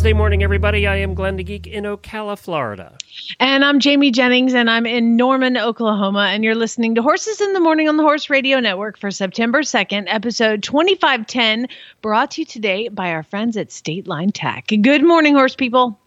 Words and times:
Wednesday 0.00 0.14
morning, 0.14 0.42
everybody. 0.42 0.86
I 0.86 0.96
am 0.96 1.12
Glenn 1.12 1.36
the 1.36 1.44
Geek 1.44 1.66
in 1.66 1.84
Ocala, 1.84 2.38
Florida. 2.38 2.96
And 3.38 3.62
I'm 3.62 3.80
Jamie 3.80 4.10
Jennings, 4.10 4.54
and 4.54 4.70
I'm 4.70 4.86
in 4.86 5.14
Norman, 5.14 5.58
Oklahoma. 5.58 6.28
And 6.30 6.42
you're 6.42 6.54
listening 6.54 6.94
to 6.94 7.02
Horses 7.02 7.38
in 7.42 7.52
the 7.52 7.60
Morning 7.60 7.86
on 7.86 7.98
the 7.98 8.02
Horse 8.02 8.30
Radio 8.30 8.60
Network 8.60 8.96
for 8.96 9.10
September 9.10 9.60
2nd, 9.60 10.04
episode 10.06 10.62
2510, 10.62 11.68
brought 12.00 12.30
to 12.30 12.40
you 12.40 12.44
today 12.46 12.88
by 12.88 13.10
our 13.10 13.22
friends 13.22 13.58
at 13.58 13.70
State 13.70 14.08
Line 14.08 14.32
Tack. 14.32 14.68
Good 14.68 15.04
morning, 15.04 15.34
horse 15.34 15.54
people. 15.54 16.00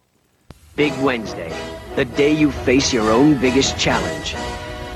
Big 0.75 0.97
Wednesday, 0.97 1.55
the 1.95 2.05
day 2.05 2.31
you 2.31 2.51
face 2.51 2.91
your 2.91 3.11
own 3.11 3.39
biggest 3.39 3.77
challenge. 3.77 4.33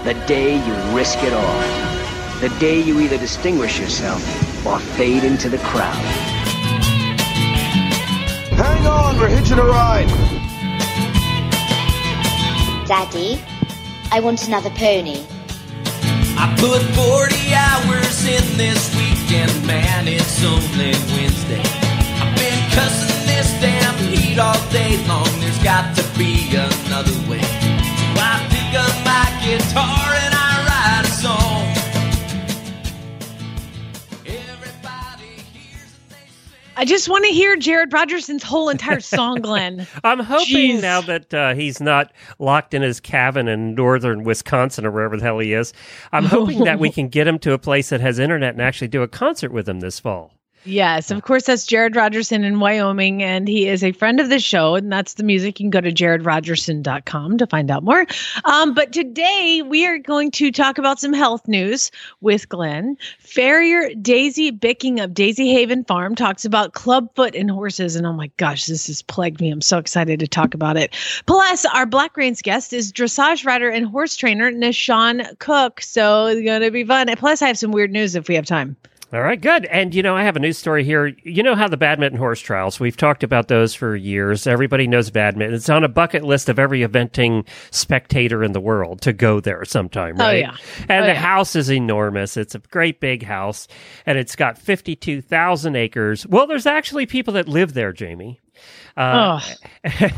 The 0.05 0.15
day 0.25 0.55
you 0.55 0.95
risk 0.97 1.19
it 1.21 1.33
all. 1.33 2.39
The 2.39 2.49
day 2.59 2.81
you 2.81 2.99
either 2.99 3.19
distinguish 3.19 3.79
yourself 3.79 4.65
or 4.65 4.79
fade 4.79 5.23
into 5.23 5.49
the 5.49 5.59
crowd. 5.59 6.36
Hang 8.57 8.87
on, 8.87 9.19
we're 9.19 9.29
hitching 9.29 9.59
a 9.59 9.63
ride. 9.63 10.07
Daddy, 12.87 13.39
I 14.11 14.19
want 14.19 14.47
another 14.47 14.71
pony. 14.71 15.21
I 16.39 16.49
put 16.57 16.81
40 16.97 17.53
hours 17.53 18.25
in 18.25 18.57
this 18.57 18.89
weekend, 18.97 19.53
man, 19.67 20.07
it's 20.07 20.43
only 20.43 20.97
Wednesday. 21.13 21.61
I've 22.17 22.33
been 22.33 22.61
cussing 22.73 23.27
this 23.29 23.49
damn 23.61 23.93
heat 24.09 24.39
all 24.39 24.57
day 24.71 24.97
long, 25.05 25.29
there's 25.39 25.61
got 25.63 25.95
to 25.95 26.03
be 26.17 26.49
another 26.49 27.13
way. 27.29 27.41
So 27.41 28.05
I 28.17 28.41
pick 28.49 28.73
up 28.73 28.95
my 29.05 29.25
guitar 29.45 30.17
and 30.17 30.33
I 30.33 30.36
I 36.79 36.85
just 36.85 37.09
want 37.09 37.25
to 37.25 37.31
hear 37.31 37.55
Jared 37.55 37.91
Rogerson's 37.91 38.43
whole 38.43 38.69
entire 38.69 38.99
song, 38.99 39.41
Glenn. 39.41 39.87
I'm 40.03 40.19
hoping 40.19 40.77
Jeez. 40.77 40.81
now 40.83 41.01
that 41.01 41.33
uh, 41.33 41.55
he's 41.55 41.81
not 41.81 42.11
locked 42.37 42.75
in 42.75 42.83
his 42.83 42.99
cabin 42.99 43.47
in 43.47 43.73
northern 43.73 44.23
Wisconsin 44.23 44.85
or 44.85 44.91
wherever 44.91 45.17
the 45.17 45.23
hell 45.23 45.39
he 45.39 45.53
is. 45.53 45.73
I'm 46.11 46.25
hoping 46.25 46.65
that 46.65 46.77
we 46.77 46.91
can 46.91 47.07
get 47.07 47.27
him 47.27 47.39
to 47.39 47.53
a 47.53 47.57
place 47.57 47.89
that 47.89 47.99
has 48.01 48.19
internet 48.19 48.53
and 48.53 48.61
actually 48.61 48.89
do 48.89 49.01
a 49.01 49.07
concert 49.07 49.51
with 49.51 49.67
him 49.67 49.79
this 49.79 49.99
fall. 49.99 50.36
Yes, 50.67 51.11
of 51.11 51.21
course, 51.21 51.45
that's 51.45 51.65
Jared 51.65 51.95
Rogerson 51.95 52.43
in 52.43 52.59
Wyoming, 52.59 53.23
and 53.23 53.47
he 53.47 53.67
is 53.67 53.85
a 53.85 53.93
friend 53.93 54.19
of 54.19 54.27
the 54.27 54.39
show, 54.39 54.75
and 54.75 54.91
that's 54.91 55.13
the 55.13 55.23
music. 55.23 55.61
You 55.61 55.63
can 55.63 55.69
go 55.69 55.79
to 55.79 55.93
jaredrogerson.com 55.93 57.37
to 57.37 57.47
find 57.47 57.71
out 57.71 57.83
more. 57.83 58.05
Um, 58.43 58.73
but 58.73 58.91
today 58.91 59.63
we 59.65 59.85
are 59.85 59.97
going 59.97 60.29
to 60.31 60.51
talk 60.51 60.77
about 60.77 60.99
some 60.99 61.13
health 61.13 61.47
news 61.47 61.89
with 62.19 62.49
Glenn. 62.49 62.97
Farrier 63.19 63.95
Daisy 64.01 64.51
Bicking 64.51 64.99
of 64.99 65.13
Daisy 65.13 65.53
Haven 65.53 65.85
Farm 65.85 66.15
talks 66.15 66.43
about 66.43 66.73
clubfoot 66.73 67.33
in 67.33 67.47
horses, 67.47 67.95
and 67.95 68.05
oh 68.05 68.11
my 68.11 68.29
gosh, 68.35 68.65
this 68.65 68.87
has 68.87 69.01
plagued 69.01 69.39
me. 69.39 69.49
I'm 69.49 69.61
so 69.61 69.77
excited 69.77 70.19
to 70.19 70.27
talk 70.27 70.53
about 70.53 70.75
it. 70.75 70.93
Plus, 71.27 71.63
our 71.63 71.85
Black 71.85 72.17
Reins 72.17 72.41
guest 72.41 72.73
is 72.73 72.91
dressage 72.91 73.45
rider 73.45 73.69
and 73.69 73.85
horse 73.85 74.17
trainer 74.17 74.51
Nahshon 74.51 75.39
Cook, 75.39 75.79
so 75.79 76.25
it's 76.25 76.41
going 76.41 76.61
to 76.61 76.71
be 76.71 76.83
fun. 76.83 77.07
Plus, 77.15 77.41
I 77.41 77.47
have 77.47 77.57
some 77.57 77.71
weird 77.71 77.93
news 77.93 78.15
if 78.15 78.27
we 78.27 78.35
have 78.35 78.45
time. 78.45 78.75
All 79.13 79.21
right, 79.21 79.39
good. 79.39 79.63
And 79.65 79.95
you 79.95 80.03
know, 80.03 80.17
I 80.17 80.23
have 80.23 80.35
a 80.35 80.39
news 80.39 80.57
story 80.57 80.83
here. 80.83 81.07
You 81.23 81.41
know 81.41 81.55
how 81.55 81.69
the 81.69 81.77
badminton 81.77 82.19
horse 82.19 82.41
trials, 82.41 82.77
we've 82.77 82.97
talked 82.97 83.23
about 83.23 83.47
those 83.47 83.73
for 83.73 83.95
years. 83.95 84.45
Everybody 84.45 84.85
knows 84.85 85.09
badminton. 85.11 85.55
It's 85.55 85.69
on 85.69 85.85
a 85.85 85.87
bucket 85.87 86.23
list 86.23 86.49
of 86.49 86.59
every 86.59 86.81
eventing 86.81 87.47
spectator 87.71 88.43
in 88.43 88.51
the 88.51 88.59
world 88.59 88.99
to 89.01 89.13
go 89.13 89.39
there 89.39 89.63
sometime, 89.63 90.17
right? 90.17 90.21
Oh, 90.21 90.27
right? 90.27 90.39
yeah. 90.39 90.85
And 90.89 91.03
Oh, 91.03 91.07
the 91.07 91.13
yeah. 91.13 91.21
house 91.21 91.55
is 91.55 91.71
enormous. 91.71 92.35
It's 92.35 92.53
a 92.53 92.59
great 92.59 92.99
big 92.99 93.23
house 93.23 93.69
and 94.05 94.17
it's 94.17 94.35
got 94.35 94.57
52,000 94.57 95.75
acres. 95.77 96.27
Well, 96.27 96.45
there's 96.45 96.65
actually 96.65 97.05
people 97.05 97.33
that 97.35 97.47
live 97.47 97.73
there, 97.75 97.93
Jamie. 97.93 98.41
Uh, 98.97 99.39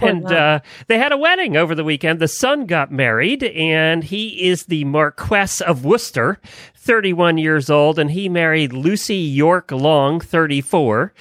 and 0.01 0.25
uh, 0.31 0.61
they 0.87 0.97
had 0.97 1.11
a 1.11 1.17
wedding 1.17 1.57
over 1.57 1.75
the 1.75 1.83
weekend. 1.83 2.19
The 2.19 2.29
son 2.29 2.65
got 2.65 2.91
married, 2.91 3.43
and 3.43 4.03
he 4.03 4.47
is 4.47 4.65
the 4.65 4.85
Marquess 4.85 5.59
of 5.59 5.83
Worcester, 5.83 6.39
31 6.75 7.37
years 7.37 7.69
old, 7.69 7.99
and 7.99 8.09
he 8.09 8.29
married 8.29 8.71
Lucy 8.71 9.17
Yorke 9.17 9.71
Long, 9.71 10.21
34. 10.21 11.13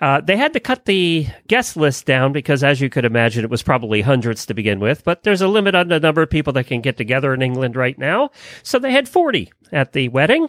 Uh, 0.00 0.20
they 0.20 0.36
had 0.36 0.52
to 0.52 0.60
cut 0.60 0.86
the 0.86 1.28
guest 1.46 1.76
list 1.76 2.04
down 2.04 2.32
because, 2.32 2.64
as 2.64 2.80
you 2.80 2.90
could 2.90 3.04
imagine, 3.04 3.44
it 3.44 3.50
was 3.50 3.62
probably 3.62 4.00
hundreds 4.00 4.44
to 4.46 4.54
begin 4.54 4.80
with, 4.80 5.04
but 5.04 5.22
there's 5.22 5.40
a 5.40 5.48
limit 5.48 5.76
on 5.76 5.88
the 5.88 6.00
number 6.00 6.20
of 6.20 6.30
people 6.30 6.52
that 6.52 6.66
can 6.66 6.80
get 6.80 6.96
together 6.96 7.32
in 7.32 7.42
England 7.42 7.76
right 7.76 7.98
now. 7.98 8.30
So 8.64 8.80
they 8.80 8.90
had 8.90 9.08
40 9.08 9.52
at 9.70 9.92
the 9.92 10.08
wedding, 10.08 10.48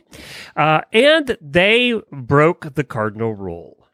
uh, 0.56 0.82
and 0.92 1.38
they 1.40 2.02
broke 2.12 2.74
the 2.74 2.84
cardinal 2.84 3.36
rule. 3.36 3.88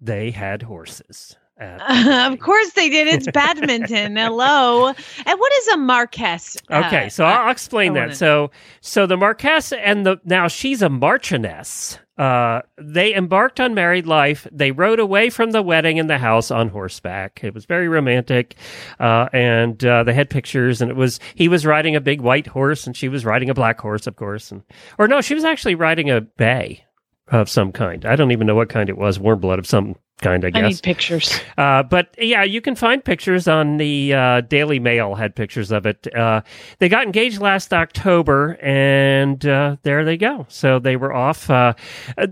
They 0.00 0.30
had 0.32 0.62
horses. 0.62 1.36
The 1.60 2.28
of 2.32 2.38
course 2.40 2.72
they 2.72 2.88
did. 2.88 3.06
It's 3.08 3.26
badminton. 3.30 4.16
Hello. 4.16 4.88
And 4.88 4.96
what 5.40 5.52
is 5.52 5.68
a 5.68 5.76
Marquess? 5.76 6.56
uh, 6.70 6.82
Okay, 6.86 7.08
so 7.08 7.24
I'll, 7.24 7.46
I'll 7.46 7.50
explain 7.52 7.94
that. 7.94 8.16
So, 8.16 8.50
so 8.80 9.06
the 9.06 9.16
Marquess 9.16 9.72
and 9.72 10.04
the 10.06 10.16
now 10.24 10.48
she's 10.48 10.82
a 10.82 10.88
Marchioness. 10.88 11.98
Uh, 12.18 12.60
they 12.76 13.14
embarked 13.14 13.60
on 13.60 13.72
married 13.72 14.06
life. 14.06 14.46
They 14.52 14.72
rode 14.72 15.00
away 15.00 15.30
from 15.30 15.52
the 15.52 15.62
wedding 15.62 15.96
in 15.96 16.06
the 16.06 16.18
house 16.18 16.50
on 16.50 16.68
horseback. 16.68 17.40
It 17.42 17.54
was 17.54 17.64
very 17.64 17.88
romantic, 17.88 18.56
uh, 18.98 19.28
and 19.32 19.82
uh, 19.82 20.04
they 20.04 20.12
had 20.12 20.28
pictures. 20.28 20.82
And 20.82 20.90
it 20.90 20.96
was 20.98 21.18
he 21.34 21.48
was 21.48 21.64
riding 21.64 21.96
a 21.96 22.00
big 22.00 22.20
white 22.20 22.46
horse, 22.46 22.86
and 22.86 22.94
she 22.94 23.08
was 23.08 23.24
riding 23.24 23.48
a 23.48 23.54
black 23.54 23.80
horse, 23.80 24.06
of 24.06 24.16
course. 24.16 24.52
And 24.52 24.62
or 24.98 25.08
no, 25.08 25.22
she 25.22 25.34
was 25.34 25.44
actually 25.44 25.76
riding 25.76 26.10
a 26.10 26.20
bay 26.20 26.84
of 27.28 27.48
some 27.48 27.72
kind. 27.72 28.04
I 28.04 28.16
don't 28.16 28.32
even 28.32 28.46
know 28.46 28.54
what 28.56 28.68
kind 28.68 28.90
it 28.90 28.98
was. 28.98 29.18
Warm 29.18 29.40
blood 29.40 29.58
of 29.58 29.66
some 29.66 29.96
kind, 30.20 30.44
I 30.44 30.48
I 30.48 30.50
guess. 30.50 30.62
need 30.76 30.82
pictures. 30.82 31.40
Uh, 31.58 31.82
but 31.82 32.14
yeah, 32.18 32.42
you 32.44 32.60
can 32.60 32.74
find 32.74 33.04
pictures 33.04 33.48
on 33.48 33.76
the 33.78 34.14
uh, 34.14 34.40
Daily 34.42 34.78
Mail 34.78 35.14
had 35.14 35.34
pictures 35.34 35.70
of 35.72 35.86
it. 35.86 36.06
Uh, 36.14 36.42
they 36.78 36.88
got 36.88 37.04
engaged 37.04 37.40
last 37.40 37.72
October, 37.72 38.56
and 38.62 39.44
uh, 39.46 39.76
there 39.82 40.04
they 40.04 40.16
go. 40.16 40.46
So 40.48 40.78
they 40.78 40.96
were 40.96 41.12
off. 41.12 41.48
Uh, 41.50 41.74
uh, 42.16 42.26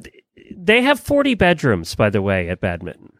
they 0.56 0.82
have 0.82 1.00
forty 1.00 1.34
bedrooms, 1.34 1.94
by 1.94 2.10
the 2.10 2.22
way, 2.22 2.48
at 2.48 2.60
badminton. 2.60 3.12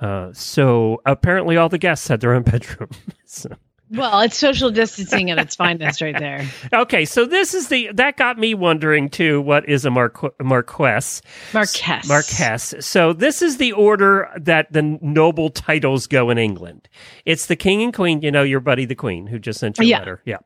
Uh, 0.00 0.30
so 0.32 1.00
apparently, 1.06 1.56
all 1.56 1.68
the 1.68 1.78
guests 1.78 2.08
had 2.08 2.20
their 2.20 2.34
own 2.34 2.42
bedroom. 2.44 2.90
so. 3.24 3.48
Well, 3.92 4.20
it's 4.20 4.36
social 4.38 4.70
distancing 4.70 5.30
at 5.30 5.38
its 5.38 5.54
finest 5.54 6.00
right 6.00 6.18
there. 6.18 6.46
Okay, 6.72 7.04
so 7.04 7.26
this 7.26 7.52
is 7.54 7.68
the 7.68 7.90
that 7.94 8.16
got 8.16 8.38
me 8.38 8.54
wondering 8.54 9.10
too. 9.10 9.40
What 9.42 9.68
is 9.68 9.84
a 9.84 9.90
marqu- 9.90 10.32
marquess? 10.42 11.20
Marquess. 11.52 12.08
Marquess. 12.08 12.74
So 12.80 13.12
this 13.12 13.42
is 13.42 13.58
the 13.58 13.72
order 13.72 14.30
that 14.40 14.72
the 14.72 14.82
noble 15.02 15.50
titles 15.50 16.06
go 16.06 16.30
in 16.30 16.38
England. 16.38 16.88
It's 17.26 17.46
the 17.46 17.56
king 17.56 17.82
and 17.82 17.92
queen. 17.92 18.22
You 18.22 18.30
know 18.30 18.42
your 18.42 18.60
buddy 18.60 18.84
the 18.86 18.94
queen 18.94 19.26
who 19.26 19.38
just 19.38 19.60
sent 19.60 19.78
you 19.78 19.84
a 19.84 19.86
Yeah. 19.88 19.98
letter. 19.98 20.22
Yeah, 20.24 20.38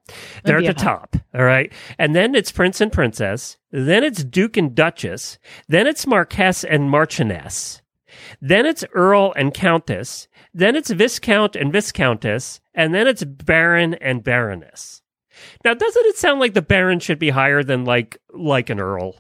they're 0.45 0.59
at 0.59 0.67
the 0.67 0.75
top. 0.75 1.17
All 1.35 1.45
right, 1.45 1.73
and 1.99 2.15
then 2.17 2.35
it's 2.35 2.51
prince 2.51 2.81
and 2.81 2.93
princess. 2.93 3.57
Then 3.71 4.03
it's 4.03 4.25
duke 4.25 4.57
and 4.57 4.75
duchess. 4.75 5.39
Then 5.69 5.87
it's 5.87 6.07
marquess 6.07 6.65
and 6.65 6.91
marchioness. 6.91 7.83
Then 8.41 8.67
it's 8.67 8.85
earl 8.95 9.33
and 9.37 9.53
countess. 9.55 10.27
Then 10.55 10.75
it's 10.75 10.91
viscount 10.91 11.55
and 11.55 11.71
viscountess. 11.73 12.61
And 12.77 12.95
then 12.95 13.09
it's 13.09 13.25
baron 13.25 13.95
and 13.95 14.23
baroness. 14.23 15.03
Now, 15.65 15.75
doesn't 15.75 16.07
it 16.07 16.17
sound 16.17 16.41
like 16.41 16.55
the 16.55 16.63
baron 16.63 17.01
should 17.01 17.19
be 17.19 17.31
higher 17.31 17.63
than 17.63 17.85
like 17.85 18.19
like 18.33 18.71
an 18.71 18.79
earl? 18.79 19.17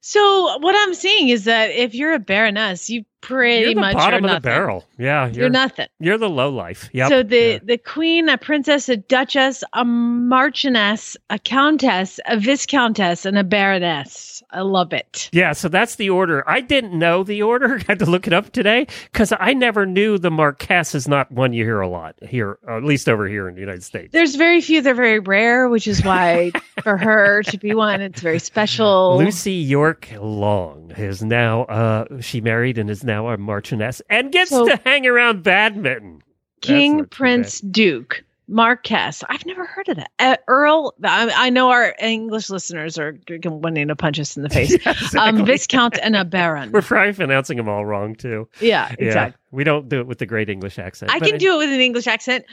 So 0.00 0.58
what 0.58 0.76
I'm 0.76 0.94
saying 0.94 1.30
is 1.30 1.44
that 1.44 1.70
if 1.70 1.94
you're 1.94 2.12
a 2.12 2.18
baroness, 2.18 2.90
you 2.90 3.04
pretty 3.22 3.60
you're 3.62 3.74
the 3.74 3.80
much 3.80 3.94
bottom 3.94 4.24
of 4.24 4.30
the 4.30 4.40
barrel. 4.40 4.84
Yeah, 4.98 5.26
you're, 5.26 5.42
You're, 5.42 5.48
nothing. 5.50 5.86
You're 5.98 6.18
the 6.18 6.28
low 6.28 6.50
life. 6.50 6.90
Yep. 6.92 7.08
So 7.08 7.22
the 7.22 7.36
Yeah. 7.52 7.58
the 7.64 7.78
queen, 7.78 8.28
a 8.28 8.36
princess, 8.36 8.88
a 8.88 8.96
duchess, 8.96 9.64
a 9.72 9.84
marchioness, 10.32 11.16
a 11.30 11.38
countess, 11.38 12.18
a 12.26 12.36
viscountess, 12.38 13.24
and 13.24 13.38
a 13.38 13.44
baroness. 13.44 14.42
I 14.50 14.60
love 14.60 14.92
it. 14.92 15.30
Yeah, 15.32 15.52
so 15.52 15.68
that's 15.68 15.94
the 15.96 16.10
order. 16.10 16.42
I 16.48 16.60
didn't 16.60 16.98
know 16.98 17.22
the 17.22 17.42
order. 17.42 17.76
I 17.80 17.84
had 17.88 17.98
to 18.00 18.06
look 18.06 18.26
it 18.26 18.32
up 18.32 18.50
today 18.52 18.86
because 19.12 19.32
I 19.38 19.52
never 19.54 19.86
knew 19.86 20.18
the 20.18 20.30
Marquess 20.30 20.94
is 20.94 21.06
not 21.08 21.30
one 21.30 21.52
you 21.52 21.64
hear 21.64 21.80
a 21.80 21.88
lot 21.88 22.16
here, 22.28 22.58
at 22.68 22.82
least 22.84 23.08
over 23.08 23.26
here 23.28 23.48
in 23.48 23.54
the 23.54 23.60
United 23.60 23.84
States. 23.84 24.12
There's 24.12 24.34
very 24.34 24.60
few. 24.60 24.82
They're 24.82 24.94
very 24.94 25.20
rare, 25.20 25.68
which 25.68 25.86
is 25.86 26.04
why 26.04 26.50
for 26.82 26.96
her 26.96 27.42
to 27.44 27.58
be 27.58 27.74
one, 27.74 28.00
it's 28.00 28.20
very 28.20 28.38
special. 28.38 29.16
Lucy 29.18 29.52
Yorke 29.52 30.08
Long 30.18 30.92
is 30.96 31.22
now 31.22 31.62
uh 31.64 32.20
she 32.20 32.40
married 32.40 32.78
and 32.78 32.90
is 32.90 33.04
now 33.04 33.11
a 33.12 33.36
marchioness 33.38 34.00
and 34.10 34.32
gets 34.32 34.50
So- 34.50 34.66
to 34.66 34.76
hang 34.84 35.06
around 35.06 35.42
badminton. 35.42 36.22
King 36.60 37.04
Prince 37.06 37.60
Duke 37.60 38.22
Marquess. 38.48 39.24
I've 39.28 39.44
never 39.46 39.64
heard 39.64 39.88
of 39.88 39.96
that. 39.96 40.10
Uh, 40.20 40.36
Earl. 40.46 40.94
I, 41.02 41.32
I 41.34 41.50
know 41.50 41.70
our 41.70 41.94
English 42.00 42.50
listeners 42.50 42.98
are 42.98 43.16
wanting 43.44 43.88
to 43.88 43.96
punch 43.96 44.20
us 44.20 44.36
in 44.36 44.42
the 44.44 44.48
face. 44.50 44.74
um, 44.86 44.92
exactly. 44.92 45.42
Viscount 45.44 45.98
and 46.02 46.14
a 46.14 46.24
Baron. 46.26 46.70
We're 46.70 46.82
probably 46.82 47.14
pronouncing 47.14 47.56
them 47.56 47.68
all 47.68 47.84
wrong 47.84 48.14
too. 48.14 48.48
yeah, 48.60 48.94
Yeah, 48.98 49.32
we 49.50 49.64
don't 49.64 49.88
do 49.88 50.00
it 50.00 50.06
with 50.06 50.18
the 50.18 50.26
great 50.26 50.48
English 50.48 50.78
accent. 50.78 51.10
I 51.12 51.18
can 51.18 51.38
do 51.38 51.54
it 51.54 51.58
with 51.58 51.70
an 51.72 51.80
English 51.80 52.06
accent. 52.06 52.44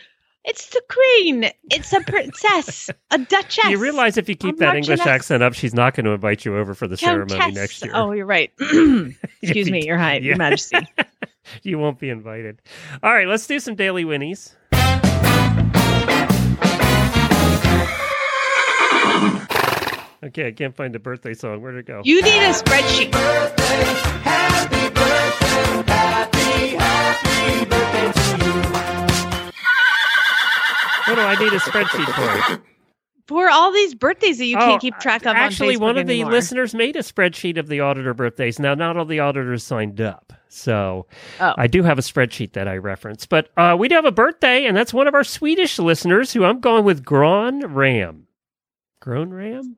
It's 0.45 0.69
the 0.69 0.81
queen. 0.89 1.51
It's 1.69 1.91
a 1.91 1.99
princess, 2.01 2.89
a 3.11 3.17
duchess. 3.17 3.65
You 3.65 3.77
realize 3.77 4.17
if 4.17 4.29
you 4.29 4.35
keep 4.35 4.55
a 4.55 4.59
that 4.59 4.75
English 4.77 4.99
marchioness. 4.99 5.05
accent 5.05 5.43
up, 5.43 5.53
she's 5.53 5.73
not 5.73 5.93
going 5.95 6.05
to 6.05 6.11
invite 6.11 6.45
you 6.45 6.57
over 6.57 6.73
for 6.73 6.87
the 6.87 6.97
ceremony 6.97 7.51
next 7.51 7.83
year. 7.83 7.91
Oh, 7.93 8.11
you're 8.13 8.25
right. 8.25 8.51
Excuse 9.41 9.69
me, 9.69 9.85
Your 9.85 9.97
High 9.97 10.15
Yeah. 10.15 10.19
Your 10.21 10.37
Majesty. 10.37 10.77
you 11.63 11.77
won't 11.77 11.99
be 11.99 12.09
invited. 12.09 12.61
All 13.03 13.13
right, 13.13 13.27
let's 13.27 13.47
do 13.47 13.59
some 13.59 13.75
daily 13.75 14.05
winnies. 14.05 14.55
Okay, 20.21 20.47
I 20.47 20.51
can't 20.51 20.75
find 20.75 20.93
the 20.93 20.99
birthday 20.99 21.33
song. 21.33 21.61
Where'd 21.61 21.75
it 21.75 21.85
go? 21.85 22.01
You 22.03 22.21
need 22.21 22.43
a 22.43 22.51
spreadsheet. 22.51 23.13
What 31.09 31.15
do 31.15 31.21
I 31.21 31.35
need 31.35 31.53
a 31.53 31.59
spreadsheet 31.59 32.57
for? 32.57 32.63
For 33.27 33.47
all 33.49 33.71
these 33.71 33.93
birthdays 33.93 34.39
that 34.39 34.45
you 34.45 34.57
Oh, 34.57 34.61
can't 34.61 34.81
keep 34.81 34.97
track 34.97 35.21
of 35.25 35.35
Actually, 35.35 35.75
on 35.75 35.81
one 35.81 35.97
of 35.97 36.07
the 36.07 36.23
listeners 36.25 36.73
made 36.73 36.95
a 36.95 36.99
spreadsheet 37.03 37.57
of 37.57 37.67
the 37.67 37.79
auditor 37.79 38.15
birthdays. 38.15 38.57
Now, 38.59 38.73
not 38.73 38.97
all 38.97 39.05
the 39.05 39.19
auditors 39.19 39.63
signed 39.63 40.01
up. 40.01 40.33
So 40.47 41.05
Oh. 41.39 41.53
I 41.57 41.67
do 41.67 41.83
have 41.83 41.99
a 41.99 42.01
spreadsheet 42.01 42.53
that 42.53 42.67
I 42.67 42.77
reference. 42.77 43.27
But 43.27 43.49
uh, 43.55 43.75
we 43.77 43.87
do 43.87 43.93
have 43.95 44.05
a 44.05 44.11
birthday, 44.11 44.65
and 44.65 44.75
that's 44.75 44.93
one 44.95 45.07
of 45.07 45.13
our 45.13 45.23
Swedish 45.23 45.77
listeners 45.77 46.33
who 46.33 46.43
I'm 46.43 46.59
going 46.59 46.85
with 46.85 47.05
Gron 47.05 47.61
Ram. 47.67 48.25
Gron 49.03 49.31
Ram? 49.31 49.77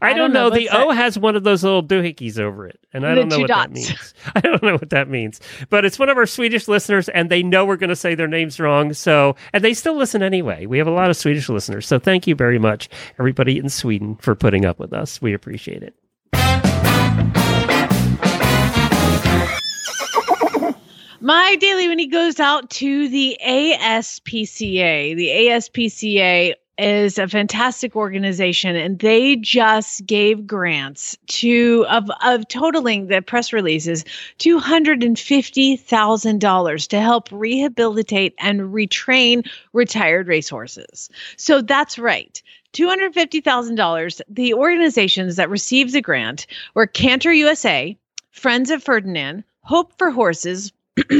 I, 0.00 0.10
I 0.10 0.10
don't, 0.10 0.18
don't 0.18 0.32
know. 0.32 0.48
know. 0.48 0.54
The 0.56 0.64
What's 0.66 0.74
O 0.74 0.88
that? 0.88 0.94
has 0.96 1.18
one 1.18 1.36
of 1.36 1.44
those 1.44 1.62
little 1.62 1.82
doohickeys 1.82 2.38
over 2.38 2.66
it, 2.66 2.80
and 2.92 3.06
I 3.06 3.14
don't 3.14 3.28
know 3.28 3.38
what 3.38 3.48
that 3.48 3.70
means. 3.70 4.14
I 4.34 4.40
don't 4.40 4.62
know 4.62 4.74
what 4.74 4.90
that 4.90 5.08
means. 5.08 5.40
But 5.70 5.84
it's 5.84 5.98
one 5.98 6.08
of 6.08 6.16
our 6.16 6.26
Swedish 6.26 6.68
listeners, 6.68 7.08
and 7.08 7.30
they 7.30 7.42
know 7.42 7.64
we're 7.64 7.76
going 7.76 7.90
to 7.90 7.96
say 7.96 8.14
their 8.14 8.28
names 8.28 8.58
wrong. 8.60 8.92
So, 8.92 9.36
and 9.52 9.64
they 9.64 9.74
still 9.74 9.96
listen 9.96 10.22
anyway. 10.22 10.66
We 10.66 10.78
have 10.78 10.86
a 10.86 10.92
lot 10.92 11.10
of 11.10 11.16
Swedish 11.16 11.48
listeners. 11.48 11.86
So, 11.86 11.98
thank 11.98 12.26
you 12.26 12.34
very 12.34 12.58
much, 12.58 12.88
everybody 13.18 13.58
in 13.58 13.68
Sweden, 13.68 14.16
for 14.16 14.34
putting 14.34 14.64
up 14.64 14.78
with 14.78 14.92
us. 14.92 15.20
We 15.22 15.34
appreciate 15.34 15.82
it. 15.82 15.94
My 21.20 21.54
daily 21.60 21.86
winnie 21.86 22.08
goes 22.08 22.40
out 22.40 22.68
to 22.70 23.08
the 23.08 23.38
ASPCA. 23.46 25.14
The 25.14 25.28
ASPCA 25.28 26.54
is 26.82 27.18
a 27.18 27.28
fantastic 27.28 27.94
organization 27.94 28.74
and 28.76 28.98
they 28.98 29.36
just 29.36 30.04
gave 30.06 30.46
grants 30.46 31.16
to 31.28 31.86
of 31.88 32.10
of 32.24 32.46
totaling 32.48 33.06
the 33.06 33.22
press 33.22 33.52
releases 33.52 34.04
$250,000 34.38 36.88
to 36.88 37.00
help 37.00 37.28
rehabilitate 37.30 38.34
and 38.38 38.60
retrain 38.60 39.48
retired 39.72 40.26
racehorses. 40.28 41.08
So 41.36 41.62
that's 41.62 41.98
right. 41.98 42.42
$250,000. 42.72 44.20
The 44.28 44.54
organizations 44.54 45.36
that 45.36 45.50
received 45.50 45.92
the 45.92 46.00
grant 46.00 46.46
were 46.74 46.86
CANTER 46.86 47.32
USA, 47.32 47.96
Friends 48.30 48.70
of 48.70 48.82
Ferdinand, 48.82 49.44
Hope 49.60 49.92
for 49.98 50.10
Horses, 50.10 50.72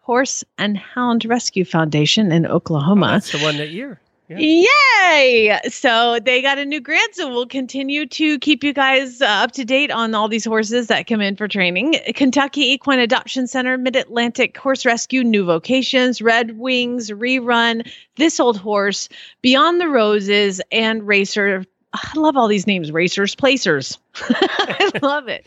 Horse 0.00 0.44
and 0.58 0.76
Hound 0.78 1.24
Rescue 1.24 1.64
Foundation 1.64 2.30
in 2.32 2.44
Oh, 2.46 2.50
Oklahoma. 2.56 3.08
that's 3.12 3.32
the 3.32 3.38
one 3.38 3.56
that 3.58 3.70
year. 3.70 4.00
Yeah. 4.38 4.68
Yay! 5.10 5.58
So 5.68 6.18
they 6.20 6.42
got 6.42 6.58
a 6.58 6.64
new 6.64 6.80
grant, 6.80 7.14
so 7.14 7.28
we'll 7.28 7.46
continue 7.46 8.06
to 8.06 8.38
keep 8.38 8.64
you 8.64 8.72
guys 8.72 9.20
uh, 9.20 9.26
up 9.26 9.52
to 9.52 9.64
date 9.64 9.90
on 9.90 10.14
all 10.14 10.28
these 10.28 10.44
horses 10.44 10.86
that 10.86 11.06
come 11.06 11.20
in 11.20 11.36
for 11.36 11.48
training. 11.48 11.96
Kentucky 12.14 12.72
Equine 12.72 13.00
Adoption 13.00 13.46
Center, 13.46 13.76
Mid 13.76 13.96
Atlantic 13.96 14.56
Horse 14.56 14.86
Rescue, 14.86 15.24
New 15.24 15.44
Vocations, 15.44 16.22
Red 16.22 16.58
Wings, 16.58 17.10
Rerun, 17.10 17.90
This 18.16 18.40
Old 18.40 18.56
Horse, 18.56 19.08
Beyond 19.42 19.80
the 19.80 19.88
Roses, 19.88 20.60
and 20.70 21.06
Racer. 21.06 21.64
I 21.92 22.12
love 22.16 22.36
all 22.36 22.48
these 22.48 22.66
names: 22.66 22.90
Racers, 22.90 23.34
Placers. 23.34 23.98
I 24.16 24.90
love 25.02 25.28
it. 25.28 25.46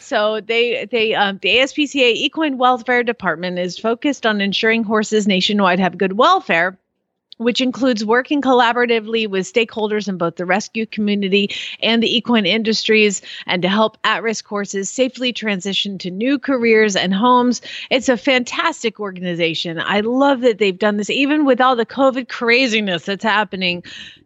So 0.00 0.40
they 0.40 0.86
they 0.86 1.14
um, 1.14 1.38
the 1.42 1.56
ASPCA 1.56 2.14
Equine 2.14 2.58
Welfare 2.58 3.02
Department 3.02 3.58
is 3.58 3.78
focused 3.78 4.24
on 4.24 4.40
ensuring 4.40 4.84
horses 4.84 5.26
nationwide 5.26 5.80
have 5.80 5.98
good 5.98 6.14
welfare 6.14 6.78
which 7.38 7.60
includes 7.60 8.04
working 8.04 8.40
collaboratively 8.40 9.28
with 9.28 9.50
stakeholders 9.50 10.08
in 10.08 10.16
both 10.16 10.36
the 10.36 10.46
rescue 10.46 10.86
community 10.86 11.50
and 11.80 12.02
the 12.02 12.16
equine 12.16 12.46
industries 12.46 13.22
and 13.46 13.62
to 13.62 13.68
help 13.68 13.98
at-risk 14.04 14.46
horses 14.46 14.88
safely 14.88 15.32
transition 15.32 15.98
to 15.98 16.10
new 16.10 16.38
careers 16.38 16.96
and 16.96 17.14
homes. 17.14 17.60
It's 17.90 18.08
a 18.08 18.16
fantastic 18.16 19.00
organization. 19.00 19.78
I 19.80 20.00
love 20.00 20.40
that 20.40 20.58
they've 20.58 20.78
done 20.78 20.96
this 20.96 21.10
even 21.10 21.44
with 21.44 21.60
all 21.60 21.76
the 21.76 21.86
COVID 21.86 22.28
craziness 22.28 23.04
that's 23.04 23.24
happening. 23.24 23.82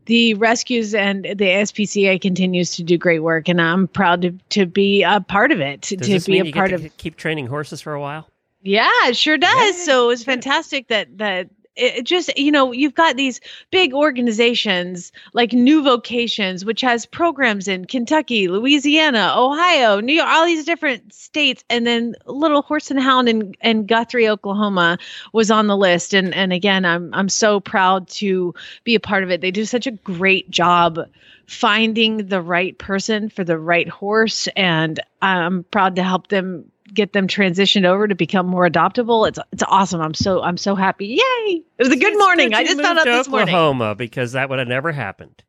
The 0.07 0.35
rescues 0.35 0.95
and 0.95 1.25
the 1.25 1.35
SPCA 1.37 2.21
continues 2.21 2.75
to 2.77 2.83
do 2.83 2.99
great 2.99 3.21
work 3.21 3.49
and 3.49 3.61
I'm 3.61 3.89
proud 3.89 4.23
to, 4.23 4.33
to 4.51 4.67
be 4.67 5.03
a 5.03 5.21
part 5.21 5.53
of 5.53 5.61
it, 5.61 5.83
Does 5.83 6.25
to 6.25 6.31
be 6.31 6.41
a 6.41 6.53
part 6.53 6.73
of 6.73 6.97
keep 6.97 7.17
training 7.17 7.47
horses 7.47 7.81
for 7.81 7.93
a 7.93 8.01
while? 8.01 8.29
yeah, 8.63 8.91
it 9.07 9.17
sure 9.17 9.39
does. 9.39 9.85
So 9.85 10.05
it 10.05 10.09
was 10.09 10.25
fantastic 10.25 10.89
that 10.89 11.19
that 11.19 11.49
it 11.81 12.05
just 12.05 12.37
you 12.39 12.53
know 12.53 12.73
you've 12.73 12.95
got 12.95 13.17
these 13.17 13.41
big 13.71 13.95
organizations 13.95 15.13
like 15.33 15.53
New 15.53 15.83
Vocations, 15.83 16.65
which 16.65 16.81
has 16.83 17.07
programs 17.07 17.69
in 17.69 17.87
Kentucky, 17.87 18.49
Louisiana, 18.49 19.35
Ohio, 19.37 20.01
New 20.01 20.13
York, 20.13 20.29
all 20.29 20.47
these 20.47 20.65
different 20.65 21.13
states, 21.13 21.65
and 21.71 21.87
then 21.87 22.15
Little 22.27 22.63
Horse 22.63 22.91
and 22.91 23.01
Hound 23.01 23.29
in, 23.29 23.55
in 23.63 23.87
Guthrie, 23.87 24.29
Oklahoma, 24.29 24.99
was 25.33 25.51
on 25.51 25.67
the 25.67 25.77
list. 25.77 26.15
And 26.15 26.35
and 26.35 26.53
again, 26.53 26.85
I'm 26.85 27.13
I'm 27.15 27.29
so 27.29 27.61
proud 27.61 28.09
to 28.09 28.55
be 28.85 28.95
a 28.95 29.01
part 29.01 29.23
of 29.23 29.31
it. 29.31 29.41
They 29.41 29.51
do 29.51 29.65
such 29.65 29.87
a 29.87 29.93
great 29.93 30.51
job 30.51 30.99
finding 31.47 32.29
the 32.29 32.41
right 32.41 32.79
person 32.79 33.29
for 33.29 33.43
the 33.43 33.59
right 33.59 33.89
horse, 33.89 34.49
and 34.57 35.01
I'm 35.21 35.65
proud 35.65 35.97
to 35.97 36.03
help 36.03 36.29
them 36.29 36.70
get 36.95 37.13
them 37.13 37.27
transitioned 37.27 37.85
over 37.85 38.07
to 38.09 38.15
become 38.15 38.47
more 38.47 38.69
adoptable. 38.69 39.29
It's 39.29 39.39
it's 39.53 39.63
awesome. 39.67 40.01
I'm 40.01 40.15
so 40.15 40.43
I'm 40.43 40.57
so 40.57 40.75
happy. 40.75 41.07
Yay! 41.07 41.19
It 41.57 41.65
was 41.79 41.89
a 41.89 41.97
good 41.97 42.13
It's 42.13 42.19
morning. 42.19 42.51
good 42.51 42.57
I 42.59 42.65
just 42.65 42.81
found 42.81 42.97
moved 42.97 43.09
out 43.09 43.13
to 43.13 43.19
this 43.19 43.29
morning. 43.29 43.55
Oklahoma 43.55 43.95
because 43.95 44.33
that 44.33 44.49
would 44.49 44.59
have 44.59 44.69
never 44.69 44.93
happened. 44.93 45.43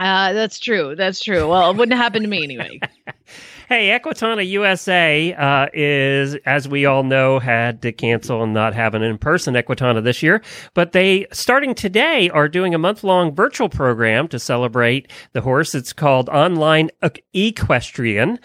Uh, 0.00 0.32
that's 0.32 0.58
true. 0.58 0.96
That's 0.96 1.20
true. 1.22 1.46
Well, 1.48 1.70
it 1.70 1.76
wouldn't 1.76 1.96
happen 1.96 2.22
to 2.22 2.28
me 2.28 2.42
anyway. 2.42 2.80
Hey, 3.68 3.98
Equitana 3.98 4.46
USA 4.48 5.32
uh, 5.32 5.66
is, 5.72 6.34
as 6.44 6.68
we 6.68 6.84
all 6.84 7.04
know, 7.04 7.38
had 7.38 7.80
to 7.82 7.92
cancel 7.92 8.42
and 8.42 8.52
not 8.52 8.74
have 8.74 8.92
an 8.94 9.02
in-person 9.02 9.54
Equitana 9.54 10.04
this 10.04 10.22
year. 10.22 10.42
But 10.74 10.92
they, 10.92 11.26
starting 11.32 11.74
today, 11.74 12.28
are 12.28 12.48
doing 12.48 12.74
a 12.74 12.78
month-long 12.78 13.34
virtual 13.34 13.70
program 13.70 14.28
to 14.28 14.38
celebrate 14.38 15.10
the 15.32 15.40
horse. 15.40 15.74
It's 15.74 15.94
called 15.94 16.28
Online 16.28 16.90
Equestrian, 17.32 18.40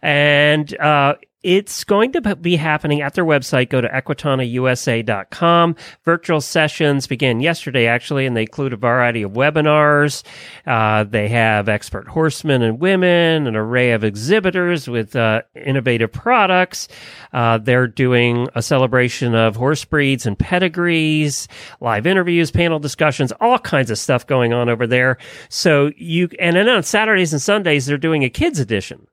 and 0.00 0.74
uh, 0.80 1.16
it's 1.42 1.84
going 1.84 2.12
to 2.12 2.36
be 2.36 2.56
happening 2.56 3.00
at 3.00 3.14
their 3.14 3.24
website. 3.24 3.70
Go 3.70 3.80
to 3.80 3.88
equitanausa.com. 3.88 5.76
Virtual 6.04 6.40
sessions 6.40 7.06
began 7.06 7.40
yesterday, 7.40 7.86
actually, 7.86 8.26
and 8.26 8.36
they 8.36 8.42
include 8.42 8.72
a 8.72 8.76
variety 8.76 9.22
of 9.22 9.32
webinars. 9.32 10.22
Uh, 10.66 11.04
they 11.04 11.28
have 11.28 11.68
expert 11.68 12.08
horsemen 12.08 12.62
and 12.62 12.80
women, 12.80 13.46
an 13.46 13.56
array 13.56 13.92
of 13.92 14.04
exhibitors 14.04 14.88
with 14.88 15.16
uh, 15.16 15.42
innovative 15.54 16.12
products. 16.12 16.88
Uh, 17.32 17.58
they're 17.58 17.86
doing 17.86 18.48
a 18.54 18.62
celebration 18.62 19.34
of 19.34 19.56
horse 19.56 19.84
breeds 19.84 20.26
and 20.26 20.38
pedigrees, 20.38 21.48
live 21.80 22.06
interviews, 22.06 22.50
panel 22.50 22.78
discussions, 22.78 23.32
all 23.40 23.58
kinds 23.58 23.90
of 23.90 23.98
stuff 23.98 24.26
going 24.26 24.52
on 24.52 24.68
over 24.68 24.86
there. 24.86 25.16
So 25.48 25.90
you, 25.96 26.28
and 26.38 26.56
then 26.56 26.68
on 26.68 26.82
Saturdays 26.82 27.32
and 27.32 27.40
Sundays, 27.40 27.86
they're 27.86 27.98
doing 27.98 28.24
a 28.24 28.30
kids 28.30 28.58
edition. 28.58 29.06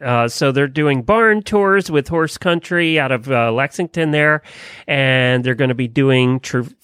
Uh, 0.00 0.28
so 0.28 0.52
they're 0.52 0.68
doing 0.68 1.02
barn 1.02 1.42
tours 1.42 1.90
with 1.90 2.08
Horse 2.08 2.38
Country 2.38 2.98
out 2.98 3.12
of 3.12 3.30
uh, 3.30 3.52
Lexington 3.52 4.10
there, 4.10 4.42
and 4.86 5.44
they're 5.44 5.54
going 5.54 5.68
to 5.68 5.74
be 5.74 5.88
doing 5.88 6.40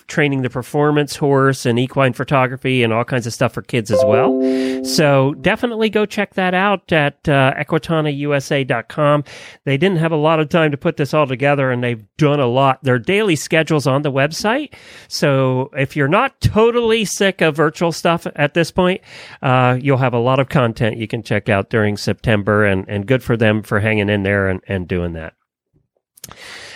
training 0.07 0.43
the 0.43 0.51
performance 0.51 1.17
horse 1.17 1.67
and 1.67 1.79
equine 1.79 2.13
photography 2.13 2.83
and 2.83 2.93
all 2.93 3.05
kinds 3.05 3.27
of 3.27 3.33
stuff 3.33 3.53
for 3.53 3.63
kids 3.63 3.91
as 3.91 4.03
well. 4.05 4.85
So 4.85 5.35
definitely 5.35 5.91
go 5.91 6.07
check 6.07 6.35
that 6.35 6.55
out 6.55 6.93
at 6.93 7.29
uh, 7.29 7.55
equitanausa.com. 7.57 9.25
They 9.65 9.77
didn't 9.77 9.99
have 9.99 10.13
a 10.13 10.17
lot 10.17 10.41
of 10.41 10.49
time 10.49 10.71
to 10.71 10.77
put 10.77 10.97
this 10.97 11.13
all 11.13 11.27
together, 11.27 11.71
and 11.71 11.83
they've 11.83 12.05
done 12.17 12.41
a 12.41 12.47
lot. 12.47 12.83
Their 12.83 12.99
daily 12.99 13.37
schedules 13.37 13.87
on 13.87 14.03
the 14.03 14.13
website. 14.13 14.75
So 15.09 15.71
if 15.77 15.97
you're 15.97 16.09
not 16.09 16.41
totally 16.41 17.05
sick 17.05 17.41
of 17.41 17.57
virtual 17.57 17.93
stuff 17.93 18.27
at 18.37 18.55
this 18.55 18.71
point, 18.71 19.01
uh, 19.43 19.79
you'll 19.81 19.99
have 19.99 20.15
a 20.15 20.19
lot 20.19 20.39
of 20.39 20.49
content 20.49 20.99
you 20.99 21.09
can 21.09 21.23
check 21.23 21.49
out 21.49 21.71
during 21.71 21.97
September, 21.97 22.65
and, 22.65 22.89
and 22.89 23.07
good 23.07 23.23
for 23.23 23.37
them 23.37 23.63
for 23.63 23.81
hanging 23.81 24.09
in 24.09 24.23
there 24.23 24.49
and, 24.49 24.61
and 24.69 24.87
doing 24.87 25.13
that. 25.15 25.35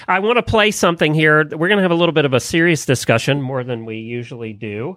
I 0.08 0.18
want 0.20 0.36
to 0.36 0.42
play 0.42 0.70
something 0.70 1.14
here. 1.14 1.44
We're 1.44 1.68
going 1.68 1.78
to 1.78 1.82
have 1.82 1.90
a 1.90 1.96
little 1.96 2.12
bit 2.12 2.24
of 2.24 2.34
a 2.34 2.40
serious 2.40 2.84
discussion, 2.84 3.40
more 3.42 3.64
than 3.64 3.84
we 3.84 3.96
usually 3.96 4.52
do. 4.52 4.96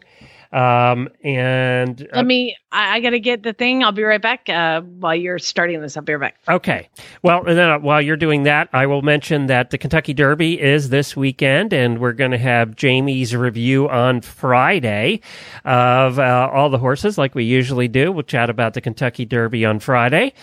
Um, 0.53 1.09
and 1.23 1.99
uh, 1.99 2.17
Let 2.17 2.25
me. 2.27 2.55
I, 2.71 2.97
I 2.97 2.99
got 2.99 3.09
to 3.09 3.19
get 3.19 3.41
the 3.41 3.53
thing. 3.53 3.83
I'll 3.83 3.91
be 3.91 4.03
right 4.03 4.21
back. 4.21 4.47
Uh, 4.47 4.81
while 4.81 5.15
you're 5.15 5.39
starting 5.39 5.81
this, 5.81 5.97
I'll 5.97 6.03
be 6.03 6.13
right 6.13 6.31
back. 6.33 6.55
Okay. 6.55 6.89
Well, 7.23 7.43
and 7.45 7.57
then 7.57 7.69
uh, 7.69 7.79
while 7.79 8.01
you're 8.01 8.17
doing 8.17 8.43
that, 8.43 8.69
I 8.71 8.85
will 8.85 9.01
mention 9.01 9.47
that 9.47 9.71
the 9.71 9.79
Kentucky 9.79 10.13
Derby 10.13 10.61
is 10.61 10.89
this 10.89 11.17
weekend, 11.17 11.73
and 11.73 11.99
we're 11.99 12.13
going 12.13 12.31
to 12.31 12.37
have 12.37 12.75
Jamie's 12.75 13.35
review 13.35 13.89
on 13.89 14.21
Friday 14.21 15.21
of 15.65 16.19
uh, 16.19 16.49
all 16.53 16.69
the 16.69 16.77
horses, 16.77 17.17
like 17.17 17.33
we 17.33 17.45
usually 17.45 17.87
do. 17.87 18.11
We'll 18.11 18.21
chat 18.21 18.51
about 18.51 18.75
the 18.75 18.81
Kentucky 18.81 19.25
Derby 19.25 19.65
on 19.65 19.79
Friday. 19.79 20.33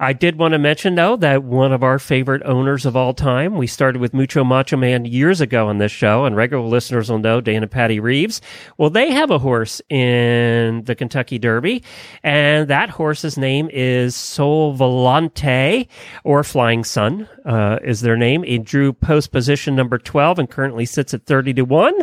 I 0.00 0.14
did 0.14 0.36
want 0.36 0.52
to 0.52 0.58
mention, 0.58 0.96
though, 0.96 1.14
that 1.16 1.44
one 1.44 1.72
of 1.72 1.84
our 1.84 2.00
favorite 2.00 2.42
owners 2.44 2.86
of 2.86 2.96
all 2.96 3.14
time, 3.14 3.56
we 3.56 3.68
started 3.68 4.00
with 4.00 4.14
Mucho 4.14 4.42
Macho 4.42 4.76
Man 4.76 5.04
years 5.04 5.40
ago 5.40 5.68
on 5.68 5.78
this 5.78 5.92
show, 5.92 6.24
and 6.24 6.34
regular 6.34 6.66
listeners 6.66 7.08
will 7.08 7.20
know 7.20 7.40
Dan 7.40 7.62
and 7.62 7.70
Patty 7.70 8.00
Reeves. 8.00 8.40
Well, 8.76 8.90
they 8.90 9.12
have 9.12 9.30
a 9.30 9.38
horse 9.38 9.59
in 9.88 10.84
the 10.84 10.94
Kentucky 10.94 11.38
Derby, 11.38 11.82
and 12.22 12.68
that 12.68 12.90
horse's 12.90 13.36
name 13.36 13.68
is 13.72 14.16
Sole 14.16 14.76
Volante 14.76 15.88
or 16.24 16.44
Flying 16.44 16.84
Sun 16.84 17.28
uh, 17.44 17.78
is 17.82 18.00
their 18.00 18.16
name. 18.16 18.44
It 18.44 18.64
drew 18.64 18.92
post 18.92 19.32
position 19.32 19.76
number 19.76 19.98
12 19.98 20.38
and 20.38 20.50
currently 20.50 20.84
sits 20.84 21.14
at 21.14 21.26
30 21.26 21.54
to 21.54 21.62
1 21.62 21.94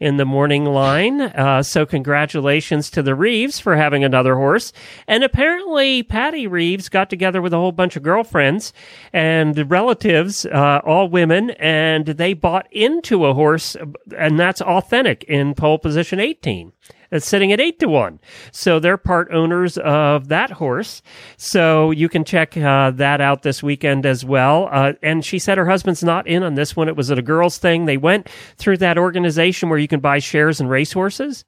in 0.00 0.16
the 0.16 0.24
morning 0.24 0.64
line. 0.64 1.20
Uh, 1.20 1.62
so 1.62 1.86
congratulations 1.86 2.90
to 2.90 3.02
the 3.02 3.14
Reeves 3.14 3.58
for 3.58 3.76
having 3.76 4.04
another 4.04 4.36
horse. 4.36 4.72
And 5.06 5.24
apparently 5.24 6.02
Patty 6.02 6.46
Reeves 6.46 6.88
got 6.88 7.10
together 7.10 7.40
with 7.40 7.52
a 7.52 7.58
whole 7.58 7.72
bunch 7.72 7.96
of 7.96 8.02
girlfriends 8.02 8.72
and 9.12 9.70
relatives, 9.70 10.46
uh, 10.46 10.80
all 10.84 11.08
women, 11.08 11.50
and 11.52 12.06
they 12.06 12.34
bought 12.34 12.66
into 12.72 13.26
a 13.26 13.34
horse, 13.34 13.76
and 14.16 14.38
that's 14.38 14.60
authentic 14.60 15.24
in 15.24 15.54
pole 15.54 15.78
position 15.78 16.20
18. 16.20 16.72
It's 17.10 17.26
sitting 17.26 17.52
at 17.52 17.60
eight 17.60 17.78
to 17.80 17.88
one. 17.88 18.20
So 18.52 18.78
they're 18.78 18.96
part 18.96 19.28
owners 19.32 19.78
of 19.78 20.28
that 20.28 20.50
horse. 20.50 21.02
So 21.36 21.90
you 21.90 22.08
can 22.08 22.24
check 22.24 22.56
uh, 22.56 22.90
that 22.92 23.20
out 23.20 23.42
this 23.42 23.62
weekend 23.62 24.06
as 24.06 24.24
well. 24.24 24.68
Uh, 24.70 24.94
and 25.02 25.24
she 25.24 25.38
said 25.38 25.58
her 25.58 25.66
husband's 25.66 26.02
not 26.02 26.26
in 26.26 26.42
on 26.42 26.54
this 26.54 26.74
one. 26.74 26.88
It 26.88 26.96
was 26.96 27.10
at 27.10 27.18
a 27.18 27.22
girls' 27.22 27.58
thing. 27.58 27.84
They 27.84 27.96
went 27.96 28.28
through 28.56 28.78
that 28.78 28.98
organization 28.98 29.68
where 29.68 29.78
you 29.78 29.88
can 29.88 30.00
buy 30.00 30.18
shares 30.18 30.60
in 30.60 30.68
racehorses, 30.68 31.44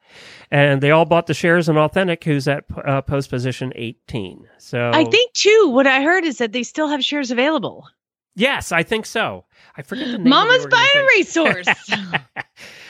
and 0.50 0.80
they 0.80 0.90
all 0.90 1.04
bought 1.04 1.26
the 1.26 1.34
shares 1.34 1.68
in 1.68 1.76
Authentic, 1.76 2.24
who's 2.24 2.48
at 2.48 2.64
uh, 2.84 3.02
post 3.02 3.30
position 3.30 3.72
18. 3.76 4.46
So 4.58 4.90
I 4.92 5.04
think 5.04 5.32
too. 5.32 5.70
What 5.72 5.86
I 5.86 6.02
heard 6.02 6.24
is 6.24 6.38
that 6.38 6.52
they 6.52 6.62
still 6.62 6.88
have 6.88 7.04
shares 7.04 7.30
available. 7.30 7.86
Yes, 8.34 8.70
I 8.70 8.84
think 8.84 9.04
so. 9.04 9.46
I 9.76 9.82
forget 9.82 10.06
the 10.06 10.18
name. 10.18 10.28
Mama's 10.28 10.66
buying 10.66 10.88
a 10.94 11.02
racehorse. 11.16 11.66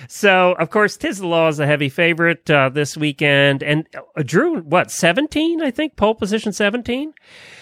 So, 0.06 0.52
of 0.52 0.70
course, 0.70 0.96
Tiz 0.96 1.18
the 1.18 1.26
Law 1.26 1.48
is 1.48 1.58
a 1.58 1.66
heavy 1.66 1.88
favorite 1.88 2.48
uh, 2.50 2.68
this 2.68 2.96
weekend, 2.96 3.62
and 3.62 3.86
uh, 4.16 4.22
drew 4.22 4.60
what 4.60 4.90
seventeen, 4.90 5.62
I 5.62 5.70
think, 5.70 5.96
pole 5.96 6.14
position 6.14 6.52
seventeen. 6.52 7.12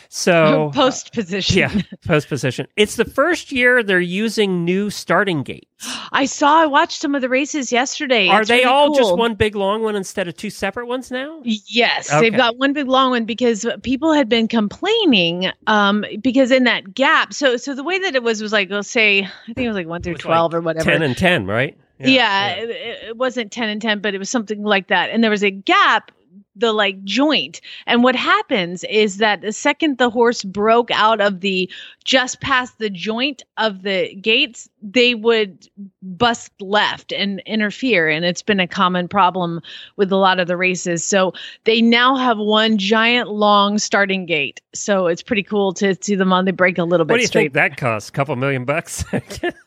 So 0.08 0.70
Post 0.74 1.12
position. 1.12 1.58
yeah, 1.58 1.82
post 2.06 2.28
position. 2.28 2.68
It's 2.76 2.94
the 2.94 3.04
first 3.04 3.50
year 3.50 3.82
they're 3.82 3.98
using 3.98 4.64
new 4.64 4.88
starting 4.88 5.42
gates. 5.42 5.66
I 6.12 6.26
saw. 6.26 6.62
I 6.62 6.66
watched 6.66 7.00
some 7.00 7.14
of 7.16 7.22
the 7.22 7.28
races 7.28 7.72
yesterday. 7.72 8.28
Are 8.28 8.40
It's 8.42 8.48
they 8.48 8.58
really 8.58 8.66
all 8.66 8.94
just 8.94 9.16
one 9.16 9.34
big 9.34 9.56
long 9.56 9.82
one 9.82 9.96
instead 9.96 10.28
of 10.28 10.36
two 10.36 10.48
separate 10.50 10.86
ones 10.86 11.10
now? 11.10 11.40
Yes, 11.42 12.08
Okay. 12.12 12.20
they've 12.20 12.36
got 12.36 12.56
one 12.56 12.72
big 12.72 12.86
long 12.86 13.10
one 13.10 13.24
because 13.24 13.66
people 13.82 14.12
had 14.12 14.28
been 14.28 14.46
complaining 14.46 15.50
um 15.66 16.04
because 16.22 16.50
in 16.52 16.64
that 16.64 16.94
gap. 16.94 17.32
So 17.34 17.56
so 17.56 17.74
the 17.74 17.82
way 17.84 17.98
that 17.98 18.14
it 18.14 18.22
was 18.22 18.40
was 18.40 18.52
like 18.52 18.70
let's 18.70 18.88
say 18.90 19.22
I 19.24 19.28
think 19.52 19.58
it 19.58 19.68
was 19.68 19.76
like 19.76 19.88
1 19.88 20.02
through 20.02 20.14
12 20.14 20.52
like 20.52 20.58
or 20.58 20.62
whatever. 20.62 20.84
Ten 20.88 21.02
and 21.02 21.16
ten, 21.16 21.46
right? 21.46 21.76
Yeah, 21.98 22.54
It, 22.54 22.70
it 23.08 23.16
wasn't 23.16 23.52
10 23.52 23.68
and 23.68 23.82
10 23.82 24.00
but 24.00 24.14
it 24.14 24.18
was 24.18 24.30
something 24.30 24.62
like 24.62 24.88
that. 24.88 25.10
And 25.10 25.22
there 25.22 25.30
was 25.30 25.44
a 25.44 25.50
gap 25.50 26.12
the 26.56 26.72
like 26.72 27.02
joint. 27.04 27.60
And 27.86 28.02
what 28.02 28.16
happens 28.16 28.84
is 28.84 29.18
that 29.18 29.42
the 29.42 29.52
second 29.52 29.98
the 29.98 30.10
horse 30.10 30.42
broke 30.42 30.90
out 30.90 31.20
of 31.20 31.40
the 31.40 31.70
just 32.04 32.40
past 32.40 32.78
the 32.78 32.90
joint 32.90 33.42
of 33.58 33.82
the 33.82 34.14
gates 34.16 34.68
they 34.92 35.14
would 35.14 35.68
bust 36.02 36.52
left 36.60 37.12
and 37.12 37.40
interfere 37.46 38.08
and 38.08 38.24
it's 38.24 38.42
been 38.42 38.60
a 38.60 38.68
common 38.68 39.08
problem 39.08 39.60
with 39.96 40.12
a 40.12 40.16
lot 40.16 40.38
of 40.38 40.46
the 40.46 40.56
races 40.56 41.04
so 41.04 41.32
they 41.64 41.82
now 41.82 42.14
have 42.16 42.38
one 42.38 42.78
giant 42.78 43.28
long 43.28 43.78
starting 43.78 44.26
gate 44.26 44.60
so 44.74 45.06
it's 45.06 45.22
pretty 45.22 45.42
cool 45.42 45.72
to 45.72 45.96
see 46.00 46.14
them 46.14 46.32
on 46.32 46.44
the 46.44 46.52
break 46.52 46.78
a 46.78 46.84
little 46.84 47.04
bit 47.04 47.14
What 47.14 47.18
do 47.18 47.22
you 47.22 47.26
straight 47.26 47.52
think 47.52 47.54
that 47.54 47.76
costs? 47.76 48.08
A 48.08 48.12
couple 48.12 48.36
million 48.36 48.64
bucks? 48.64 49.04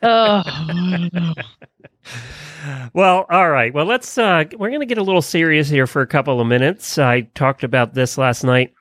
oh 0.04 0.44
Well, 2.94 3.26
all 3.30 3.50
right. 3.50 3.74
Well, 3.74 3.86
let's. 3.86 4.18
Uh, 4.18 4.44
we're 4.58 4.70
going 4.70 4.82
to 4.82 4.86
get 4.86 4.98
a 4.98 5.04
little 5.04 5.22
serious 5.22 5.70
here 5.70 5.88
for 5.88 6.02
a 6.02 6.08
couple 6.08 6.42
of 6.42 6.48
minutes. 6.48 6.98
I 6.98 7.22
talked 7.22 7.64
about 7.64 7.94
this 7.94 8.18
last 8.18 8.44
night 8.44 8.74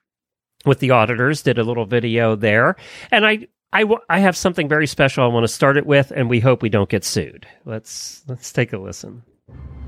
with 0.65 0.81
the 0.81 0.91
auditors. 0.91 1.43
Did 1.43 1.59
a 1.59 1.65
little 1.65 1.87
video 1.87 2.35
there, 2.35 2.77
and 3.11 3.27
I. 3.27 3.47
I, 3.73 3.83
w- 3.83 4.01
I 4.09 4.19
have 4.21 4.37
something 4.37 4.69
very 4.69 4.87
special 4.87 5.25
I 5.25 5.27
want 5.29 5.45
to 5.45 5.49
start 5.53 5.77
it 5.77 5.87
with, 5.87 6.11
and 6.15 6.31
we 6.31 6.41
hope 6.41 6.63
we 6.63 6.71
don't 6.71 6.89
get 6.89 7.05
sued. 7.05 7.47
Let's 7.67 8.23
let's 8.27 8.51
take 8.53 8.73
a 8.73 8.79
listen. 8.79 9.23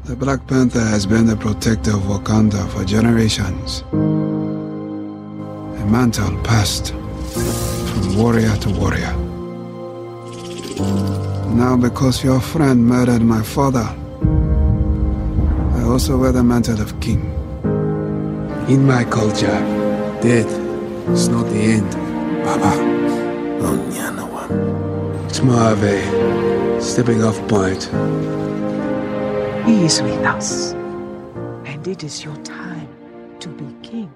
The 0.05 0.17
Black 0.17 0.47
Panther 0.47 0.81
has 0.81 1.07
been 1.07 1.27
the 1.27 1.37
protector 1.37 1.93
of 1.93 2.03
Wakanda 2.03 2.69
for 2.73 2.85
generations. 2.85 3.83
A 5.81 5.87
mantle 5.87 6.39
passed 6.43 6.93
from 6.93 8.17
warrior 8.17 8.55
to 8.57 8.71
warrior. 8.71 9.15
Now, 11.55 11.77
because 11.77 12.23
your 12.23 12.41
friend 12.41 12.87
murdered 12.87 13.23
my 13.23 13.43
father, 13.43 13.89
I 15.79 15.83
also 15.85 16.17
wear 16.19 16.33
the 16.33 16.45
mantle 16.45 16.81
of 16.81 16.99
king. 17.01 17.21
In 18.69 18.87
my 18.87 19.05
culture, 19.05 19.59
death 20.23 20.51
is 21.09 21.29
not 21.29 21.45
the 21.49 21.59
end, 21.59 21.91
Baba. 22.45 23.01
It's 25.29 25.43
more 25.43 25.73
of 25.73 26.83
stepping 26.83 27.23
off 27.23 27.37
point. 27.49 27.85
He 29.67 29.85
is 29.85 30.03
with 30.03 30.25
us, 30.25 30.73
and 30.73 31.87
it 31.87 32.03
is 32.03 32.25
your 32.25 32.37
time 32.39 32.89
to 33.41 33.49
be 33.51 33.67
king. 33.89 34.13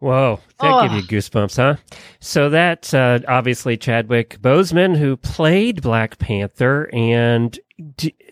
Whoa, 0.00 0.40
that 0.60 0.72
Oh. 0.72 0.82
give 0.88 0.92
you 0.92 1.02
goosebumps, 1.02 1.56
huh? 1.56 1.76
So 2.20 2.48
that's 2.50 2.94
uh, 2.94 3.20
obviously 3.28 3.76
Chadwick 3.76 4.38
Boseman 4.40 4.96
who 4.96 5.16
played 5.16 5.82
Black 5.82 6.18
Panther, 6.18 6.88
and 6.92 7.58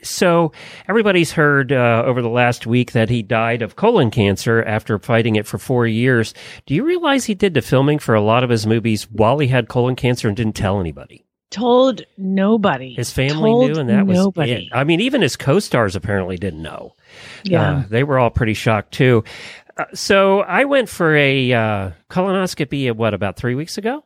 so 0.03 0.53
everybody's 0.88 1.33
heard 1.33 1.73
uh, 1.73 2.03
over 2.07 2.23
the 2.23 2.29
last 2.29 2.67
week 2.67 2.93
that 2.93 3.09
he 3.09 3.23
died 3.23 3.62
of 3.62 3.76
colon 3.76 4.11
cancer 4.11 4.62
after 4.65 4.99
fighting 4.99 5.37
it 5.37 5.47
for 5.47 5.59
four 5.59 5.87
years. 5.87 6.35
Do 6.67 6.75
you 6.75 6.85
realize 6.85 7.25
he 7.25 7.35
did 7.35 7.55
the 7.55 7.62
filming 7.62 7.99
for 7.99 8.15
a 8.15 8.21
lot 8.21 8.45
of 8.45 8.50
his 8.50 8.67
movies 8.67 9.11
while 9.11 9.38
he 9.38 9.49
had 9.49 9.69
colon 9.69 9.97
cancer 9.97 10.29
and 10.29 10.37
didn't 10.37 10.57
tell 10.57 10.81
anybody? 10.81 11.23
told 11.49 12.03
nobody 12.19 12.95
His 12.95 13.12
family 13.12 13.50
Told 13.50 13.71
knew, 13.71 13.81
and 13.81 13.88
that 13.88 14.05
was 14.07 14.17
nobody. 14.19 14.53
it. 14.53 14.65
I 14.73 14.83
mean, 14.83 15.00
even 15.00 15.23
his 15.23 15.37
co-stars 15.37 15.95
apparently 15.95 16.37
didn't 16.37 16.61
know. 16.61 16.97
yeah 17.45 17.71
Uh, 17.79 17.85
they 17.88 18.03
were 18.03 18.19
all 18.19 18.31
pretty 18.31 18.53
shocked 18.53 18.93
too. 18.93 19.23
Uh, 19.76 19.85
so 19.92 20.40
I 20.40 20.64
went 20.64 20.88
for 20.88 21.14
a 21.14 21.52
uh, 21.52 21.90
colonoscopy, 22.09 22.88
at 22.88 22.97
what, 22.97 23.12
about 23.14 23.37
three 23.37 23.54
weeks 23.54 23.76
ago? 23.76 24.04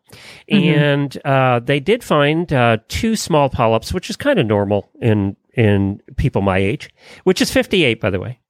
And 0.49 1.17
uh, 1.25 1.61
they 1.61 1.81
did 1.81 2.03
find 2.03 2.53
uh, 2.53 2.79
two 2.89 3.15
small 3.15 3.49
polyps, 3.49 3.93
which 3.93 4.11
is 4.11 4.17
kind 4.17 4.39
of 4.39 4.47
normal 4.47 4.89
in, 5.00 5.37
in 5.55 6.03
people 6.17 6.43
my 6.43 6.59
age, 6.59 6.91
which 7.25 7.41
is 7.41 7.50
58, 7.50 8.00
by 8.00 8.11
the 8.11 8.19
way. 8.19 8.41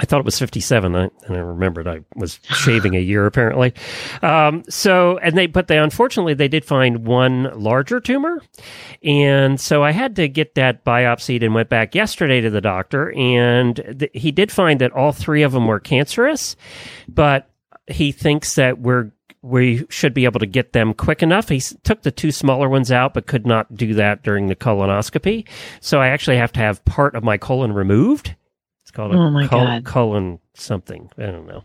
I 0.00 0.06
thought 0.06 0.20
it 0.20 0.24
was 0.24 0.38
57. 0.38 0.96
I, 0.96 1.10
and 1.26 1.36
I 1.36 1.40
remembered 1.40 1.86
I 1.86 2.00
was 2.16 2.40
shaving 2.42 2.96
a 2.96 3.00
year 3.00 3.26
apparently. 3.26 3.74
Um, 4.22 4.64
so, 4.70 5.18
and 5.18 5.36
they, 5.36 5.46
but 5.46 5.68
they, 5.68 5.76
unfortunately, 5.76 6.32
they 6.32 6.48
did 6.48 6.64
find 6.64 7.06
one 7.06 7.50
larger 7.54 8.00
tumor. 8.00 8.40
And 9.04 9.60
so 9.60 9.84
I 9.84 9.90
had 9.90 10.16
to 10.16 10.26
get 10.26 10.54
that 10.54 10.86
biopsied 10.86 11.44
and 11.44 11.54
went 11.54 11.68
back 11.68 11.94
yesterday 11.94 12.40
to 12.40 12.48
the 12.48 12.62
doctor. 12.62 13.12
And 13.12 13.76
th- 13.98 14.10
he 14.14 14.32
did 14.32 14.50
find 14.50 14.80
that 14.80 14.92
all 14.92 15.12
three 15.12 15.42
of 15.42 15.52
them 15.52 15.66
were 15.66 15.80
cancerous, 15.80 16.56
but 17.06 17.50
he 17.86 18.10
thinks 18.10 18.54
that 18.54 18.78
we're, 18.78 19.12
we 19.42 19.84
should 19.90 20.14
be 20.14 20.24
able 20.24 20.40
to 20.40 20.46
get 20.46 20.72
them 20.72 20.94
quick 20.94 21.22
enough. 21.22 21.50
He 21.50 21.60
took 21.60 22.02
the 22.02 22.10
two 22.10 22.32
smaller 22.32 22.70
ones 22.70 22.90
out, 22.90 23.12
but 23.12 23.26
could 23.26 23.46
not 23.46 23.74
do 23.74 23.92
that 23.94 24.22
during 24.22 24.46
the 24.46 24.56
colonoscopy. 24.56 25.46
So 25.80 26.00
I 26.00 26.08
actually 26.08 26.38
have 26.38 26.52
to 26.52 26.60
have 26.60 26.82
part 26.86 27.14
of 27.14 27.22
my 27.22 27.36
colon 27.36 27.74
removed. 27.74 28.34
It's 28.90 28.96
called 28.96 29.14
Oh 29.14 29.30
my 29.30 29.46
col- 29.46 29.66
God. 29.66 29.84
colon 29.84 30.38
something. 30.54 31.08
I 31.16 31.26
don't 31.26 31.46
know. 31.46 31.62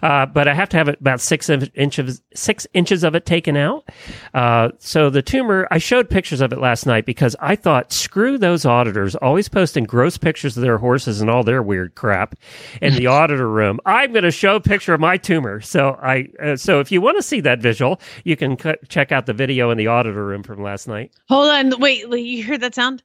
Uh, 0.00 0.24
but 0.26 0.46
I 0.46 0.54
have 0.54 0.68
to 0.68 0.76
have 0.76 0.88
it 0.88 1.00
about 1.00 1.20
six 1.20 1.50
inches 1.50 2.22
six 2.34 2.68
inches 2.72 3.02
of 3.02 3.16
it 3.16 3.26
taken 3.26 3.56
out. 3.56 3.88
Uh, 4.32 4.68
so 4.78 5.10
the 5.10 5.20
tumor, 5.20 5.66
I 5.72 5.78
showed 5.78 6.08
pictures 6.08 6.40
of 6.40 6.52
it 6.52 6.60
last 6.60 6.86
night 6.86 7.04
because 7.04 7.34
I 7.40 7.56
thought, 7.56 7.92
screw 7.92 8.38
those 8.38 8.64
auditors, 8.64 9.16
always 9.16 9.48
posting 9.48 9.82
gross 9.84 10.16
pictures 10.18 10.56
of 10.56 10.62
their 10.62 10.78
horses 10.78 11.20
and 11.20 11.28
all 11.28 11.42
their 11.42 11.64
weird 11.64 11.96
crap 11.96 12.36
in 12.80 12.94
the 12.94 13.06
auditor 13.18 13.48
room. 13.50 13.80
I'm 13.84 14.12
going 14.12 14.22
to 14.22 14.30
show 14.30 14.54
a 14.54 14.60
picture 14.60 14.94
of 14.94 15.00
my 15.00 15.16
tumor. 15.16 15.60
So 15.60 15.98
I, 16.00 16.28
uh, 16.40 16.54
so 16.54 16.78
if 16.78 16.92
you 16.92 17.00
want 17.00 17.16
to 17.18 17.22
see 17.22 17.40
that 17.40 17.58
visual, 17.60 18.00
you 18.22 18.36
can 18.36 18.56
c- 18.56 18.74
check 18.88 19.10
out 19.10 19.26
the 19.26 19.34
video 19.34 19.70
in 19.70 19.78
the 19.78 19.88
auditor 19.88 20.24
room 20.24 20.44
from 20.44 20.62
last 20.62 20.86
night. 20.86 21.10
Hold 21.28 21.50
on. 21.50 21.80
Wait, 21.80 22.06
you 22.08 22.44
hear 22.44 22.56
that 22.56 22.76
sound? 22.76 23.02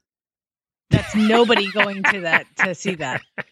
That's 0.89 1.15
nobody 1.15 1.71
going 1.71 2.03
to 2.03 2.21
that 2.21 2.45
to 2.57 2.75
see 2.75 2.95
that. 2.95 3.21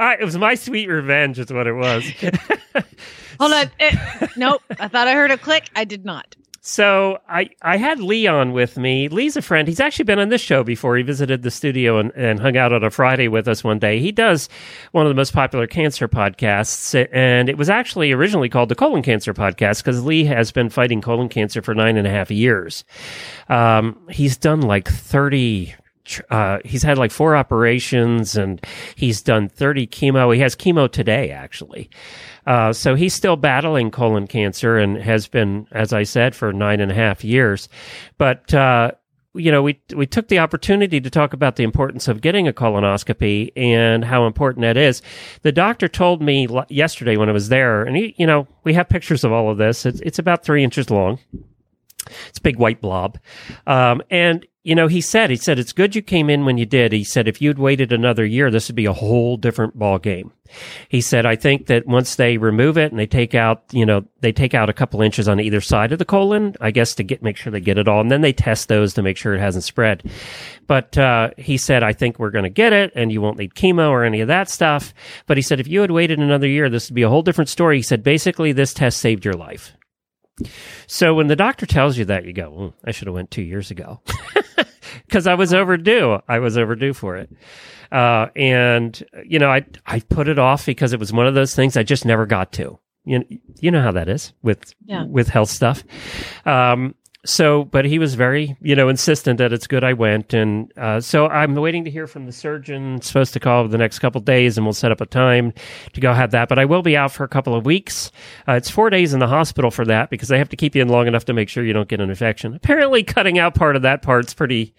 It 0.00 0.24
was 0.24 0.38
my 0.38 0.54
sweet 0.54 0.88
revenge, 0.88 1.38
is 1.38 1.52
what 1.52 1.66
it 1.66 1.74
was. 1.74 2.04
Hold 3.40 3.52
on. 3.52 3.70
Eh, 3.78 4.26
nope. 4.36 4.62
I 4.78 4.88
thought 4.88 5.08
I 5.08 5.12
heard 5.12 5.30
a 5.30 5.36
click. 5.36 5.68
I 5.76 5.84
did 5.84 6.04
not. 6.04 6.36
So 6.60 7.18
I, 7.28 7.48
I 7.62 7.78
had 7.78 8.00
Lee 8.00 8.26
on 8.26 8.52
with 8.52 8.76
me. 8.76 9.08
Lee's 9.08 9.36
a 9.36 9.42
friend. 9.42 9.66
He's 9.66 9.80
actually 9.80 10.04
been 10.04 10.18
on 10.18 10.28
this 10.28 10.42
show 10.42 10.62
before. 10.62 10.96
He 10.98 11.02
visited 11.02 11.42
the 11.42 11.50
studio 11.50 11.98
and, 11.98 12.12
and 12.14 12.40
hung 12.40 12.58
out 12.58 12.74
on 12.74 12.84
a 12.84 12.90
Friday 12.90 13.28
with 13.28 13.48
us 13.48 13.64
one 13.64 13.78
day. 13.78 14.00
He 14.00 14.12
does 14.12 14.48
one 14.92 15.06
of 15.06 15.08
the 15.08 15.14
most 15.14 15.32
popular 15.32 15.66
cancer 15.66 16.08
podcasts, 16.08 17.08
and 17.12 17.48
it 17.48 17.56
was 17.56 17.70
actually 17.70 18.12
originally 18.12 18.50
called 18.50 18.68
the 18.68 18.74
Colon 18.74 19.02
Cancer 19.02 19.32
Podcast 19.32 19.78
because 19.78 20.04
Lee 20.04 20.24
has 20.24 20.52
been 20.52 20.68
fighting 20.68 21.00
colon 21.00 21.30
cancer 21.30 21.62
for 21.62 21.74
nine 21.74 21.96
and 21.96 22.06
a 22.06 22.10
half 22.10 22.30
years. 22.30 22.84
Um, 23.48 23.98
he's 24.10 24.36
done 24.36 24.60
like 24.60 24.88
30 24.88 25.74
uh, 26.30 26.58
he's 26.64 26.82
had 26.82 26.98
like 26.98 27.10
four 27.10 27.36
operations 27.36 28.36
and 28.36 28.64
he's 28.94 29.22
done 29.22 29.48
30 29.48 29.86
chemo. 29.86 30.34
He 30.34 30.40
has 30.40 30.56
chemo 30.56 30.90
today, 30.90 31.30
actually. 31.30 31.90
Uh, 32.46 32.72
so 32.72 32.94
he's 32.94 33.14
still 33.14 33.36
battling 33.36 33.90
colon 33.90 34.26
cancer 34.26 34.76
and 34.76 34.96
has 34.96 35.28
been, 35.28 35.66
as 35.70 35.92
I 35.92 36.02
said, 36.04 36.34
for 36.34 36.52
nine 36.52 36.80
and 36.80 36.90
a 36.90 36.94
half 36.94 37.22
years. 37.22 37.68
But, 38.16 38.54
uh, 38.54 38.92
you 39.34 39.52
know, 39.52 39.62
we 39.62 39.80
we 39.94 40.06
took 40.06 40.28
the 40.28 40.38
opportunity 40.38 41.00
to 41.00 41.10
talk 41.10 41.32
about 41.32 41.56
the 41.56 41.62
importance 41.62 42.08
of 42.08 42.20
getting 42.20 42.48
a 42.48 42.52
colonoscopy 42.52 43.52
and 43.56 44.04
how 44.04 44.26
important 44.26 44.62
that 44.62 44.76
is. 44.76 45.02
The 45.42 45.52
doctor 45.52 45.86
told 45.86 46.22
me 46.22 46.48
yesterday 46.68 47.16
when 47.16 47.28
I 47.28 47.32
was 47.32 47.48
there, 47.48 47.82
and 47.82 47.96
he, 47.96 48.14
you 48.18 48.26
know, 48.26 48.48
we 48.64 48.74
have 48.74 48.88
pictures 48.88 49.24
of 49.24 49.32
all 49.32 49.50
of 49.50 49.58
this. 49.58 49.86
It's 49.86 50.00
it's 50.00 50.18
about 50.18 50.44
three 50.44 50.64
inches 50.64 50.90
long. 50.90 51.18
It's 52.28 52.38
a 52.38 52.42
big 52.42 52.58
white 52.58 52.80
blob. 52.80 53.18
Um, 53.66 54.02
and, 54.10 54.46
you 54.64 54.74
know, 54.74 54.86
he 54.86 55.00
said, 55.00 55.30
he 55.30 55.36
said, 55.36 55.58
it's 55.58 55.72
good 55.72 55.94
you 55.94 56.02
came 56.02 56.28
in 56.28 56.44
when 56.44 56.58
you 56.58 56.66
did. 56.66 56.92
He 56.92 57.04
said, 57.04 57.26
if 57.26 57.40
you'd 57.40 57.58
waited 57.58 57.92
another 57.92 58.24
year, 58.24 58.50
this 58.50 58.68
would 58.68 58.76
be 58.76 58.86
a 58.86 58.92
whole 58.92 59.36
different 59.36 59.78
ball 59.78 59.98
game. 59.98 60.32
He 60.88 61.00
said, 61.00 61.26
I 61.26 61.36
think 61.36 61.66
that 61.66 61.86
once 61.86 62.16
they 62.16 62.38
remove 62.38 62.78
it 62.78 62.90
and 62.90 62.98
they 62.98 63.06
take 63.06 63.34
out, 63.34 63.64
you 63.70 63.84
know, 63.84 64.04
they 64.20 64.32
take 64.32 64.54
out 64.54 64.70
a 64.70 64.74
couple 64.74 65.02
inches 65.02 65.28
on 65.28 65.40
either 65.40 65.60
side 65.60 65.92
of 65.92 65.98
the 65.98 66.04
colon, 66.04 66.54
I 66.60 66.70
guess 66.70 66.94
to 66.96 67.02
get, 67.02 67.22
make 67.22 67.36
sure 67.36 67.50
they 67.50 67.60
get 67.60 67.78
it 67.78 67.88
all. 67.88 68.00
And 68.00 68.10
then 68.10 68.22
they 68.22 68.32
test 68.32 68.68
those 68.68 68.94
to 68.94 69.02
make 69.02 69.16
sure 69.16 69.34
it 69.34 69.40
hasn't 69.40 69.64
spread. 69.64 70.10
But, 70.66 70.96
uh, 70.98 71.30
he 71.36 71.56
said, 71.56 71.82
I 71.82 71.92
think 71.92 72.18
we're 72.18 72.30
going 72.30 72.44
to 72.44 72.50
get 72.50 72.72
it 72.72 72.92
and 72.94 73.12
you 73.12 73.20
won't 73.20 73.38
need 73.38 73.54
chemo 73.54 73.90
or 73.90 74.04
any 74.04 74.20
of 74.20 74.28
that 74.28 74.48
stuff. 74.48 74.92
But 75.26 75.36
he 75.36 75.42
said, 75.42 75.60
if 75.60 75.68
you 75.68 75.82
had 75.82 75.90
waited 75.90 76.18
another 76.18 76.48
year, 76.48 76.68
this 76.68 76.90
would 76.90 76.94
be 76.94 77.02
a 77.02 77.10
whole 77.10 77.22
different 77.22 77.50
story. 77.50 77.76
He 77.76 77.82
said, 77.82 78.02
basically, 78.02 78.52
this 78.52 78.74
test 78.74 78.98
saved 78.98 79.24
your 79.24 79.34
life. 79.34 79.74
So 80.86 81.14
when 81.14 81.26
the 81.28 81.36
doctor 81.36 81.66
tells 81.66 81.96
you 81.98 82.04
that, 82.06 82.24
you 82.24 82.32
go, 82.32 82.50
"Mm, 82.50 82.72
I 82.84 82.90
should 82.92 83.06
have 83.08 83.14
went 83.14 83.30
two 83.30 83.42
years 83.42 83.70
ago 83.70 84.00
because 85.06 85.26
I 85.26 85.34
was 85.34 85.52
overdue. 85.54 86.18
I 86.28 86.38
was 86.38 86.56
overdue 86.58 86.92
for 86.94 87.16
it. 87.16 87.30
Uh, 87.90 88.28
and 88.36 89.02
you 89.24 89.38
know, 89.38 89.50
I, 89.50 89.64
I 89.86 90.00
put 90.00 90.28
it 90.28 90.38
off 90.38 90.66
because 90.66 90.92
it 90.92 91.00
was 91.00 91.12
one 91.12 91.26
of 91.26 91.34
those 91.34 91.54
things 91.54 91.76
I 91.76 91.82
just 91.82 92.04
never 92.04 92.26
got 92.26 92.52
to. 92.52 92.78
You, 93.04 93.24
you 93.58 93.70
know 93.70 93.80
how 93.80 93.92
that 93.92 94.08
is 94.10 94.34
with, 94.42 94.74
Yeah. 94.84 95.04
with 95.04 95.28
health 95.28 95.48
stuff. 95.48 95.82
Um, 96.44 96.94
so, 97.24 97.64
but 97.64 97.84
he 97.84 97.98
was 97.98 98.14
very, 98.14 98.56
you 98.60 98.76
know, 98.76 98.88
insistent 98.88 99.38
that 99.38 99.52
it's 99.52 99.66
good 99.66 99.82
I 99.82 99.92
went. 99.92 100.32
And 100.32 100.72
uh, 100.78 101.00
so 101.00 101.26
I'm 101.26 101.54
waiting 101.56 101.84
to 101.84 101.90
hear 101.90 102.06
from 102.06 102.26
the 102.26 102.32
surgeon, 102.32 103.02
supposed 103.02 103.32
to 103.32 103.40
call 103.40 103.66
the 103.66 103.78
next 103.78 103.98
couple 103.98 104.20
days, 104.20 104.56
and 104.56 104.64
we'll 104.64 104.72
set 104.72 104.92
up 104.92 105.00
a 105.00 105.06
time 105.06 105.52
to 105.94 106.00
go 106.00 106.12
have 106.14 106.30
that. 106.30 106.48
But 106.48 106.60
I 106.60 106.64
will 106.64 106.82
be 106.82 106.96
out 106.96 107.10
for 107.10 107.24
a 107.24 107.28
couple 107.28 107.56
of 107.56 107.66
weeks. 107.66 108.12
Uh, 108.46 108.52
it's 108.52 108.70
four 108.70 108.88
days 108.88 109.14
in 109.14 109.20
the 109.20 109.26
hospital 109.26 109.70
for 109.70 109.84
that 109.86 110.10
because 110.10 110.28
they 110.28 110.38
have 110.38 110.48
to 110.50 110.56
keep 110.56 110.76
you 110.76 110.82
in 110.82 110.88
long 110.88 111.08
enough 111.08 111.24
to 111.24 111.32
make 111.32 111.48
sure 111.48 111.64
you 111.64 111.72
don't 111.72 111.88
get 111.88 112.00
an 112.00 112.08
infection. 112.08 112.54
Apparently, 112.54 113.02
cutting 113.02 113.38
out 113.38 113.54
part 113.54 113.74
of 113.74 113.82
that 113.82 114.02
part's 114.02 114.32
pretty 114.32 114.74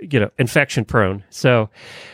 you 0.00 0.18
know 0.18 0.30
infection 0.38 0.84
prone 0.84 1.22
so 1.28 1.68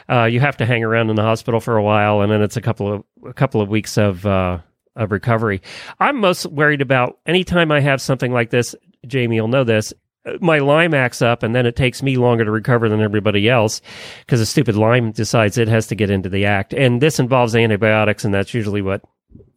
uh, 0.08 0.24
you 0.24 0.40
have 0.40 0.56
to 0.56 0.66
hang 0.66 0.82
around 0.82 1.08
in 1.08 1.14
the 1.14 1.22
hospital 1.22 1.60
for 1.60 1.76
a 1.76 1.82
while 1.82 2.20
and 2.20 2.32
then 2.32 2.42
it's 2.42 2.56
a 2.56 2.60
couple 2.60 2.92
of 2.92 3.04
a 3.24 3.32
couple 3.32 3.60
of 3.60 3.68
weeks 3.68 3.96
of 3.96 4.26
uh, 4.26 4.58
of 4.96 5.12
recovery 5.12 5.62
i'm 6.00 6.16
most 6.16 6.46
worried 6.46 6.80
about 6.80 7.18
anytime 7.26 7.70
i 7.70 7.78
have 7.78 8.00
something 8.00 8.32
like 8.32 8.50
this 8.50 8.74
jamie 9.06 9.36
you'll 9.36 9.48
know 9.48 9.64
this 9.64 9.92
uh, 10.24 10.32
my 10.40 10.58
lyme 10.58 10.94
acts 10.94 11.22
up 11.22 11.42
and 11.42 11.54
then 11.54 11.66
it 11.66 11.76
takes 11.76 12.02
me 12.02 12.16
longer 12.16 12.44
to 12.44 12.50
recover 12.50 12.88
than 12.88 13.00
everybody 13.00 13.48
else 13.48 13.80
because 14.20 14.40
the 14.40 14.46
stupid 14.46 14.76
lyme 14.76 15.12
decides 15.12 15.58
it 15.58 15.68
has 15.68 15.86
to 15.86 15.94
get 15.94 16.10
into 16.10 16.28
the 16.28 16.44
act 16.44 16.72
and 16.72 17.00
this 17.00 17.18
involves 17.18 17.54
antibiotics 17.54 18.24
and 18.24 18.34
that's 18.34 18.54
usually 18.54 18.82
what 18.82 19.02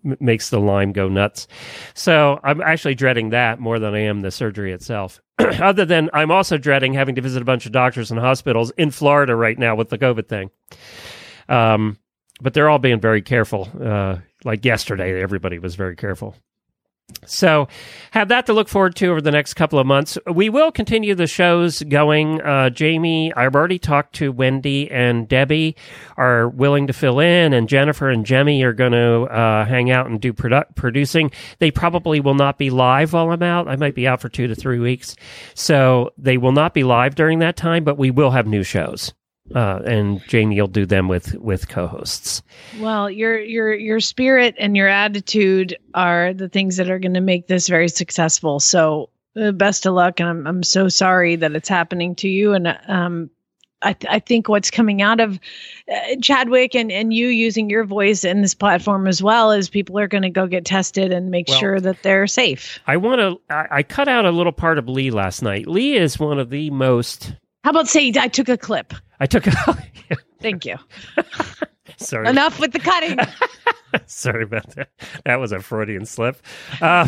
m- 0.06 0.18
makes 0.20 0.50
the 0.50 0.60
lyme 0.60 0.92
go 0.92 1.08
nuts 1.08 1.48
so 1.94 2.40
i'm 2.44 2.62
actually 2.62 2.96
dreading 2.96 3.30
that 3.30 3.60
more 3.60 3.80
than 3.80 3.94
i 3.94 4.00
am 4.00 4.22
the 4.22 4.32
surgery 4.32 4.72
itself 4.72 5.22
other 5.62 5.86
than 5.86 6.10
I'm 6.14 6.32
also 6.32 6.58
dreading 6.58 6.94
having 6.94 7.16
to 7.16 7.22
visit 7.22 7.42
a 7.42 7.46
bunch 7.46 7.66
of 7.66 7.72
doctors 7.72 8.12
and 8.12 8.20
hospitals 8.20 8.72
in 8.72 8.92
Florida 8.92 9.36
right 9.36 9.58
now 9.58 9.76
with 9.76 9.90
the 9.90 9.98
COVID 9.98 10.28
thing. 10.28 10.52
Um, 11.48 11.98
but 12.42 12.54
they're 12.54 12.70
all 12.70 12.80
being 12.80 13.00
very 13.00 13.22
careful. 13.22 13.70
Uh, 13.82 14.18
like 14.44 14.66
yesterday, 14.66 15.22
everybody 15.22 15.60
was 15.60 15.76
very 15.76 15.96
careful. 15.96 16.36
So, 17.26 17.68
have 18.12 18.30
that 18.30 18.46
to 18.48 18.54
look 18.54 18.68
forward 18.68 18.96
to 18.98 19.08
over 19.08 19.22
the 19.22 19.32
next 19.32 19.54
couple 19.54 19.78
of 19.78 19.86
months. 19.86 20.18
We 20.32 20.50
will 20.50 20.72
continue 20.72 21.14
the 21.14 21.28
shows 21.28 21.84
going. 21.84 22.42
Uh, 22.42 22.70
Jamie, 22.72 23.34
I've 23.34 23.56
already 23.56 23.78
talked 23.78 24.16
to 24.16 24.32
Wendy 24.32 24.90
and 24.90 25.28
Debbie 25.28 25.76
are 26.18 26.50
willing 26.50 26.88
to 26.88 26.94
fill 26.94 27.20
in, 27.20 27.54
and 27.54 27.70
Jennifer 27.70 28.10
and 28.10 28.26
Jemmy 28.26 28.64
are 28.64 28.74
going 28.74 28.94
to 28.94 29.24
uh, 29.24 29.66
hang 29.66 29.92
out 29.92 30.08
and 30.08 30.20
do 30.20 30.34
produ- 30.34 30.76
producing. 30.76 31.32
They 31.60 31.72
probably 31.72 32.20
will 32.20 32.34
not 32.34 32.58
be 32.58 32.70
live 32.70 33.14
while 33.14 33.32
I'm 33.32 33.44
out. 33.44 33.68
I 33.68 33.76
might 33.76 33.96
be 33.96 34.08
out 34.08 34.22
for 34.22 34.30
two 34.30 34.48
to 34.48 34.56
three 34.56 34.80
weeks, 34.80 35.16
so 35.54 36.12
they 36.18 36.38
will 36.38 36.52
not 36.52 36.74
be 36.74 36.84
live 36.84 37.16
during 37.16 37.40
that 37.40 37.56
time. 37.56 37.84
But 37.84 37.98
we 37.98 38.12
will 38.12 38.32
have 38.32 38.48
new 38.48 38.64
shows, 38.64 39.14
uh, 39.56 39.80
and 39.86 40.22
Jamie 40.28 40.60
will 40.60 40.68
do 40.68 40.86
them 40.86 41.08
with 41.08 41.36
with 41.36 41.68
co-hosts. 41.70 42.42
Well, 42.80 43.10
your 43.10 43.40
your 43.40 43.74
your 43.74 44.00
spirit 44.00 44.56
and 44.58 44.76
your 44.76 44.88
attitude 44.88 45.78
are 45.94 46.34
the 46.34 46.50
things 46.50 46.78
that 46.78 46.90
are 46.90 47.00
going 47.00 47.14
to 47.16 47.22
make 47.22 47.48
this 47.48 47.68
very 47.68 47.90
successful. 47.90 48.60
So, 48.60 49.10
uh, 49.40 49.52
best 49.52 49.86
of 49.86 49.94
luck, 49.94 50.20
and 50.20 50.30
I'm 50.30 50.48
I'm 50.48 50.64
so 50.64 50.88
sorry 50.90 51.36
that 51.38 51.56
it's 51.56 51.70
happening 51.70 52.16
to 52.16 52.30
you. 52.30 52.54
And 52.54 52.78
um, 52.88 53.30
I 53.82 53.94
th- 53.94 54.12
I 54.14 54.20
think 54.20 54.50
what's 54.50 54.70
coming 54.70 55.02
out 55.02 55.20
of 55.20 55.40
uh, 55.92 56.16
Chadwick 56.22 56.76
and 56.76 56.92
and 56.92 57.14
you 57.14 57.28
using 57.28 57.70
your 57.70 57.86
voice 57.86 58.24
in 58.24 58.42
this 58.42 58.54
platform 58.54 59.08
as 59.08 59.24
well 59.24 59.52
is 59.52 59.70
people 59.70 59.98
are 59.98 60.08
going 60.08 60.24
to 60.24 60.30
go 60.30 60.48
get 60.48 60.66
tested 60.66 61.12
and 61.12 61.32
make 61.32 61.48
Well- 61.48 61.60
sure 61.60 61.80
that 61.80 62.04
they're 62.04 62.28
safe. 62.28 62.80
I 62.88 62.98
want 62.98 63.20
to. 63.20 63.40
I, 63.54 63.68
I 63.72 63.84
cut 63.84 64.08
out 64.08 64.26
a 64.26 64.32
little 64.32 64.52
part 64.52 64.78
of 64.78 64.88
Lee 64.90 65.12
last 65.12 65.42
night. 65.42 65.66
Lee 65.68 65.96
is 65.96 66.20
one 66.20 66.40
of 66.40 66.50
the 66.50 66.70
most. 66.70 67.34
How 67.70 67.72
about 67.72 67.88
say 67.88 68.12
I 68.20 68.28
took 68.28 68.50
a 68.50 68.58
clip? 68.58 68.96
I 69.20 69.28
took. 69.28 69.44
Thank 70.42 70.66
you. 70.66 70.78
sorry. 71.98 72.28
Enough 72.28 72.60
with 72.60 72.72
the 72.72 72.80
cutting. 72.80 73.16
Sorry 74.08 74.42
about 74.42 74.72
that. 74.72 74.90
That 75.26 75.40
was 75.40 75.52
a 75.52 75.60
Freudian 75.60 76.08
slip. 76.08 76.42
Uh, 76.82 77.08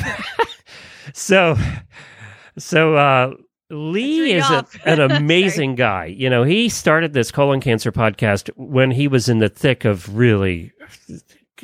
so, 1.13 1.57
so 2.59 2.93
uh, 2.93 3.33
Lee 3.71 4.33
is 4.33 4.47
a, 4.51 4.63
an 4.85 4.99
amazing 4.99 5.73
guy. 5.73 6.05
You 6.05 6.29
know, 6.29 6.43
he 6.43 6.69
started 6.69 7.13
this 7.13 7.31
colon 7.31 7.59
cancer 7.59 7.91
podcast 7.91 8.51
when 8.55 8.91
he 8.91 9.07
was 9.07 9.29
in 9.29 9.39
the 9.39 9.49
thick 9.49 9.83
of 9.83 10.15
really 10.15 10.73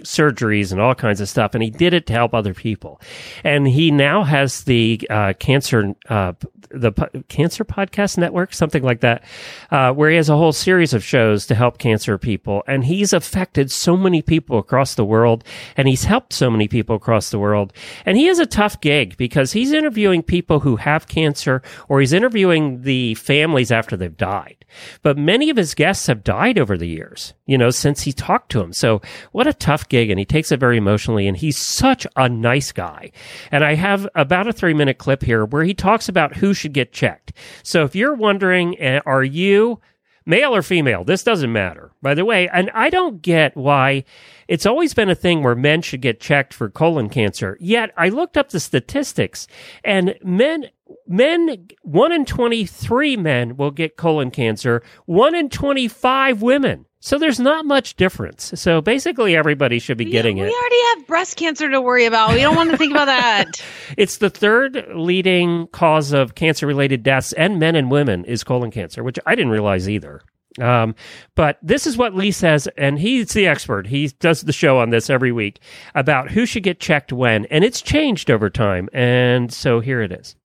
surgeries 0.04 0.72
and 0.72 0.82
all 0.82 0.96
kinds 0.96 1.22
of 1.22 1.30
stuff, 1.30 1.54
and 1.54 1.64
he 1.64 1.70
did 1.70 1.94
it 1.94 2.06
to 2.08 2.14
help 2.14 2.34
other 2.34 2.54
people. 2.54 3.02
And 3.44 3.68
he 3.68 3.92
now 3.92 4.24
has 4.24 4.64
the 4.64 5.06
uh, 5.10 5.34
cancer 5.40 5.96
uh, 6.10 6.34
the 6.70 6.92
cancer 7.30 7.64
podcast 7.64 8.18
network, 8.18 8.54
something 8.54 8.84
like 8.84 9.02
that, 9.02 9.24
uh, 9.72 9.94
where 9.94 10.10
he 10.10 10.16
has 10.18 10.30
a 10.30 10.38
whole 10.38 10.52
series 10.52 10.94
of 10.94 11.04
shows 11.04 11.46
to 11.48 11.56
help 11.56 11.78
cancer 11.78 12.18
people. 12.18 12.64
And 12.68 12.86
he's 12.86 13.14
affected 13.14 13.72
so 13.72 13.96
many 13.96 14.22
people 14.22 14.58
across 14.58 14.96
the 14.96 15.06
world, 15.06 15.44
and 15.76 15.88
he's 15.88 16.04
helped 16.04 16.34
so 16.34 16.50
many 16.50 16.68
people 16.68 16.96
across 16.96 17.30
the 17.30 17.40
world. 17.40 17.74
And 18.06 18.18
he 18.18 18.26
has 18.26 18.40
a 18.40 18.46
tough 18.46 18.82
gig 18.82 19.18
because 19.18 19.54
he's 19.54 19.72
interviewing 19.72 20.24
people 20.24 20.62
who 20.62 20.78
have 20.78 21.08
cancer, 21.08 21.62
or 21.88 22.00
he's 22.00 22.14
interviewing 22.14 22.82
the 22.82 23.16
families 23.16 23.72
after 23.72 23.96
they've 23.96 24.16
died. 24.16 24.66
But 25.02 25.18
many 25.18 25.50
of 25.50 25.58
his 25.58 25.74
guests 25.74 26.08
have 26.08 26.24
died 26.24 26.60
over 26.60 26.78
the 26.78 26.88
years, 26.88 27.34
you 27.46 27.58
know, 27.58 27.70
since 27.70 28.02
he 28.02 28.12
talked 28.12 28.52
to 28.52 28.60
them. 28.60 28.74
So 28.74 29.02
what 29.32 29.48
a 29.48 29.54
tough 29.54 29.87
gig. 29.90 30.10
And 30.10 30.20
he 30.20 30.26
takes 30.26 30.52
it 30.52 30.60
very 30.60 30.78
emotionally. 30.78 31.28
And 31.28 31.38
he's 31.38 31.58
such 31.58 32.06
a 32.16 32.30
nice 32.30 32.72
guy. 32.72 33.12
And 33.52 33.64
I 33.64 33.76
have 33.76 34.08
about 34.16 34.48
a 34.48 34.54
three 34.54 34.74
minute 34.74 34.98
clip 34.98 35.24
here 35.24 35.46
where 35.46 35.64
he 35.64 35.74
talks 35.74 36.10
about 36.10 36.38
who 36.38 36.54
should 36.54 36.74
get 36.74 36.94
checked. 36.94 37.34
So 37.64 37.84
if 37.84 37.96
you're 37.96 38.16
wondering, 38.16 38.82
uh, 38.82 39.02
are 39.06 39.24
you 39.24 39.80
male 40.28 40.54
or 40.54 40.62
female, 40.62 41.04
this 41.04 41.24
doesn't 41.24 41.52
matter. 41.52 41.92
By 42.02 42.14
the 42.14 42.26
way, 42.26 42.48
and 42.50 42.70
I 42.74 42.90
don't 42.90 43.22
get 43.22 43.56
why 43.56 44.04
it's 44.48 44.66
always 44.66 44.94
been 44.94 45.10
a 45.10 45.16
thing 45.16 45.42
where 45.42 45.56
men 45.56 45.82
should 45.82 46.02
get 46.02 46.20
checked 46.20 46.54
for 46.54 46.70
colon 46.70 47.10
cancer. 47.10 47.58
Yet 47.60 47.92
I 47.98 48.10
looked 48.10 48.38
up 48.38 48.50
the 48.50 48.60
statistics 48.60 49.48
and 49.84 50.16
men 50.24 50.66
men 51.08 51.68
1 51.82 52.12
in 52.12 52.26
23 52.26 53.18
men 53.18 53.58
will 53.58 53.72
get 53.72 53.98
colon 53.98 54.30
cancer, 54.30 54.84
1 55.06 55.34
in 55.34 55.50
25 55.50 56.42
women. 56.42 56.86
So 57.00 57.20
there's 57.20 57.40
not 57.40 57.66
much 57.66 57.96
difference. 57.96 58.54
So 58.56 58.82
basically, 58.82 59.36
everybody 59.36 59.78
should 59.80 59.98
be 59.98 60.06
getting 60.06 60.38
we 60.38 60.44
it. 60.44 60.46
We 60.46 60.54
already 60.60 61.00
have 61.00 61.08
breast 61.08 61.38
cancer 61.38 61.70
to 61.70 61.80
worry 61.80 62.06
about. 62.06 62.34
We 62.34 62.42
don't 62.42 62.56
want 62.56 62.72
to 62.72 62.78
think 62.78 62.92
about 62.92 63.06
that. 63.06 63.62
It's 63.98 64.18
the 64.18 64.30
third 64.30 64.86
leading 64.94 65.68
cause 65.68 66.12
of 66.12 66.36
cancer 66.36 66.68
related 66.68 67.04
deaths, 67.04 67.32
and 67.34 67.58
men 67.58 67.76
and 67.76 67.90
women 67.90 68.26
is 68.26 68.44
colon 68.44 68.70
cancer, 68.70 69.04
which 69.04 69.18
I 69.26 69.34
didn't 69.34 69.52
realize 69.52 69.88
either. 69.88 70.22
Um, 70.60 70.96
but 71.36 71.58
this 71.62 71.88
is 71.88 71.98
what 71.98 72.14
Lee 72.14 72.32
says, 72.32 72.68
and 72.78 73.00
he's 73.00 73.34
the 73.34 73.48
expert. 73.48 73.88
He 73.88 74.08
does 74.20 74.42
the 74.42 74.54
show 74.54 74.80
on 74.80 74.90
this 74.90 75.10
every 75.10 75.32
week 75.32 75.60
about 75.96 76.32
who 76.32 76.46
should 76.46 76.64
get 76.64 76.80
checked 76.80 77.14
when, 77.14 77.46
and 77.46 77.64
it's 77.64 77.82
changed 77.82 78.30
over 78.30 78.50
time. 78.50 78.90
And 78.92 79.54
so 79.54 79.80
here 79.80 80.02
it 80.02 80.12
is. 80.12 80.36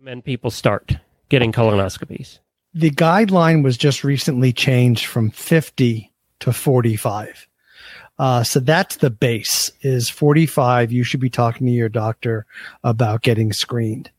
When 0.00 0.20
people 0.20 0.50
start 0.50 0.96
getting 1.28 1.52
colonoscopies. 1.52 2.40
The 2.78 2.90
guideline 2.90 3.64
was 3.64 3.76
just 3.76 4.04
recently 4.04 4.52
changed 4.52 5.06
from 5.06 5.30
50 5.30 6.12
to 6.38 6.52
45. 6.52 7.48
Uh, 8.20 8.42
so 8.44 8.60
that's 8.60 8.96
the 8.96 9.10
base 9.10 9.72
is 9.80 10.08
45. 10.08 10.92
You 10.92 11.02
should 11.02 11.18
be 11.18 11.30
talking 11.30 11.66
to 11.66 11.72
your 11.72 11.88
doctor 11.88 12.46
about 12.84 13.22
getting 13.22 13.52
screened. 13.52 14.10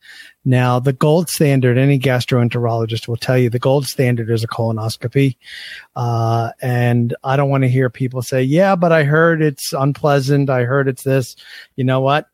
Now, 0.44 0.80
the 0.80 0.94
gold 0.94 1.30
standard, 1.30 1.78
any 1.78 2.00
gastroenterologist 2.00 3.08
will 3.08 3.18
tell 3.18 3.38
you 3.38 3.50
the 3.50 3.60
gold 3.60 3.88
standard 3.88 4.30
is 4.30 4.44
a 4.44 4.48
colonoscopy. 4.48 5.38
Uh, 5.96 6.52
and 6.62 7.16
I 7.24 7.38
don't 7.38 7.50
want 7.50 7.64
to 7.64 7.70
hear 7.70 7.90
people 7.90 8.22
say, 8.22 8.42
yeah, 8.42 8.76
but 8.76 8.92
I 8.92 9.04
heard 9.04 9.42
it's 9.42 9.72
unpleasant. 9.72 10.50
I 10.50 10.64
heard 10.64 10.88
it's 10.90 11.04
this. 11.04 11.36
You 11.76 11.86
know 11.86 12.02
what? 12.02 12.28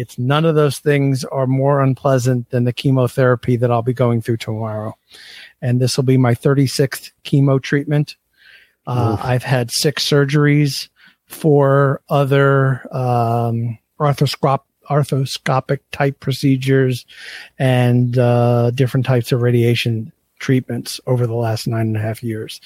It's 0.00 0.18
none 0.18 0.46
of 0.46 0.54
those 0.54 0.78
things 0.78 1.24
are 1.24 1.46
more 1.46 1.82
unpleasant 1.82 2.48
than 2.48 2.64
the 2.64 2.72
chemotherapy 2.72 3.56
that 3.56 3.70
I'll 3.70 3.82
be 3.82 3.92
going 3.92 4.22
through 4.22 4.38
tomorrow. 4.38 4.96
And 5.60 5.78
this 5.78 5.98
will 5.98 6.04
be 6.04 6.16
my 6.16 6.34
36th 6.34 7.12
chemo 7.22 7.62
treatment. 7.62 8.16
Uh, 8.86 9.18
I've 9.22 9.42
had 9.42 9.70
six 9.70 10.08
surgeries, 10.08 10.88
four 11.26 12.00
other 12.08 12.82
um, 12.96 13.78
arthroscop- 14.00 14.64
arthroscopic 14.88 15.80
type 15.92 16.18
procedures, 16.18 17.04
and 17.58 18.16
uh, 18.16 18.70
different 18.70 19.04
types 19.04 19.32
of 19.32 19.42
radiation 19.42 20.12
treatments 20.40 21.00
over 21.06 21.26
the 21.26 21.34
last 21.34 21.68
nine 21.68 21.86
and 21.86 21.96
a 21.96 22.00
half 22.00 22.22
years. 22.22 22.60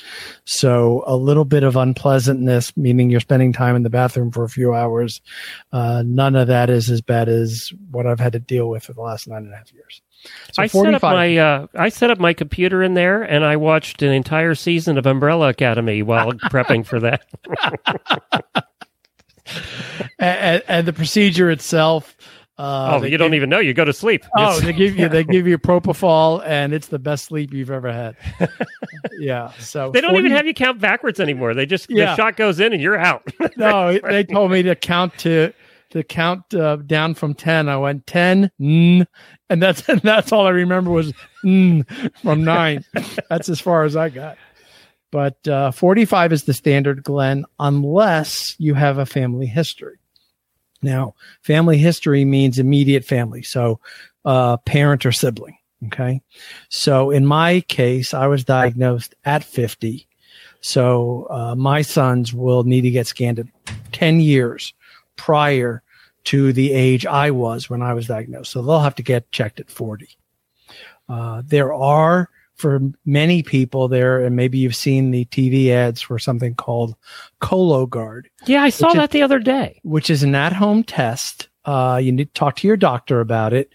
So 0.47 1.05
a 1.07 1.17
little 1.17 1.45
bit 1.45 1.63
of 1.63 1.77
unpleasantness, 1.77 2.75
meaning 2.77 3.11
you're 3.11 3.21
spending 3.21 3.53
time 3.53 3.77
in 3.77 3.83
the 3.83 3.91
bathroom 3.91 4.31
for 4.31 4.45
a 4.45 4.49
few 4.49 4.73
hours. 4.73 5.21
Uh, 5.73 6.03
none 6.07 6.37
of 6.37 6.47
that 6.47 6.71
is 6.71 6.89
as 6.89 7.03
bad 7.03 7.29
as 7.29 7.73
what 7.91 8.07
I've 8.07 8.21
had 8.21 8.33
to 8.33 8.39
deal 8.39 8.71
with 8.71 8.85
for 8.85 8.95
the 8.95 9.03
last 9.03 9.29
nine 9.29 9.45
and 9.45 9.53
a 9.53 9.57
half 9.57 9.73
years. 9.73 10.01
So 10.53 10.63
I 10.63 10.67
set 10.69 10.95
up 10.95 11.03
my 11.03 11.37
uh, 11.37 11.67
I 11.75 11.91
set 11.91 12.11
up 12.11 12.19
my 12.19 12.33
computer 12.33 12.83
in 12.83 12.95
there, 12.95 13.23
and 13.23 13.45
I 13.45 13.57
watched 13.57 14.01
an 14.01 14.11
entire 14.13 14.55
season 14.55 14.97
of 14.97 15.05
Umbrella 15.07 15.49
Academy 15.49 16.03
while 16.03 16.33
prepping 16.51 16.87
for 16.87 17.01
that. 17.01 17.27
and, 20.19 20.63
and 20.67 20.87
the 20.87 20.93
procedure 20.95 21.51
itself. 21.51 22.17
Uh, 22.57 23.01
oh, 23.01 23.05
you 23.05 23.19
don't 23.19 23.31
give- 23.31 23.37
even 23.39 23.49
know. 23.51 23.59
You 23.59 23.75
go 23.75 23.85
to 23.85 23.93
sleep. 23.93 24.25
Oh, 24.37 24.61
they 24.61 24.73
give 24.73 24.97
you 24.97 25.09
they 25.09 25.25
give 25.25 25.47
you 25.49 25.59
propofol, 25.59 26.43
and 26.47 26.73
it's 26.73 26.87
the 26.87 26.99
best 27.01 27.25
sleep 27.25 27.53
you've 27.53 27.71
ever 27.71 27.93
had. 27.93 28.17
yeah, 29.19 29.51
so 29.59 29.91
They 29.91 30.01
don't 30.01 30.13
40 30.13 30.27
even 30.27 30.37
have 30.37 30.47
you 30.47 30.55
count 30.55 30.81
backwards 30.81 31.19
anymore. 31.19 31.55
They 31.55 31.67
just 31.67 31.91
Yeah. 31.91 32.07
the 32.07 32.17
shot 32.17 32.37
goes 32.37 32.61
in 32.61 32.73
and 32.73 32.81
you're 32.81 32.97
out. 32.99 33.29
no. 33.57 33.99
They 33.99 34.23
told 34.25 34.53
me 34.53 34.63
to 34.63 34.77
count 34.77 35.19
to 35.19 35.53
to 35.91 36.03
count 36.05 36.55
uh, 36.55 36.77
down 36.77 37.15
from 37.15 37.35
ten. 37.35 37.69
I 37.69 37.77
went 37.77 38.07
ten, 38.07 38.51
mm, 38.61 39.05
and 39.51 39.63
that's 39.63 39.89
and 39.89 40.01
that's 40.03 40.31
all 40.33 40.47
I 40.47 40.51
remember 40.51 40.91
was 40.91 41.13
mm, 41.45 41.85
from 42.23 42.45
nine. 42.45 42.85
that's 43.29 43.49
as 43.49 43.61
far 43.61 43.85
as 43.85 43.97
I 43.97 44.11
got. 44.11 44.37
But 45.11 45.47
uh, 45.47 45.71
forty 45.73 46.05
five 46.05 46.33
is 46.33 46.45
the 46.45 46.55
standard, 46.55 47.03
Glenn, 47.05 47.45
unless 47.61 48.55
you 48.59 48.75
have 48.75 48.99
a 48.99 49.07
family 49.07 49.47
history. 49.47 49.99
Now, 50.85 51.15
family 51.43 51.79
history 51.79 52.25
means 52.25 52.59
immediate 52.59 53.05
family, 53.05 53.43
so 53.43 53.81
uh, 54.25 54.59
parent 54.59 55.05
or 55.05 55.13
sibling. 55.13 55.59
Okay, 55.87 56.23
so 56.71 57.11
in 57.11 57.27
my 57.27 57.61
case, 57.61 58.15
I 58.15 58.27
was 58.27 58.45
diagnosed 58.45 59.15
at 59.25 59.45
fifty. 59.45 60.07
So 60.65 61.27
uh, 61.29 61.55
my 61.55 61.83
sons 61.83 62.33
will 62.33 62.65
need 62.65 62.83
to 62.83 62.91
get 62.91 63.07
scanned 63.07 63.39
at 63.39 63.47
10 63.93 64.21
years 64.21 64.73
prior 65.17 65.83
to 66.25 66.55
the 66.55 66.73
age 66.73 67.05
I 67.05 67.31
was 67.33 67.69
when 67.69 67.83
I 67.83 67.93
was 67.93 68.07
diagnosed. 68.07 68.51
So 68.51 68.63
they'll 68.63 68.81
have 68.81 68.95
to 68.95 69.03
get 69.03 69.31
checked 69.31 69.61
at 69.61 69.71
40. 69.71 70.09
Uh, 71.07 71.43
there 71.45 71.75
are, 71.75 72.31
for 72.65 72.81
many 73.05 73.43
people 73.43 73.89
there, 73.89 74.25
and 74.25 74.35
maybe 74.35 74.57
you've 74.57 74.75
seen 74.75 75.11
the 75.11 75.27
TV 75.27 75.69
ads 75.69 76.01
for 76.01 76.19
something 76.19 76.55
called 76.55 76.97
Cologuard, 77.43 78.23
yeah, 78.47 78.63
I 78.63 78.71
saw 78.71 78.87
Which 78.87 78.95
is- 78.95 79.01
that 79.03 79.11
the 79.11 79.23
other 79.23 79.39
day. 79.39 79.81
which 79.83 80.09
is 80.09 80.23
an 80.23 80.35
at-home 80.35 80.83
test. 80.83 81.49
Uh, 81.67 82.01
you 82.03 82.11
need 82.11 82.29
to 82.33 82.33
talk 82.39 82.57
to 82.57 82.67
your 82.67 82.79
doctor 82.79 83.21
about 83.21 83.53
it. 83.53 83.71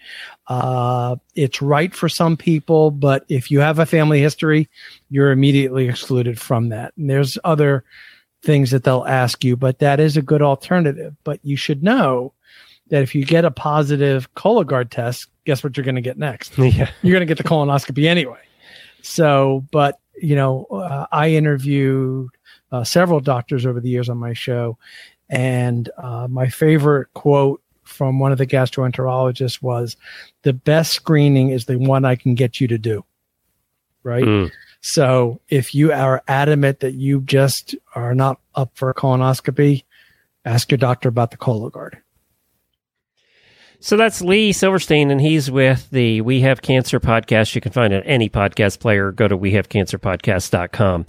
Uh, 0.48 1.14
it's 1.36 1.62
right 1.62 1.94
for 1.94 2.08
some 2.08 2.36
people, 2.36 2.90
but 2.90 3.24
if 3.28 3.48
you 3.48 3.60
have 3.60 3.78
a 3.78 3.86
family 3.86 4.20
history, 4.20 4.68
you're 5.08 5.30
immediately 5.30 5.88
excluded 5.88 6.40
from 6.40 6.70
that. 6.70 6.92
And 6.96 7.08
there's 7.08 7.38
other 7.44 7.84
things 8.42 8.72
that 8.72 8.82
they'll 8.82 9.04
ask 9.06 9.44
you, 9.44 9.56
but 9.56 9.78
that 9.78 10.00
is 10.00 10.16
a 10.16 10.22
good 10.22 10.42
alternative. 10.42 11.14
But 11.22 11.38
you 11.44 11.54
should 11.56 11.84
know 11.84 12.32
that 12.88 13.02
if 13.04 13.14
you 13.14 13.24
get 13.24 13.44
a 13.44 13.52
positive 13.52 14.32
Cologuard 14.34 14.90
test, 14.90 15.28
guess 15.44 15.62
what 15.62 15.76
you're 15.76 15.84
going 15.84 15.94
to 15.94 16.00
get 16.00 16.18
next? 16.18 16.58
Yeah. 16.58 16.90
You're 17.02 17.12
going 17.14 17.26
to 17.26 17.32
get 17.32 17.38
the 17.38 17.48
colonoscopy 17.48 18.06
anyway. 18.06 18.40
So, 19.02 19.66
but 19.72 19.98
you 20.20 20.36
know, 20.36 20.66
uh, 20.66 21.06
I 21.12 21.30
interviewed 21.30 22.30
uh, 22.72 22.84
several 22.84 23.20
doctors 23.20 23.66
over 23.66 23.80
the 23.80 23.88
years 23.88 24.08
on 24.08 24.18
my 24.18 24.32
show, 24.32 24.78
and 25.28 25.88
uh, 25.96 26.28
my 26.28 26.48
favorite 26.48 27.12
quote 27.14 27.62
from 27.84 28.18
one 28.18 28.32
of 28.32 28.38
the 28.38 28.46
gastroenterologists 28.46 29.62
was, 29.62 29.96
"The 30.42 30.52
best 30.52 30.92
screening 30.92 31.50
is 31.50 31.64
the 31.64 31.76
one 31.76 32.04
I 32.04 32.16
can 32.16 32.34
get 32.34 32.60
you 32.60 32.68
to 32.68 32.78
do." 32.78 33.04
Right. 34.02 34.24
Mm. 34.24 34.50
So 34.80 35.40
if 35.48 35.74
you 35.74 35.92
are 35.92 36.22
adamant 36.26 36.80
that 36.80 36.94
you 36.94 37.20
just 37.20 37.74
are 37.94 38.14
not 38.14 38.40
up 38.54 38.70
for 38.74 38.88
a 38.88 38.94
colonoscopy, 38.94 39.84
ask 40.44 40.70
your 40.70 40.78
doctor 40.78 41.08
about 41.08 41.30
the 41.30 41.36
Cologuard. 41.36 41.98
So 43.82 43.96
that's 43.96 44.20
Lee 44.20 44.52
Silverstein, 44.52 45.10
and 45.10 45.22
he's 45.22 45.50
with 45.50 45.88
the 45.88 46.20
We 46.20 46.40
Have 46.42 46.60
Cancer 46.60 47.00
podcast. 47.00 47.54
You 47.54 47.62
can 47.62 47.72
find 47.72 47.94
it 47.94 48.04
any 48.06 48.28
podcast 48.28 48.78
player. 48.78 49.10
Go 49.10 49.26
to 49.26 49.38
wehavecancerpodcast.com. 49.38 51.06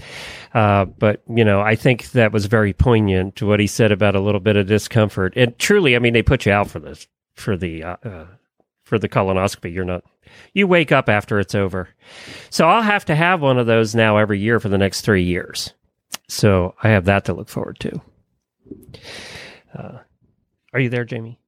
Uh, 0.53 0.85
but, 0.85 1.21
you 1.27 1.43
know, 1.43 1.59
I 1.59 1.75
think 1.75 2.11
that 2.11 2.31
was 2.31 2.45
very 2.45 2.71
poignant 2.71 3.35
to 3.35 3.45
what 3.45 3.59
he 3.59 3.67
said 3.67 3.91
about 3.91 4.15
a 4.15 4.21
little 4.21 4.39
bit 4.39 4.55
of 4.55 4.67
discomfort. 4.67 5.33
And 5.35 5.57
truly, 5.59 5.97
I 5.97 5.99
mean, 5.99 6.13
they 6.13 6.23
put 6.23 6.45
you 6.45 6.53
out 6.53 6.69
for 6.69 6.79
this, 6.79 7.07
for 7.33 7.57
the, 7.57 7.83
uh, 7.83 7.97
uh, 8.05 8.25
for 8.85 8.97
the 8.97 9.09
colonoscopy. 9.09 9.73
You're 9.73 9.83
not, 9.83 10.05
you 10.53 10.65
wake 10.65 10.93
up 10.93 11.09
after 11.09 11.41
it's 11.41 11.55
over. 11.55 11.89
So 12.49 12.69
I'll 12.69 12.83
have 12.83 13.03
to 13.05 13.15
have 13.15 13.41
one 13.41 13.57
of 13.57 13.67
those 13.67 13.93
now 13.95 14.15
every 14.15 14.39
year 14.39 14.61
for 14.61 14.69
the 14.69 14.77
next 14.77 15.01
three 15.01 15.23
years. 15.23 15.73
So 16.29 16.75
I 16.81 16.89
have 16.89 17.03
that 17.03 17.25
to 17.25 17.33
look 17.33 17.49
forward 17.49 17.81
to. 17.81 18.01
Uh, 19.77 19.97
are 20.73 20.79
you 20.79 20.87
there, 20.87 21.03
Jamie? 21.03 21.40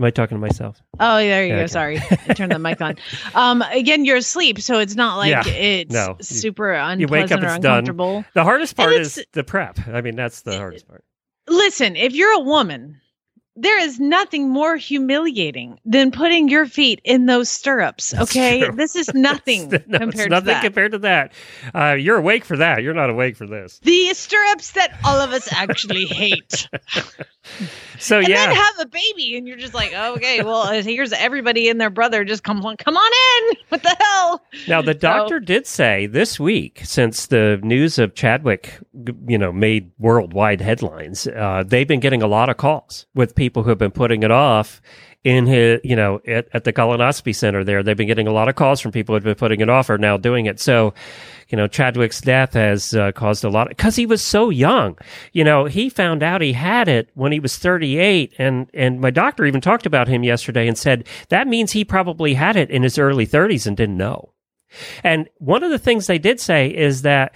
Am 0.00 0.04
I 0.06 0.10
talking 0.10 0.34
to 0.38 0.40
myself? 0.40 0.80
Oh, 0.98 1.18
there 1.18 1.44
you 1.44 1.52
Okay. 1.52 1.62
go. 1.64 1.66
Sorry, 1.66 1.98
I 2.26 2.32
turned 2.32 2.52
the 2.52 2.58
mic 2.58 2.80
on. 2.80 2.96
Um, 3.34 3.60
again, 3.70 4.06
you're 4.06 4.16
asleep, 4.16 4.58
so 4.58 4.78
it's 4.78 4.94
not 4.94 5.18
like 5.18 5.28
Yeah. 5.30 5.46
it's 5.46 5.92
No. 5.92 6.16
Super 6.22 6.72
you 6.98 7.06
wake 7.06 7.24
unpleasant 7.30 7.44
up, 7.44 7.50
or 7.50 7.54
it's 7.56 7.62
done. 7.62 7.72
uncomfortable. 7.80 8.24
The 8.32 8.42
hardest 8.42 8.76
part 8.78 8.94
is 8.94 9.22
the 9.34 9.44
prep. 9.44 9.78
I 9.88 10.00
mean, 10.00 10.16
that's 10.16 10.40
the 10.40 10.56
hardest 10.56 10.88
part. 10.88 11.04
Listen, 11.48 11.96
if 11.96 12.14
you're 12.14 12.32
a 12.32 12.40
woman, 12.40 12.98
there 13.56 13.78
is 13.80 13.98
nothing 14.00 14.48
more 14.48 14.76
humiliating 14.76 15.78
than 15.84 16.10
putting 16.10 16.48
your 16.48 16.66
feet 16.66 17.00
in 17.04 17.26
those 17.26 17.50
stirrups. 17.50 18.14
Okay, 18.14 18.68
this 18.70 18.96
is 18.96 19.10
nothing 19.14 19.68
no, 19.86 19.98
compared 19.98 20.02
it's 20.14 20.22
to 20.22 20.28
nothing 20.28 20.46
that. 20.46 20.62
compared 20.64 20.92
to 20.92 20.98
that. 20.98 21.32
Uh, 21.74 21.94
you're 21.94 22.16
awake 22.16 22.44
for 22.44 22.56
that. 22.56 22.82
You're 22.82 22.94
not 22.94 23.10
awake 23.10 23.36
for 23.36 23.46
this. 23.46 23.78
the 23.80 24.14
stirrups 24.14 24.72
that 24.72 24.98
all 25.04 25.20
of 25.20 25.32
us 25.32 25.52
actually 25.52 26.04
hate. 26.06 26.68
So 27.98 28.18
and 28.18 28.28
yeah, 28.28 28.46
then 28.46 28.56
have 28.56 28.78
a 28.80 28.86
baby, 28.86 29.36
and 29.36 29.46
you're 29.46 29.56
just 29.56 29.74
like, 29.74 29.92
oh, 29.94 30.14
okay, 30.14 30.42
well, 30.42 30.70
here's 30.82 31.12
everybody 31.12 31.68
and 31.68 31.80
their 31.80 31.90
brother 31.90 32.24
just 32.24 32.44
come 32.44 32.64
on, 32.64 32.76
come 32.76 32.96
on 32.96 33.12
in. 33.50 33.56
What 33.68 33.82
the 33.82 33.96
hell? 34.00 34.42
Now, 34.68 34.80
the 34.82 34.92
So- 34.92 34.98
doctor 34.98 35.40
did 35.40 35.66
say 35.66 36.06
this 36.06 36.38
week, 36.40 36.80
since 36.84 37.26
the 37.26 37.58
news 37.62 37.98
of 37.98 38.14
Chadwick, 38.14 38.78
you 39.26 39.38
know, 39.38 39.52
made 39.52 39.90
worldwide 39.98 40.60
headlines, 40.60 41.26
uh, 41.26 41.64
they've 41.66 41.88
been 41.88 42.00
getting 42.00 42.22
a 42.22 42.26
lot 42.26 42.48
of 42.48 42.56
calls 42.56 43.06
with 43.14 43.34
people 43.34 43.62
who 43.62 43.70
have 43.70 43.78
been 43.78 43.90
putting 43.90 44.22
it 44.22 44.30
off 44.30 44.80
in 45.22 45.46
his, 45.46 45.80
you 45.84 45.94
know, 45.94 46.20
at, 46.26 46.48
at 46.54 46.64
the 46.64 46.72
colonoscopy 46.72 47.34
center 47.34 47.62
there. 47.62 47.82
They've 47.82 47.96
been 47.96 48.06
getting 48.06 48.26
a 48.26 48.32
lot 48.32 48.48
of 48.48 48.54
calls 48.54 48.80
from 48.80 48.92
people 48.92 49.14
who've 49.14 49.22
been 49.22 49.34
putting 49.34 49.60
it 49.60 49.68
off 49.68 49.90
are 49.90 49.98
now 49.98 50.16
doing 50.16 50.46
it. 50.46 50.58
So, 50.58 50.94
you 51.48 51.56
know, 51.56 51.66
Chadwick's 51.66 52.20
death 52.20 52.54
has 52.54 52.94
uh, 52.94 53.12
caused 53.12 53.44
a 53.44 53.50
lot 53.50 53.68
because 53.68 53.96
he 53.96 54.06
was 54.06 54.22
so 54.22 54.48
young. 54.48 54.96
You 55.32 55.44
know, 55.44 55.66
he 55.66 55.90
found 55.90 56.22
out 56.22 56.40
he 56.40 56.54
had 56.54 56.88
it 56.88 57.10
when 57.14 57.32
he 57.32 57.40
was 57.40 57.58
38, 57.58 58.34
and 58.38 58.70
and 58.72 59.00
my 59.00 59.10
doctor 59.10 59.44
even 59.44 59.60
talked 59.60 59.84
about 59.84 60.08
him 60.08 60.24
yesterday 60.24 60.66
and 60.66 60.78
said 60.78 61.06
that 61.28 61.48
means 61.48 61.72
he 61.72 61.84
probably 61.84 62.34
had 62.34 62.56
it 62.56 62.70
in 62.70 62.82
his 62.82 62.98
early 62.98 63.26
30s 63.26 63.66
and 63.66 63.76
didn't 63.76 63.96
know. 63.96 64.32
And 65.02 65.28
one 65.38 65.62
of 65.64 65.70
the 65.70 65.78
things 65.78 66.06
they 66.06 66.18
did 66.18 66.40
say 66.40 66.68
is 66.68 67.02
that 67.02 67.34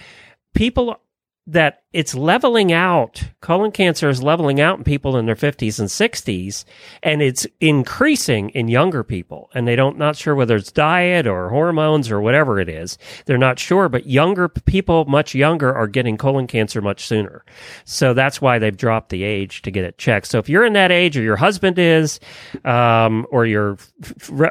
people 0.53 0.99
that 1.47 1.83
it's 1.93 2.15
leveling 2.15 2.73
out. 2.73 3.23
Colon 3.39 3.71
cancer 3.71 4.09
is 4.09 4.23
leveling 4.23 4.59
out 4.59 4.79
in 4.79 4.83
people 4.83 5.15
in 5.15 5.27
their 5.27 5.35
50s 5.35 5.79
and 5.79 5.87
60s, 5.87 6.65
and 7.03 7.21
it's 7.21 7.45
increasing 7.61 8.49
in 8.49 8.67
younger 8.67 9.03
people. 9.03 9.51
And 9.53 9.67
they 9.67 9.75
don't 9.75 9.97
not 9.97 10.15
sure 10.15 10.33
whether 10.33 10.55
it's 10.55 10.71
diet 10.71 11.27
or 11.27 11.49
hormones 11.49 12.09
or 12.09 12.19
whatever 12.19 12.59
it 12.59 12.67
is. 12.67 12.97
They're 13.25 13.37
not 13.37 13.59
sure, 13.59 13.89
but 13.89 14.07
younger 14.07 14.49
people, 14.49 15.05
much 15.05 15.35
younger, 15.35 15.73
are 15.73 15.87
getting 15.87 16.17
colon 16.17 16.47
cancer 16.47 16.81
much 16.81 17.05
sooner. 17.05 17.45
So 17.85 18.15
that's 18.15 18.41
why 18.41 18.57
they've 18.57 18.75
dropped 18.75 19.09
the 19.09 19.23
age 19.23 19.61
to 19.61 19.71
get 19.71 19.85
it 19.85 19.99
checked. 19.99 20.27
So 20.27 20.39
if 20.39 20.49
you're 20.49 20.65
in 20.65 20.73
that 20.73 20.91
age, 20.91 21.15
or 21.15 21.21
your 21.21 21.37
husband 21.37 21.77
is, 21.77 22.19
um, 22.65 23.27
or 23.29 23.45
your 23.45 23.77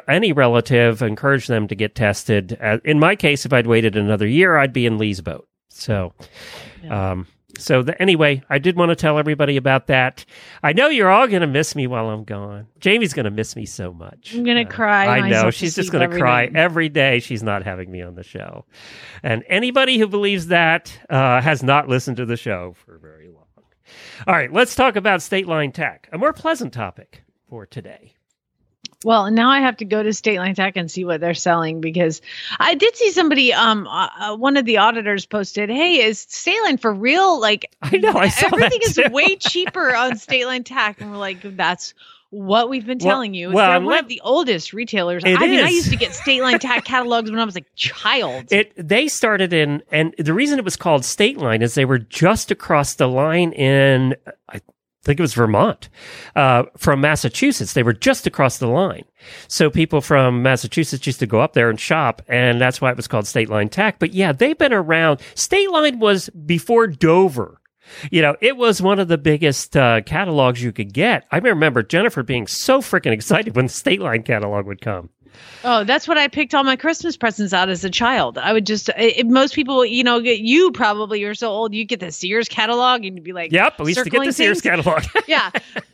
any 0.07 0.31
relative, 0.31 1.01
encourage 1.01 1.47
them 1.47 1.67
to 1.67 1.75
get 1.75 1.93
tested. 1.93 2.57
Uh, 2.61 2.77
in 2.85 2.99
my 2.99 3.17
case, 3.17 3.45
if 3.45 3.51
I'd 3.51 3.67
waited 3.67 3.97
another 3.97 4.27
year, 4.27 4.57
I'd 4.57 4.73
be 4.73 4.85
in 4.85 4.97
Lee's 4.97 5.19
boat. 5.19 5.47
So, 5.75 6.13
um, 6.89 7.27
so 7.57 7.83
the, 7.83 8.01
anyway, 8.01 8.41
I 8.49 8.59
did 8.59 8.75
want 8.75 8.89
to 8.89 8.95
tell 8.95 9.19
everybody 9.19 9.57
about 9.57 9.87
that. 9.87 10.25
I 10.63 10.73
know 10.73 10.87
you're 10.87 11.09
all 11.09 11.27
going 11.27 11.41
to 11.41 11.47
miss 11.47 11.75
me 11.75 11.85
while 11.85 12.09
I'm 12.09 12.23
gone. 12.23 12.67
Jamie's 12.79 13.13
going 13.13 13.25
to 13.25 13.31
miss 13.31 13.55
me 13.55 13.65
so 13.65 13.93
much. 13.93 14.33
I'm 14.33 14.43
going 14.43 14.65
to 14.65 14.71
uh, 14.71 14.73
cry. 14.73 15.05
I 15.05 15.29
know 15.29 15.51
she's 15.51 15.75
just 15.75 15.91
going 15.91 16.09
to 16.09 16.17
cry 16.17 16.45
night. 16.45 16.55
every 16.55 16.89
day. 16.89 17.19
She's 17.19 17.43
not 17.43 17.63
having 17.63 17.91
me 17.91 18.01
on 18.01 18.15
the 18.15 18.23
show, 18.23 18.65
and 19.21 19.43
anybody 19.47 19.97
who 19.97 20.07
believes 20.07 20.47
that 20.47 20.97
uh, 21.09 21.41
has 21.41 21.61
not 21.61 21.87
listened 21.87 22.17
to 22.17 22.25
the 22.25 22.37
show 22.37 22.73
for 22.85 22.97
very 22.97 23.27
long. 23.27 23.43
All 24.27 24.33
right, 24.33 24.51
let's 24.51 24.75
talk 24.75 24.95
about 24.95 25.21
state 25.21 25.47
line 25.47 25.71
tack, 25.71 26.09
a 26.11 26.17
more 26.17 26.33
pleasant 26.33 26.73
topic 26.73 27.23
for 27.49 27.65
today. 27.65 28.14
Well, 29.03 29.29
now 29.31 29.49
I 29.49 29.59
have 29.59 29.77
to 29.77 29.85
go 29.85 30.01
to 30.01 30.13
State 30.13 30.39
Line 30.39 30.55
Tack 30.55 30.77
and 30.77 30.89
see 30.89 31.05
what 31.05 31.21
they're 31.21 31.33
selling 31.33 31.81
because 31.81 32.21
I 32.59 32.75
did 32.75 32.95
see 32.95 33.11
somebody. 33.11 33.53
Um, 33.53 33.87
uh, 33.87 34.09
uh 34.17 34.35
one 34.35 34.57
of 34.57 34.65
the 34.65 34.77
auditors 34.77 35.25
posted, 35.25 35.69
"Hey, 35.69 36.01
is 36.01 36.19
State 36.19 36.61
Line 36.63 36.77
for 36.77 36.93
real? 36.93 37.39
Like, 37.39 37.75
I 37.81 37.97
know, 37.97 38.13
I 38.13 38.29
saw 38.29 38.47
everything 38.47 38.79
is 38.83 38.99
way 39.11 39.35
cheaper 39.35 39.95
on 39.95 40.17
State 40.17 40.45
Line 40.45 40.63
Tack." 40.63 41.01
And 41.01 41.11
we're 41.11 41.17
like, 41.17 41.39
"That's 41.43 41.93
what 42.35 42.69
we've 42.69 42.85
been 42.85 42.99
telling 42.99 43.31
well, 43.31 43.39
you. 43.39 43.51
Well, 43.51 43.71
They're 43.71 43.85
one 43.85 43.97
of 43.97 44.07
the 44.07 44.21
oldest 44.23 44.73
retailers. 44.73 45.23
It 45.23 45.39
I 45.39 45.45
is. 45.45 45.49
mean, 45.49 45.63
I 45.63 45.69
used 45.69 45.89
to 45.91 45.95
get 45.95 46.13
State 46.13 46.41
Line 46.41 46.59
Tack 46.59 46.83
catalogs 46.85 47.31
when 47.31 47.39
I 47.39 47.45
was 47.45 47.55
a 47.55 47.63
child. 47.75 48.51
It 48.51 48.73
they 48.75 49.07
started 49.07 49.53
in, 49.53 49.81
and 49.91 50.13
the 50.17 50.33
reason 50.33 50.59
it 50.59 50.65
was 50.65 50.75
called 50.75 51.05
State 51.05 51.37
Line 51.37 51.61
is 51.61 51.75
they 51.75 51.85
were 51.85 51.99
just 51.99 52.51
across 52.51 52.95
the 52.95 53.07
line 53.07 53.51
in. 53.53 54.15
I 54.49 54.59
think 55.05 55.19
it 55.19 55.23
was 55.23 55.33
Vermont, 55.33 55.89
uh, 56.35 56.63
from 56.77 56.99
Massachusetts. 56.99 57.73
They 57.73 57.83
were 57.83 57.93
just 57.93 58.27
across 58.27 58.57
the 58.57 58.67
line. 58.67 59.05
So 59.47 59.69
people 59.69 60.01
from 60.01 60.41
Massachusetts 60.41 61.05
used 61.05 61.19
to 61.19 61.27
go 61.27 61.39
up 61.39 61.53
there 61.53 61.69
and 61.69 61.79
shop, 61.79 62.21
and 62.27 62.59
that's 62.59 62.81
why 62.81 62.91
it 62.91 62.97
was 62.97 63.07
called 63.07 63.27
State 63.27 63.49
Line 63.49 63.69
Tack. 63.69 63.99
But 63.99 64.13
yeah, 64.13 64.31
they've 64.31 64.57
been 64.57 64.73
around. 64.73 65.21
State 65.35 65.71
Line 65.71 65.99
was 65.99 66.29
before 66.29 66.87
Dover. 66.87 67.61
You 68.11 68.21
know, 68.21 68.35
it 68.41 68.57
was 68.57 68.81
one 68.81 68.99
of 68.99 69.07
the 69.07 69.17
biggest 69.17 69.77
uh, 69.77 70.01
catalogs 70.01 70.63
you 70.63 70.71
could 70.71 70.91
get. 70.91 71.25
I 71.31 71.37
remember 71.37 71.83
Jennifer 71.83 72.23
being 72.23 72.47
so 72.47 72.81
freaking 72.81 73.11
excited 73.13 73.55
when 73.55 73.65
the 73.65 73.71
State 73.71 74.01
Line 74.01 74.23
catalog 74.23 74.65
would 74.65 74.81
come. 74.81 75.09
Oh, 75.63 75.83
that's 75.83 76.07
what 76.07 76.17
I 76.17 76.27
picked 76.27 76.53
all 76.53 76.63
my 76.63 76.75
Christmas 76.75 77.17
presents 77.17 77.51
out 77.51 77.69
as 77.69 77.83
a 77.83 77.89
child. 77.89 78.37
I 78.37 78.53
would 78.53 78.67
just, 78.67 78.89
it, 78.97 79.25
most 79.25 79.55
people, 79.55 79.83
you 79.83 80.03
know, 80.03 80.17
you 80.19 80.71
probably 80.71 81.23
are 81.23 81.33
so 81.33 81.49
old, 81.49 81.73
you 81.73 81.83
get 81.85 81.99
the 81.99 82.11
Sears 82.11 82.47
catalog 82.47 83.03
and 83.03 83.17
you'd 83.17 83.23
be 83.23 83.33
like, 83.33 83.51
Yep, 83.51 83.79
at 83.79 83.85
least 83.85 84.03
to 84.03 84.09
get 84.09 84.23
the 84.23 84.31
Sears 84.31 84.61
catalog. 84.61 85.03
yeah. 85.27 85.49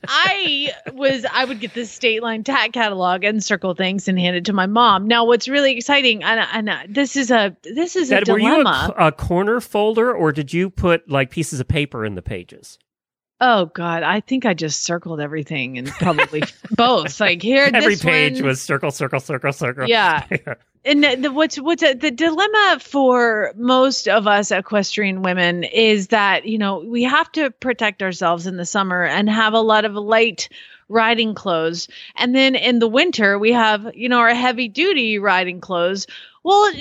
I 0.08 0.74
was, 0.94 1.26
I 1.32 1.46
would 1.46 1.62
get 1.62 1.74
the 1.74 1.86
State 1.86 2.22
Line 2.22 2.44
Tack 2.44 2.74
catalog 2.74 3.24
and 3.24 3.42
circle 3.42 3.74
things 3.74 4.08
and 4.08 4.20
hand 4.20 4.36
it 4.36 4.46
to 4.46 4.54
my 4.54 4.66
mom. 4.66 5.08
Now, 5.08 5.26
what's 5.26 5.48
really 5.48 5.78
exciting, 5.78 6.22
and, 6.24 6.46
and 6.52 6.70
uh, 6.70 6.80
this 6.90 7.16
is 7.16 7.32
a, 7.32 7.56
this 7.64 7.96
is 7.96 8.12
a 8.12 8.22
dilemma. 8.22 8.44
Were 8.44 8.50
you 8.50 9.06
a, 9.06 9.08
a 9.08 9.12
corner 9.14 9.62
folder 9.62 10.14
or 10.14 10.34
did 10.34 10.54
you 10.54 10.70
put 10.70 11.10
like 11.10 11.30
pieces 11.30 11.62
of 11.62 11.68
paper 11.68 12.04
in 12.04 12.16
the 12.16 12.22
pages? 12.22 12.78
Oh 13.44 13.66
God, 13.66 14.04
I 14.04 14.20
think 14.20 14.46
I 14.46 14.54
just 14.54 14.84
circled 14.84 15.20
everything 15.20 15.80
and 15.80 15.88
probably 15.88 16.44
both. 16.72 17.20
Like 17.20 17.42
here, 17.42 17.72
every 17.74 17.96
this 17.96 18.04
page 18.04 18.36
one, 18.36 18.46
was 18.46 18.62
circle, 18.62 18.92
circle, 18.92 19.20
circle, 19.20 19.52
circle. 19.52 19.90
Yeah. 19.90 20.28
and 20.86 21.04
the, 21.04 21.16
the, 21.16 21.32
what's 21.32 21.60
what's 21.60 21.82
a, 21.82 21.96
the 21.96 22.12
dilemma 22.12 22.78
for 22.80 23.52
most 23.58 24.08
of 24.08 24.28
us 24.28 24.52
equestrian 24.52 25.24
women 25.24 25.64
is 25.64 26.10
that 26.10 26.46
you 26.46 26.60
know 26.60 26.86
we 26.86 27.02
have 27.02 27.32
to 27.32 27.50
protect 27.50 28.04
ourselves 28.04 28.46
in 28.46 28.58
the 28.58 28.66
summer 28.66 29.04
and 29.04 29.28
have 29.28 29.54
a 29.54 29.60
lot 29.60 29.86
of 29.86 29.96
light 29.96 30.48
riding 30.88 31.34
clothes, 31.34 31.88
and 32.18 32.36
then 32.36 32.54
in 32.54 32.78
the 32.78 32.88
winter 32.88 33.40
we 33.40 33.52
have 33.54 33.90
you 33.96 34.08
know 34.08 34.20
our 34.20 34.36
heavy 34.36 34.68
duty 34.68 35.18
riding 35.18 35.60
clothes. 35.60 36.06
Well, 36.44 36.72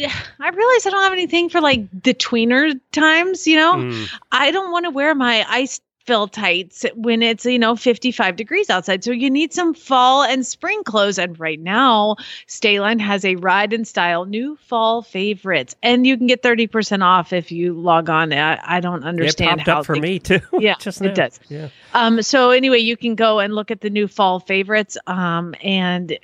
I 0.40 0.48
realize 0.48 0.86
I 0.86 0.90
don't 0.90 1.02
have 1.02 1.12
anything 1.12 1.48
for 1.48 1.60
like 1.60 1.90
the 2.02 2.14
tweener 2.14 2.78
times, 2.92 3.46
you 3.46 3.56
know. 3.56 3.74
Mm. 3.74 4.10
I 4.32 4.50
don't 4.50 4.72
want 4.72 4.84
to 4.84 4.90
wear 4.90 5.14
my 5.14 5.44
ice 5.48 5.80
fill 6.06 6.28
tights 6.28 6.84
when 6.94 7.22
it's 7.22 7.44
you 7.44 7.58
know 7.58 7.76
55 7.76 8.36
degrees 8.36 8.70
outside. 8.70 9.04
So 9.04 9.12
you 9.12 9.30
need 9.30 9.52
some 9.52 9.74
fall 9.74 10.22
and 10.22 10.44
spring 10.46 10.82
clothes. 10.84 11.18
And 11.18 11.38
right 11.38 11.60
now 11.60 12.16
State 12.46 12.80
Line 12.80 12.98
has 12.98 13.24
a 13.24 13.36
ride 13.36 13.72
and 13.72 13.86
style 13.86 14.24
new 14.24 14.56
fall 14.56 15.02
favorites. 15.02 15.76
And 15.82 16.06
you 16.06 16.16
can 16.16 16.26
get 16.26 16.42
30% 16.42 17.04
off 17.04 17.32
if 17.32 17.52
you 17.52 17.74
log 17.74 18.08
on. 18.08 18.32
I, 18.32 18.58
I 18.62 18.80
don't 18.80 19.04
understand 19.04 19.60
it 19.60 19.64
popped 19.64 19.68
how 19.68 19.80
up 19.80 19.86
for 19.86 19.94
they, 19.94 20.00
me 20.00 20.18
too. 20.18 20.40
Yeah 20.60 20.74
just 20.78 21.00
it 21.02 21.14
does. 21.14 21.38
Yeah. 21.48 21.68
Um 21.94 22.22
so 22.22 22.50
anyway 22.50 22.78
you 22.78 22.96
can 22.96 23.14
go 23.14 23.38
and 23.38 23.54
look 23.54 23.70
at 23.70 23.80
the 23.80 23.90
new 23.90 24.08
fall 24.08 24.40
favorites. 24.40 24.96
Um 25.06 25.54
and 25.62 26.18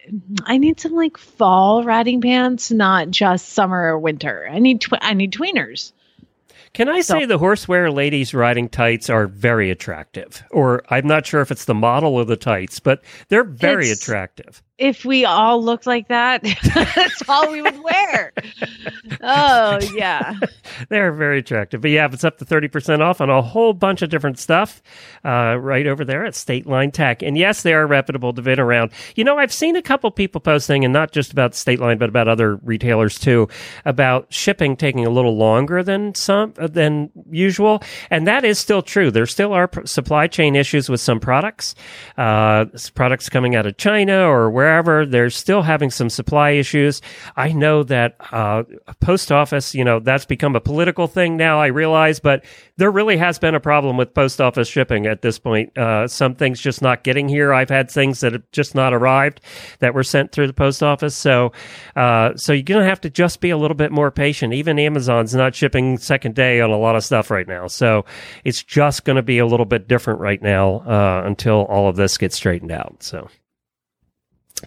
i 0.45 0.59
need 0.59 0.81
some 0.81 0.93
like 0.93 1.17
fall 1.17 1.85
riding 1.85 2.21
pants 2.21 2.71
not 2.71 3.11
just 3.11 3.51
summer 3.51 3.93
or 3.93 3.99
winter. 3.99 4.49
I 4.51 4.59
need 4.59 4.81
tw- 4.81 4.95
i 5.01 5.15
need 5.15 5.33
tweeners 5.33 5.93
Can 6.77 6.91
I 6.91 7.01
say 7.01 7.23
So- 7.23 7.27
the 7.27 7.39
horsewear 7.39 7.91
ladies 7.91 8.35
riding 8.35 8.69
tights 8.69 9.09
are 9.09 9.27
very 9.27 9.71
attractive? 9.71 10.43
Or 10.51 10.83
I'm 10.91 11.07
not 11.07 11.25
sure 11.25 11.41
if 11.41 11.51
it's 11.51 11.65
the 11.65 11.75
model 11.75 12.17
or 12.17 12.27
the 12.27 12.37
tights, 12.37 12.81
but 12.81 13.03
they're 13.31 13.45
very 13.45 13.91
attractive. 13.91 14.63
If 14.79 15.05
we 15.05 15.25
all 15.25 15.63
looked 15.63 15.87
like 15.87 16.09
that, 16.09 16.43
that's 16.75 17.29
all 17.29 17.51
we 17.51 17.63
would 17.63 17.83
wear. 17.83 18.33
Oh 19.23 19.79
yeah. 19.95 20.35
They're 20.89 21.13
very 21.13 21.39
attractive. 21.39 21.81
But 21.81 21.91
yeah, 21.91 22.09
it's 22.13 22.25
up 22.25 22.39
to 22.39 22.45
30% 22.45 23.01
off 23.01 23.21
on 23.21 23.31
a 23.31 23.41
whole 23.41 23.73
bunch 23.73 24.03
of 24.03 24.11
different 24.11 24.39
stuff 24.39 24.83
uh, 25.25 25.57
right 25.59 25.87
over 25.87 26.05
there 26.05 26.25
at 26.25 26.35
State 26.35 26.67
Line 26.67 26.91
Tack. 26.91 27.23
And 27.23 27.39
yes, 27.39 27.63
they 27.63 27.73
are 27.73 27.87
reputable 27.87 28.33
to 28.35 28.43
bid 28.43 28.59
around. 28.59 28.93
You 29.15 29.25
know, 29.25 29.39
I've 29.39 29.53
seen 29.53 29.77
a 29.77 29.83
couple 29.83 30.11
people 30.11 30.41
posting, 30.41 30.85
and 30.85 30.93
not 30.93 31.13
just 31.13 31.33
about 31.33 31.55
State 31.55 31.81
Line, 31.81 31.99
but 31.99 32.09
about 32.09 32.29
other 32.29 32.57
retailers 32.57 33.19
too, 33.19 33.49
about 33.85 34.33
shipping 34.33 34.77
taking 34.77 35.07
a 35.07 35.11
little 35.11 35.37
longer 35.37 35.83
than 35.83 36.15
some 36.15 36.53
uh, 36.59 36.67
than 36.67 37.11
usual. 37.31 37.83
And 38.11 38.27
that 38.27 38.45
is 38.45 38.59
still 38.59 38.83
true. 38.83 39.11
There 39.11 39.27
still 39.27 39.53
are 39.53 39.69
pr- 39.69 39.87
supply 39.87 40.27
chain 40.27 40.55
issues 40.55 40.89
with 40.89 41.01
some 41.01 41.21
products. 41.21 41.75
Uh, 42.17 42.67
products 42.95 43.29
coming 43.29 43.55
out 43.57 43.67
of 43.67 43.77
China 43.77 44.29
or 44.29 44.51
wherever, 44.67 45.07
they're 45.07 45.31
still 45.31 45.63
having 45.63 45.91
some 45.91 46.11
supply 46.11 46.51
issues. 46.51 47.01
I 47.37 47.53
know 47.53 47.85
that 47.85 48.17
uh, 48.33 48.65
post 49.01 49.31
office, 49.31 49.77
you 49.77 49.85
know, 49.85 50.01
that's 50.01 50.25
become 50.25 50.57
a 50.57 50.61
political 50.61 51.07
thing 51.07 51.37
now. 51.37 51.61
I 51.61 51.69
realize, 51.69 52.19
but 52.19 52.45
there 52.79 52.91
really 52.91 53.17
has 53.17 53.39
been 53.39 53.55
a 53.55 53.61
problem 53.61 53.97
with 53.97 54.13
post 54.13 54.41
office 54.41 54.67
shipping 54.67 55.07
at 55.07 55.23
this 55.23 55.39
point. 55.39 55.77
Uh, 55.79 56.09
some 56.09 56.35
things 56.35 56.61
just 56.61 56.83
not 56.83 57.05
getting 57.05 57.29
here. 57.29 57.55
I've 57.55 57.71
had 57.71 57.89
things 57.89 58.21
that 58.21 58.33
have 58.33 58.51
just 58.51 58.75
not 58.75 58.93
arrived 58.93 59.41
that 59.79 59.95
were 59.95 60.03
sent 60.03 60.33
through 60.33 60.49
the 60.49 60.53
post 60.53 60.83
office. 60.83 61.15
So, 61.15 61.53
uh, 61.95 62.35
so 62.35 62.53
you're 62.53 62.65
gonna 62.65 62.85
have 62.85 63.01
to 63.03 63.11
just 63.11 63.41
be 63.41 63.51
a 63.51 63.57
little 63.57 63.77
bit 63.77 63.93
more 63.93 64.11
patient. 64.11 64.53
Even 64.53 64.81
Amazon's 64.81 65.35
not 65.35 65.55
shipping 65.55 65.97
second 65.99 66.35
day 66.35 66.61
on 66.61 66.71
a 66.71 66.77
lot 66.77 66.97
of 66.97 67.05
stuff 67.05 67.31
right 67.31 67.47
now. 67.47 67.69
So 67.69 68.05
it's 68.45 68.65
just 68.65 69.05
going 69.05 69.17
to 69.17 69.23
be 69.23 69.39
a 69.39 69.47
little 69.47 69.67
bit 69.67 69.87
different 69.87 70.21
right 70.21 70.43
now 70.43 70.81
uh, 70.81 71.23
until 71.25 71.65
all 71.67 71.89
of 71.89 71.97
this 71.97 72.19
gets 72.19 72.35
straightened 72.35 72.73
out. 72.73 73.03
So. 73.03 73.29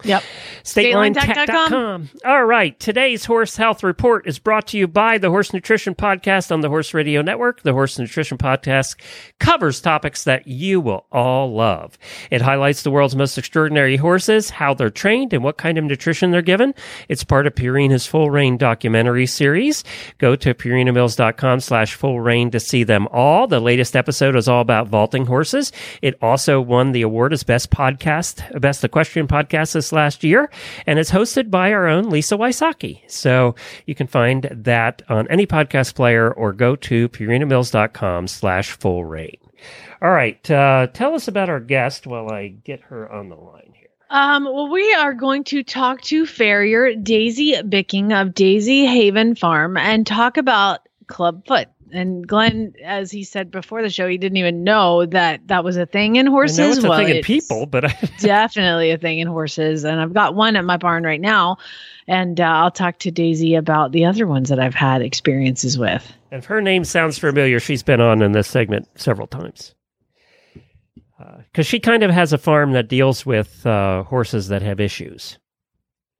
Yep. 0.03 0.23
StatelineTack.com. 0.63 2.09
All 2.23 2.45
right. 2.45 2.79
Today's 2.79 3.25
Horse 3.25 3.57
Health 3.57 3.83
Report 3.83 4.27
is 4.27 4.37
brought 4.39 4.67
to 4.67 4.77
you 4.77 4.87
by 4.87 5.17
the 5.17 5.29
Horse 5.29 5.51
Nutrition 5.51 5.95
Podcast 5.95 6.51
on 6.51 6.61
the 6.61 6.69
Horse 6.69 6.93
Radio 6.93 7.21
Network. 7.21 7.63
The 7.63 7.73
Horse 7.73 7.97
Nutrition 7.97 8.37
Podcast 8.37 8.95
covers 9.39 9.81
topics 9.81 10.23
that 10.25 10.47
you 10.47 10.79
will 10.79 11.05
all 11.11 11.53
love. 11.53 11.97
It 12.29 12.41
highlights 12.41 12.83
the 12.83 12.91
world's 12.91 13.15
most 13.15 13.37
extraordinary 13.37 13.97
horses, 13.97 14.51
how 14.51 14.73
they're 14.73 14.89
trained, 14.89 15.33
and 15.33 15.43
what 15.43 15.57
kind 15.57 15.77
of 15.77 15.83
nutrition 15.83 16.31
they're 16.31 16.41
given. 16.41 16.75
It's 17.07 17.23
part 17.23 17.47
of 17.47 17.55
Purina's 17.55 18.05
Full 18.05 18.29
Rein 18.29 18.57
documentary 18.57 19.25
series. 19.25 19.83
Go 20.19 20.35
to 20.35 20.53
purinamills.com 20.53 21.59
slash 21.61 21.95
full 21.95 22.21
rein 22.21 22.51
to 22.51 22.59
see 22.59 22.83
them 22.83 23.07
all. 23.07 23.47
The 23.47 23.59
latest 23.59 23.95
episode 23.95 24.35
is 24.35 24.47
all 24.47 24.61
about 24.61 24.87
vaulting 24.87 25.25
horses. 25.25 25.71
It 26.01 26.15
also 26.21 26.61
won 26.61 26.91
the 26.91 27.01
award 27.01 27.33
as 27.33 27.43
best 27.43 27.71
podcast, 27.71 28.59
best 28.61 28.83
equestrian 28.83 29.27
podcast 29.27 29.75
this 29.79 29.93
last 29.93 30.25
year 30.25 30.51
and 30.85 30.99
it's 30.99 31.11
hosted 31.11 31.49
by 31.49 31.71
our 31.71 31.87
own 31.87 32.09
Lisa 32.09 32.35
Wysocki. 32.35 33.01
So 33.07 33.55
you 33.85 33.95
can 33.95 34.07
find 34.07 34.43
that 34.51 35.01
on 35.07 35.25
any 35.29 35.47
podcast 35.47 35.95
player 35.95 36.29
or 36.33 36.51
go 36.51 36.75
to 36.75 37.07
purinamills.com 37.07 38.27
slash 38.27 38.71
full 38.71 39.05
rein. 39.05 39.37
All 40.01 40.11
right. 40.11 40.49
Uh, 40.51 40.87
tell 40.93 41.13
us 41.13 41.29
about 41.29 41.49
our 41.49 41.61
guest 41.61 42.05
while 42.05 42.29
I 42.29 42.49
get 42.49 42.81
her 42.81 43.09
on 43.09 43.29
the 43.29 43.35
line 43.35 43.71
here. 43.73 43.87
Um, 44.09 44.43
well, 44.45 44.69
we 44.69 44.93
are 44.93 45.13
going 45.13 45.45
to 45.45 45.63
talk 45.63 46.01
to 46.03 46.25
farrier 46.25 46.95
Daisy 46.95 47.61
Bicking 47.61 48.11
of 48.11 48.33
Daisy 48.33 48.85
Haven 48.85 49.35
Farm 49.35 49.77
and 49.77 50.05
talk 50.05 50.35
about 50.35 50.81
Clubfoot. 51.07 51.67
And 51.91 52.27
Glenn, 52.27 52.73
as 52.83 53.11
he 53.11 53.23
said 53.23 53.49
before 53.51 53.81
the 53.81 53.89
show, 53.89 54.07
he 54.07 54.17
didn't 54.17 54.37
even 54.37 54.63
know 54.63 55.05
that 55.07 55.47
that 55.47 55.63
was 55.63 55.77
a 55.77 55.85
thing 55.85 56.15
in 56.17 56.27
horses. 56.27 56.59
I 56.59 56.63
know 56.63 56.69
it's 56.71 56.83
a 56.83 56.89
well, 56.89 56.99
thing 56.99 57.15
in 57.17 57.23
people, 57.23 57.65
but 57.65 57.85
I, 57.85 58.09
definitely 58.19 58.91
a 58.91 58.97
thing 58.97 59.19
in 59.19 59.27
horses. 59.27 59.83
And 59.83 59.99
I've 59.99 60.13
got 60.13 60.35
one 60.35 60.55
at 60.55 60.65
my 60.65 60.77
barn 60.77 61.03
right 61.03 61.21
now. 61.21 61.57
And 62.07 62.39
uh, 62.41 62.43
I'll 62.45 62.71
talk 62.71 62.99
to 62.99 63.11
Daisy 63.11 63.55
about 63.55 63.91
the 63.91 64.05
other 64.05 64.25
ones 64.27 64.49
that 64.49 64.59
I've 64.59 64.75
had 64.75 65.01
experiences 65.01 65.77
with. 65.77 66.11
if 66.31 66.45
her 66.45 66.61
name 66.61 66.83
sounds 66.83 67.17
familiar, 67.17 67.59
she's 67.59 67.83
been 67.83 68.01
on 68.01 68.21
in 68.21 68.31
this 68.31 68.47
segment 68.47 68.87
several 68.95 69.27
times. 69.27 69.73
Because 71.51 71.67
she 71.67 71.79
kind 71.79 72.03
of 72.03 72.11
has 72.11 72.31
a 72.31 72.37
farm 72.37 72.71
that 72.73 72.87
deals 72.87 73.25
with 73.25 73.65
uh, 73.65 74.03
horses 74.03 74.47
that 74.47 74.61
have 74.61 74.79
issues 74.79 75.37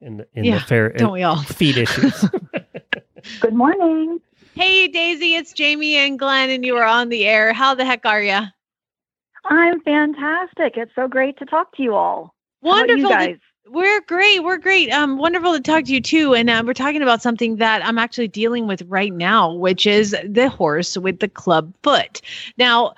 in 0.01 0.17
the, 0.17 0.27
in 0.33 0.43
Yeah, 0.43 0.55
the 0.59 0.65
fair 0.65 0.89
don't 0.89 1.13
we 1.13 1.23
all? 1.23 1.37
feed 1.43 1.77
issues. 1.77 2.25
Good 3.39 3.53
morning. 3.53 4.19
Hey, 4.59 4.89
Daisy, 4.89 5.35
it's 5.35 5.53
Jamie 5.53 5.95
and 5.95 6.19
Glenn, 6.19 6.49
and 6.49 6.65
you 6.65 6.75
are 6.75 6.83
on 6.83 7.07
the 7.07 7.25
air. 7.25 7.53
How 7.53 7.75
the 7.75 7.85
heck 7.85 8.05
are 8.05 8.21
you? 8.21 8.41
I'm 9.45 9.79
fantastic. 9.79 10.73
It's 10.75 10.91
so 10.95 11.07
great 11.07 11.39
to 11.39 11.45
talk 11.45 11.73
to 11.77 11.81
you 11.81 11.95
all. 11.95 12.35
Wonderful. 12.61 13.09
you 13.09 13.37
we're 13.69 14.01
great. 14.01 14.43
We're 14.43 14.57
great. 14.57 14.91
Um, 14.91 15.17
wonderful 15.17 15.53
to 15.53 15.61
talk 15.61 15.85
to 15.85 15.93
you 15.93 16.01
too. 16.01 16.35
And 16.35 16.49
uh, 16.49 16.61
we're 16.65 16.73
talking 16.73 17.01
about 17.01 17.21
something 17.21 17.55
that 17.55 17.85
I'm 17.85 17.97
actually 17.97 18.27
dealing 18.27 18.67
with 18.67 18.81
right 18.81 19.13
now, 19.13 19.53
which 19.53 19.87
is 19.87 20.13
the 20.25 20.49
horse 20.49 20.97
with 20.97 21.21
the 21.21 21.29
club 21.29 21.73
foot. 21.81 22.19
Now, 22.57 22.95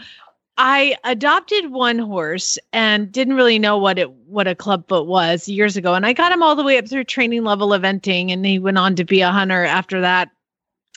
I 0.57 0.95
adopted 1.03 1.69
one 1.71 1.99
horse 1.99 2.57
and 2.73 3.11
didn't 3.11 3.35
really 3.35 3.59
know 3.59 3.77
what 3.77 3.99
it 3.99 4.09
what 4.11 4.47
a 4.47 4.55
club 4.55 4.87
foot 4.87 5.05
was 5.05 5.47
years 5.47 5.77
ago, 5.77 5.93
and 5.93 6.07
I 6.07 6.13
got 6.13 6.31
him 6.31 6.41
all 6.41 6.55
the 6.55 6.63
way 6.63 6.79
up 6.79 6.87
through 6.87 7.03
training 7.03 7.43
level 7.43 7.69
eventing, 7.69 8.31
and 8.31 8.43
he 8.43 8.57
went 8.57 8.79
on 8.79 8.95
to 8.95 9.05
be 9.05 9.21
a 9.21 9.29
hunter 9.29 9.63
after 9.63 10.01
that. 10.01 10.31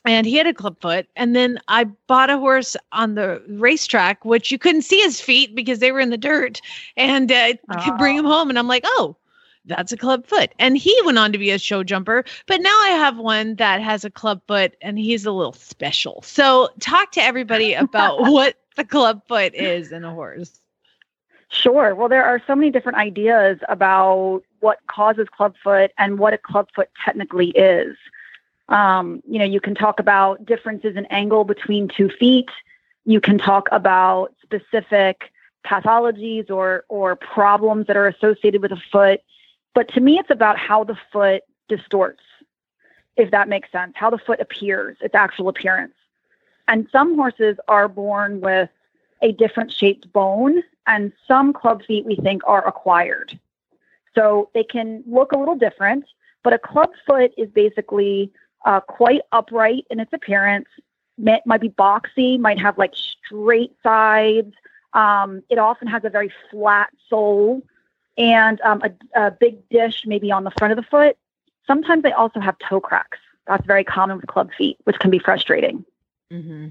And 0.07 0.27
he 0.27 0.37
had 0.37 0.47
a 0.47 0.53
club 0.53 0.77
foot, 0.81 1.07
and 1.17 1.35
then 1.35 1.59
I 1.69 1.85
bought 1.85 2.29
a 2.29 2.39
horse 2.39 2.77
on 2.93 3.15
the 3.15 3.43
racetrack, 3.49 4.25
which 4.25 4.51
you 4.51 4.59
couldn't 4.59 4.83
see 4.83 5.01
his 5.01 5.19
feet 5.19 5.55
because 5.55 5.79
they 5.79 5.93
were 5.93 6.01
in 6.01 6.11
the 6.11 6.19
dirt, 6.19 6.61
and 6.97 7.33
uh, 7.33 7.55
could 7.83 7.97
bring 7.97 8.17
him 8.17 8.27
home. 8.27 8.51
And 8.51 8.59
I'm 8.59 8.69
like, 8.69 8.83
oh, 8.85 9.17
that's 9.67 9.93
a 9.93 9.97
club 9.97 10.27
foot. 10.27 10.53
And 10.59 10.77
he 10.77 10.99
went 11.05 11.19
on 11.19 11.33
to 11.33 11.39
be 11.39 11.51
a 11.51 11.59
show 11.59 11.83
jumper, 11.83 12.25
but 12.47 12.61
now 12.61 12.81
I 12.83 12.91
have 12.91 13.17
one 13.17 13.57
that 13.57 13.81
has 13.81 14.05
a 14.05 14.11
club 14.11 14.43
foot 14.47 14.77
and 14.83 14.99
he's 14.99 15.25
a 15.25 15.33
little 15.33 15.55
special. 15.55 16.23
So 16.23 16.69
talk 16.81 17.13
to 17.13 17.23
everybody 17.23 17.75
about 17.75 18.21
what 18.31 18.57
the 18.77 18.85
club 18.85 19.23
foot 19.27 19.55
is 19.55 19.93
in 19.93 20.05
a 20.05 20.13
horse. 20.13 20.61
Sure. 21.49 21.95
Well, 21.95 22.09
there 22.09 22.25
are 22.25 22.43
so 22.47 22.55
many 22.55 22.71
different 22.71 22.99
ideas 22.99 23.59
about 23.69 24.43
what 24.61 24.81
causes 24.89 25.29
clubfoot 25.35 25.93
and 25.99 26.19
what 26.19 26.35
a 26.35 26.39
clubfoot 26.39 26.89
technically 27.05 27.51
is. 27.51 27.97
Um, 28.69 29.23
you 29.29 29.39
know, 29.39 29.45
you 29.45 29.61
can 29.61 29.75
talk 29.75 30.01
about 30.01 30.45
differences 30.47 30.97
in 30.97 31.07
angle 31.07 31.45
between 31.45 31.89
two 31.89 32.09
feet. 32.09 32.49
You 33.05 33.21
can 33.21 33.39
talk 33.39 33.69
about 33.73 34.35
specific 34.43 35.31
pathologies 35.67 36.51
or 36.51 36.85
or 36.89 37.17
problems 37.17 37.87
that 37.87 37.97
are 37.97 38.07
associated 38.07 38.63
with 38.63 38.73
a 38.73 38.83
foot. 38.93 39.21
But 39.75 39.89
to 39.95 40.01
me, 40.01 40.19
it's 40.19 40.31
about 40.31 40.59
how 40.59 40.85
the 40.85 40.97
foot 41.13 41.43
distorts, 41.69 42.23
if 43.17 43.31
that 43.31 43.49
makes 43.49 43.71
sense, 43.73 43.93
how 43.97 44.11
the 44.11 44.19
foot 44.19 44.41
appears, 44.41 44.97
its 45.01 45.15
actual 45.15 45.49
appearance. 45.49 45.95
And 46.69 46.89
some 46.91 47.17
horses 47.17 47.57
are 47.69 47.89
born 47.89 48.41
with 48.41 48.71
a 49.21 49.33
different 49.33 49.73
shaped 49.73 50.11
bone, 50.13 50.63
and 50.87 51.13
some 51.27 51.53
club 51.53 51.83
feet 51.85 52.05
we 52.05 52.17
think 52.17 52.43
are 52.47 52.67
acquired. 52.67 53.39
So 54.15 54.51
they 54.55 54.65
can 54.65 55.03
look 55.07 55.33
a 55.33 55.39
little 55.39 55.57
different, 55.57 56.05
but 56.43 56.53
a 56.53 56.59
club 56.59 56.91
foot 57.07 57.33
is 57.37 57.49
basically 57.51 58.33
uh, 58.65 58.81
quite 58.81 59.23
upright 59.33 59.87
in 59.91 60.01
its 60.01 60.13
appearance. 60.13 60.69
Might, 61.17 61.47
might 61.47 61.61
be 61.61 61.69
boxy, 61.69 62.39
might 62.39 62.59
have 62.59 62.77
like 62.79 62.95
straight 62.95 63.73
sides. 63.83 64.53
Um, 64.95 65.43
it 65.49 65.59
often 65.59 65.89
has 65.89 66.05
a 66.05 66.11
very 66.11 66.33
flat 66.51 66.91
sole 67.09 67.63
and 68.17 68.61
um, 68.63 68.83
a, 68.83 69.27
a 69.27 69.31
big 69.31 69.69
dish 69.69 70.05
maybe 70.07 70.31
on 70.31 70.45
the 70.45 70.53
front 70.59 70.73
of 70.73 70.77
the 70.77 70.89
foot. 70.89 71.17
Sometimes 71.67 72.03
they 72.03 72.13
also 72.13 72.41
have 72.41 72.57
toe 72.59 72.81
cracks. 72.81 73.19
That's 73.47 73.67
very 73.67 73.85
common 73.85 74.17
with 74.17 74.27
club 74.27 74.51
feet, 74.57 74.79
which 74.85 74.99
can 74.99 75.11
be 75.11 75.19
frustrating. 75.19 75.85
Mm-hmm. 76.33 76.69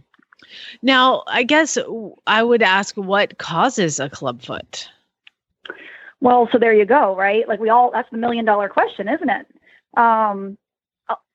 Now, 0.81 1.23
I 1.27 1.43
guess 1.43 1.77
I 2.27 2.43
would 2.43 2.61
ask 2.61 2.95
what 2.95 3.37
causes 3.37 3.99
a 3.99 4.09
club 4.09 4.41
foot? 4.41 4.89
Well, 6.19 6.49
so 6.51 6.57
there 6.57 6.73
you 6.73 6.85
go, 6.85 7.15
right? 7.15 7.47
Like 7.47 7.59
we 7.59 7.69
all, 7.69 7.91
that's 7.91 8.09
the 8.09 8.17
million 8.17 8.45
dollar 8.45 8.69
question, 8.69 9.07
isn't 9.07 9.29
it? 9.29 9.47
Um, 9.95 10.57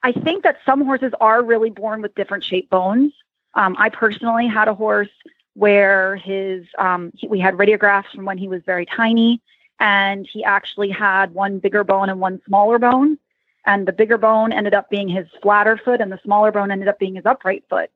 I 0.02 0.12
think 0.12 0.44
that 0.44 0.58
some 0.64 0.84
horses 0.84 1.12
are 1.20 1.42
really 1.42 1.70
born 1.70 2.02
with 2.02 2.14
different 2.14 2.44
shaped 2.44 2.70
bones. 2.70 3.12
Um, 3.54 3.74
I 3.78 3.88
personally 3.88 4.46
had 4.46 4.68
a 4.68 4.74
horse 4.74 5.08
where 5.54 6.16
his, 6.16 6.66
um, 6.78 7.12
he, 7.16 7.26
we 7.26 7.40
had 7.40 7.54
radiographs 7.54 8.10
from 8.14 8.24
when 8.24 8.38
he 8.38 8.46
was 8.46 8.62
very 8.64 8.86
tiny, 8.86 9.40
and 9.80 10.26
he 10.26 10.44
actually 10.44 10.90
had 10.90 11.34
one 11.34 11.58
bigger 11.58 11.82
bone 11.82 12.08
and 12.08 12.20
one 12.20 12.40
smaller 12.46 12.78
bone. 12.78 13.18
And 13.66 13.86
the 13.86 13.92
bigger 13.92 14.18
bone 14.18 14.52
ended 14.52 14.72
up 14.72 14.88
being 14.88 15.08
his 15.08 15.26
flatter 15.42 15.76
foot, 15.76 16.00
and 16.00 16.12
the 16.12 16.20
smaller 16.22 16.52
bone 16.52 16.70
ended 16.70 16.88
up 16.88 16.98
being 16.98 17.16
his 17.16 17.26
upright 17.26 17.64
foot. 17.68 17.90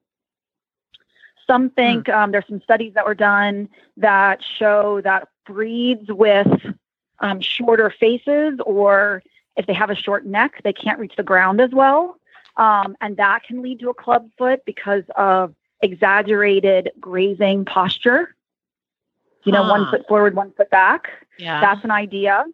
Some 1.47 1.71
think 1.71 2.09
um, 2.09 2.31
there's 2.31 2.47
some 2.49 2.61
studies 2.63 2.95
that 2.95 3.07
were 3.07 3.15
done 3.15 3.69
that 3.97 4.43
show 4.43 5.01
that 5.03 5.29
breeds 5.47 6.11
with 6.11 6.49
um, 7.21 7.41
shorter 7.41 7.91
faces, 7.91 8.59
or 8.67 9.23
if 9.57 9.67
they 9.67 9.75
have 9.75 9.91
a 9.91 9.95
short 9.95 10.27
neck, 10.27 10.61
they 10.65 10.73
can't 10.73 10.99
reach 10.99 11.15
the 11.17 11.23
ground 11.23 11.61
as 11.61 11.71
well. 11.71 12.17
Um, 12.57 12.97
and 13.01 13.17
that 13.17 13.45
can 13.45 13.63
lead 13.63 13.81
to 13.81 13.91
a 13.91 13.95
club 13.95 14.29
foot 14.37 14.65
because 14.65 15.05
of 15.17 15.55
exaggerated 15.83 16.91
grazing 17.01 17.65
posture. 17.65 18.35
You 19.45 19.53
know, 19.53 19.69
one 19.69 19.91
foot 19.91 20.07
forward, 20.07 20.37
one 20.37 20.53
foot 20.53 20.71
back. 20.71 21.09
Yeah. 21.37 21.61
That's 21.61 21.83
an 21.83 21.91
idea. 21.91 22.45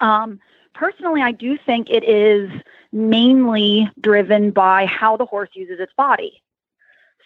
Um, 0.00 0.40
personally, 0.74 1.22
I 1.22 1.30
do 1.30 1.56
think 1.56 1.88
it 1.88 2.02
is 2.02 2.50
mainly 2.92 3.88
driven 4.00 4.50
by 4.50 4.86
how 4.86 5.16
the 5.16 5.24
horse 5.24 5.50
uses 5.54 5.78
its 5.78 5.92
body. 5.96 6.42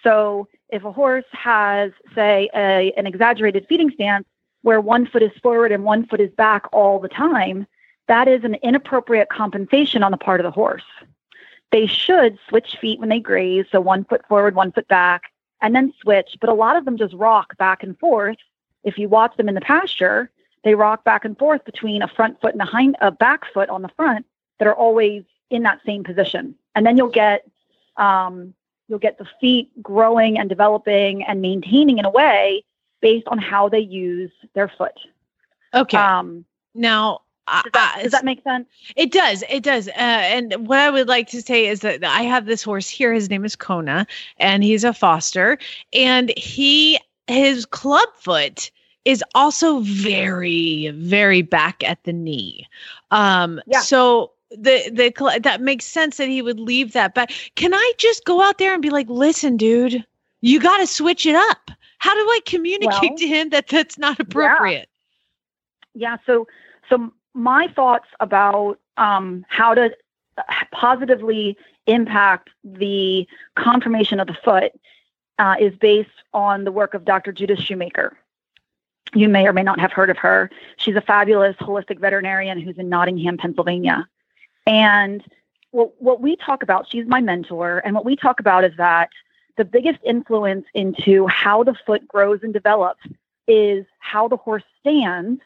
So, 0.03 0.49
if 0.69 0.85
a 0.85 0.93
horse 0.93 1.25
has, 1.33 1.93
say, 2.15 2.51
a, 2.55 2.93
an 2.97 3.07
exaggerated 3.07 3.67
feeding 3.69 3.91
stance 3.91 4.27
where 4.63 4.81
one 4.81 5.07
foot 5.07 5.23
is 5.23 5.33
forward 5.43 5.73
and 5.73 5.83
one 5.83 6.07
foot 6.07 6.21
is 6.21 6.31
back 6.33 6.67
all 6.73 7.01
the 7.01 7.09
time, 7.09 7.67
that 8.09 8.29
is 8.29 8.45
an 8.45 8.55
inappropriate 8.57 9.29
compensation 9.29 10.03
on 10.03 10.11
the 10.11 10.17
part 10.17 10.41
of 10.41 10.45
the 10.45 10.51
horse. 10.51 10.85
They 11.71 11.87
should 11.87 12.39
switch 12.49 12.77
feet 12.81 12.99
when 12.99 13.11
they 13.11 13.21
graze, 13.21 13.67
so 13.71 13.81
one 13.81 14.05
foot 14.05 14.27
forward, 14.29 14.55
one 14.55 14.73
foot 14.73 14.89
back, 14.89 15.25
and 15.61 15.75
then 15.75 15.93
switch. 16.01 16.37
But 16.41 16.51
a 16.51 16.55
lot 16.55 16.77
of 16.77 16.85
them 16.85 16.97
just 16.97 17.15
rock 17.15 17.57
back 17.59 17.83
and 17.83 17.99
forth. 17.99 18.39
If 18.85 18.97
you 18.97 19.09
watch 19.09 19.37
them 19.37 19.49
in 19.49 19.55
the 19.55 19.61
pasture, 19.61 20.31
they 20.65 20.75
rock 20.75 21.05
back 21.05 21.25
and 21.25 21.39
forth 21.39 21.65
between 21.65 22.03
a 22.03 22.09
front 22.09 22.41
foot 22.41 22.53
and 22.53 22.63
a 22.63 22.65
hind 22.65 22.97
a 23.01 23.11
back 23.11 23.45
foot 23.53 23.69
on 23.69 23.83
the 23.83 23.91
front 23.91 24.25
that 24.59 24.67
are 24.67 24.75
always 24.75 25.25
in 25.51 25.63
that 25.65 25.81
same 25.85 26.05
position. 26.05 26.55
And 26.75 26.87
then 26.87 26.97
you'll 26.97 27.09
get 27.09 27.47
um, 27.97 28.55
you'll 28.89 28.99
get 28.99 29.19
the 29.19 29.27
feet 29.41 29.71
growing 29.83 30.39
and 30.39 30.49
developing 30.49 31.23
and 31.25 31.43
maintaining 31.43 31.99
in 31.99 32.05
a 32.05 32.11
way 32.11 32.65
based 33.01 33.29
on 33.29 33.39
how 33.39 33.69
they 33.69 33.81
use 33.81 34.31
their 34.55 34.69
foot. 34.69 34.99
Okay. 35.75 35.97
Um, 35.97 36.45
now, 36.75 37.21
does 37.51 37.73
that, 37.73 38.01
does 38.03 38.13
that 38.13 38.25
make 38.25 38.43
sense? 38.43 38.67
It 38.97 39.13
does. 39.13 39.45
It 39.49 39.63
does. 39.63 39.89
Uh, 39.89 39.93
and 39.97 40.67
what 40.69 40.79
I 40.79 40.91
would 40.91 41.09
like 41.09 41.29
to 41.29 41.43
say 41.43 41.67
is 41.67 41.81
that 41.81 42.05
I 42.05 42.23
have 42.23 42.47
this 42.47 42.63
horse 42.63 42.89
here. 42.89 43.13
His 43.13 43.31
name 43.31 43.45
is 43.45 43.57
Kona, 43.57 44.07
and 44.39 44.63
he's 44.65 44.85
a 44.85 44.93
foster. 44.93 45.59
And 45.93 46.33
he 46.37 46.99
his 47.27 47.67
club 47.67 48.09
foot 48.15 48.71
is 49.05 49.23
also 49.35 49.81
very, 49.81 50.89
very 50.95 51.43
back 51.43 51.83
at 51.85 52.03
the 52.05 52.13
knee. 52.13 52.67
Um, 53.11 53.61
Yeah. 53.67 53.81
so 53.81 54.33
the 54.51 54.91
the 54.93 55.41
that 55.43 55.61
makes 55.61 55.85
sense 55.85 56.17
that 56.17 56.29
he 56.29 56.43
would 56.43 56.59
leave 56.61 56.93
that 56.93 57.15
back. 57.15 57.31
Can 57.55 57.75
I 57.75 57.93
just 57.99 58.25
go 58.25 58.43
out 58.43 58.59
there 58.59 58.73
and 58.73 58.83
be 58.83 58.91
like, 58.91 59.09
listen, 59.09 59.57
dude, 59.57 60.05
you 60.41 60.61
got 60.61 60.79
to 60.79 60.87
switch 60.87 61.27
it 61.27 61.35
up? 61.35 61.71
How 61.99 62.15
do 62.15 62.21
I 62.21 62.41
communicate 62.47 63.11
Well, 63.11 63.17
to 63.19 63.27
him 63.27 63.49
that 63.51 63.69
that's 63.69 63.99
not 63.99 64.21
appropriate? 64.21 64.89
yeah, 65.95 66.11
Yeah. 66.13 66.17
So, 66.27 66.47
so 66.89 67.13
my 67.39 67.69
thoughts 67.69 68.09
about 68.21 68.79
um, 68.97 69.47
how 69.49 69.73
to 69.73 69.97
positively 70.73 71.57
impact 71.87 72.51
the 72.65 73.27
conformation 73.57 74.21
of 74.21 74.27
the 74.27 74.35
foot 74.35 74.73
uh, 75.39 75.55
is 75.59 75.75
based 75.77 76.11
on 76.35 76.65
the 76.65 76.73
work 76.73 76.95
of 76.95 77.05
Dr. 77.05 77.33
Judith 77.33 77.61
Shoemaker. 77.61 78.17
You 79.15 79.29
may 79.29 79.47
or 79.47 79.53
may 79.53 79.63
not 79.63 79.79
have 79.81 79.93
heard 79.93 80.11
of 80.11 80.19
her. 80.19 80.51
She's 80.77 80.97
a 80.97 81.01
fabulous 81.01 81.57
holistic 81.57 81.99
veterinarian 82.01 82.61
who's 82.61 82.77
in 82.77 82.89
Nottingham, 82.89 83.39
Pennsylvania. 83.39 84.07
And 84.67 85.25
what, 85.71 85.93
what 86.03 86.21
we 86.21 86.37
talk 86.37 86.63
about, 86.63 86.91
she's 86.91 87.07
my 87.07 87.21
mentor, 87.21 87.79
and 87.85 87.95
what 87.95 88.05
we 88.05 88.17
talk 88.17 88.41
about 88.41 88.65
is 88.65 88.73
that 88.77 89.11
the 89.57 89.65
biggest 89.65 90.01
influence 90.05 90.67
into 90.75 91.27
how 91.29 91.63
the 91.63 91.75
foot 91.87 92.07
grows 92.07 92.41
and 92.43 92.53
develops 92.53 93.07
is 93.47 93.87
how 93.99 94.29
the 94.29 94.37
horse 94.37 94.65
stands 94.81 95.41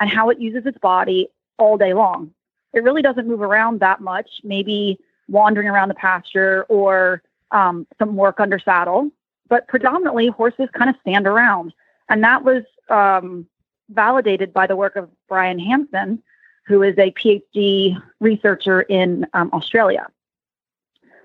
and 0.00 0.10
how 0.10 0.28
it 0.28 0.38
uses 0.40 0.66
its 0.66 0.78
body 0.78 1.28
all 1.58 1.76
day 1.76 1.94
long. 1.94 2.30
It 2.72 2.82
really 2.82 3.02
doesn't 3.02 3.26
move 3.26 3.40
around 3.40 3.80
that 3.80 4.00
much, 4.00 4.28
maybe 4.44 4.98
wandering 5.28 5.68
around 5.68 5.88
the 5.88 5.94
pasture 5.94 6.64
or 6.68 7.22
um, 7.50 7.86
some 7.98 8.16
work 8.16 8.40
under 8.40 8.58
saddle, 8.58 9.10
but 9.48 9.66
predominantly 9.68 10.28
horses 10.28 10.68
kind 10.74 10.90
of 10.90 10.96
stand 11.00 11.26
around. 11.26 11.72
And 12.08 12.22
that 12.22 12.44
was 12.44 12.64
um, 12.88 13.46
validated 13.88 14.52
by 14.52 14.66
the 14.66 14.76
work 14.76 14.96
of 14.96 15.08
Brian 15.28 15.58
Hampson, 15.58 16.22
who 16.66 16.82
is 16.82 16.96
a 16.98 17.12
PhD 17.12 18.00
researcher 18.20 18.82
in 18.82 19.26
um, 19.34 19.50
Australia, 19.52 20.06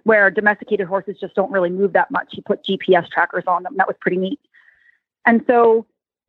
where 0.03 0.29
domesticated 0.31 0.87
horses 0.87 1.17
just 1.19 1.35
don't 1.35 1.51
really 1.51 1.69
move 1.69 1.93
that 1.93 2.11
much. 2.11 2.29
He 2.31 2.41
put 2.41 2.63
GPS 2.63 3.09
trackers 3.09 3.43
on 3.47 3.63
them. 3.63 3.75
That 3.77 3.87
was 3.87 3.97
pretty 3.99 4.17
neat. 4.17 4.39
And 5.25 5.43
so 5.47 5.85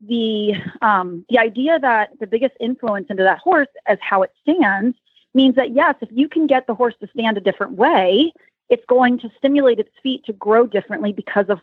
the 0.07 0.55
um, 0.81 1.25
the 1.29 1.39
idea 1.39 1.79
that 1.79 2.11
the 2.21 2.27
biggest 2.27 2.55
influence 2.61 3.07
into 3.09 3.23
that 3.23 3.39
horse 3.39 3.69
as 3.87 3.99
how 4.01 4.23
it 4.23 4.33
stands 4.43 4.97
means 5.35 5.55
that 5.57 5.73
yes, 5.75 5.95
if 6.01 6.09
you 6.13 6.29
can 6.29 6.47
get 6.47 6.67
the 6.67 6.75
horse 6.75 6.95
to 7.01 7.09
stand 7.15 7.37
a 7.37 7.41
different 7.41 7.73
way, 7.73 8.33
it's 8.69 8.85
going 8.87 9.19
to 9.21 9.31
stimulate 9.39 9.79
its 9.79 9.91
feet 10.03 10.25
to 10.25 10.33
grow 10.33 10.67
differently 10.67 11.13
because 11.13 11.47
of 11.49 11.61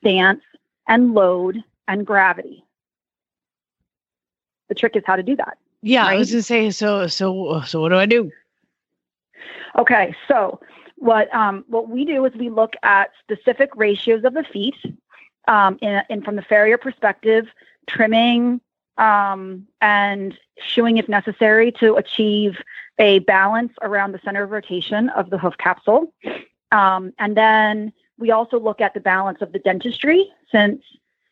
stance 0.00 0.42
and 0.88 1.14
load 1.14 1.62
and 1.88 2.06
gravity. 2.06 2.64
The 4.68 4.74
trick 4.74 4.96
is 4.96 5.02
how 5.06 5.16
to 5.16 5.22
do 5.22 5.36
that. 5.36 5.58
Yeah, 5.82 6.06
I 6.06 6.16
was 6.16 6.30
gonna 6.30 6.42
say. 6.42 6.70
So, 6.70 7.06
so, 7.06 7.62
so, 7.66 7.80
what 7.80 7.90
do 7.90 7.96
I 7.96 8.06
do? 8.06 8.32
Okay, 9.78 10.14
so 10.28 10.60
what 10.96 11.32
um, 11.34 11.64
what 11.68 11.90
we 11.90 12.04
do 12.04 12.24
is 12.24 12.32
we 12.38 12.48
look 12.48 12.74
at 12.82 13.10
specific 13.22 13.70
ratios 13.76 14.24
of 14.24 14.32
the 14.32 14.44
feet, 14.44 14.76
um, 15.48 15.78
in, 15.82 16.00
in 16.08 16.22
from 16.22 16.36
the 16.36 16.42
farrier 16.42 16.78
perspective, 16.78 17.46
trimming 17.86 18.60
um, 18.96 19.66
and 19.80 20.38
shoeing 20.58 20.98
if 20.98 21.08
necessary 21.08 21.72
to 21.72 21.94
achieve 21.94 22.58
a 22.98 23.18
balance 23.20 23.72
around 23.82 24.12
the 24.12 24.20
center 24.24 24.44
of 24.44 24.50
rotation 24.50 25.08
of 25.10 25.30
the 25.30 25.38
hoof 25.38 25.56
capsule, 25.58 26.12
um, 26.70 27.12
and 27.18 27.36
then 27.36 27.92
we 28.18 28.30
also 28.30 28.58
look 28.58 28.80
at 28.80 28.94
the 28.94 29.00
balance 29.00 29.42
of 29.42 29.52
the 29.52 29.58
dentistry 29.58 30.30
since 30.50 30.82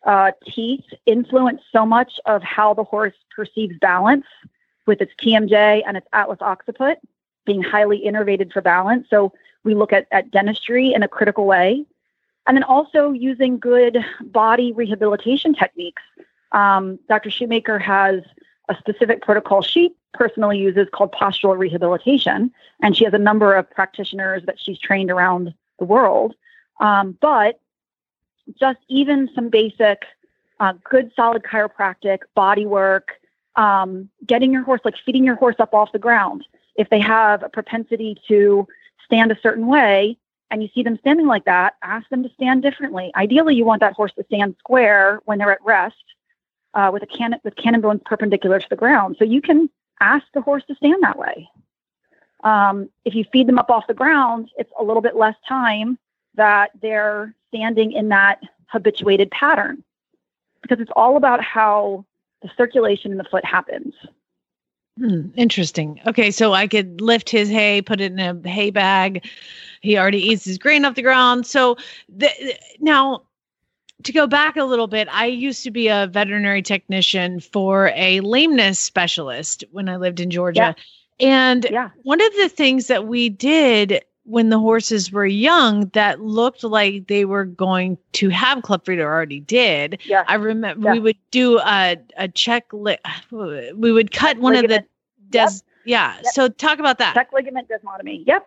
uh, 0.05 0.33
teeth 0.45 0.85
influence 1.07 1.63
so 1.71 1.87
much 1.87 2.19
of 2.27 2.43
how 2.43 2.75
the 2.75 2.85
horse 2.85 3.15
perceives 3.35 3.79
balance 3.81 4.27
with 4.87 5.01
its 5.01 5.13
TMJ 5.23 5.83
and 5.87 5.97
its 5.97 6.07
atlas 6.13 6.39
occiput 6.41 6.99
being 7.45 7.63
highly 7.63 8.03
innervated 8.05 8.53
for 8.53 8.61
balance. 8.61 9.07
So 9.11 9.33
we 9.65 9.75
look 9.75 9.93
at, 9.93 10.07
at 10.11 10.31
dentistry 10.31 10.93
in 10.93 11.03
a 11.03 11.09
critical 11.09 11.45
way. 11.47 11.85
And 12.47 12.57
then 12.57 12.65
also 12.65 13.13
using 13.13 13.59
good 13.59 13.99
body 14.21 14.73
rehabilitation 14.73 15.55
techniques. 15.55 16.03
Um, 16.53 16.99
Dr. 17.09 17.31
Shoemaker 17.31 17.79
has 17.79 18.23
a 18.69 18.77
specific 18.77 19.23
protocol 19.23 19.63
she 19.63 19.95
personally 20.13 20.59
uses 20.59 20.89
called 20.93 21.13
postural 21.13 21.57
rehabilitation. 21.57 22.53
And 22.83 22.97
she 22.97 23.05
has 23.05 23.15
a 23.15 23.19
number 23.19 23.55
of 23.55 23.71
practitioners 23.71 24.45
that 24.47 24.61
she's 24.61 24.79
trained 24.79 25.11
around 25.11 25.55
the 25.79 25.85
world. 25.85 26.35
Um, 26.81 27.17
but 27.21 27.61
just 28.59 28.79
even 28.89 29.31
some 29.35 29.49
basic, 29.49 30.05
uh, 30.61 30.75
good, 30.85 31.13
solid 31.15 31.43
chiropractic, 31.43 32.21
body 32.35 32.67
work, 32.67 33.13
um, 33.57 34.09
getting 34.27 34.53
your 34.53 34.63
horse, 34.63 34.81
like 34.85 34.95
feeding 35.05 35.25
your 35.25 35.37
horse 35.37 35.57
up 35.59 35.75
off 35.75 35.93
the 35.93 35.99
ground. 35.99 36.45
If 36.77 36.91
they 36.91 37.01
have 37.01 37.43
a 37.43 37.49
propensity 37.49 38.17
to 38.29 38.67
stand 39.05 39.31
a 39.31 39.39
certain 39.43 39.67
way 39.67 40.17
and 40.51 40.63
you 40.63 40.69
see 40.75 40.83
them 40.83 40.99
standing 40.99 41.27
like 41.27 41.45
that, 41.45 41.75
ask 41.83 42.09
them 42.09 42.23
to 42.23 42.31
stand 42.31 42.63
differently. 42.63 43.11
Ideally, 43.15 43.55
you 43.55 43.65
want 43.65 43.81
that 43.81 43.95
horse 43.95 44.13
to 44.15 44.25
stand 44.25 44.57
square 44.59 45.21
when 45.25 45.39
they're 45.39 45.53
at 45.53 45.65
rest 45.65 46.03
uh, 46.75 46.91
with 46.93 47.03
a 47.03 47.07
cannon 47.07 47.41
with 47.45 47.57
cannon 47.57 47.81
bones 47.81 48.01
perpendicular 48.05 48.59
to 48.59 48.69
the 48.69 48.77
ground. 48.77 49.17
So 49.19 49.25
you 49.25 49.41
can 49.41 49.69
ask 50.01 50.25
the 50.35 50.41
horse 50.41 50.65
to 50.69 50.75
stand 50.75 51.03
that 51.03 51.19
way. 51.19 51.49
Um, 52.45 52.91
if 53.05 53.15
you 53.15 53.25
feed 53.33 53.47
them 53.47 53.59
up 53.59 53.71
off 53.71 53.87
the 53.87 53.95
ground, 53.95 54.51
it's 54.57 54.73
a 54.79 54.83
little 54.83 55.03
bit 55.03 55.17
less 55.17 55.37
time 55.49 55.99
that 56.35 56.71
they're 56.81 57.35
standing 57.49 57.93
in 57.93 58.09
that 58.09 58.41
habituated 58.67 59.31
pattern 59.31 59.85
because 60.63 60.81
it's 60.81 60.91
all 60.97 61.17
about 61.17 61.43
how 61.43 62.05
the 62.41 62.51
circulation 62.57 63.13
in 63.13 63.19
the 63.19 63.25
foot 63.25 63.45
happens. 63.45 63.95
Hmm, 64.99 65.29
interesting. 65.37 66.01
Okay, 66.07 66.31
so 66.31 66.53
I 66.53 66.67
could 66.67 67.01
lift 67.01 67.31
his 67.31 67.49
hay, 67.49 67.81
put 67.81 68.01
it 68.01 68.13
in 68.13 68.19
a 68.19 68.49
hay 68.49 68.71
bag. 68.71 69.27
He 69.81 69.97
already 69.97 70.21
eats 70.21 70.45
his 70.45 70.59
grain 70.59 70.85
off 70.85 70.95
the 70.95 71.03
ground. 71.03 71.47
So 71.47 71.77
the, 72.09 72.29
now, 72.79 73.23
to 74.05 74.13
go 74.13 74.27
back 74.27 74.57
a 74.57 74.65
little 74.65 74.87
bit, 74.87 75.09
I 75.11 75.27
used 75.27 75.63
to 75.65 75.71
be 75.71 75.89
a 75.89 76.07
veterinary 76.07 76.63
technician 76.63 77.41
for 77.41 77.89
a 77.95 78.21
lameness 78.21 78.79
specialist 78.81 79.65
when 79.71 79.89
I 79.89 79.97
lived 79.97 80.21
in 80.21 80.31
Georgia. 80.31 80.75
And 81.21 81.67
one 82.03 82.21
of 82.21 82.33
the 82.37 82.49
things 82.49 82.87
that 82.89 83.07
we 83.07 83.29
did 83.29 84.03
when 84.25 84.51
the 84.51 84.59
horses 84.59 85.11
were 85.11 85.27
young 85.27 85.87
that 85.95 86.21
looked 86.21 86.63
like 86.63 87.09
they 87.09 87.25
were 87.25 87.45
going 87.45 87.99
to 88.13 88.29
have 88.29 88.63
clubfoot 88.63 88.99
or 88.99 89.13
already 89.13 89.41
did. 89.41 90.01
Yeah. 90.05 90.25
I 90.29 90.35
remember 90.37 90.87
Yeah. 90.89 90.93
we 90.93 91.01
would 91.01 91.17
do 91.33 91.59
a 91.59 91.97
a 92.17 92.29
check 92.29 92.73
li- 92.73 92.99
we 93.31 93.93
would 93.93 94.13
cut 94.13 94.39
one 94.39 94.55
of 94.55 94.63
the 94.63 94.69
ligament. 94.69 94.89
des 95.31 95.39
Yep. 95.39 95.51
yeah. 95.85 96.15
Yep. 96.17 96.27
So 96.35 96.49
talk 96.49 96.79
about 96.79 96.99
that. 96.99 97.15
Check 97.15 97.33
ligament 97.33 97.69
desmotomy. 97.69 98.23
Yep. 98.27 98.47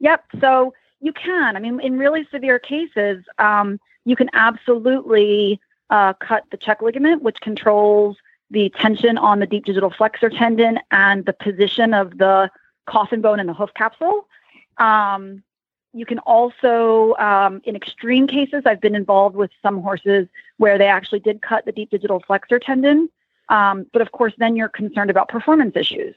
Yep. 0.00 0.24
So 0.40 0.72
you 1.00 1.12
can. 1.12 1.54
I 1.56 1.60
mean, 1.60 1.80
in 1.80 1.98
really 1.98 2.26
severe 2.30 2.58
cases, 2.58 3.22
um, 3.38 3.78
you 4.04 4.16
can 4.16 4.28
absolutely 4.32 5.60
uh, 5.90 6.12
cut 6.14 6.44
the 6.50 6.56
check 6.56 6.82
ligament, 6.82 7.22
which 7.22 7.40
controls 7.40 8.16
the 8.50 8.70
tension 8.78 9.18
on 9.18 9.40
the 9.40 9.46
deep 9.46 9.64
digital 9.64 9.90
flexor 9.90 10.28
tendon 10.28 10.78
and 10.90 11.24
the 11.26 11.32
position 11.32 11.94
of 11.94 12.18
the 12.18 12.50
coffin 12.86 13.20
bone 13.20 13.40
and 13.40 13.48
the 13.48 13.54
hoof 13.54 13.70
capsule. 13.74 14.28
Um, 14.78 15.42
you 15.92 16.04
can 16.04 16.18
also, 16.20 17.14
um, 17.14 17.62
in 17.64 17.76
extreme 17.76 18.26
cases, 18.26 18.64
I've 18.66 18.80
been 18.80 18.96
involved 18.96 19.36
with 19.36 19.50
some 19.62 19.80
horses 19.80 20.26
where 20.56 20.76
they 20.76 20.88
actually 20.88 21.20
did 21.20 21.40
cut 21.40 21.64
the 21.64 21.72
deep 21.72 21.90
digital 21.90 22.20
flexor 22.26 22.58
tendon. 22.58 23.08
Um, 23.48 23.86
but 23.92 24.02
of 24.02 24.10
course, 24.12 24.32
then 24.38 24.56
you're 24.56 24.68
concerned 24.68 25.10
about 25.10 25.28
performance 25.28 25.76
issues. 25.76 26.14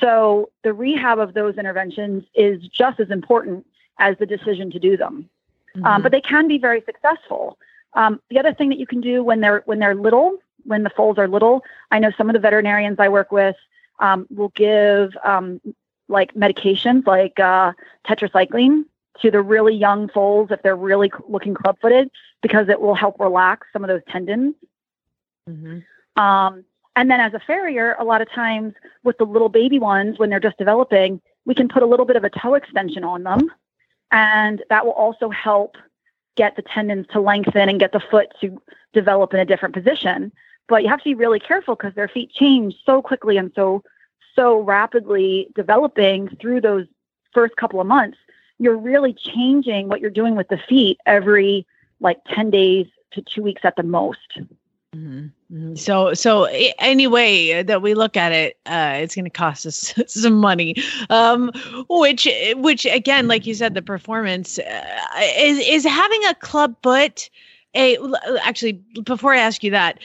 So 0.00 0.50
the 0.64 0.74
rehab 0.74 1.18
of 1.18 1.32
those 1.32 1.56
interventions 1.56 2.24
is 2.34 2.66
just 2.68 3.00
as 3.00 3.10
important 3.10 3.66
as 3.98 4.16
the 4.18 4.26
decision 4.26 4.70
to 4.72 4.78
do 4.78 4.96
them. 4.96 5.30
Um, 5.84 6.02
but 6.02 6.12
they 6.12 6.20
can 6.20 6.48
be 6.48 6.58
very 6.58 6.82
successful. 6.82 7.58
Um, 7.94 8.20
the 8.30 8.38
other 8.38 8.52
thing 8.52 8.68
that 8.68 8.78
you 8.78 8.86
can 8.86 9.00
do 9.00 9.24
when 9.24 9.40
they're 9.40 9.62
when 9.66 9.78
they're 9.78 9.94
little, 9.94 10.38
when 10.64 10.82
the 10.82 10.90
foals 10.90 11.18
are 11.18 11.28
little, 11.28 11.62
I 11.90 11.98
know 11.98 12.10
some 12.16 12.28
of 12.28 12.34
the 12.34 12.40
veterinarians 12.40 12.98
I 12.98 13.08
work 13.08 13.32
with 13.32 13.56
um, 13.98 14.26
will 14.30 14.50
give 14.50 15.16
um, 15.24 15.60
like 16.08 16.34
medications 16.34 17.06
like 17.06 17.38
uh, 17.40 17.72
tetracycline 18.06 18.84
to 19.22 19.30
the 19.30 19.40
really 19.40 19.74
young 19.74 20.08
foals 20.08 20.50
if 20.50 20.62
they're 20.62 20.76
really 20.76 21.10
looking 21.28 21.54
club-footed 21.54 22.10
because 22.42 22.68
it 22.68 22.80
will 22.80 22.94
help 22.94 23.18
relax 23.18 23.66
some 23.72 23.82
of 23.82 23.88
those 23.88 24.02
tendons. 24.08 24.54
Um, 26.16 26.64
and 26.96 27.10
then 27.10 27.20
as 27.20 27.34
a 27.34 27.40
farrier, 27.40 27.96
a 27.98 28.04
lot 28.04 28.20
of 28.20 28.30
times 28.30 28.74
with 29.04 29.16
the 29.18 29.24
little 29.24 29.48
baby 29.48 29.78
ones, 29.78 30.18
when 30.18 30.30
they're 30.30 30.40
just 30.40 30.58
developing, 30.58 31.20
we 31.44 31.54
can 31.54 31.68
put 31.68 31.82
a 31.82 31.86
little 31.86 32.06
bit 32.06 32.16
of 32.16 32.24
a 32.24 32.30
toe 32.30 32.54
extension 32.54 33.04
on 33.04 33.22
them. 33.22 33.50
And 34.16 34.64
that 34.70 34.86
will 34.86 34.92
also 34.92 35.28
help 35.28 35.76
get 36.36 36.56
the 36.56 36.62
tendons 36.62 37.06
to 37.12 37.20
lengthen 37.20 37.68
and 37.68 37.78
get 37.78 37.92
the 37.92 38.00
foot 38.00 38.32
to 38.40 38.58
develop 38.94 39.34
in 39.34 39.40
a 39.40 39.44
different 39.44 39.74
position. 39.74 40.32
But 40.68 40.82
you 40.82 40.88
have 40.88 41.00
to 41.00 41.04
be 41.04 41.14
really 41.14 41.38
careful 41.38 41.76
because 41.76 41.94
their 41.94 42.08
feet 42.08 42.32
change 42.32 42.76
so 42.86 43.02
quickly 43.02 43.36
and 43.36 43.52
so 43.54 43.84
so 44.34 44.60
rapidly 44.60 45.48
developing 45.54 46.34
through 46.40 46.62
those 46.62 46.86
first 47.34 47.56
couple 47.56 47.78
of 47.78 47.86
months. 47.86 48.16
You're 48.58 48.78
really 48.78 49.12
changing 49.12 49.88
what 49.88 50.00
you're 50.00 50.08
doing 50.08 50.34
with 50.34 50.48
the 50.48 50.58
feet 50.66 50.98
every 51.04 51.66
like 52.00 52.18
10 52.30 52.50
days 52.50 52.86
to 53.12 53.20
two 53.20 53.42
weeks 53.42 53.66
at 53.66 53.76
the 53.76 53.82
most. 53.82 54.38
Mm-hmm. 54.94 55.74
So, 55.76 56.14
so 56.14 56.44
anyway 56.78 57.62
that 57.62 57.82
we 57.82 57.94
look 57.94 58.16
at 58.16 58.32
it, 58.32 58.58
uh, 58.66 58.94
it's 58.96 59.14
going 59.14 59.24
to 59.24 59.30
cost 59.30 59.66
us 59.66 59.94
some 60.06 60.34
money. 60.34 60.74
Um, 61.10 61.50
which, 61.88 62.28
which 62.56 62.86
again, 62.86 63.28
like 63.28 63.46
you 63.46 63.54
said, 63.54 63.74
the 63.74 63.82
performance 63.82 64.58
uh, 64.58 65.00
is 65.36 65.58
is 65.58 65.84
having 65.84 66.24
a 66.24 66.34
club 66.34 66.76
foot. 66.82 67.30
A 67.74 67.98
actually, 68.42 68.72
before 69.02 69.34
I 69.34 69.38
ask 69.38 69.62
you 69.62 69.70
that, 69.72 69.98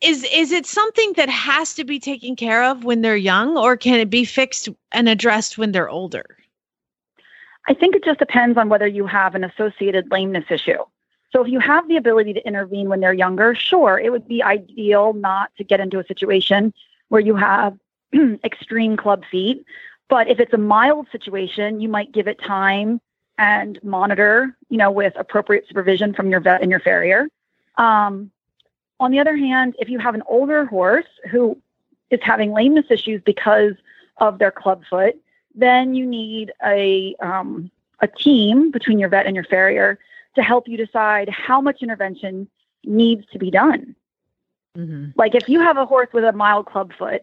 is 0.00 0.24
is 0.32 0.52
it 0.52 0.64
something 0.64 1.12
that 1.16 1.28
has 1.28 1.74
to 1.74 1.84
be 1.84 1.98
taken 1.98 2.34
care 2.34 2.64
of 2.64 2.84
when 2.84 3.02
they're 3.02 3.16
young, 3.16 3.58
or 3.58 3.76
can 3.76 4.00
it 4.00 4.08
be 4.08 4.24
fixed 4.24 4.68
and 4.92 5.08
addressed 5.08 5.58
when 5.58 5.72
they're 5.72 5.90
older? 5.90 6.38
I 7.68 7.74
think 7.74 7.94
it 7.94 8.04
just 8.04 8.18
depends 8.18 8.56
on 8.56 8.70
whether 8.70 8.86
you 8.86 9.06
have 9.06 9.34
an 9.34 9.44
associated 9.44 10.10
lameness 10.10 10.46
issue. 10.50 10.78
So 11.30 11.44
if 11.44 11.50
you 11.50 11.60
have 11.60 11.88
the 11.88 11.96
ability 11.96 12.32
to 12.34 12.46
intervene 12.46 12.88
when 12.88 13.00
they're 13.00 13.12
younger, 13.12 13.54
sure, 13.54 13.98
it 13.98 14.10
would 14.10 14.26
be 14.26 14.42
ideal 14.42 15.12
not 15.12 15.54
to 15.56 15.64
get 15.64 15.80
into 15.80 15.98
a 15.98 16.06
situation 16.06 16.72
where 17.08 17.20
you 17.20 17.36
have 17.36 17.78
extreme 18.44 18.96
club 18.96 19.24
feet. 19.30 19.64
But 20.08 20.28
if 20.28 20.40
it's 20.40 20.54
a 20.54 20.58
mild 20.58 21.08
situation, 21.12 21.80
you 21.80 21.88
might 21.88 22.12
give 22.12 22.28
it 22.28 22.40
time 22.40 23.00
and 23.36 23.78
monitor, 23.84 24.56
you 24.68 24.78
know, 24.78 24.90
with 24.90 25.12
appropriate 25.16 25.68
supervision 25.68 26.14
from 26.14 26.30
your 26.30 26.40
vet 26.40 26.62
and 26.62 26.70
your 26.70 26.80
farrier. 26.80 27.28
Um, 27.76 28.30
on 28.98 29.10
the 29.10 29.20
other 29.20 29.36
hand, 29.36 29.76
if 29.78 29.88
you 29.88 29.98
have 29.98 30.14
an 30.14 30.22
older 30.26 30.64
horse 30.64 31.06
who 31.30 31.56
is 32.10 32.20
having 32.22 32.52
lameness 32.52 32.86
issues 32.90 33.20
because 33.22 33.74
of 34.16 34.38
their 34.38 34.50
club 34.50 34.82
foot, 34.88 35.14
then 35.54 35.94
you 35.94 36.06
need 36.06 36.52
a 36.64 37.14
um, 37.20 37.70
a 38.00 38.08
team 38.08 38.70
between 38.70 38.98
your 38.98 39.08
vet 39.08 39.26
and 39.26 39.34
your 39.34 39.44
farrier 39.44 39.98
to 40.38 40.42
help 40.42 40.68
you 40.68 40.76
decide 40.76 41.28
how 41.28 41.60
much 41.60 41.82
intervention 41.82 42.48
needs 42.84 43.26
to 43.32 43.38
be 43.38 43.50
done. 43.50 43.94
Mm-hmm. 44.76 45.10
Like 45.16 45.34
if 45.34 45.48
you 45.48 45.60
have 45.60 45.76
a 45.76 45.84
horse 45.84 46.08
with 46.12 46.22
a 46.22 46.32
mild 46.32 46.66
club 46.66 46.92
foot 46.96 47.22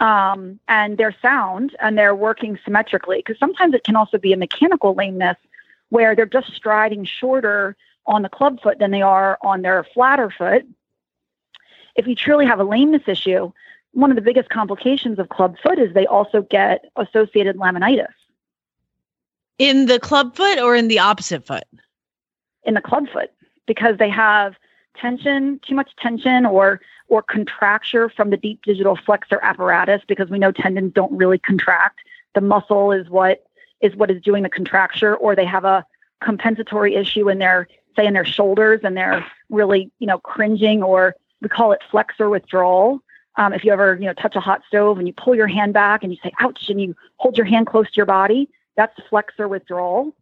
um, 0.00 0.58
and 0.66 0.98
they're 0.98 1.14
sound 1.22 1.76
and 1.78 1.96
they're 1.96 2.14
working 2.14 2.58
symmetrically, 2.64 3.18
because 3.18 3.38
sometimes 3.38 3.74
it 3.74 3.84
can 3.84 3.94
also 3.94 4.18
be 4.18 4.32
a 4.32 4.36
mechanical 4.36 4.94
lameness 4.94 5.36
where 5.90 6.16
they're 6.16 6.26
just 6.26 6.52
striding 6.52 7.04
shorter 7.04 7.76
on 8.06 8.22
the 8.22 8.28
club 8.28 8.60
foot 8.60 8.80
than 8.80 8.90
they 8.90 9.02
are 9.02 9.38
on 9.42 9.62
their 9.62 9.84
flatter 9.94 10.30
foot. 10.30 10.66
If 11.94 12.08
you 12.08 12.16
truly 12.16 12.46
have 12.46 12.58
a 12.58 12.64
lameness 12.64 13.06
issue, 13.06 13.52
one 13.92 14.10
of 14.10 14.16
the 14.16 14.22
biggest 14.22 14.48
complications 14.48 15.20
of 15.20 15.28
club 15.28 15.56
foot 15.62 15.78
is 15.78 15.94
they 15.94 16.06
also 16.06 16.42
get 16.42 16.86
associated 16.96 17.56
laminitis. 17.56 18.12
In 19.58 19.86
the 19.86 20.00
club 20.00 20.34
foot 20.34 20.58
or 20.58 20.74
in 20.74 20.88
the 20.88 20.98
opposite 20.98 21.46
foot? 21.46 21.64
In 22.64 22.74
the 22.74 22.80
club 22.80 23.08
foot 23.12 23.30
because 23.66 23.98
they 23.98 24.08
have 24.08 24.54
tension, 24.96 25.60
too 25.66 25.74
much 25.74 25.90
tension 25.96 26.46
or 26.46 26.80
or 27.08 27.22
contracture 27.22 28.08
from 28.08 28.30
the 28.30 28.36
deep 28.36 28.62
digital 28.62 28.96
flexor 28.96 29.40
apparatus 29.42 30.02
because 30.06 30.30
we 30.30 30.38
know 30.38 30.52
tendons 30.52 30.92
don't 30.92 31.12
really 31.12 31.38
contract. 31.38 32.00
The 32.34 32.40
muscle 32.40 32.92
is 32.92 33.08
what 33.08 33.44
is 33.80 33.96
what 33.96 34.10
is 34.10 34.22
doing 34.22 34.42
the 34.42 34.48
contracture 34.48 35.16
or 35.16 35.34
they 35.34 35.44
have 35.44 35.64
a 35.64 35.84
compensatory 36.22 36.94
issue 36.94 37.28
in 37.28 37.38
their 37.38 37.66
say 37.96 38.06
in 38.06 38.14
their 38.14 38.24
shoulders 38.24 38.80
and 38.84 38.96
they're 38.96 39.24
really, 39.48 39.90
you 39.98 40.06
know, 40.06 40.18
cringing 40.18 40.82
or 40.82 41.16
we 41.40 41.48
call 41.48 41.72
it 41.72 41.80
flexor 41.90 42.28
withdrawal. 42.28 43.00
Um, 43.36 43.52
if 43.52 43.64
you 43.64 43.72
ever, 43.72 43.96
you 43.98 44.06
know, 44.06 44.12
touch 44.12 44.36
a 44.36 44.40
hot 44.40 44.62
stove 44.68 44.98
and 44.98 45.06
you 45.06 45.14
pull 45.14 45.34
your 45.34 45.46
hand 45.46 45.72
back 45.72 46.02
and 46.02 46.12
you 46.12 46.18
say, 46.22 46.32
ouch, 46.40 46.68
and 46.68 46.80
you 46.80 46.94
hold 47.16 47.36
your 47.36 47.46
hand 47.46 47.66
close 47.66 47.86
to 47.86 47.96
your 47.96 48.06
body, 48.06 48.48
that's 48.76 48.94
flexor 49.08 49.48
withdrawal. 49.48 50.14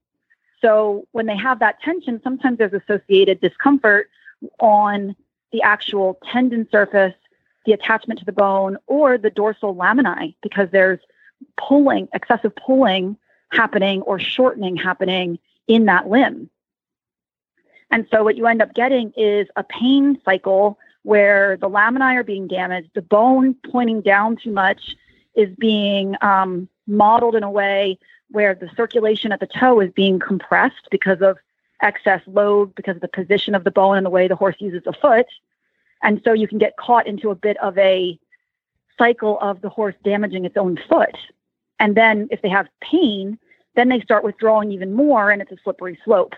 So 0.61 1.07
when 1.13 1.27
they 1.27 1.37
have 1.37 1.61
that 1.61 1.81
tension, 1.83 2.21
sometimes 2.23 2.59
there's 2.59 2.73
associated 2.73 3.41
discomfort 3.41 4.11
on 4.61 5.15
the 5.53 5.63
actual 5.63 6.19
tendon 6.31 6.69
surface, 6.71 7.15
the 7.65 7.73
attachment 7.73 8.19
to 8.21 8.27
the 8.27 8.33
bone, 8.33 8.77
or 8.87 9.19
the 9.19 9.31
dorsal 9.31 9.75
laminae 9.75 10.35
because 10.43 10.69
there's 10.71 11.01
pulling, 11.57 12.09
excessive 12.13 12.55
pulling 12.57 13.17
happening 13.51 14.03
or 14.03 14.19
shortening 14.19 14.77
happening 14.77 15.39
in 15.67 15.87
that 15.87 16.09
limb. 16.09 16.51
And 17.91 18.07
so 18.13 18.23
what 18.23 18.37
you 18.37 18.47
end 18.47 18.61
up 18.61 18.75
getting 18.75 19.13
is 19.17 19.47
a 19.57 19.65
pain 19.65 20.21
cycle 20.25 20.79
where 21.03 21.57
the 21.57 21.71
laminae 21.71 22.17
are 22.17 22.25
being 22.25 22.47
damaged, 22.47 22.91
the 22.95 23.03
bone 23.03 23.55
pointing 23.71 24.03
down 24.03 24.37
too 24.37 24.53
much 24.53 24.97
is 25.35 25.49
being 25.57 26.15
um, 26.21 26.69
modeled 26.87 27.35
in 27.35 27.43
a 27.43 27.51
way 27.51 27.99
where 28.31 28.55
the 28.55 28.71
circulation 28.77 29.33
at 29.33 29.41
the 29.41 29.47
toe 29.47 29.81
is 29.81 29.91
being 29.93 30.19
compressed 30.19 30.89
because 30.91 31.21
of 31.23 31.39
excess 31.83 32.21
load, 32.27 32.75
because 32.75 32.97
of 32.97 33.03
the 33.03 33.09
position 33.09 33.55
of 33.55 33.65
the 33.65 33.71
bone 33.71 33.97
and 33.97 34.07
the 34.07 34.11
way 34.11 34.29
the 34.29 34.37
horse 34.37 34.57
uses 34.59 34.83
the 34.85 34.93
foot. 34.93 35.27
And 36.03 36.21
so 36.25 36.33
you 36.33 36.49
can 36.49 36.59
get 36.59 36.77
caught 36.77 37.07
into 37.07 37.31
a 37.31 37.35
bit 37.35 37.57
of 37.59 37.77
a 37.79 38.19
cycle 38.97 39.39
of 39.41 39.61
the 39.61 39.69
horse 39.69 39.95
damaging 40.05 40.45
its 40.45 40.57
own 40.57 40.79
foot. 40.89 41.17
And 41.79 41.97
then 41.97 42.29
if 42.31 42.43
they 42.43 42.49
have 42.49 42.69
pain, 42.81 43.39
then 43.77 43.89
they 43.89 44.01
start 44.01 44.25
withdrawing 44.25 44.73
even 44.73 44.95
more 44.95 45.31
and 45.31 45.41
it's 45.41 45.53
a 45.53 45.57
slippery 45.63 45.99
slope. 46.05 46.35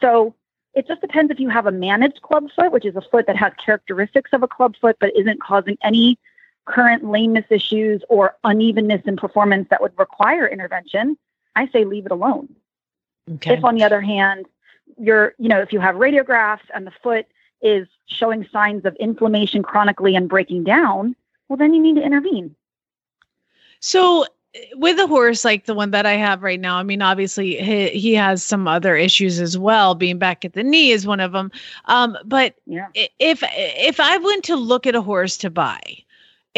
So 0.00 0.34
it 0.74 0.86
just 0.86 1.00
depends 1.00 1.32
if 1.32 1.40
you 1.40 1.48
have 1.48 1.66
a 1.66 1.72
managed 1.72 2.22
club 2.22 2.48
foot, 2.54 2.70
which 2.70 2.84
is 2.84 2.94
a 2.94 3.00
foot 3.00 3.26
that 3.26 3.36
has 3.36 3.52
characteristics 3.64 4.30
of 4.32 4.42
a 4.42 4.48
club 4.48 4.76
foot 4.80 4.96
but 5.00 5.16
isn't 5.16 5.42
causing 5.42 5.78
any 5.82 6.18
current 6.68 7.04
lameness 7.04 7.46
issues 7.50 8.02
or 8.08 8.36
unevenness 8.44 9.02
in 9.06 9.16
performance 9.16 9.66
that 9.70 9.80
would 9.80 9.98
require 9.98 10.46
intervention, 10.46 11.16
I 11.56 11.68
say 11.68 11.84
leave 11.84 12.06
it 12.06 12.12
alone. 12.12 12.54
Okay. 13.34 13.54
If 13.54 13.64
on 13.64 13.74
the 13.74 13.82
other 13.82 14.00
hand, 14.00 14.46
you're, 14.98 15.34
you 15.38 15.48
know, 15.48 15.60
if 15.60 15.72
you 15.72 15.80
have 15.80 15.96
radiographs 15.96 16.66
and 16.74 16.86
the 16.86 16.92
foot 17.02 17.26
is 17.62 17.88
showing 18.06 18.46
signs 18.52 18.84
of 18.84 18.94
inflammation 18.96 19.62
chronically 19.62 20.14
and 20.14 20.28
breaking 20.28 20.64
down, 20.64 21.16
well, 21.48 21.56
then 21.56 21.74
you 21.74 21.82
need 21.82 21.96
to 21.96 22.02
intervene. 22.02 22.54
So, 23.80 24.26
with 24.74 24.98
a 24.98 25.06
horse 25.06 25.44
like 25.44 25.66
the 25.66 25.74
one 25.74 25.90
that 25.92 26.04
I 26.04 26.14
have 26.14 26.42
right 26.42 26.58
now, 26.58 26.78
I 26.78 26.82
mean, 26.82 27.02
obviously 27.02 27.56
he, 27.62 27.88
he 27.88 28.14
has 28.14 28.42
some 28.42 28.66
other 28.66 28.96
issues 28.96 29.40
as 29.40 29.56
well. 29.56 29.94
Being 29.94 30.18
back 30.18 30.44
at 30.44 30.54
the 30.54 30.64
knee 30.64 30.90
is 30.90 31.06
one 31.06 31.20
of 31.20 31.32
them. 31.32 31.50
Um, 31.84 32.16
but 32.24 32.56
yeah. 32.66 32.88
if 32.94 33.42
if 33.44 34.00
I 34.00 34.16
went 34.18 34.44
to 34.44 34.56
look 34.56 34.86
at 34.86 34.94
a 34.94 35.02
horse 35.02 35.36
to 35.38 35.50
buy, 35.50 35.80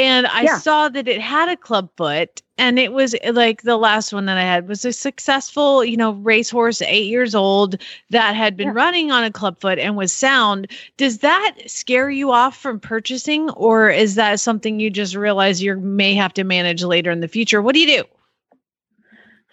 and 0.00 0.26
I 0.28 0.42
yeah. 0.42 0.58
saw 0.58 0.88
that 0.88 1.06
it 1.06 1.20
had 1.20 1.50
a 1.50 1.56
club 1.56 1.90
foot 1.96 2.40
and 2.56 2.78
it 2.78 2.92
was 2.92 3.14
eh, 3.22 3.32
like 3.32 3.62
the 3.62 3.76
last 3.76 4.14
one 4.14 4.24
that 4.26 4.38
I 4.38 4.42
had 4.42 4.66
was 4.66 4.84
a 4.84 4.92
successful, 4.94 5.84
you 5.84 5.96
know, 5.96 6.12
racehorse, 6.12 6.80
eight 6.82 7.06
years 7.06 7.34
old 7.34 7.76
that 8.08 8.34
had 8.34 8.56
been 8.56 8.68
yeah. 8.68 8.74
running 8.74 9.10
on 9.10 9.24
a 9.24 9.30
club 9.30 9.60
foot 9.60 9.78
and 9.78 9.96
was 9.96 10.10
sound. 10.12 10.70
Does 10.96 11.18
that 11.18 11.54
scare 11.66 12.08
you 12.08 12.32
off 12.32 12.56
from 12.56 12.80
purchasing, 12.80 13.50
or 13.50 13.90
is 13.90 14.14
that 14.14 14.40
something 14.40 14.80
you 14.80 14.88
just 14.88 15.14
realize 15.14 15.62
you 15.62 15.76
may 15.76 16.14
have 16.14 16.32
to 16.34 16.44
manage 16.44 16.82
later 16.82 17.10
in 17.10 17.20
the 17.20 17.28
future? 17.28 17.60
What 17.60 17.74
do 17.74 17.80
you 17.80 17.98
do? 17.98 18.04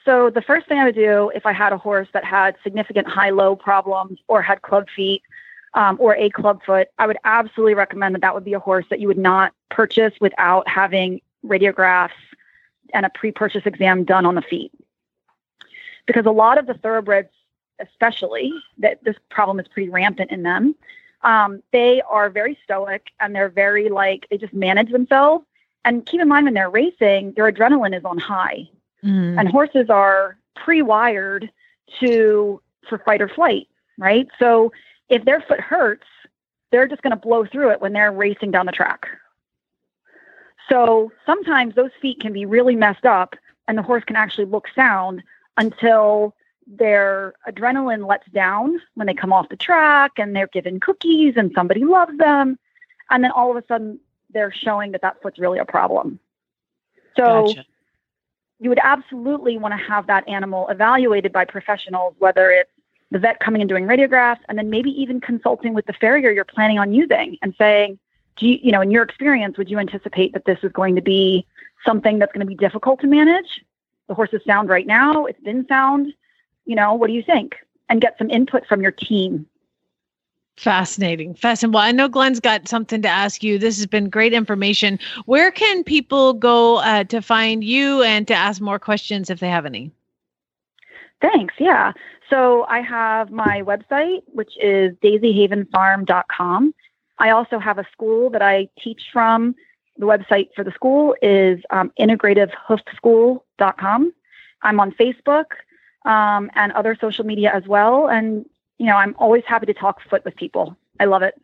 So 0.06 0.30
the 0.30 0.42
first 0.42 0.70
thing 0.70 0.80
I 0.80 0.86
would 0.86 0.96
do 0.96 1.30
if 1.36 1.46
I 1.46 1.52
had 1.52 1.74
a 1.74 1.78
horse 1.78 2.08
that 2.14 2.24
had 2.24 2.56
significant 2.64 3.08
high-low 3.08 3.58
problems 3.58 4.20
or 4.30 4.42
had 4.42 4.62
club 4.62 4.86
feet 4.96 5.22
um, 5.74 5.98
or 6.00 6.16
a 6.16 6.30
clubfoot, 6.30 6.88
I 6.98 7.08
would 7.08 7.18
absolutely 7.24 7.76
recommend 7.76 8.16
that 8.16 8.22
that 8.22 8.34
would 8.34 8.46
be 8.46 8.54
a 8.54 8.60
horse 8.60 8.86
that 8.90 9.00
you 9.00 9.08
would 9.08 9.18
not 9.18 9.54
purchase 9.70 10.14
without 10.20 10.68
having 10.68 11.22
radiographs 11.46 12.12
and 12.94 13.06
a 13.06 13.10
pre-purchase 13.10 13.66
exam 13.66 14.04
done 14.04 14.26
on 14.26 14.36
the 14.36 14.42
feet. 14.42 14.72
Because 16.06 16.26
a 16.26 16.32
lot 16.32 16.58
of 16.58 16.68
the 16.68 16.74
thoroughbreds, 16.74 17.30
especially, 17.80 18.54
that 18.78 19.04
this 19.04 19.16
problem 19.30 19.60
is 19.60 19.68
pretty 19.68 19.90
rampant 19.90 20.32
in 20.32 20.44
them. 20.44 20.76
Um, 21.22 21.62
they 21.74 22.02
are 22.10 22.30
very 22.30 22.58
stoic 22.64 23.08
and 23.20 23.36
they're 23.36 23.50
very 23.50 23.90
like 23.90 24.28
they 24.30 24.38
just 24.38 24.54
manage 24.54 24.92
themselves. 24.92 25.46
And 25.84 26.06
keep 26.06 26.22
in 26.22 26.28
mind 26.28 26.46
when 26.46 26.54
they're 26.54 26.70
racing, 26.70 27.34
their 27.36 27.52
adrenaline 27.52 27.98
is 27.98 28.04
on 28.04 28.18
high, 28.18 28.70
mm. 29.04 29.40
and 29.40 29.48
horses 29.48 29.90
are 29.90 30.38
pre-wired 30.56 31.50
to 32.00 32.62
for 32.90 32.98
fight 33.00 33.22
or 33.22 33.30
flight, 33.30 33.68
right? 33.98 34.28
So 34.38 34.72
if 35.10 35.26
their 35.26 35.42
foot 35.42 35.60
hurts, 35.60 36.08
they're 36.72 36.88
just 36.88 37.02
going 37.02 37.12
to 37.12 37.18
blow 37.18 37.46
through 37.46 37.72
it 37.72 37.82
when 37.82 37.94
they're 37.94 38.12
racing 38.12 38.52
down 38.52 38.66
the 38.66 38.72
track. 38.72 39.08
So 40.70 41.12
sometimes 41.26 41.76
those 41.76 41.92
feet 42.02 42.20
can 42.20 42.34
be 42.34 42.46
really 42.46 42.76
messed 42.76 43.06
up 43.06 43.36
and 43.68 43.78
the 43.78 43.82
horse 43.82 44.04
can 44.04 44.16
actually 44.16 44.46
look 44.46 44.68
sound 44.76 45.24
until 45.56 46.36
their 46.68 47.34
adrenaline 47.48 48.06
lets 48.08 48.28
down 48.32 48.82
when 48.96 49.08
they 49.08 49.14
come 49.14 49.32
off 49.32 49.48
the 49.50 49.56
track 49.56 50.14
and 50.18 50.36
they're 50.36 50.48
given 50.48 50.80
cookies 50.80 51.36
and 51.38 51.52
somebody 51.56 51.86
loves 51.86 52.18
them. 52.18 52.60
And 53.10 53.24
then 53.24 53.32
all 53.32 53.50
of 53.50 53.64
a 53.64 53.66
sudden 53.68 54.00
they're 54.34 54.52
showing 54.52 54.92
that 54.92 55.02
that 55.02 55.22
foot's 55.22 55.40
really 55.40 55.60
a 55.60 55.66
problem. 55.66 56.20
So 57.16 57.48
gotcha. 57.48 57.66
you 58.60 58.70
would 58.70 58.80
absolutely 58.84 59.58
want 59.58 59.72
to 59.72 59.88
have 59.88 60.08
that 60.08 60.28
animal 60.28 60.68
evaluated 60.68 61.32
by 61.32 61.46
professionals, 61.46 62.16
whether 62.20 62.52
it's 62.52 62.70
the 63.12 63.20
vet 63.20 63.40
coming 63.40 63.62
and 63.62 63.70
doing 63.70 63.86
radiographs, 63.86 64.40
and 64.50 64.58
then 64.58 64.70
maybe 64.70 64.90
even 64.90 65.22
consulting 65.22 65.74
with 65.74 65.86
the 65.86 65.94
farrier 65.94 66.32
you're 66.32 66.46
planning 66.46 66.78
on 66.80 66.94
using 66.94 67.38
and 67.42 67.56
saying, 67.58 67.98
do 68.38 68.48
you, 68.48 68.60
you 68.62 68.72
know, 68.72 68.82
in 68.82 68.92
your 68.92 69.04
experience, 69.04 69.58
would 69.58 69.70
you 69.70 69.80
anticipate 69.80 70.34
that 70.34 70.46
this 70.46 70.60
is 70.64 70.72
going 70.72 70.96
to 70.96 71.02
be 71.02 71.46
something 71.86 72.20
that's 72.20 72.32
going 72.32 72.46
to 72.46 72.48
be 72.48 72.56
difficult 72.56 73.00
to 73.02 73.08
manage? 73.08 73.62
The 74.08 74.14
horse 74.14 74.30
is 74.34 74.42
sound 74.46 74.70
right 74.70 74.86
now. 74.86 75.26
It's 75.26 75.42
been 75.42 75.66
sound. 75.68 76.14
You 76.66 76.76
know, 76.76 76.94
what 76.94 77.08
do 77.08 77.14
you 77.14 77.24
think? 77.24 77.56
And 77.90 78.02
get 78.02 78.18
some 78.18 78.30
input 78.30 78.66
from 78.68 78.82
your 78.82 78.92
team. 78.92 79.48
Fascinating. 80.58 81.36
Fascinating. 81.36 81.74
Well, 81.74 81.84
I 81.84 81.92
know 81.92 82.08
Glenn's 82.08 82.40
got 82.40 82.68
something 82.68 83.02
to 83.04 83.08
ask 83.08 83.44
you. 83.44 83.60
This 83.60 83.78
has 83.78 83.86
been 83.86 84.10
great 84.10 84.34
information. 84.34 85.00
Where 85.26 85.52
can 85.52 85.84
people 85.84 86.34
go 86.34 86.78
uh, 86.78 87.04
to 87.06 87.22
find 87.22 87.64
you 87.64 88.02
and 88.02 88.28
to 88.28 88.34
ask 88.34 88.60
more 88.60 88.80
questions 88.80 89.30
if 89.30 89.40
they 89.40 89.50
have 89.50 89.66
any? 89.66 89.92
Thanks. 91.22 91.54
Yeah. 91.60 91.94
So 92.30 92.66
I 92.66 92.82
have 92.82 93.32
my 93.32 93.62
website, 93.62 94.24
which 94.28 94.52
is 94.62 94.94
daisyhavenfarm.com. 94.98 96.74
I 97.20 97.30
also 97.32 97.58
have 97.60 97.80
a 97.80 97.86
school 97.92 98.30
that 98.32 98.42
I 98.42 98.70
teach 98.82 99.10
from. 99.12 99.56
The 99.98 100.06
website 100.06 100.50
for 100.56 100.64
the 100.64 100.72
school 100.72 101.14
is 101.22 101.60
um, 101.70 101.92
integrativehoofschool.com. 102.00 104.14
I'm 104.62 104.80
on 104.80 104.92
Facebook 104.92 105.46
um, 106.06 106.50
and 106.56 106.72
other 106.74 106.96
social 107.00 107.26
media 107.26 107.52
as 107.54 107.68
well. 107.68 108.08
And, 108.08 108.46
you 108.78 108.86
know, 108.86 108.96
I'm 108.96 109.16
always 109.18 109.44
happy 109.46 109.66
to 109.68 109.74
talk 109.74 110.02
foot 110.08 110.24
with 110.26 110.36
people. 110.36 110.76
I 111.00 111.06
love 111.06 111.24
it. 111.24 111.36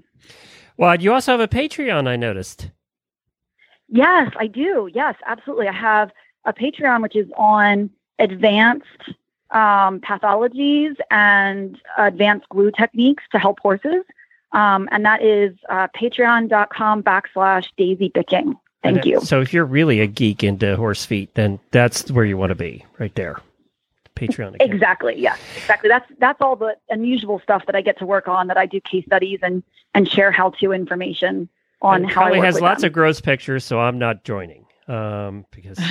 Well, 0.77 0.99
you 0.99 1.13
also 1.13 1.31
have 1.31 1.39
a 1.39 1.47
Patreon, 1.47 2.07
I 2.07 2.15
noticed. 2.15 2.69
Yes, 3.89 4.31
I 4.37 4.45
do. 4.47 4.89
Yes, 4.93 5.15
absolutely. 5.25 5.67
I 5.67 5.73
have 5.73 6.11
a 6.45 6.53
Patreon, 6.53 7.01
which 7.01 7.15
is 7.15 7.27
on 7.37 7.89
advanced 8.19 8.85
um, 9.53 9.99
pathologies 10.01 10.95
and 11.11 11.79
advanced 11.97 12.49
glue 12.49 12.71
techniques 12.71 13.23
to 13.31 13.39
help 13.39 13.59
horses. 13.59 14.03
Um, 14.51 14.87
and 14.91 15.05
that 15.05 15.23
is 15.23 15.55
uh, 15.69 15.87
patreon.com 15.95 17.03
backslash 17.03 17.67
daisy 17.77 18.09
bicking. 18.13 18.55
Thank 18.83 19.05
you. 19.05 19.21
So 19.21 19.39
if 19.41 19.53
you're 19.53 19.65
really 19.65 20.01
a 20.01 20.07
geek 20.07 20.43
into 20.43 20.75
horse 20.75 21.05
feet, 21.05 21.33
then 21.35 21.59
that's 21.71 22.11
where 22.11 22.25
you 22.25 22.35
want 22.37 22.49
to 22.49 22.55
be, 22.55 22.85
right 22.99 23.13
there. 23.15 23.39
Patreon. 24.15 24.55
Account. 24.55 24.73
Exactly. 24.73 25.15
Yes. 25.17 25.39
Exactly. 25.57 25.89
That's 25.89 26.11
that's 26.19 26.41
all 26.41 26.55
the 26.55 26.75
unusual 26.89 27.39
stuff 27.39 27.65
that 27.65 27.75
I 27.75 27.81
get 27.81 27.97
to 27.99 28.05
work 28.05 28.27
on. 28.27 28.47
That 28.47 28.57
I 28.57 28.65
do 28.65 28.79
case 28.81 29.05
studies 29.05 29.39
and 29.41 29.63
and 29.95 30.07
share 30.07 30.31
how 30.31 30.51
to 30.59 30.71
information 30.71 31.49
on 31.81 32.03
And 32.03 32.11
how. 32.11 32.21
I 32.21 32.23
Probably 32.25 32.39
has 32.41 32.61
lots 32.61 32.81
them. 32.81 32.89
of 32.89 32.93
gross 32.93 33.21
pictures, 33.21 33.63
so 33.63 33.79
I'm 33.79 33.97
not 33.97 34.23
joining 34.23 34.65
um, 34.87 35.45
because 35.51 35.77
Oh. 35.81 35.85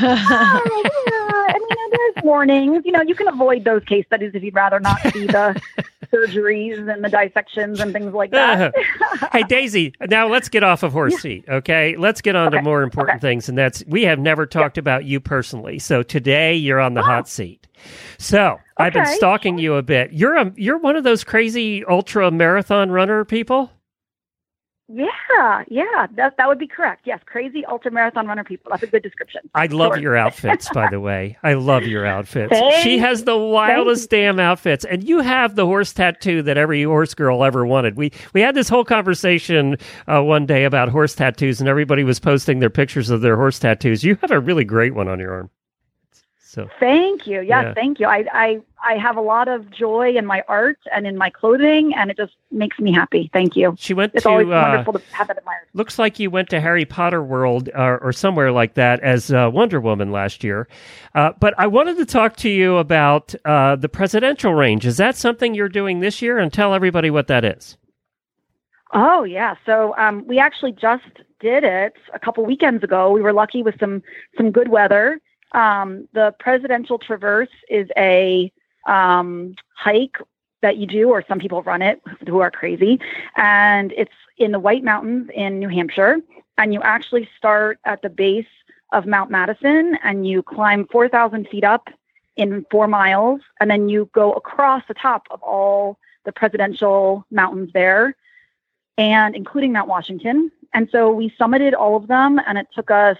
I 1.48 1.52
mean, 1.58 1.90
there's 1.90 2.24
warnings. 2.24 2.82
You 2.84 2.92
know, 2.92 3.02
you 3.02 3.14
can 3.14 3.28
avoid 3.28 3.64
those 3.64 3.84
case 3.84 4.04
studies 4.06 4.32
if 4.34 4.42
you'd 4.42 4.54
rather 4.54 4.80
not 4.80 5.00
see 5.12 5.26
the 5.26 5.60
surgeries 6.12 6.90
and 6.92 7.02
the 7.02 7.08
dissections 7.08 7.80
and 7.80 7.92
things 7.92 8.12
like 8.12 8.30
that. 8.32 8.74
hey 9.32 9.42
Daisy, 9.44 9.94
now 10.08 10.28
let's 10.28 10.48
get 10.48 10.62
off 10.62 10.82
of 10.82 10.92
horse 10.92 11.16
seat, 11.20 11.44
okay? 11.48 11.96
Let's 11.96 12.20
get 12.20 12.36
on 12.36 12.52
to 12.52 12.60
more 12.62 12.82
important 12.82 13.20
things, 13.20 13.48
and 13.48 13.56
that's 13.56 13.82
we 13.86 14.02
have 14.02 14.18
never 14.18 14.44
talked 14.46 14.76
about 14.78 15.04
you 15.04 15.20
personally. 15.20 15.78
So 15.78 16.02
today 16.02 16.54
you're 16.54 16.80
on 16.80 16.94
the 16.94 17.02
hot 17.02 17.28
seat. 17.28 17.66
So 18.18 18.58
I've 18.76 18.92
been 18.92 19.06
Oh. 19.06 19.14
Stalking 19.16 19.58
you 19.58 19.74
a 19.74 19.82
bit. 19.82 20.12
You're 20.12 20.36
a 20.36 20.52
you're 20.56 20.78
one 20.78 20.96
of 20.96 21.04
those 21.04 21.24
crazy 21.24 21.84
ultra 21.86 22.30
marathon 22.30 22.90
runner 22.90 23.24
people. 23.24 23.70
Yeah, 24.94 25.64
yeah, 25.68 26.06
that 26.16 26.36
that 26.36 26.46
would 26.48 26.58
be 26.58 26.66
correct. 26.66 27.02
Yes, 27.06 27.20
crazy 27.24 27.64
ultra 27.64 27.90
marathon 27.90 28.26
runner 28.26 28.44
people. 28.44 28.70
That's 28.70 28.82
a 28.82 28.86
good 28.86 29.02
description. 29.02 29.40
I 29.54 29.66
love 29.66 29.94
Sure. 29.94 30.02
your 30.02 30.16
outfits, 30.16 30.68
by 30.74 30.88
the 30.90 31.00
way. 31.00 31.38
I 31.42 31.54
love 31.54 31.84
your 31.84 32.04
outfits. 32.04 32.50
Thank- 32.52 32.74
she 32.82 32.98
has 32.98 33.24
the 33.24 33.36
wildest 33.38 34.10
damn 34.10 34.38
outfits, 34.38 34.84
and 34.84 35.02
you 35.02 35.20
have 35.20 35.54
the 35.56 35.64
horse 35.64 35.92
tattoo 35.94 36.42
that 36.42 36.58
every 36.58 36.82
horse 36.82 37.14
girl 37.14 37.42
ever 37.42 37.64
wanted. 37.64 37.96
We 37.96 38.12
we 38.34 38.42
had 38.42 38.54
this 38.54 38.68
whole 38.68 38.84
conversation 38.84 39.76
uh, 40.06 40.22
one 40.22 40.44
day 40.44 40.64
about 40.64 40.90
horse 40.90 41.14
tattoos, 41.14 41.58
and 41.60 41.68
everybody 41.68 42.04
was 42.04 42.20
posting 42.20 42.58
their 42.58 42.70
pictures 42.70 43.08
of 43.08 43.22
their 43.22 43.36
horse 43.36 43.58
tattoos. 43.58 44.04
You 44.04 44.16
have 44.20 44.30
a 44.30 44.40
really 44.40 44.64
great 44.64 44.94
one 44.94 45.08
on 45.08 45.18
your 45.18 45.32
arm. 45.32 45.50
So 46.52 46.68
Thank 46.78 47.26
you. 47.26 47.40
Yes, 47.40 47.64
Yeah. 47.64 47.72
thank 47.74 47.98
you. 47.98 48.06
I, 48.06 48.26
I 48.30 48.60
I 48.86 48.98
have 48.98 49.16
a 49.16 49.22
lot 49.22 49.48
of 49.48 49.70
joy 49.70 50.14
in 50.16 50.26
my 50.26 50.42
art 50.48 50.78
and 50.94 51.06
in 51.06 51.16
my 51.16 51.30
clothing, 51.30 51.94
and 51.96 52.10
it 52.10 52.16
just 52.18 52.34
makes 52.50 52.78
me 52.78 52.92
happy. 52.92 53.30
Thank 53.32 53.56
you. 53.56 53.74
she 53.78 53.94
went 53.94 54.12
It's 54.14 54.24
to. 54.24 54.28
always 54.28 54.48
uh, 54.48 54.50
wonderful 54.68 54.92
to 54.94 55.02
have 55.12 55.28
that 55.28 55.38
admired. 55.38 55.68
Looks 55.72 55.98
like 55.98 56.18
you 56.18 56.28
went 56.30 56.50
to 56.50 56.60
Harry 56.60 56.84
Potter 56.84 57.22
World 57.22 57.70
uh, 57.74 57.96
or 58.02 58.12
somewhere 58.12 58.52
like 58.52 58.74
that 58.74 59.00
as 59.00 59.32
uh, 59.32 59.48
Wonder 59.50 59.80
Woman 59.80 60.12
last 60.12 60.44
year. 60.44 60.68
Uh, 61.14 61.32
but 61.40 61.54
I 61.56 61.66
wanted 61.68 61.96
to 61.96 62.04
talk 62.04 62.36
to 62.38 62.50
you 62.50 62.76
about 62.76 63.34
uh, 63.46 63.76
the 63.76 63.88
presidential 63.88 64.52
range. 64.52 64.84
Is 64.84 64.98
that 64.98 65.16
something 65.16 65.54
you're 65.54 65.70
doing 65.70 66.00
this 66.00 66.20
year? 66.20 66.38
And 66.38 66.52
tell 66.52 66.74
everybody 66.74 67.08
what 67.08 67.28
that 67.28 67.46
is. 67.46 67.78
Oh 68.92 69.24
yeah. 69.24 69.54
So 69.64 69.94
um, 69.96 70.26
we 70.26 70.38
actually 70.38 70.72
just 70.72 71.04
did 71.40 71.64
it 71.64 71.94
a 72.12 72.18
couple 72.18 72.44
weekends 72.44 72.84
ago. 72.84 73.10
We 73.10 73.22
were 73.22 73.32
lucky 73.32 73.62
with 73.62 73.76
some 73.80 74.02
some 74.36 74.50
good 74.50 74.68
weather. 74.68 75.18
Um, 75.52 76.08
the 76.12 76.34
presidential 76.38 76.98
traverse 76.98 77.54
is 77.68 77.88
a 77.96 78.50
um, 78.86 79.54
hike 79.74 80.16
that 80.62 80.76
you 80.76 80.86
do, 80.86 81.10
or 81.10 81.24
some 81.26 81.38
people 81.38 81.62
run 81.62 81.82
it 81.82 82.00
who 82.28 82.40
are 82.40 82.50
crazy, 82.50 83.00
and 83.36 83.92
it's 83.92 84.12
in 84.38 84.52
the 84.52 84.60
White 84.60 84.84
Mountains 84.84 85.28
in 85.34 85.58
New 85.58 85.68
Hampshire. 85.68 86.18
And 86.58 86.72
you 86.72 86.80
actually 86.82 87.28
start 87.36 87.78
at 87.84 88.02
the 88.02 88.10
base 88.10 88.46
of 88.92 89.06
Mount 89.06 89.30
Madison, 89.30 89.98
and 90.02 90.26
you 90.26 90.42
climb 90.42 90.86
four 90.86 91.08
thousand 91.08 91.48
feet 91.48 91.64
up 91.64 91.88
in 92.36 92.64
four 92.70 92.86
miles, 92.86 93.40
and 93.60 93.70
then 93.70 93.88
you 93.88 94.08
go 94.12 94.32
across 94.32 94.82
the 94.88 94.94
top 94.94 95.26
of 95.30 95.42
all 95.42 95.98
the 96.24 96.32
presidential 96.32 97.26
mountains 97.30 97.70
there 97.74 98.14
and 98.98 99.34
including 99.34 99.72
Mount 99.72 99.88
Washington. 99.88 100.50
And 100.74 100.88
so 100.90 101.10
we 101.10 101.30
summited 101.30 101.74
all 101.74 101.96
of 101.96 102.06
them, 102.06 102.40
and 102.46 102.58
it 102.58 102.68
took 102.74 102.90
us 102.90 103.18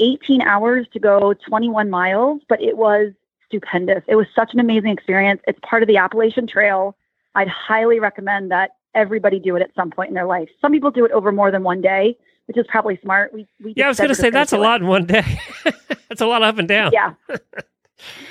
18 0.00 0.42
hours 0.42 0.86
to 0.92 0.98
go 0.98 1.34
21 1.46 1.90
miles, 1.90 2.40
but 2.48 2.60
it 2.60 2.76
was 2.76 3.12
stupendous. 3.46 4.02
It 4.08 4.16
was 4.16 4.26
such 4.34 4.52
an 4.54 4.60
amazing 4.60 4.90
experience. 4.90 5.40
It's 5.46 5.58
part 5.62 5.82
of 5.82 5.86
the 5.88 5.96
Appalachian 5.96 6.46
Trail. 6.46 6.96
I'd 7.34 7.48
highly 7.48 8.00
recommend 8.00 8.50
that 8.50 8.70
everybody 8.94 9.38
do 9.38 9.56
it 9.56 9.62
at 9.62 9.74
some 9.74 9.90
point 9.90 10.08
in 10.08 10.14
their 10.14 10.26
life. 10.26 10.48
Some 10.60 10.72
people 10.72 10.90
do 10.90 11.04
it 11.04 11.12
over 11.12 11.32
more 11.32 11.50
than 11.50 11.62
one 11.62 11.80
day, 11.80 12.16
which 12.46 12.56
is 12.56 12.66
probably 12.68 12.98
smart. 13.02 13.32
We, 13.32 13.46
we 13.62 13.74
Yeah, 13.76 13.86
I 13.86 13.88
was 13.88 13.98
going 13.98 14.08
to 14.08 14.14
say 14.14 14.30
that's 14.30 14.52
a 14.52 14.56
it. 14.56 14.60
lot 14.60 14.80
in 14.80 14.86
one 14.86 15.06
day. 15.06 15.40
that's 16.08 16.20
a 16.20 16.26
lot 16.26 16.42
up 16.42 16.58
and 16.58 16.66
down. 16.66 16.92
Yeah. 16.92 17.14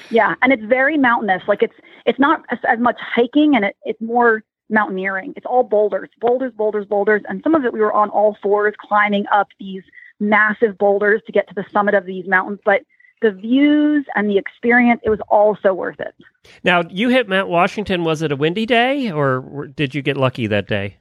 yeah, 0.09 0.35
and 0.41 0.51
it's 0.51 0.63
very 0.63 0.97
mountainous. 0.97 1.43
Like 1.47 1.63
it's 1.63 1.75
it's 2.05 2.19
not 2.19 2.43
as, 2.49 2.59
as 2.67 2.79
much 2.79 2.97
hiking, 2.99 3.55
and 3.55 3.65
it, 3.65 3.77
it's 3.83 4.01
more 4.01 4.43
mountaineering. 4.69 5.33
It's 5.35 5.45
all 5.45 5.63
boulders, 5.63 6.09
boulders, 6.19 6.53
boulders, 6.55 6.85
boulders, 6.85 7.21
and 7.27 7.41
some 7.43 7.55
of 7.55 7.65
it 7.65 7.73
we 7.73 7.79
were 7.79 7.93
on 7.93 8.09
all 8.09 8.37
fours 8.41 8.73
climbing 8.79 9.25
up 9.31 9.47
these 9.59 9.83
massive 10.19 10.77
boulders 10.77 11.21
to 11.25 11.31
get 11.31 11.47
to 11.49 11.55
the 11.55 11.65
summit 11.71 11.95
of 11.95 12.05
these 12.05 12.27
mountains. 12.27 12.59
But 12.63 12.81
the 13.21 13.31
views 13.31 14.05
and 14.15 14.29
the 14.29 14.37
experience, 14.37 15.01
it 15.03 15.09
was 15.09 15.19
all 15.29 15.57
so 15.61 15.73
worth 15.73 15.99
it. 15.99 16.15
Now, 16.63 16.83
you 16.89 17.09
hit 17.09 17.27
Mount 17.27 17.49
Washington. 17.49 18.03
Was 18.03 18.21
it 18.21 18.31
a 18.31 18.35
windy 18.35 18.65
day 18.65 19.11
or 19.11 19.67
did 19.75 19.93
you 19.93 20.01
get 20.01 20.17
lucky 20.17 20.47
that 20.47 20.67
day? 20.67 20.97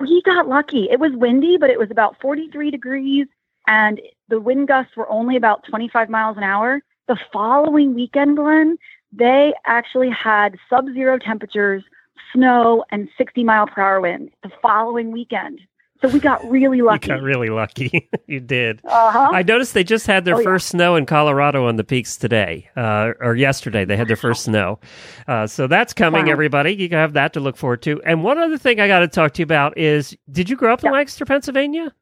We 0.00 0.22
got 0.22 0.48
lucky. 0.48 0.88
It 0.90 0.98
was 0.98 1.12
windy, 1.14 1.56
but 1.56 1.70
it 1.70 1.78
was 1.78 1.90
about 1.90 2.20
43 2.20 2.70
degrees, 2.70 3.26
and 3.66 4.00
the 4.28 4.40
wind 4.40 4.68
gusts 4.68 4.96
were 4.96 5.08
only 5.08 5.36
about 5.36 5.64
25 5.68 6.08
miles 6.08 6.36
an 6.36 6.42
hour. 6.42 6.80
The 7.06 7.16
following 7.32 7.94
weekend, 7.94 8.36
Glenn, 8.36 8.76
they 9.12 9.54
actually 9.66 10.10
had 10.10 10.56
sub 10.68 10.86
zero 10.94 11.18
temperatures, 11.18 11.84
snow, 12.32 12.84
and 12.90 13.08
60 13.16 13.44
mile 13.44 13.66
per 13.66 13.82
hour 13.82 14.00
winds 14.00 14.32
the 14.42 14.50
following 14.60 15.12
weekend. 15.12 15.60
So 16.04 16.12
we 16.12 16.20
got 16.20 16.44
really 16.50 16.82
lucky. 16.82 17.08
You 17.08 17.14
got 17.16 17.22
really 17.22 17.48
lucky. 17.48 18.08
you 18.26 18.40
did. 18.40 18.80
Uh-huh. 18.84 19.30
I 19.32 19.42
noticed 19.42 19.72
they 19.72 19.84
just 19.84 20.06
had 20.06 20.24
their 20.26 20.34
Oh, 20.34 20.38
yeah. 20.38 20.44
first 20.44 20.68
snow 20.68 20.96
in 20.96 21.06
Colorado 21.06 21.66
on 21.66 21.76
the 21.76 21.84
peaks 21.84 22.16
today, 22.18 22.68
uh, 22.76 23.12
or 23.20 23.34
yesterday. 23.36 23.86
They 23.86 23.96
had 23.96 24.08
their 24.08 24.16
first 24.16 24.44
snow. 24.44 24.80
Uh, 25.26 25.46
so 25.46 25.66
that's 25.66 25.94
coming, 25.94 26.26
Wow. 26.26 26.32
everybody. 26.32 26.72
You 26.74 26.90
can 26.90 26.98
have 26.98 27.14
that 27.14 27.32
to 27.34 27.40
look 27.40 27.56
forward 27.56 27.80
to. 27.82 28.02
And 28.04 28.22
one 28.22 28.36
other 28.38 28.58
thing 28.58 28.80
I 28.80 28.86
got 28.86 28.98
to 28.98 29.08
talk 29.08 29.32
to 29.34 29.40
you 29.40 29.44
about 29.44 29.78
is 29.78 30.14
did 30.30 30.50
you 30.50 30.56
grow 30.56 30.74
up 30.74 30.84
in 30.84 30.92
Lancaster, 30.92 31.24
Pennsylvania? 31.24 31.94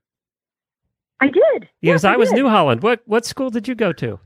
I 1.21 1.27
did. 1.29 1.61
Because 1.61 1.69
Yes, 1.81 2.05
I 2.05 2.17
was 2.17 2.31
did. 2.31 2.37
New 2.37 2.49
Holland. 2.49 2.83
What 2.83 3.03
what 3.07 3.25
school 3.25 3.51
did 3.51 3.69
you 3.69 3.77
go 3.77 3.93
to? 3.93 4.19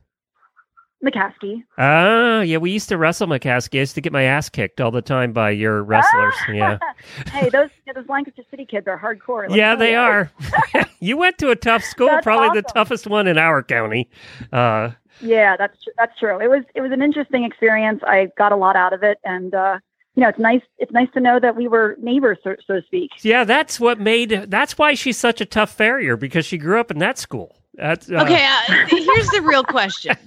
McCaskey. 1.07 1.62
Ah, 1.78 2.40
yeah, 2.40 2.57
we 2.59 2.70
used 2.70 2.88
to 2.88 2.98
wrestle 2.98 3.26
McCaskey. 3.28 3.76
I 3.76 3.80
used 3.80 3.94
to 3.94 4.00
get 4.00 4.12
my 4.12 4.24
ass 4.24 4.48
kicked 4.48 4.80
all 4.80 4.90
the 4.90 5.02
time 5.02 5.32
by 5.32 5.50
your 5.50 5.82
wrestlers. 5.82 6.34
Yeah. 6.52 6.78
hey, 7.32 7.48
those 7.50 7.70
yeah, 7.86 7.92
those 7.92 8.09
Lancaster 8.09 8.42
City 8.50 8.64
kids 8.64 8.86
are 8.88 8.98
hardcore. 8.98 9.42
let 9.42 9.50
me 9.52 9.59
Yeah, 9.59 9.74
they 9.76 9.92
you. 9.92 9.98
are. 9.98 10.30
you 11.00 11.16
went 11.16 11.38
to 11.38 11.50
a 11.50 11.57
tough 11.57 11.82
school, 11.84 12.09
That's 12.09 12.24
probably 12.24 12.61
the 12.61 12.66
toughest 12.68 13.07
one 13.07 13.26
in 13.26 13.38
our 13.38 13.62
county. 13.62 14.11
Uh, 14.52 14.90
Yeah, 15.20 15.57
that's 15.57 15.82
tr- 15.82 15.90
that's 15.96 16.18
true. 16.18 16.40
It 16.40 16.48
was 16.50 16.64
it 16.74 16.80
was 16.80 16.92
an 16.92 17.02
interesting 17.02 17.44
experience. 17.44 18.02
I 18.07 18.28
got 18.36 18.52
a 18.52 18.57
lot 18.57 18.76
out 18.76 18.92
of 18.92 19.02
it, 19.02 19.18
and 19.24 19.54
uh, 19.54 19.78
you 20.14 20.22
know, 20.22 20.28
it's 20.28 20.38
nice 20.38 20.62
it's 20.78 20.92
nice 20.92 21.09
to 21.14 21.20
know 21.20 21.38
that 21.40 21.57
we 21.57 21.68
were 21.68 21.96
neighbors, 22.00 22.38
so, 22.44 22.57
so 22.66 22.74
to 22.80 22.82
speak. 22.86 23.11
yeah, 23.22 23.44
that's 23.44 23.78
what 23.80 23.98
made. 24.00 24.30
That's 24.48 24.76
why 24.76 24.94
she's 24.94 25.16
such 25.18 25.40
a 25.40 25.46
tough 25.46 25.70
farrier 25.70 26.16
because 26.16 26.44
she 26.44 26.59
grew 26.59 26.78
up 26.80 26.90
in 26.90 26.98
that 26.98 27.16
school. 27.18 27.57
That's 27.74 28.11
uh, 28.11 28.14
Okay, 28.22 28.42
uh, 28.46 28.86
here's 28.88 29.28
the 29.28 29.42
real 29.42 29.62
question. 29.64 30.16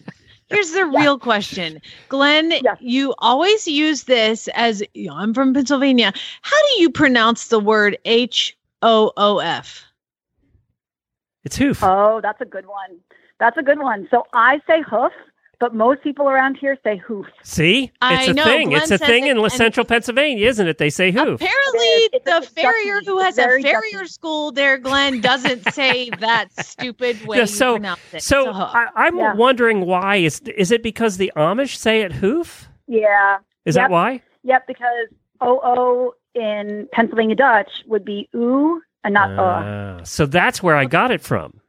Here's 0.49 0.71
the 0.71 0.85
real 0.85 1.19
question. 1.19 1.81
Glenn, 2.07 2.53
you 2.79 3.13
always 3.19 3.67
use 3.67 4.03
this 4.03 4.47
as 4.55 4.83
you 4.93 5.07
know, 5.07 5.15
I'm 5.15 5.33
from 5.33 5.53
Pennsylvania. 5.53 6.11
How 6.41 6.57
do 6.57 6.81
you 6.81 6.89
pronounce 6.89 7.47
the 7.47 7.59
word 7.59 7.97
H 8.05 8.57
O 8.81 9.11
O 9.15 9.39
F? 9.39 9.85
It's 11.43 11.55
hoof. 11.55 11.83
Oh, 11.83 12.19
that's 12.21 12.41
a 12.41 12.45
good 12.45 12.65
one. 12.65 12.99
That's 13.39 13.57
a 13.57 13.63
good 13.63 13.79
one. 13.79 14.07
So 14.11 14.25
I 14.33 14.59
say 14.67 14.81
hoof, 14.81 15.13
but 15.59 15.75
most 15.75 16.01
people 16.01 16.27
around 16.29 16.55
here 16.55 16.77
say 16.83 16.97
hoof. 16.97 17.25
See, 17.43 17.83
it's 17.85 17.91
I 18.01 18.23
a 18.23 18.33
know, 18.33 18.43
thing. 18.43 18.69
Glenn 18.69 18.81
it's 18.81 18.91
a 18.91 18.97
thing 18.97 19.27
it, 19.27 19.35
in 19.37 19.49
central 19.49 19.85
Pennsylvania, 19.85 20.47
isn't 20.47 20.67
it? 20.67 20.77
They 20.77 20.89
say 20.89 21.11
hoof. 21.11 21.41
Apparently, 21.41 22.09
It's 22.13 22.25
the 22.25 22.41
farrier 22.55 22.95
Dutchy. 22.95 23.05
who 23.05 23.19
has 23.19 23.37
a 23.37 23.41
very 23.43 23.63
farrier 23.63 24.05
school 24.05 24.51
there, 24.51 24.77
Glenn, 24.77 25.19
doesn't 25.21 25.71
say 25.73 26.09
that 26.19 26.47
stupid 26.65 27.25
way 27.27 27.37
Yeah, 27.37 27.43
you 27.43 27.47
so, 27.47 27.73
pronounce 27.73 27.99
it. 28.13 28.23
so 28.23 28.39
It's 28.41 28.49
a 28.49 28.53
hoof. 28.53 28.69
I, 28.73 28.87
I'm 28.95 29.17
Yeah. 29.17 29.33
wondering 29.35 29.85
why 29.85 30.15
is 30.17 30.39
is 30.41 30.71
it 30.71 30.81
because 30.81 31.17
the 31.17 31.31
Amish 31.35 31.75
say 31.75 32.01
it 32.01 32.13
hoof? 32.13 32.67
Yeah. 32.87 33.37
Is 33.65 33.75
Yep. 33.75 33.83
that 33.83 33.91
why? 33.91 34.21
Yep, 34.43 34.65
because 34.67 35.07
OO 35.43 36.13
in 36.35 36.87
Pennsylvania 36.93 37.35
Dutch 37.35 37.83
would 37.87 38.05
be 38.05 38.29
oo 38.35 38.81
and 39.03 39.13
not 39.13 39.29
uh. 39.37 39.41
Ah, 39.41 40.03
so 40.03 40.25
that's 40.25 40.63
where 40.63 40.75
I 40.75 40.85
got 40.85 41.11
it 41.11 41.21
from. 41.21 41.59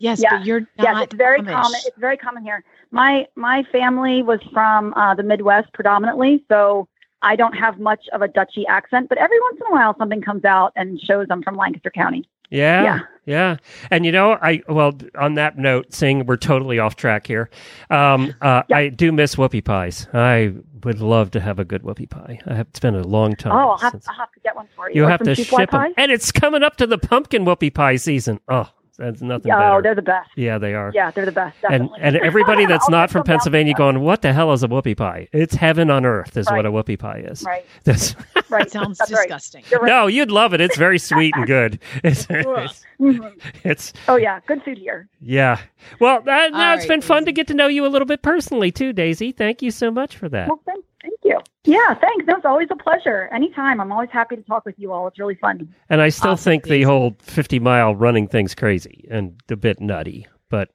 yes, 0.00 0.20
yeah. 0.20 0.38
but 0.38 0.46
you're 0.46 0.60
Yes, 0.78 0.94
not 0.94 1.02
it's 1.04 1.14
very 1.14 1.40
Amish. 1.40 1.52
common. 1.52 1.80
It's 1.86 1.98
very 1.98 2.16
common 2.16 2.42
here. 2.44 2.64
My 2.90 3.26
my 3.36 3.64
family 3.70 4.22
was 4.22 4.40
from 4.52 4.94
uh, 4.94 5.14
the 5.14 5.22
Midwest 5.22 5.72
predominantly, 5.74 6.44
so 6.48 6.88
I 7.22 7.36
don't 7.36 7.54
have 7.54 7.78
much 7.78 8.04
of 8.12 8.22
a 8.22 8.28
Dutchy 8.28 8.66
accent. 8.66 9.08
But 9.08 9.18
every 9.18 9.40
once 9.40 9.58
in 9.60 9.66
a 9.66 9.74
while, 9.74 9.94
something 9.98 10.22
comes 10.22 10.44
out 10.44 10.72
and 10.76 11.00
shows 11.00 11.26
I'm 11.30 11.42
from 11.42 11.56
Lancaster 11.56 11.90
County. 11.90 12.24
Yeah, 12.50 12.82
Yeah. 12.82 13.00
yeah. 13.26 13.56
And 13.90 14.06
you 14.06 14.12
know, 14.12 14.38
I 14.40 14.62
well 14.68 14.96
on 15.18 15.34
that 15.34 15.58
note, 15.58 15.92
saying 15.92 16.24
we're 16.24 16.38
totally 16.38 16.78
off 16.78 16.96
track 16.96 17.26
here. 17.26 17.50
Um, 17.90 18.34
uh, 18.40 18.62
I 18.72 18.88
do 18.88 19.12
miss 19.12 19.34
whoopie 19.34 19.62
pies. 19.64 20.08
I 20.14 20.54
would 20.84 21.00
love 21.00 21.30
to 21.32 21.40
have 21.40 21.58
a 21.58 21.64
good 21.66 21.82
whoopie 21.82 22.08
pie. 22.08 22.38
I 22.46 22.54
have, 22.54 22.68
it's 22.68 22.80
been 22.80 22.94
a 22.94 23.02
long 23.06 23.36
time. 23.36 23.52
oh, 23.52 23.70
I'll 23.72 23.78
have, 23.78 24.00
I'll 24.08 24.14
have 24.14 24.32
to 24.32 24.40
get 24.40 24.56
one 24.56 24.66
for 24.74 24.88
you. 24.88 25.02
you 25.02 25.08
have 25.08 25.22
to 25.24 25.34
ship 25.34 25.70
them, 25.70 25.92
and 25.98 26.10
it's 26.10 26.32
coming 26.32 26.62
up 26.62 26.76
to 26.76 26.86
the 26.86 26.96
pumpkin 26.96 27.44
whoopie 27.44 27.74
pie 27.74 27.96
season. 27.96 28.40
Oh, 28.48 28.70
that's 28.98 29.22
nothing 29.22 29.52
Oh, 29.52 29.58
better. 29.58 29.82
they're 29.82 29.94
the 29.94 30.02
best. 30.02 30.28
Yeah, 30.36 30.58
they 30.58 30.74
are. 30.74 30.90
Yeah, 30.94 31.10
they're 31.12 31.24
the 31.24 31.32
best. 31.32 31.56
And 31.70 31.84
Definitely. 31.88 31.98
and 32.02 32.16
everybody 32.26 32.66
that's 32.66 32.88
not 32.88 33.10
from 33.10 33.22
Pennsylvania 33.22 33.72
there. 33.74 33.78
going, 33.78 34.00
what 34.00 34.22
the 34.22 34.32
hell 34.32 34.52
is 34.52 34.62
a 34.62 34.68
whoopie 34.68 34.96
pie? 34.96 35.28
It's 35.32 35.54
heaven 35.54 35.90
on 35.90 36.04
earth, 36.04 36.36
is 36.36 36.50
what 36.50 36.66
a 36.66 36.70
whoopie 36.70 36.98
pie 36.98 37.20
is. 37.26 37.42
Right, 37.44 37.64
That's, 37.84 38.16
right. 38.50 38.70
Sounds 38.70 38.98
That's 38.98 39.10
disgusting. 39.10 39.64
You're 39.70 39.80
right. 39.80 39.88
no, 39.88 40.06
you'd 40.08 40.30
love 40.30 40.52
it. 40.52 40.60
It's 40.60 40.76
very 40.76 40.98
sweet 40.98 41.34
and 41.36 41.46
good. 41.46 41.78
It's, 42.04 42.26
it's, 42.28 42.84
Mhm. 43.00 43.40
it's 43.64 43.92
Oh 44.08 44.16
yeah, 44.16 44.40
good 44.46 44.62
food 44.64 44.78
here. 44.78 45.08
yeah. 45.20 45.60
Well, 46.00 46.20
that, 46.22 46.50
now 46.52 46.70
All 46.70 46.74
it's 46.74 46.82
right, 46.82 46.88
been 46.88 47.00
fun 47.00 47.24
to 47.26 47.32
get 47.32 47.46
to 47.46 47.54
know 47.54 47.68
you 47.68 47.86
a 47.86 47.88
little 47.88 48.06
bit 48.06 48.22
personally 48.22 48.72
too, 48.72 48.92
Daisy. 48.92 49.30
Thank 49.30 49.62
you 49.62 49.70
so 49.70 49.90
much 49.92 50.16
for 50.16 50.28
that. 50.30 50.48
Well, 50.48 50.60
thank, 51.08 51.20
thank 51.22 51.44
you. 51.66 51.72
Yeah, 51.72 51.94
thanks. 51.94 52.26
No, 52.26 52.36
it's 52.36 52.44
always 52.44 52.68
a 52.70 52.76
pleasure. 52.76 53.28
Anytime. 53.32 53.80
I'm 53.80 53.92
always 53.92 54.10
happy 54.10 54.36
to 54.36 54.42
talk 54.42 54.64
with 54.64 54.78
you 54.78 54.92
all. 54.92 55.06
It's 55.08 55.18
really 55.18 55.34
fun. 55.34 55.72
And 55.90 56.00
I 56.00 56.08
still 56.08 56.32
Awesome, 56.32 56.44
think 56.52 56.64
the 56.64 56.82
whole 56.82 57.16
50 57.20 57.58
mile 57.58 57.94
running 57.94 58.26
thing's 58.28 58.54
crazy 58.54 59.06
and 59.10 59.40
a 59.50 59.56
bit 59.56 59.80
nutty, 59.80 60.26
but 60.48 60.70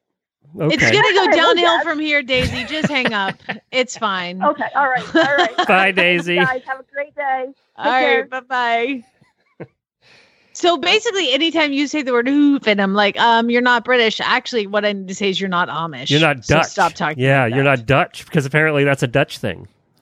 okay. 0.59 0.73
It's 0.75 0.83
gonna 0.83 0.93
go 1.13 1.19
All 1.21 1.27
right, 1.27 1.35
well, 1.37 1.55
downhill 1.55 1.81
from 1.83 1.99
here, 1.99 2.21
Daisy. 2.21 2.63
Just 2.65 2.89
hang 2.89 3.13
up. 3.13 3.35
It's 3.71 3.97
fine. 3.97 4.41
Okay. 4.43 4.67
All 4.75 4.87
right. 4.89 5.15
All 5.15 5.35
right. 5.35 5.57
Bye, 5.67 5.91
Daisy. 5.91 6.35
Guys, 6.35 6.61
have 6.67 6.79
a 6.79 6.85
great 6.93 7.15
day. 7.15 7.47
All 7.75 7.91
right, 7.91 8.29
bye 8.29 8.39
bye. 8.41 9.03
So 10.55 10.77
basically, 10.77 11.33
anytime 11.33 11.73
you 11.73 11.87
say 11.87 12.03
the 12.03 12.11
word 12.11 12.27
hoof, 12.27 12.67
and 12.67 12.79
I'm 12.79 12.93
like, 12.93 13.19
um, 13.19 13.49
you're 13.49 13.61
not 13.63 13.83
British. 13.83 14.21
Actually, 14.21 14.67
what 14.67 14.85
I 14.85 14.93
need 14.93 15.07
to 15.07 15.15
say 15.15 15.31
is 15.31 15.41
you're 15.41 15.49
not 15.49 15.67
Amish. 15.67 16.11
You're 16.11 16.19
not 16.19 16.45
So 16.45 16.57
Dutch. 16.57 16.67
stop 16.67 16.93
talking. 16.93 17.23
Yeah, 17.23 17.45
like 17.45 17.55
you're 17.55 17.63
that. 17.63 17.79
not 17.79 17.85
Dutch 17.87 18.23
because 18.25 18.45
apparently 18.45 18.83
that's 18.83 19.01
a 19.01 19.07
Dutch 19.07 19.39
thing. 19.39 19.67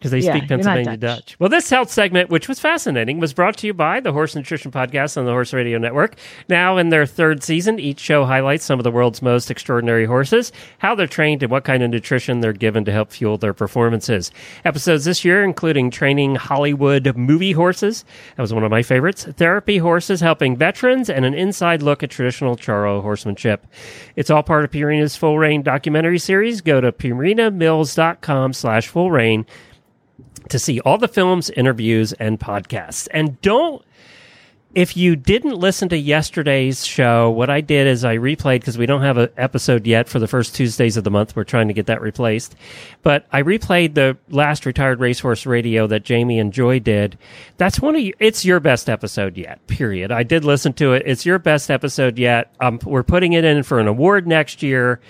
Because 0.00 0.12
they 0.12 0.20
Yeah, 0.20 0.34
speak 0.34 0.48
Pennsylvania 0.48 0.96
Dutch. 0.96 1.26
Dutch. 1.26 1.36
Well, 1.38 1.50
this 1.50 1.68
health 1.68 1.90
segment, 1.90 2.30
which 2.30 2.48
was 2.48 2.58
fascinating, 2.58 3.20
was 3.20 3.34
brought 3.34 3.58
to 3.58 3.66
you 3.66 3.74
by 3.74 4.00
the 4.00 4.12
Horse 4.12 4.34
Nutrition 4.34 4.70
Podcast 4.72 5.18
on 5.18 5.26
the 5.26 5.30
Horse 5.30 5.52
Radio 5.52 5.76
Network. 5.76 6.14
Now 6.48 6.78
in 6.78 6.88
their 6.88 7.04
third 7.04 7.42
season, 7.42 7.78
each 7.78 8.00
show 8.00 8.24
highlights 8.24 8.64
some 8.64 8.80
of 8.80 8.84
the 8.84 8.90
world's 8.90 9.20
most 9.20 9.50
extraordinary 9.50 10.06
horses, 10.06 10.52
how 10.78 10.94
they're 10.94 11.06
trained, 11.06 11.42
and 11.42 11.52
what 11.52 11.64
kind 11.64 11.82
of 11.82 11.90
nutrition 11.90 12.40
they're 12.40 12.54
given 12.54 12.86
to 12.86 12.92
help 12.92 13.12
fuel 13.12 13.36
their 13.36 13.52
performances. 13.52 14.30
Episodes 14.64 15.04
this 15.04 15.22
year, 15.22 15.44
including 15.44 15.90
training 15.90 16.36
Hollywood 16.36 17.14
movie 17.14 17.52
horses. 17.52 18.06
That 18.36 18.42
was 18.42 18.54
one 18.54 18.64
of 18.64 18.70
my 18.70 18.82
favorites. 18.82 19.24
Therapy 19.36 19.76
horses 19.76 20.22
helping 20.22 20.56
veterans, 20.56 21.10
and 21.10 21.26
an 21.26 21.34
inside 21.34 21.82
look 21.82 22.02
at 22.02 22.08
traditional 22.10 22.56
Charro 22.56 23.02
horsemanship. 23.02 23.66
It's 24.16 24.30
all 24.30 24.42
part 24.42 24.64
of 24.64 24.70
Purina's 24.70 25.14
Full 25.16 25.38
Rein 25.38 25.62
documentary 25.62 26.18
series. 26.18 26.62
Go 26.62 26.80
to 26.80 26.90
purinamills.com 26.90 28.52
slash 28.54 28.88
full 28.88 29.10
rein 29.10 29.44
to 30.48 30.58
see 30.58 30.80
all 30.80 30.98
the 30.98 31.08
films, 31.08 31.50
interviews, 31.50 32.12
and 32.14 32.38
podcasts. 32.38 33.08
And 33.12 33.40
don't, 33.40 33.84
if 34.74 34.96
you 34.96 35.16
didn't 35.16 35.56
listen 35.56 35.88
to 35.88 35.96
yesterday's 35.96 36.86
show, 36.86 37.28
what 37.30 37.50
I 37.50 37.60
did 37.60 37.88
is 37.88 38.04
I 38.04 38.18
replayed 38.18 38.60
because 38.60 38.78
we 38.78 38.86
don't 38.86 39.02
have 39.02 39.16
an 39.16 39.30
episode 39.36 39.86
yet 39.86 40.08
for 40.08 40.20
the 40.20 40.28
first 40.28 40.54
Tuesdays 40.54 40.96
of 40.96 41.02
the 41.02 41.10
month. 41.10 41.34
We're 41.34 41.44
trying 41.44 41.68
to 41.68 41.74
get 41.74 41.86
that 41.86 42.00
replaced. 42.00 42.54
But 43.02 43.26
I 43.32 43.42
replayed 43.42 43.94
the 43.94 44.16
last 44.28 44.66
retired 44.66 45.00
racehorse 45.00 45.44
radio 45.44 45.88
that 45.88 46.04
Jamie 46.04 46.38
and 46.38 46.52
Joy 46.52 46.78
did. 46.78 47.18
That's 47.56 47.80
one 47.80 47.96
of 47.96 48.02
you, 48.02 48.12
it's 48.20 48.44
your 48.44 48.60
best 48.60 48.88
episode 48.88 49.36
yet, 49.36 49.66
period. 49.66 50.12
I 50.12 50.22
did 50.22 50.44
listen 50.44 50.72
to 50.74 50.92
it. 50.92 51.02
It's 51.04 51.26
your 51.26 51.40
best 51.40 51.70
episode 51.70 52.16
yet. 52.16 52.54
Um, 52.60 52.78
we're 52.84 53.02
putting 53.02 53.32
it 53.32 53.44
in 53.44 53.64
for 53.64 53.80
an 53.80 53.88
award 53.88 54.26
next 54.28 54.62
year. 54.62 55.00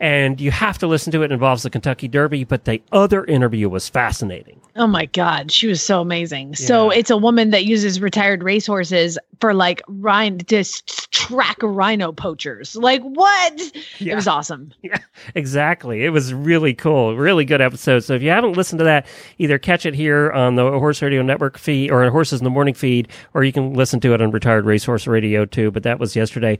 And 0.00 0.40
you 0.40 0.50
have 0.50 0.78
to 0.78 0.86
listen 0.86 1.12
to 1.12 1.22
it. 1.22 1.26
It 1.26 1.32
involves 1.32 1.62
the 1.62 1.70
Kentucky 1.70 2.08
Derby, 2.08 2.44
but 2.44 2.64
the 2.64 2.82
other 2.92 3.24
interview 3.24 3.68
was 3.68 3.88
fascinating. 3.88 4.60
Oh 4.76 4.86
my 4.86 5.06
God, 5.06 5.50
she 5.50 5.66
was 5.66 5.80
so 5.80 6.02
amazing. 6.02 6.54
So 6.54 6.90
it's 6.90 7.08
a 7.08 7.16
woman 7.16 7.50
that 7.50 7.64
uses 7.64 7.98
retired 7.98 8.42
racehorses 8.42 9.18
for 9.40 9.54
like 9.54 9.80
rhino 9.88 10.36
to 10.36 10.64
track 11.10 11.56
rhino 11.62 12.12
poachers. 12.12 12.76
Like 12.76 13.02
what? 13.02 13.60
Yeah. 13.98 14.12
It 14.12 14.16
was 14.16 14.28
awesome. 14.28 14.72
Yeah, 14.82 14.98
exactly. 15.34 16.04
It 16.04 16.10
was 16.10 16.32
really 16.32 16.72
cool, 16.72 17.16
really 17.16 17.44
good 17.44 17.60
episode. 17.60 18.00
So 18.00 18.14
if 18.14 18.22
you 18.22 18.30
haven't 18.30 18.52
listened 18.52 18.78
to 18.78 18.84
that, 18.84 19.06
either 19.38 19.58
catch 19.58 19.84
it 19.84 19.94
here 19.94 20.30
on 20.30 20.54
the 20.54 20.62
Horse 20.62 21.02
Radio 21.02 21.22
Network 21.22 21.58
feed 21.58 21.90
or 21.90 22.08
Horses 22.08 22.40
in 22.40 22.44
the 22.44 22.50
Morning 22.50 22.74
feed, 22.74 23.08
or 23.34 23.42
you 23.42 23.52
can 23.52 23.74
listen 23.74 23.98
to 24.00 24.14
it 24.14 24.22
on 24.22 24.30
Retired 24.30 24.64
Racehorse 24.64 25.08
Radio 25.08 25.44
too. 25.44 25.72
But 25.72 25.82
that 25.82 25.98
was 25.98 26.14
yesterday, 26.14 26.58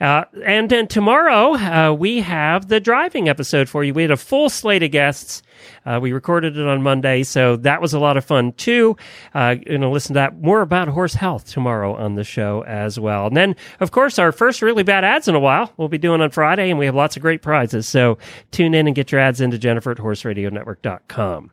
uh, 0.00 0.24
and 0.44 0.70
then 0.70 0.86
tomorrow 0.86 1.54
uh, 1.54 1.92
we 1.92 2.20
have 2.20 2.68
the 2.68 2.73
driving 2.80 3.28
episode 3.28 3.68
for 3.68 3.84
you. 3.84 3.94
We 3.94 4.02
had 4.02 4.10
a 4.10 4.16
full 4.16 4.48
slate 4.48 4.82
of 4.82 4.90
guests. 4.90 5.42
Uh, 5.86 5.98
we 6.00 6.12
recorded 6.12 6.56
it 6.56 6.66
on 6.66 6.82
Monday, 6.82 7.22
so 7.22 7.56
that 7.56 7.80
was 7.80 7.94
a 7.94 7.98
lot 7.98 8.16
of 8.16 8.24
fun 8.24 8.52
too. 8.52 8.96
Uh, 9.34 9.56
you 9.66 9.78
know, 9.78 9.90
listen 9.90 10.08
to 10.14 10.18
that 10.20 10.40
more 10.40 10.60
about 10.60 10.88
horse 10.88 11.14
health 11.14 11.46
tomorrow 11.50 11.94
on 11.94 12.14
the 12.14 12.24
show 12.24 12.62
as 12.66 12.98
well. 12.98 13.26
And 13.26 13.36
then, 13.36 13.56
of 13.80 13.90
course, 13.90 14.18
our 14.18 14.32
first 14.32 14.62
really 14.62 14.82
bad 14.82 15.04
ads 15.04 15.28
in 15.28 15.34
a 15.34 15.40
while 15.40 15.72
we'll 15.76 15.88
be 15.88 15.98
doing 15.98 16.20
on 16.20 16.30
Friday, 16.30 16.70
and 16.70 16.78
we 16.78 16.86
have 16.86 16.94
lots 16.94 17.16
of 17.16 17.22
great 17.22 17.42
prizes. 17.42 17.86
So 17.88 18.18
tune 18.50 18.74
in 18.74 18.86
and 18.86 18.94
get 18.96 19.12
your 19.12 19.20
ads 19.20 19.40
into 19.40 19.58
Jennifer 19.58 19.90
at 19.92 19.98
HorseRadioNetwork.com. 19.98 21.50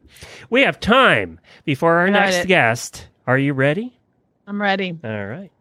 We 0.49 0.61
have 0.61 0.79
time 0.79 1.39
before 1.65 1.95
our 1.95 2.07
Got 2.07 2.13
next 2.13 2.35
it. 2.37 2.47
guest. 2.47 3.07
Are 3.27 3.37
you 3.37 3.53
ready? 3.53 3.97
I'm 4.47 4.61
ready. 4.61 4.97
All 5.03 5.25
right. 5.25 5.51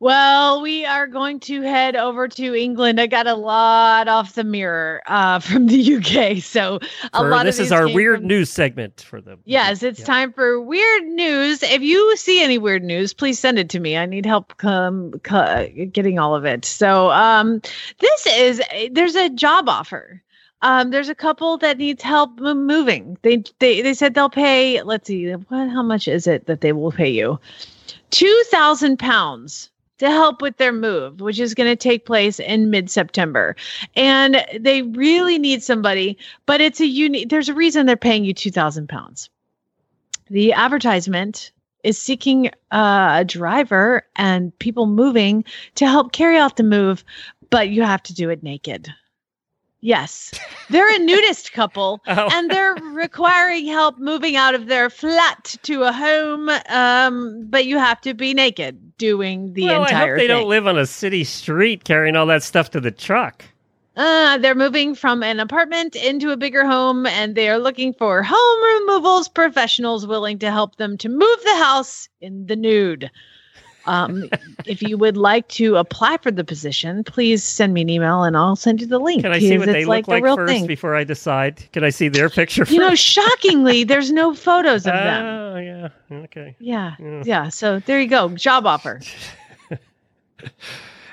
Well, 0.00 0.60
we 0.60 0.84
are 0.84 1.06
going 1.06 1.40
to 1.40 1.62
head 1.62 1.96
over 1.96 2.28
to 2.28 2.54
England. 2.54 3.00
I 3.00 3.06
got 3.06 3.26
a 3.26 3.34
lot 3.34 4.08
off 4.08 4.34
the 4.34 4.44
mirror 4.44 5.02
uh, 5.06 5.38
from 5.40 5.66
the 5.66 5.94
UK, 5.96 6.42
so 6.42 6.78
a 7.12 7.20
For- 7.20 7.28
lot 7.30 7.44
this 7.44 7.56
of 7.56 7.62
this 7.62 7.66
is 7.66 7.72
our 7.72 7.88
weird 7.88 8.18
from- 8.20 8.26
news 8.28 8.50
segment 8.50 9.00
for 9.00 9.20
them. 9.20 9.40
Yes, 9.44 9.82
it's 9.82 10.02
time 10.02 10.32
for 10.32 10.60
weird 10.60 11.04
news. 11.04 11.62
If 11.62 11.82
you 11.82 12.16
see 12.16 12.42
any 12.42 12.58
weird 12.58 12.82
news, 12.82 13.14
please 13.14 13.38
send 13.38 13.58
it 13.58 13.70
to 13.70 13.80
me. 13.80 13.96
I 13.96 14.06
need 14.06 14.26
help 14.26 14.52
um, 14.64 15.12
cu- 15.22 15.86
getting 15.86 16.18
all 16.18 16.34
of 16.34 16.44
it. 16.44 16.64
So, 16.64 17.10
um, 17.10 17.60
this 18.00 18.26
is 18.26 18.62
there's 18.90 19.14
a 19.14 19.30
job 19.30 19.68
offer. 19.68 20.20
Um, 20.62 20.90
there's 20.90 21.10
a 21.10 21.14
couple 21.14 21.58
that 21.58 21.76
needs 21.78 22.02
help 22.02 22.38
moving. 22.40 23.18
They 23.22 23.44
they 23.58 23.82
they 23.82 23.94
said 23.94 24.14
they'll 24.14 24.30
pay. 24.30 24.82
Let's 24.82 25.06
see, 25.08 25.30
what 25.30 25.68
how 25.68 25.82
much 25.82 26.08
is 26.08 26.26
it 26.26 26.46
that 26.46 26.62
they 26.62 26.72
will 26.72 26.90
pay 26.92 27.10
you? 27.10 27.38
Two 28.10 28.42
thousand 28.50 28.98
pounds 28.98 29.70
to 29.98 30.10
help 30.10 30.42
with 30.42 30.56
their 30.56 30.72
move, 30.72 31.20
which 31.20 31.38
is 31.38 31.54
going 31.54 31.70
to 31.70 31.76
take 31.76 32.06
place 32.06 32.40
in 32.40 32.70
mid 32.70 32.90
September. 32.90 33.56
And 33.96 34.44
they 34.58 34.82
really 34.82 35.38
need 35.38 35.62
somebody, 35.62 36.18
but 36.46 36.60
it's 36.60 36.80
a 36.80 36.86
unique, 36.86 37.28
there's 37.28 37.48
a 37.48 37.54
reason 37.54 37.86
they're 37.86 37.96
paying 37.96 38.24
you 38.24 38.34
2,000 38.34 38.88
pounds. 38.88 39.30
The 40.30 40.52
advertisement 40.52 41.52
is 41.82 41.98
seeking 41.98 42.48
uh, 42.72 43.16
a 43.20 43.24
driver 43.24 44.06
and 44.16 44.58
people 44.58 44.86
moving 44.86 45.44
to 45.74 45.86
help 45.86 46.12
carry 46.12 46.38
out 46.38 46.56
the 46.56 46.62
move, 46.62 47.04
but 47.50 47.68
you 47.68 47.82
have 47.82 48.02
to 48.04 48.14
do 48.14 48.30
it 48.30 48.42
naked. 48.42 48.92
Yes, 49.84 50.30
they're 50.70 50.96
a 50.96 50.98
nudist 50.98 51.52
couple 51.52 52.00
Oh. 52.06 52.28
and 52.32 52.50
they're 52.50 52.74
requiring 52.94 53.66
help 53.66 53.98
moving 53.98 54.34
out 54.34 54.54
of 54.54 54.64
their 54.66 54.88
flat 54.88 55.56
to 55.64 55.82
a 55.82 55.92
home. 55.92 56.48
Um, 56.70 57.44
but 57.50 57.66
you 57.66 57.76
have 57.76 58.00
to 58.00 58.14
be 58.14 58.32
naked 58.32 58.96
doing 58.96 59.52
the 59.52 59.64
well, 59.66 59.82
I 59.82 59.88
entire 59.88 60.06
hope 60.14 60.16
they 60.16 60.22
thing. 60.22 60.28
don't 60.28 60.48
live 60.48 60.66
on 60.66 60.78
a 60.78 60.86
city 60.86 61.22
street 61.22 61.84
carrying 61.84 62.16
all 62.16 62.24
that 62.26 62.42
stuff 62.42 62.70
to 62.70 62.80
the 62.80 62.90
truck. 62.90 63.44
Uh, 63.94 64.38
they're 64.38 64.54
moving 64.54 64.94
from 64.94 65.22
an 65.22 65.38
apartment 65.38 65.94
into 65.96 66.30
a 66.30 66.36
bigger 66.38 66.64
home 66.64 67.04
and 67.06 67.34
they 67.34 67.50
are 67.50 67.58
looking 67.58 67.92
for 67.92 68.22
home 68.26 68.80
removals 68.80 69.28
professionals 69.28 70.06
willing 70.06 70.38
to 70.38 70.50
help 70.50 70.76
them 70.76 70.96
to 70.96 71.10
move 71.10 71.38
the 71.44 71.56
house 71.56 72.08
in 72.22 72.46
the 72.46 72.56
nude. 72.56 73.10
Um, 73.86 74.28
if 74.66 74.82
you 74.82 74.96
would 74.96 75.16
like 75.16 75.46
to 75.48 75.76
apply 75.76 76.16
for 76.18 76.30
the 76.30 76.44
position, 76.44 77.04
please 77.04 77.42
send 77.44 77.74
me 77.74 77.82
an 77.82 77.90
email 77.90 78.22
and 78.22 78.36
I'll 78.36 78.56
send 78.56 78.80
you 78.80 78.86
the 78.86 78.98
link. 78.98 79.22
Can 79.22 79.32
I 79.32 79.38
see 79.38 79.58
what 79.58 79.66
they 79.66 79.84
look 79.84 80.06
the 80.06 80.10
like 80.10 80.24
real 80.24 80.36
first 80.36 80.52
thing. 80.52 80.66
before 80.66 80.94
I 80.94 81.04
decide? 81.04 81.70
Can 81.72 81.84
I 81.84 81.90
see 81.90 82.08
their 82.08 82.30
picture 82.30 82.64
You 82.68 82.78
know, 82.78 82.94
shockingly, 82.94 83.84
there's 83.90 84.10
no 84.10 84.34
photos 84.34 84.86
of 84.86 84.94
them. 84.94 85.24
Oh, 85.26 85.56
yeah. 85.58 85.88
Okay. 86.24 86.56
Yeah, 86.58 86.94
Yeah. 86.98 87.22
yeah. 87.26 87.48
So 87.50 87.80
there 87.80 88.00
you 88.00 88.08
go, 88.08 88.28
job 88.30 88.66
offer. 88.66 89.00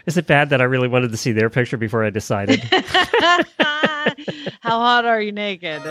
Is 0.08 0.18
it 0.18 0.26
bad 0.26 0.50
that 0.50 0.62
I 0.62 0.64
really 0.64 0.88
wanted 0.88 1.12
to 1.12 1.18
see 1.18 1.32
their 1.32 1.50
picture 1.50 1.78
before 1.78 2.04
I 2.04 2.10
decided? 2.10 2.60
How 3.60 4.80
hot 4.80 5.06
are 5.06 5.22
you 5.22 5.32
naked? 5.32 5.82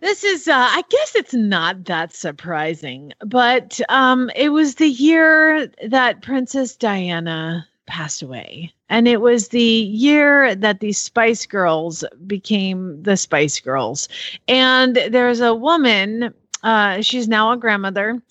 This 0.00 0.24
is, 0.24 0.48
uh, 0.48 0.54
I 0.54 0.82
guess 0.88 1.14
it's 1.14 1.34
not 1.34 1.84
that 1.84 2.14
surprising, 2.14 3.12
but 3.24 3.80
um, 3.90 4.30
it 4.34 4.48
was 4.48 4.76
the 4.76 4.88
year 4.88 5.68
that 5.86 6.22
Princess 6.22 6.74
Diana 6.74 7.68
passed 7.86 8.22
away. 8.22 8.72
And 8.88 9.06
it 9.06 9.20
was 9.20 9.48
the 9.48 9.60
year 9.60 10.54
that 10.54 10.80
the 10.80 10.92
Spice 10.92 11.44
Girls 11.44 12.02
became 12.26 13.02
the 13.02 13.16
Spice 13.16 13.60
Girls. 13.60 14.08
And 14.48 14.96
there's 14.96 15.40
a 15.40 15.54
woman, 15.54 16.32
uh, 16.62 17.02
she's 17.02 17.28
now 17.28 17.52
a 17.52 17.56
grandmother, 17.58 18.22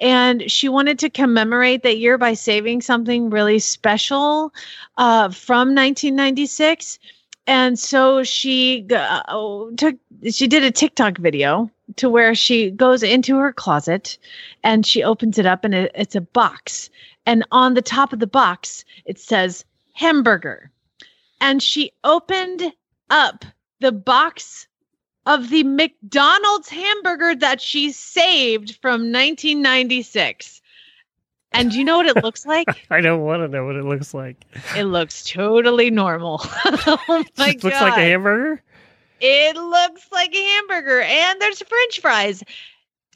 and 0.00 0.50
she 0.50 0.68
wanted 0.68 0.98
to 1.00 1.10
commemorate 1.10 1.82
that 1.82 1.98
year 1.98 2.16
by 2.16 2.32
saving 2.32 2.80
something 2.80 3.28
really 3.28 3.58
special 3.58 4.52
uh, 4.96 5.28
from 5.28 5.74
1996 5.74 6.98
and 7.48 7.78
so 7.78 8.22
she 8.22 8.86
uh, 8.94 9.64
took 9.78 9.96
she 10.30 10.46
did 10.46 10.62
a 10.62 10.70
TikTok 10.70 11.16
video 11.16 11.70
to 11.96 12.10
where 12.10 12.34
she 12.34 12.70
goes 12.70 13.02
into 13.02 13.38
her 13.38 13.54
closet 13.54 14.18
and 14.62 14.84
she 14.84 15.02
opens 15.02 15.38
it 15.38 15.46
up 15.46 15.64
and 15.64 15.74
it, 15.74 15.90
it's 15.94 16.14
a 16.14 16.20
box. 16.20 16.90
And 17.24 17.44
on 17.50 17.72
the 17.72 17.82
top 17.82 18.12
of 18.12 18.18
the 18.18 18.26
box 18.26 18.84
it 19.06 19.18
says 19.18 19.64
hamburger. 19.94 20.70
And 21.40 21.62
she 21.62 21.90
opened 22.04 22.70
up 23.08 23.46
the 23.80 23.92
box 23.92 24.68
of 25.24 25.48
the 25.48 25.64
McDonald's 25.64 26.68
hamburger 26.68 27.34
that 27.34 27.62
she 27.62 27.92
saved 27.92 28.76
from 28.82 29.10
1996 29.10 30.60
and 31.52 31.70
do 31.70 31.78
you 31.78 31.84
know 31.84 31.96
what 31.96 32.06
it 32.06 32.22
looks 32.22 32.44
like 32.46 32.68
I 32.90 33.00
don't 33.00 33.22
want 33.22 33.42
to 33.42 33.48
know 33.48 33.64
what 33.64 33.76
it 33.76 33.84
looks 33.84 34.14
like. 34.14 34.44
it 34.76 34.84
looks 34.84 35.24
totally 35.24 35.90
normal 35.90 36.40
oh 36.64 37.24
my 37.38 37.48
It 37.50 37.64
looks 37.64 37.80
like 37.80 37.96
a 37.96 38.00
hamburger. 38.00 38.62
It 39.20 39.56
looks 39.56 40.06
like 40.12 40.32
a 40.32 40.42
hamburger, 40.42 41.00
and 41.00 41.40
there's 41.40 41.60
French 41.62 42.00
fries. 42.00 42.44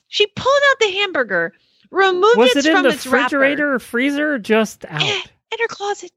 She 0.08 0.26
pulled 0.26 0.62
out 0.70 0.76
the 0.80 0.90
hamburger, 0.90 1.52
removed 1.92 2.36
Was 2.36 2.56
it, 2.56 2.66
it 2.66 2.72
from 2.72 2.82
the 2.82 2.88
its 2.88 3.06
wrapper, 3.06 3.38
refrigerator 3.38 3.74
or 3.74 3.78
freezer 3.78 4.34
or 4.34 4.38
just 4.40 4.84
out? 4.88 5.00
in 5.02 5.58
her 5.60 5.68
closet. 5.68 6.10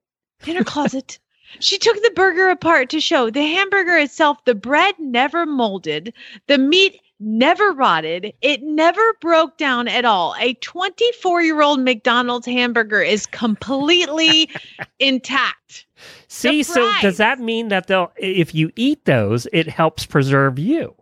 In 0.47 0.55
her 0.55 0.63
closet. 0.63 1.20
She 1.59 1.78
took 1.78 2.01
the 2.01 2.11
burger 2.16 2.49
apart 2.49 2.89
to 2.89 2.99
show 2.99 3.30
the 3.30 3.43
hamburger 3.45 3.97
itself, 3.97 4.43
the 4.45 4.55
bread 4.55 4.95
never 4.97 5.45
molded, 5.45 6.13
the 6.47 6.57
meat 6.57 6.99
never 7.20 7.72
rotted, 7.72 8.34
it 8.41 8.61
never 8.63 9.01
broke 9.22 9.57
down 9.57 9.88
at 9.88 10.05
all. 10.05 10.36
A 10.39 10.53
24 10.55 11.41
year 11.43 11.61
old 11.61 11.80
McDonald's 11.80 12.45
hamburger 12.45 13.01
is 13.01 13.26
completely 13.26 14.49
intact. 14.99 15.86
See, 16.28 16.63
so 16.63 16.91
does 17.01 17.18
that 17.18 17.39
mean 17.39 17.70
that 17.70 17.88
they'll, 17.88 18.11
if 18.18 18.53
you 18.53 18.72
eat 18.76 19.05
those, 19.05 19.47
it 19.53 19.68
helps 19.68 20.05
preserve 20.05 20.59
you? 20.59 20.93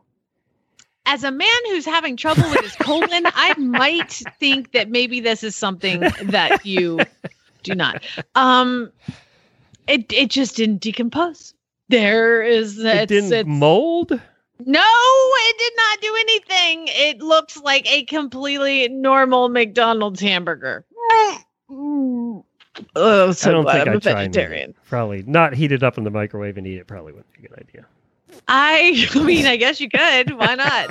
as 1.05 1.25
a 1.25 1.31
man 1.31 1.49
who's 1.65 1.83
having 1.85 2.15
trouble 2.15 2.43
with 2.49 2.61
his 2.61 2.75
colon, 2.77 3.25
I 3.35 3.53
might 3.57 4.23
think 4.39 4.71
that 4.71 4.89
maybe 4.89 5.19
this 5.19 5.43
is 5.43 5.53
something 5.53 5.99
that 6.23 6.65
you 6.65 6.97
do 7.63 7.75
not. 7.75 8.01
Um, 8.35 8.89
it 9.85 10.13
it 10.13 10.29
just 10.29 10.55
didn't 10.55 10.79
decompose. 10.79 11.53
There 11.89 12.41
is 12.41 12.79
It 12.79 12.85
it's, 12.85 13.09
didn't 13.09 13.33
it's- 13.33 13.45
mold. 13.45 14.17
No, 14.65 14.81
it 14.83 15.57
did 15.57 15.73
not 15.77 16.01
do 16.01 16.15
anything. 16.19 16.87
It 16.89 17.21
looks 17.21 17.57
like 17.57 17.91
a 17.91 18.03
completely 18.05 18.87
normal 18.89 19.49
McDonald's 19.49 20.19
hamburger. 20.19 20.85
Mm. 21.69 22.43
Oh, 22.95 23.31
so 23.31 23.49
I 23.49 23.53
don't 23.53 23.65
think 23.65 23.87
I'm 23.87 23.93
a 23.93 23.95
I'd 23.97 24.01
try 24.01 24.11
and 24.11 24.21
eat 24.21 24.25
it. 24.25 24.33
vegetarian. 24.33 24.73
Probably 24.87 25.23
not 25.23 25.53
heat 25.53 25.71
it 25.71 25.83
up 25.83 25.97
in 25.97 26.03
the 26.03 26.11
microwave 26.11 26.57
and 26.57 26.65
eat 26.65 26.77
it. 26.79 26.87
Probably 26.87 27.13
wouldn't 27.13 27.31
be 27.33 27.45
a 27.45 27.49
good 27.49 27.59
idea. 27.59 27.85
I, 28.47 29.07
I 29.13 29.19
mean, 29.23 29.45
I 29.45 29.57
guess 29.57 29.79
you 29.79 29.89
could. 29.89 30.37
Why 30.37 30.55
not? 30.55 30.89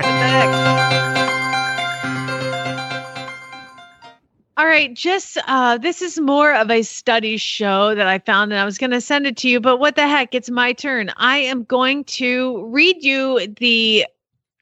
What 4.63 4.69
the 4.69 4.71
heck? 4.71 4.87
All 4.87 4.87
right, 4.87 4.95
just 4.95 5.39
uh, 5.47 5.79
this 5.79 6.03
is 6.03 6.21
more 6.21 6.55
of 6.55 6.71
a 6.71 6.83
study 6.83 7.37
show 7.37 7.95
that 7.95 8.07
I 8.07 8.19
found, 8.19 8.53
and 8.53 8.61
I 8.61 8.65
was 8.65 8.79
going 8.79 8.91
to 8.91 9.01
send 9.01 9.27
it 9.27 9.37
to 9.39 9.49
you, 9.49 9.61
but 9.61 9.79
what 9.79 9.97
the 9.97 10.07
heck? 10.07 10.35
It's 10.35 10.51
my 10.51 10.73
turn. 10.73 11.11
I 11.17 11.39
am 11.39 11.65
going 11.65 12.05
to 12.05 12.65
read 12.67 13.03
you 13.03 13.47
the 13.59 14.07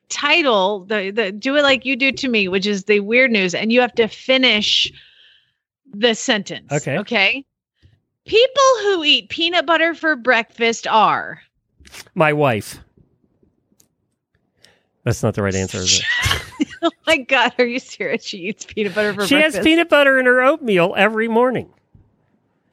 title, 0.09 0.84
the, 0.86 1.11
the 1.11 1.32
do 1.32 1.57
it 1.57 1.62
like 1.62 1.84
you 1.84 1.96
do 1.96 2.12
to 2.12 2.28
me, 2.28 2.48
which 2.48 2.66
is 2.66 2.84
the 2.84 3.01
weird 3.01 3.30
news, 3.30 3.55
and 3.55 3.72
you 3.72 3.80
have 3.80 3.94
to 3.94 4.09
finish 4.09 4.92
the 5.92 6.14
sentence. 6.14 6.72
Okay. 6.72 6.98
Okay. 6.98 7.44
People 8.26 8.62
who 8.82 9.05
eat 9.05 9.28
peanut 9.28 9.66
butter 9.66 9.94
for 9.94 10.16
breakfast 10.16 10.86
are. 10.86 11.40
My 12.14 12.32
wife. 12.32 12.78
That's 15.05 15.22
not 15.22 15.34
the 15.34 15.42
right 15.42 15.55
answer, 15.55 15.78
is 15.78 16.01
it? 16.01 16.68
oh 16.83 16.91
my 17.07 17.18
god, 17.18 17.55
are 17.59 17.66
you 17.66 17.78
serious? 17.78 18.24
She 18.24 18.39
eats 18.39 18.64
peanut 18.64 18.95
butter 18.95 19.12
for 19.14 19.26
she 19.26 19.35
breakfast. 19.35 19.55
She 19.55 19.59
has 19.59 19.64
peanut 19.64 19.89
butter 19.89 20.18
in 20.18 20.26
her 20.26 20.41
oatmeal 20.43 20.95
every 20.97 21.28
morning. 21.28 21.70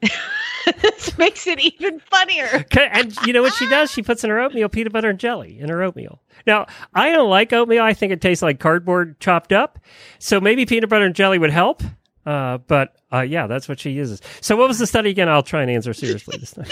this 0.82 1.16
makes 1.18 1.46
it 1.46 1.60
even 1.60 2.00
funnier. 2.00 2.64
And 2.78 3.14
you 3.26 3.32
know 3.32 3.42
what 3.42 3.54
she 3.54 3.68
does? 3.68 3.90
She 3.90 4.02
puts 4.02 4.24
in 4.24 4.30
her 4.30 4.40
oatmeal 4.40 4.68
peanut 4.68 4.92
butter 4.92 5.10
and 5.10 5.18
jelly 5.18 5.58
in 5.58 5.68
her 5.68 5.82
oatmeal. 5.82 6.20
Now, 6.46 6.66
I 6.94 7.10
don't 7.10 7.28
like 7.28 7.52
oatmeal. 7.52 7.82
I 7.82 7.92
think 7.92 8.12
it 8.12 8.20
tastes 8.20 8.42
like 8.42 8.60
cardboard 8.60 9.20
chopped 9.20 9.52
up. 9.52 9.78
So 10.18 10.40
maybe 10.40 10.64
peanut 10.66 10.88
butter 10.88 11.04
and 11.04 11.14
jelly 11.14 11.38
would 11.38 11.50
help. 11.50 11.82
Uh, 12.24 12.58
but 12.58 12.96
uh, 13.12 13.20
yeah, 13.20 13.46
that's 13.46 13.68
what 13.68 13.80
she 13.80 13.90
uses. 13.90 14.20
So 14.40 14.56
what 14.56 14.68
was 14.68 14.78
the 14.78 14.86
study 14.86 15.10
again? 15.10 15.28
I'll 15.28 15.42
try 15.42 15.62
and 15.62 15.70
answer 15.70 15.94
seriously 15.94 16.36
this 16.38 16.52
time. 16.52 16.66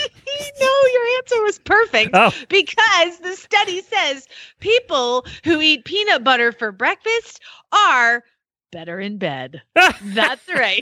no, 0.60 0.75
answer 1.16 1.42
was 1.42 1.58
perfect 1.60 2.10
Oh. 2.14 2.32
because 2.48 3.18
the 3.20 3.34
study 3.36 3.82
says 3.82 4.26
people 4.60 5.24
who 5.44 5.60
eat 5.60 5.84
peanut 5.84 6.24
butter 6.24 6.52
for 6.52 6.72
breakfast 6.72 7.40
are 7.72 8.22
better 8.72 8.98
in 9.00 9.16
bed. 9.16 9.62
That's 10.02 10.46
right. 10.48 10.80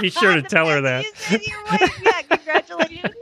Be 0.00 0.10
sure 0.10 0.34
to 0.34 0.42
tell 0.42 0.68
her 0.68 0.80
that. 0.82 1.04
yeah, 1.30 2.22
congratulations. 2.36 3.14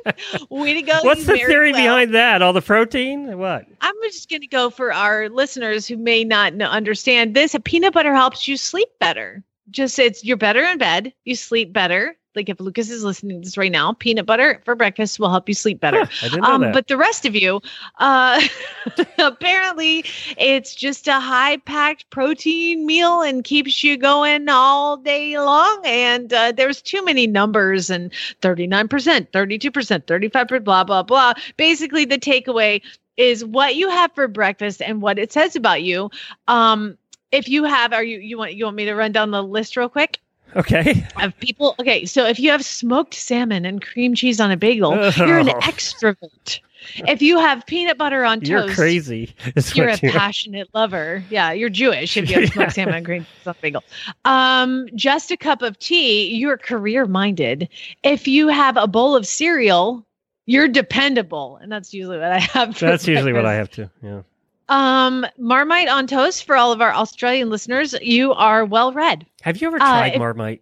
Way 0.51 0.75
to 0.75 0.83
go. 0.83 0.99
What's 1.03 1.25
the 1.27 1.37
theory 1.37 1.73
well. 1.73 1.83
behind 1.83 2.15
that? 2.15 2.43
All 2.43 2.53
the 2.53 2.61
protein? 2.61 3.39
What? 3.39 3.67
I'm 3.81 3.95
just 4.03 4.29
going 4.29 4.43
to 4.43 4.47
go 4.49 4.69
for 4.71 4.93
our 4.93 5.29
listeners 5.29 5.87
who 5.87 5.97
may 5.97 6.25
not 6.25 6.55
know, 6.55 6.67
understand 6.67 7.35
this. 7.35 7.55
A 7.55 7.61
Peanut 7.61 7.95
butter 7.95 8.15
helps 8.15 8.47
you 8.47 8.57
sleep 8.57 8.89
better. 9.01 9.43
Just 9.71 9.99
it's 9.99 10.23
you're 10.25 10.37
better 10.37 10.63
in 10.65 10.79
bed. 10.79 11.13
You 11.25 11.35
sleep 11.35 11.73
better. 11.73 12.17
Like 12.37 12.51
if 12.51 12.61
Lucas 12.61 12.91
is 12.91 13.03
listening 13.03 13.41
to 13.41 13.45
this 13.47 13.57
right 13.57 13.73
now, 13.73 13.95
peanut 13.95 14.27
butter 14.27 14.61
for 14.65 14.75
breakfast 14.75 15.19
will 15.19 15.31
help 15.31 15.49
you 15.49 15.55
sleep 15.55 15.81
better. 15.81 16.03
I 16.23 16.29
didn't 16.29 16.43
know 16.43 16.59
that. 16.59 16.67
Um, 16.67 16.73
But 16.73 16.87
the 16.89 16.99
rest 16.99 17.25
of 17.25 17.35
you, 17.35 17.63
uh, 17.99 18.41
apparently, 19.19 20.05
it's 20.37 20.75
just 20.75 21.09
a 21.09 21.19
high 21.19 21.57
packed 21.57 22.09
protein 22.11 22.85
meal 22.85 23.23
and 23.23 23.43
keeps 23.43 23.83
you 23.83 23.97
going 23.97 24.49
all 24.49 24.99
day 24.99 25.39
long. 25.39 25.81
And 25.85 26.33
uh, 26.33 26.53
there's 26.53 26.83
too 26.83 27.05
many 27.05 27.27
numbers 27.27 27.89
and 27.89 28.13
39%, 28.43 28.89
32%, 29.31 30.05
35%, 30.05 30.65
blah, 30.65 30.85
blah, 30.85 31.03
blah. 31.03 31.33
Basically, 31.57 32.05
the 32.05 32.19
takeaway 32.19 32.83
is 33.17 33.45
what 33.45 33.77
you 33.77 33.89
have 33.89 34.13
for 34.15 34.29
breakfast 34.29 34.83
and 34.83 35.01
what 35.01 35.19
it 35.19 35.33
says 35.33 35.57
about 35.57 35.83
you. 35.83 36.11
Um, 36.49 36.99
if 37.33 37.49
you 37.49 37.65
have, 37.65 37.93
are 37.93 38.05
you, 38.05 38.19
you 38.19 38.37
want, 38.37 38.55
you 38.55 38.65
want 38.67 38.77
me 38.77 38.85
to 38.85 38.95
run 38.95 39.13
down 39.13 39.31
the 39.31 39.43
list 39.43 39.77
real 39.77 39.89
quick? 39.89 40.21
Okay. 40.57 41.07
of 41.23 41.37
people. 41.39 41.75
Okay, 41.81 42.05
so 42.07 42.25
if 42.27 42.39
you 42.41 42.51
have 42.51 42.65
smoked 42.65 43.15
salmon 43.15 43.65
and 43.65 43.83
cream 43.83 44.15
cheese 44.15 44.41
on 44.41 44.51
a 44.51 44.57
bagel, 44.57 44.93
you're 45.17 45.39
an 45.39 45.51
Oh. 45.51 45.61
extrovert. 45.61 46.61
If 47.09 47.21
you 47.21 47.39
have 47.41 47.67
peanut 47.67 47.99
butter 47.99 48.25
on 48.25 48.39
toast, 48.41 48.49
You're 48.49 48.69
crazy. 48.75 49.35
you're 49.75 49.89
a 49.89 49.99
you 50.01 50.09
are. 50.09 50.13
passionate 50.13 50.69
lover. 50.73 51.25
Yeah, 51.31 51.51
you're 51.53 51.69
Jewish 51.69 52.17
if 52.17 52.31
you 52.31 52.41
have 52.41 52.53
smoked 52.53 52.73
salmon 52.73 52.95
and 52.95 53.05
cream 53.05 53.23
cheese 53.25 53.47
on 53.47 53.55
a 53.59 53.63
bagel. 53.63 53.83
Um, 54.25 54.89
just 54.95 55.31
a 55.31 55.37
cup 55.37 55.63
of 55.63 55.79
tea, 55.79 56.35
you're 56.35 56.57
career 56.59 57.07
minded. 57.07 57.69
If 58.03 58.29
you 58.29 58.49
have 58.49 58.77
a 58.77 58.87
bowl 58.87 59.17
of 59.17 59.27
cereal, 59.27 60.07
you're 60.47 60.69
dependable, 60.69 61.59
and 61.61 61.73
that's 61.73 61.93
usually 61.93 62.19
what 62.19 62.31
I 62.33 62.39
have. 62.39 62.79
That's 62.79 63.07
usually 63.09 63.33
what 63.33 63.47
I 63.47 63.55
have 63.55 63.71
to. 63.73 63.91
Yeah. 64.03 64.23
Um, 64.69 65.25
Marmite 65.39 65.89
on 65.89 66.07
toast 66.09 66.45
for 66.45 66.57
all 66.57 66.73
of 66.73 66.81
our 66.81 66.93
Australian 66.93 67.51
listeners. 67.51 67.95
You 68.03 68.33
are 68.33 68.65
well 68.65 68.93
read. 68.93 69.25
Have 69.47 69.61
you 69.63 69.69
ever 69.69 69.77
Uh, 69.77 69.79
tried 69.79 70.13
if- 70.15 70.19
Marmite? 70.19 70.61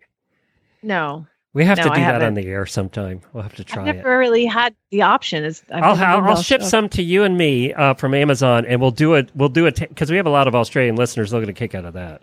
No. 0.82 1.26
We 1.54 1.64
have 1.64 1.78
No, 1.78 1.84
to 1.84 1.90
I 1.92 1.94
do 1.94 2.00
that 2.00 2.06
haven't. 2.14 2.26
on 2.28 2.34
the 2.34 2.46
air 2.48 2.66
sometime. 2.66 3.20
We'll 3.32 3.44
have 3.44 3.54
to 3.56 3.64
try 3.64 3.84
it. 3.84 3.88
I've 3.88 3.94
it. 3.94 3.98
never 3.98 4.18
really 4.18 4.44
had 4.44 4.74
the 4.90 5.02
option. 5.02 5.44
Is 5.44 5.62
I'll, 5.72 5.96
never 5.96 6.04
I'll, 6.28 6.36
I'll 6.36 6.42
ship 6.42 6.62
some 6.62 6.88
to 6.90 7.02
you 7.02 7.22
and 7.22 7.38
me 7.38 7.72
uh, 7.72 7.94
from 7.94 8.12
Amazon, 8.12 8.66
and 8.66 8.80
we'll 8.80 8.90
do 8.90 9.14
it. 9.14 9.30
We'll 9.36 9.48
do 9.48 9.64
it 9.66 9.78
because 9.78 10.10
we 10.10 10.16
have 10.16 10.26
a 10.26 10.30
lot 10.30 10.48
of 10.48 10.54
Australian 10.54 10.96
listeners. 10.96 11.30
They'll 11.30 11.40
get 11.40 11.48
a 11.48 11.52
kick 11.54 11.74
out 11.76 11.84
of 11.84 11.94
that. 11.94 12.22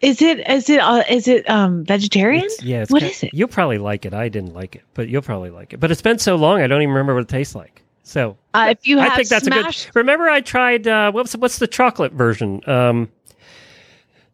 Is 0.00 0.20
it 0.20 0.40
is 0.50 0.68
it 0.68 0.80
uh, 0.80 1.04
is 1.08 1.28
it 1.28 1.48
um 1.48 1.84
vegetarian? 1.84 2.44
It's- 2.44 2.62
yeah, 2.62 2.82
it's 2.82 2.90
What 2.90 3.00
kind- 3.02 3.12
is 3.12 3.22
it? 3.22 3.30
You'll 3.32 3.46
probably 3.48 3.78
like 3.78 4.04
it. 4.04 4.12
I 4.14 4.28
didn't 4.28 4.52
like 4.52 4.74
it, 4.74 4.82
but 4.94 5.08
you'll 5.08 5.22
probably 5.22 5.50
like 5.50 5.72
it. 5.72 5.78
But 5.80 5.92
it's 5.92 6.02
been 6.02 6.18
so 6.18 6.34
long, 6.34 6.60
I 6.60 6.66
don't 6.66 6.82
even 6.82 6.92
remember 6.92 7.14
what 7.14 7.22
it 7.22 7.28
tastes 7.28 7.54
like. 7.54 7.82
So 8.02 8.36
Uh, 8.52 8.66
if 8.76 8.84
you 8.84 8.98
have 8.98 9.12
I 9.12 9.14
think 9.14 9.28
that's 9.28 9.44
smashed, 9.46 9.84
a 9.84 9.92
good. 9.92 9.96
Remember, 10.00 10.28
I 10.28 10.40
tried 10.40 10.88
uh, 10.88 11.12
what's 11.12 11.36
what's 11.36 11.58
the 11.58 11.68
chocolate 11.68 12.12
version? 12.14 12.60
Um, 12.68 13.08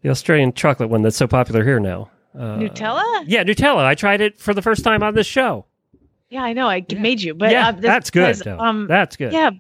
the 0.03 0.09
Australian 0.11 0.53
chocolate 0.53 0.91
one 0.91 1.03
that's 1.03 1.17
so 1.17 1.27
popular 1.27 1.65
here 1.65 1.81
now. 1.81 2.11
Uh, 2.35 2.59
Nutella. 2.59 3.25
Yeah, 3.27 3.43
Nutella. 3.45 3.85
I 3.85 3.95
tried 3.95 4.21
it 4.21 4.39
for 4.39 4.55
the 4.55 4.63
first 4.63 4.85
time 4.85 5.03
on 5.03 5.15
this 5.15 5.27
show. 5.27 5.65
Yeah, 6.31 6.43
I 6.43 6.53
know. 6.53 6.69
I 6.69 6.85
made 6.97 7.23
you, 7.23 7.35
but 7.35 7.51
yeah, 7.51 7.69
uh, 7.69 7.73
that's 7.73 8.11
good. 8.11 8.39
because. 8.39 8.61
Um, 8.61 8.87
that's 8.87 9.17
good. 9.17 9.33
yeah, 9.33 9.51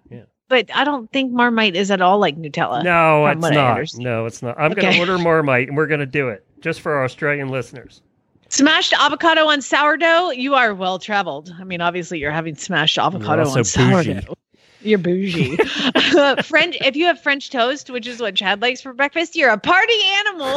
but 0.48 0.70
I 0.74 0.84
don't 0.84 1.10
think 1.12 1.32
Marmite 1.32 1.76
is 1.76 1.90
at 1.90 2.00
all 2.00 2.18
like 2.18 2.36
Nutella. 2.36 2.84
No, 2.84 3.26
it's 3.26 3.40
not. 3.40 3.80
No, 3.96 4.26
it's 4.26 4.42
not. 4.42 4.58
I'm 4.58 4.72
going 4.72 4.92
to 4.92 4.98
order 5.00 5.18
Marmite, 5.18 5.68
and 5.68 5.76
we're 5.76 5.86
going 5.86 6.00
to 6.00 6.06
do 6.06 6.28
it 6.28 6.44
just 6.60 6.80
for 6.80 6.92
our 6.92 7.04
Australian 7.04 7.48
listeners. 7.48 8.02
Smashed 8.50 8.94
avocado 8.94 9.46
on 9.46 9.60
sourdough. 9.60 10.30
You 10.30 10.54
are 10.54 10.74
well 10.74 10.98
traveled. 10.98 11.54
I 11.58 11.64
mean, 11.64 11.80
obviously, 11.82 12.18
you're 12.18 12.30
having 12.30 12.54
smashed 12.54 12.98
avocado 12.98 13.46
on 13.48 13.64
sourdough. 13.64 14.34
You're 14.82 14.98
bougie. 14.98 15.56
French. 16.44 16.76
If 16.80 16.96
you 16.96 17.06
have 17.06 17.20
French 17.20 17.50
toast, 17.50 17.90
which 17.90 18.06
is 18.06 18.20
what 18.20 18.34
Chad 18.34 18.62
likes 18.62 18.80
for 18.80 18.92
breakfast, 18.92 19.36
you're 19.36 19.50
a 19.50 19.58
party 19.58 20.00
animal. 20.26 20.56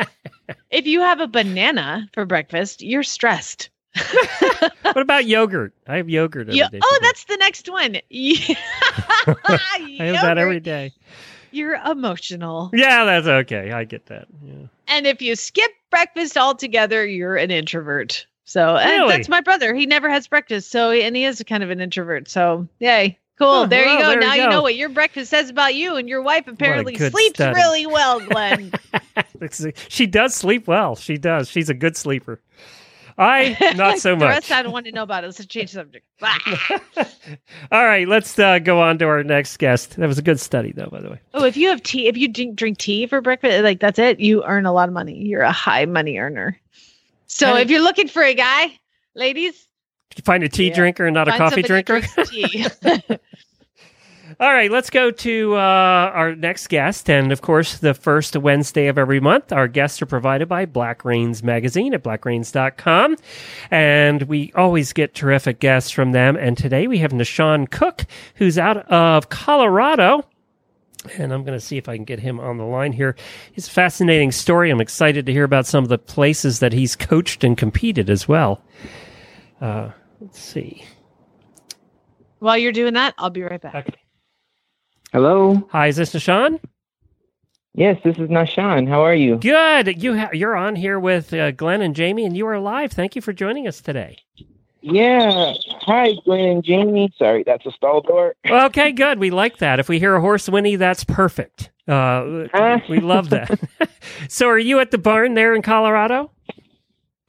if 0.70 0.86
you 0.86 1.00
have 1.00 1.20
a 1.20 1.26
banana 1.26 2.08
for 2.12 2.24
breakfast, 2.24 2.82
you're 2.82 3.02
stressed. 3.02 3.68
what 4.82 4.96
about 4.98 5.26
yogurt? 5.26 5.74
I 5.86 5.96
have 5.98 6.08
yogurt 6.08 6.48
every 6.48 6.58
Yeah. 6.58 6.68
day. 6.70 6.80
Oh, 6.82 6.98
that's 7.02 7.24
the 7.24 7.36
next 7.36 7.68
one. 7.70 7.98
Yeah. 8.08 8.54
I 9.26 9.96
have 10.00 10.22
that 10.22 10.38
every 10.38 10.60
day. 10.60 10.92
You're 11.50 11.74
emotional. 11.74 12.70
Yeah, 12.72 13.04
that's 13.04 13.26
okay. 13.26 13.72
I 13.72 13.84
get 13.84 14.06
that. 14.06 14.26
Yeah. 14.42 14.66
And 14.88 15.06
if 15.06 15.20
you 15.20 15.36
skip 15.36 15.70
breakfast 15.90 16.38
altogether, 16.38 17.06
you're 17.06 17.36
an 17.36 17.50
introvert. 17.50 18.26
So 18.44 18.76
and 18.76 18.90
Really? 18.90 19.08
that's 19.16 19.28
my 19.28 19.40
brother. 19.42 19.74
He 19.74 19.84
never 19.86 20.08
has 20.10 20.26
breakfast, 20.26 20.70
so 20.70 20.90
and 20.90 21.14
he 21.14 21.24
is 21.24 21.42
kind 21.46 21.62
of 21.62 21.70
an 21.70 21.80
introvert. 21.80 22.28
So 22.28 22.66
yay, 22.80 23.18
cool. 23.42 23.66
There 23.66 23.86
you 23.86 23.98
go. 23.98 24.08
there 24.08 24.20
now 24.20 24.34
you 24.34 24.42
go. 24.44 24.50
know 24.50 24.62
what 24.62 24.76
your 24.76 24.88
breakfast 24.88 25.30
says 25.30 25.50
about 25.50 25.74
you, 25.74 25.96
and 25.96 26.08
your 26.08 26.22
wife 26.22 26.46
apparently 26.48 26.96
sleeps 26.96 27.36
study. 27.36 27.54
really 27.54 27.86
well, 27.86 28.20
Glenn. 28.28 28.72
she 29.88 30.06
does 30.06 30.34
sleep 30.34 30.66
well. 30.66 30.96
She 30.96 31.16
does. 31.16 31.48
She's 31.48 31.68
a 31.68 31.74
good 31.74 31.96
sleeper. 31.96 32.40
I 33.18 33.74
not 33.76 33.98
so 33.98 34.10
the 34.10 34.16
much. 34.16 34.28
rest 34.28 34.52
I 34.52 34.62
don't 34.62 34.72
want 34.72 34.86
to 34.86 34.92
know 34.92 35.02
about 35.02 35.24
it. 35.24 35.26
Let's 35.26 35.44
change 35.46 35.70
subject. 35.70 36.06
All 37.70 37.84
right, 37.84 38.08
let's 38.08 38.38
uh, 38.38 38.58
go 38.58 38.80
on 38.80 38.98
to 38.98 39.06
our 39.06 39.22
next 39.22 39.58
guest. 39.58 39.96
That 39.96 40.06
was 40.06 40.18
a 40.18 40.22
good 40.22 40.40
study, 40.40 40.72
though, 40.72 40.88
by 40.90 41.00
the 41.00 41.10
way. 41.10 41.20
oh, 41.34 41.44
if 41.44 41.56
you 41.56 41.68
have 41.68 41.82
tea, 41.82 42.08
if 42.08 42.16
you 42.16 42.28
drink, 42.28 42.56
drink 42.56 42.78
tea 42.78 43.06
for 43.06 43.20
breakfast, 43.20 43.64
like 43.64 43.80
that's 43.80 43.98
it, 43.98 44.18
you 44.18 44.42
earn 44.44 44.64
a 44.64 44.72
lot 44.72 44.88
of 44.88 44.94
money. 44.94 45.18
You're 45.18 45.42
a 45.42 45.52
high 45.52 45.84
money 45.84 46.16
earner. 46.18 46.58
So 47.26 47.56
if 47.56 47.70
you're 47.70 47.82
looking 47.82 48.08
for 48.08 48.22
a 48.22 48.34
guy, 48.34 48.78
ladies, 49.14 49.66
find 50.22 50.44
a 50.44 50.48
tea 50.48 50.70
drinker 50.70 51.06
and 51.06 51.14
not 51.14 51.28
a 51.28 51.38
coffee 51.38 51.62
drinker? 51.62 52.00
tea. 52.00 52.66
All 54.40 54.52
right, 54.52 54.70
let's 54.70 54.90
go 54.90 55.10
to 55.10 55.54
uh, 55.54 55.58
our 55.58 56.34
next 56.34 56.68
guest. 56.68 57.10
And 57.10 57.32
of 57.32 57.42
course, 57.42 57.78
the 57.78 57.94
first 57.94 58.36
Wednesday 58.36 58.88
of 58.88 58.98
every 58.98 59.20
month, 59.20 59.52
our 59.52 59.68
guests 59.68 60.00
are 60.02 60.06
provided 60.06 60.48
by 60.48 60.64
Black 60.66 61.04
Reins 61.04 61.42
Magazine 61.42 61.94
at 61.94 62.02
blackreins.com. 62.02 63.16
And 63.70 64.22
we 64.22 64.52
always 64.54 64.92
get 64.92 65.14
terrific 65.14 65.60
guests 65.60 65.90
from 65.90 66.12
them. 66.12 66.36
And 66.36 66.56
today 66.56 66.86
we 66.86 66.98
have 66.98 67.12
Nahshon 67.12 67.70
Cook, 67.70 68.04
who's 68.36 68.58
out 68.58 68.78
of 68.88 69.28
Colorado. 69.28 70.24
And 71.18 71.32
I'm 71.32 71.44
going 71.44 71.58
to 71.58 71.64
see 71.64 71.76
if 71.76 71.88
I 71.88 71.96
can 71.96 72.04
get 72.04 72.20
him 72.20 72.40
on 72.40 72.58
the 72.58 72.64
line 72.64 72.92
here. 72.92 73.16
It's 73.54 73.66
a 73.66 73.70
fascinating 73.70 74.32
story. 74.32 74.70
I'm 74.70 74.80
excited 74.80 75.26
to 75.26 75.32
hear 75.32 75.44
about 75.44 75.66
some 75.66 75.84
of 75.84 75.88
the 75.88 75.98
places 75.98 76.60
that 76.60 76.72
he's 76.72 76.96
coached 76.96 77.44
and 77.44 77.58
competed 77.58 78.08
as 78.08 78.28
well. 78.28 78.62
Uh, 79.60 79.90
let's 80.22 80.38
see. 80.38 80.84
While 82.38 82.58
you're 82.58 82.72
doing 82.72 82.94
that, 82.94 83.14
I'll 83.18 83.30
be 83.30 83.42
right 83.42 83.60
back. 83.60 83.98
Hello. 85.12 85.68
Hi, 85.70 85.88
is 85.88 85.96
this 85.96 86.14
Nahshon? 86.14 86.60
Yes, 87.74 87.98
this 88.04 88.16
is 88.16 88.28
Nahshon. 88.28 88.88
How 88.88 89.02
are 89.02 89.14
you? 89.14 89.36
Good. 89.36 90.02
You 90.02 90.18
ha- 90.18 90.30
you're 90.32 90.56
on 90.56 90.76
here 90.76 90.98
with 91.00 91.32
uh, 91.32 91.52
Glenn 91.52 91.82
and 91.82 91.94
Jamie, 91.94 92.24
and 92.24 92.36
you 92.36 92.46
are 92.46 92.58
live. 92.58 92.92
Thank 92.92 93.16
you 93.16 93.22
for 93.22 93.32
joining 93.32 93.66
us 93.66 93.80
today. 93.80 94.18
Yeah. 94.80 95.54
Hi, 95.82 96.12
Glenn 96.24 96.40
and 96.40 96.64
Jamie. 96.64 97.12
Sorry, 97.16 97.44
that's 97.44 97.64
a 97.66 97.70
stall 97.70 98.00
door. 98.02 98.34
Okay, 98.48 98.92
good. 98.92 99.18
We 99.18 99.30
like 99.30 99.58
that. 99.58 99.78
If 99.78 99.88
we 99.88 99.98
hear 99.98 100.14
a 100.14 100.20
horse 100.20 100.48
whinny, 100.48 100.76
that's 100.76 101.04
perfect. 101.04 101.70
Uh, 101.88 102.46
we 102.88 103.00
love 103.00 103.30
that. 103.30 103.58
so, 104.28 104.48
are 104.48 104.58
you 104.58 104.80
at 104.80 104.90
the 104.90 104.98
barn 104.98 105.34
there 105.34 105.54
in 105.54 105.62
Colorado? 105.62 106.30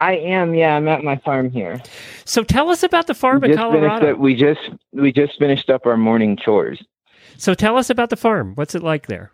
I 0.04 0.18
am. 0.18 0.54
Yeah, 0.54 0.76
I'm 0.76 0.88
at 0.90 1.04
my 1.04 1.16
farm 1.18 1.50
here. 1.50 1.82
So, 2.26 2.44
tell 2.44 2.70
us 2.70 2.84
about 2.84 3.08
the 3.08 3.14
farm 3.14 3.42
we 3.42 3.52
in 3.52 3.58
Colorado. 3.58 4.14
up, 4.14 4.20
we 4.20 4.36
just 4.36 4.60
we 4.92 5.14
just 5.14 5.40
finished 5.40 5.70
up 5.70 5.86
our 5.86 5.96
morning 5.96 6.38
chores. 6.38 6.84
So, 7.38 7.54
tell 7.54 7.78
us 7.78 7.90
about 7.90 8.10
the 8.10 8.18
farm. 8.18 8.54
What's 8.56 8.76
it 8.76 8.84
like 8.84 9.08
there? 9.08 9.32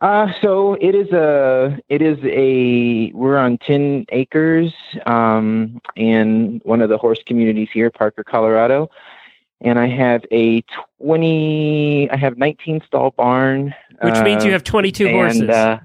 Uh, 0.00 0.26
so 0.40 0.74
it 0.80 0.96
is 0.96 1.12
a 1.12 1.78
it 1.88 2.02
is 2.02 2.18
a 2.24 3.12
we're 3.12 3.38
on 3.38 3.56
ten 3.58 4.04
acres 4.10 4.72
um, 5.06 5.80
in 5.94 6.60
one 6.64 6.82
of 6.82 6.88
the 6.88 6.98
horse 6.98 7.20
communities 7.24 7.68
here, 7.72 7.88
Parker, 7.88 8.24
Colorado, 8.24 8.90
and 9.60 9.78
I 9.78 9.86
have 9.86 10.24
a 10.32 10.64
twenty. 10.98 12.10
I 12.10 12.16
have 12.16 12.36
nineteen 12.36 12.80
stall 12.84 13.12
barn, 13.12 13.72
Which 14.02 14.20
means 14.24 14.44
you 14.44 14.50
uh, 14.50 14.54
have 14.54 14.64
22 14.64 15.08
horses. 15.08 15.48
Uh, 15.48 15.78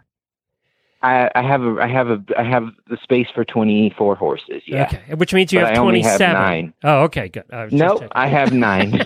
I, 1.01 1.29
I 1.35 1.41
have 1.43 1.61
a 1.61 1.77
I 1.79 1.87
have 1.87 2.09
a 2.09 2.23
I 2.37 2.43
have 2.43 2.69
the 2.89 2.97
space 3.03 3.27
for 3.33 3.45
twenty 3.45 3.93
four 3.97 4.15
horses. 4.15 4.63
Yeah. 4.65 4.83
Okay. 4.83 5.15
Which 5.15 5.33
means 5.33 5.53
you 5.53 5.59
But 5.59 5.67
have 5.67 5.75
have 5.75 5.83
27. 5.83 6.73
Oh, 6.83 7.03
okay, 7.03 7.29
good. 7.29 7.43
I 7.51 7.67
No, 7.71 7.93
checking. 7.93 8.09
I 8.13 8.27
have 8.27 8.51
nine. 8.51 9.05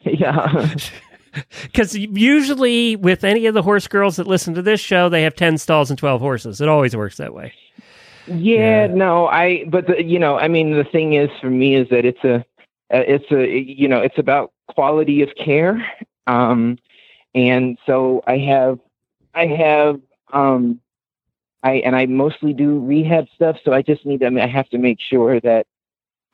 yeah. 0.00 0.74
Because 1.62 1.96
usually, 1.96 2.94
with 2.94 3.24
any 3.24 3.46
of 3.46 3.54
the 3.54 3.62
horse 3.62 3.88
girls 3.88 4.14
that 4.16 4.26
listen 4.28 4.54
to 4.54 4.62
this 4.62 4.80
show, 4.80 5.08
they 5.08 5.22
have 5.22 5.34
10 5.34 5.58
stalls 5.58 5.90
and 5.90 5.98
12 5.98 6.20
horses. 6.20 6.60
It 6.60 6.68
always 6.68 6.94
works 6.94 7.16
that 7.16 7.34
way. 7.34 7.52
Yeah, 8.26 8.86
no, 8.86 9.26
I. 9.26 9.64
But 9.68 9.88
the, 9.88 10.02
you 10.02 10.18
know, 10.18 10.38
I 10.38 10.48
mean, 10.48 10.76
the 10.76 10.84
thing 10.84 11.14
is, 11.14 11.28
for 11.40 11.50
me, 11.50 11.74
is 11.74 11.88
that 11.90 12.04
it's 12.04 12.22
a, 12.24 12.36
uh, 12.36 13.02
it's 13.06 13.30
a, 13.30 13.46
you 13.48 13.88
know, 13.88 14.00
it's 14.00 14.18
about 14.18 14.52
quality 14.68 15.22
of 15.22 15.30
care, 15.34 15.84
um, 16.26 16.78
and 17.34 17.76
so 17.84 18.22
I 18.26 18.38
have, 18.38 18.78
I 19.34 19.46
have, 19.46 20.00
um, 20.32 20.80
I 21.62 21.74
and 21.76 21.96
I 21.96 22.06
mostly 22.06 22.52
do 22.52 22.78
rehab 22.80 23.26
stuff. 23.34 23.56
So 23.64 23.72
I 23.72 23.82
just 23.82 24.04
need. 24.04 24.22
I 24.22 24.30
mean, 24.30 24.44
I 24.44 24.48
have 24.48 24.68
to 24.70 24.78
make 24.78 24.98
sure 25.00 25.40
that, 25.40 25.66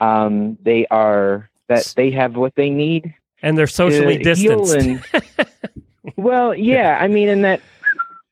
um, 0.01 0.59
they 0.62 0.86
are 0.91 1.51
that 1.68 1.93
they 1.97 2.11
have 2.11 2.34
what 2.36 2.55
they 2.57 2.70
need 2.70 3.14
And 3.43 3.57
they're 3.57 3.66
socially 3.66 4.18
distanced. 4.18 4.74
and- 4.74 5.05
well, 6.16 6.55
yeah, 6.55 6.99
I 7.01 7.07
mean, 7.09 7.28
and 7.28 7.45
that 7.45 7.61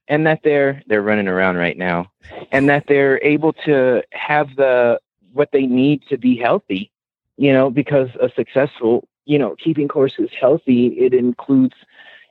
and 0.09 0.27
that 0.27 0.41
they're 0.43 0.83
they're 0.87 1.03
running 1.03 1.29
around 1.29 1.57
right 1.57 1.77
now, 1.77 2.11
and 2.51 2.69
that 2.69 2.85
they're 2.89 3.23
able 3.23 3.53
to 3.65 4.03
have 4.13 4.57
the 4.57 4.99
what 5.33 5.51
they 5.53 5.67
need 5.67 6.03
to 6.09 6.17
be 6.19 6.37
healthy. 6.37 6.91
You 7.37 7.53
know, 7.53 7.71
because 7.71 8.09
a 8.21 8.29
successful, 8.35 9.07
you 9.25 9.39
know, 9.39 9.55
keeping 9.63 9.89
horses 9.89 10.31
healthy, 10.41 10.89
it 10.99 11.15
includes, 11.15 11.77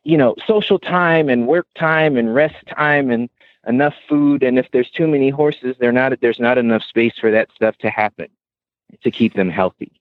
you 0.07 0.15
know, 0.15 0.35
social 0.47 0.79
time 0.79 1.27
and 1.27 1.47
work 1.47 1.67
time 1.77 2.15
and 2.15 2.33
rest 2.33 2.55
time 2.73 3.11
and 3.11 3.29
enough 3.67 3.93
food. 4.07 4.41
And 4.41 4.57
if 4.57 4.67
there's 4.71 4.89
too 4.89 5.05
many 5.05 5.29
horses, 5.29 5.75
they're 5.79 5.91
not 5.91 6.13
there's 6.21 6.39
not 6.39 6.57
enough 6.57 6.81
space 6.83 7.13
for 7.19 7.29
that 7.31 7.49
stuff 7.53 7.77
to 7.79 7.89
happen 7.89 8.27
to 9.03 9.11
keep 9.11 9.33
them 9.33 9.49
healthy. 9.49 9.91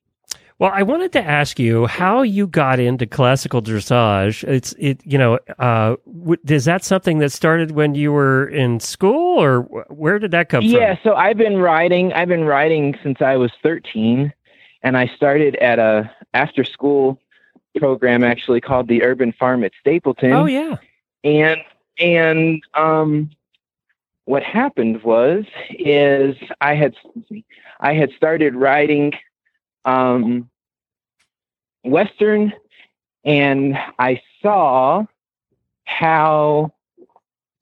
Well, 0.61 0.71
I 0.73 0.85
wanted 0.85 1.13
to 1.13 1.23
ask 1.23 1.59
you 1.59 1.87
how 1.87 2.23
you 2.23 2.47
got 2.47 2.79
into 2.79 3.05
classical 3.05 3.61
dressage. 3.61 4.45
It's 4.45 4.75
it, 4.79 5.01
you 5.05 5.19
know, 5.19 5.41
uh, 5.59 5.97
w- 6.07 6.41
is 6.47 6.67
that 6.67 6.85
something 6.85 7.19
that 7.19 7.31
started 7.31 7.73
when 7.73 7.97
you 7.97 8.13
were 8.13 8.47
in 8.49 8.79
school, 8.79 9.43
or 9.43 9.63
wh- 9.63 9.91
where 9.91 10.21
did 10.21 10.31
that 10.31 10.49
come 10.49 10.63
from? 10.63 10.71
yeah, 10.71 10.97
so 11.03 11.15
I've 11.15 11.37
been 11.37 11.59
riding. 11.59 12.13
I've 12.13 12.29
been 12.29 12.45
riding 12.45 12.97
since 13.03 13.21
I 13.21 13.37
was 13.37 13.51
13, 13.63 14.33
and 14.83 14.97
I 14.97 15.09
started 15.09 15.57
at 15.57 15.79
a 15.81 16.11
after 16.33 16.65
school 16.65 17.21
program 17.77 18.25
actually 18.25 18.61
called 18.61 18.89
the 18.89 19.03
Urban 19.03 19.33
Farm 19.33 19.65
at 19.65 19.73
Stapleton. 19.81 20.33
Oh 20.33 20.47
yeah, 20.47 20.77
and 21.25 21.61
and 21.99 22.63
um, 22.75 23.31
what 24.25 24.43
happened 24.43 25.03
was 25.03 25.45
is 25.71 26.37
I 26.61 26.75
had 26.75 26.95
I 27.81 27.95
had 27.95 28.11
started 28.17 28.55
riding 28.55 29.13
um, 29.85 30.51
Western, 31.85 32.53
and 33.25 33.79
I 33.99 34.21
saw 34.43 35.05
how 35.85 36.73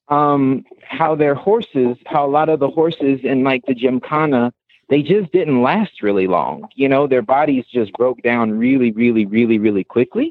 um, 0.09 0.65
how 0.83 1.15
their 1.15 1.35
horses, 1.35 1.97
how 2.07 2.27
a 2.27 2.29
lot 2.29 2.49
of 2.49 2.61
the 2.61 2.69
horses 2.69 3.21
in 3.23 3.45
like 3.45 3.65
the 3.67 3.75
Gymkhana 3.75 4.53
they 4.89 5.03
just 5.03 5.33
didn't 5.33 5.63
last 5.63 6.03
really 6.03 6.27
long. 6.27 6.69
You 6.75 6.89
know, 6.89 7.07
their 7.07 7.23
bodies 7.23 7.65
just 7.73 7.93
broke 7.95 8.23
down 8.23 8.59
really, 8.59 8.93
really, 8.93 9.27
really, 9.27 9.59
really 9.59 9.85
quickly. 9.85 10.31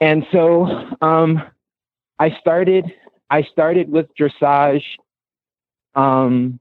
And 0.00 0.26
so 0.30 0.66
um, 1.00 1.42
I 2.18 2.36
started 2.40 2.92
I 3.30 3.42
started 3.42 3.90
with 3.90 4.06
dressage. 4.18 4.84
Um, 5.94 6.60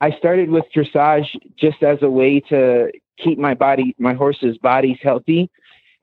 I 0.00 0.12
started 0.12 0.50
with 0.50 0.64
dressage 0.74 1.28
just 1.56 1.82
as 1.82 2.02
a 2.02 2.10
way 2.10 2.40
to 2.40 2.92
keep 3.18 3.38
my 3.38 3.54
body, 3.54 3.94
my 3.98 4.14
horses' 4.14 4.58
bodies 4.58 4.98
healthy. 5.02 5.50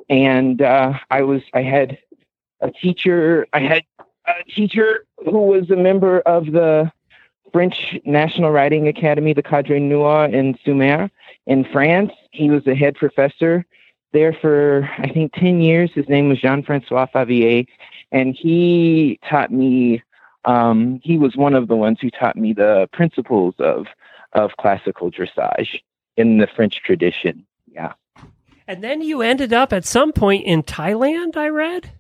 And 0.10 0.62
uh, 0.62 0.94
I 1.10 1.22
was, 1.22 1.42
I 1.54 1.62
had 1.62 1.98
a 2.60 2.72
teacher, 2.72 3.48
I 3.54 3.60
had 3.60 3.84
a 4.28 4.44
teacher 4.52 5.06
who 5.24 5.44
was 5.44 5.70
a 5.70 5.76
member 5.76 6.20
of 6.22 6.48
the 6.48 6.92
French 7.54 7.98
National 8.04 8.52
Riding 8.52 8.88
Academy, 8.88 9.32
the 9.32 9.44
Cadre 9.44 9.80
Noir 9.80 10.26
in 10.26 10.56
Saumur 10.66 11.10
in 11.46 11.64
France. 11.64 12.12
He 12.32 12.50
was 12.50 12.66
a 12.68 12.76
head 12.76 12.96
professor 12.96 13.66
there 14.12 14.34
for, 14.34 14.90
I 14.98 15.08
think, 15.10 15.34
10 15.34 15.62
years. 15.62 15.92
His 15.94 16.10
name 16.10 16.30
was 16.30 16.42
Jean 16.42 16.64
Francois 16.64 17.06
Favier. 17.14 17.66
And 18.12 18.36
he 18.36 19.20
taught 19.30 19.52
me, 19.52 20.04
um, 20.46 21.00
he 21.04 21.18
was 21.18 21.36
one 21.36 21.54
of 21.54 21.68
the 21.68 21.76
ones 21.76 22.00
who 22.02 22.10
taught 22.10 22.36
me 22.36 22.54
the 22.54 22.90
principles 22.92 23.56
of, 23.60 23.86
of 24.34 24.52
classical 24.60 25.12
dressage 25.12 25.82
in 26.18 26.40
the 26.40 26.48
French 26.48 26.82
tradition. 26.84 27.46
Yeah. 27.72 27.94
And 28.68 28.84
then 28.84 29.02
you 29.02 29.22
ended 29.22 29.54
up 29.54 29.74
at 29.74 29.86
some 29.86 30.12
point 30.12 30.46
in 30.46 30.64
Thailand, 30.64 31.38
I 31.38 31.50
read? 31.50 31.92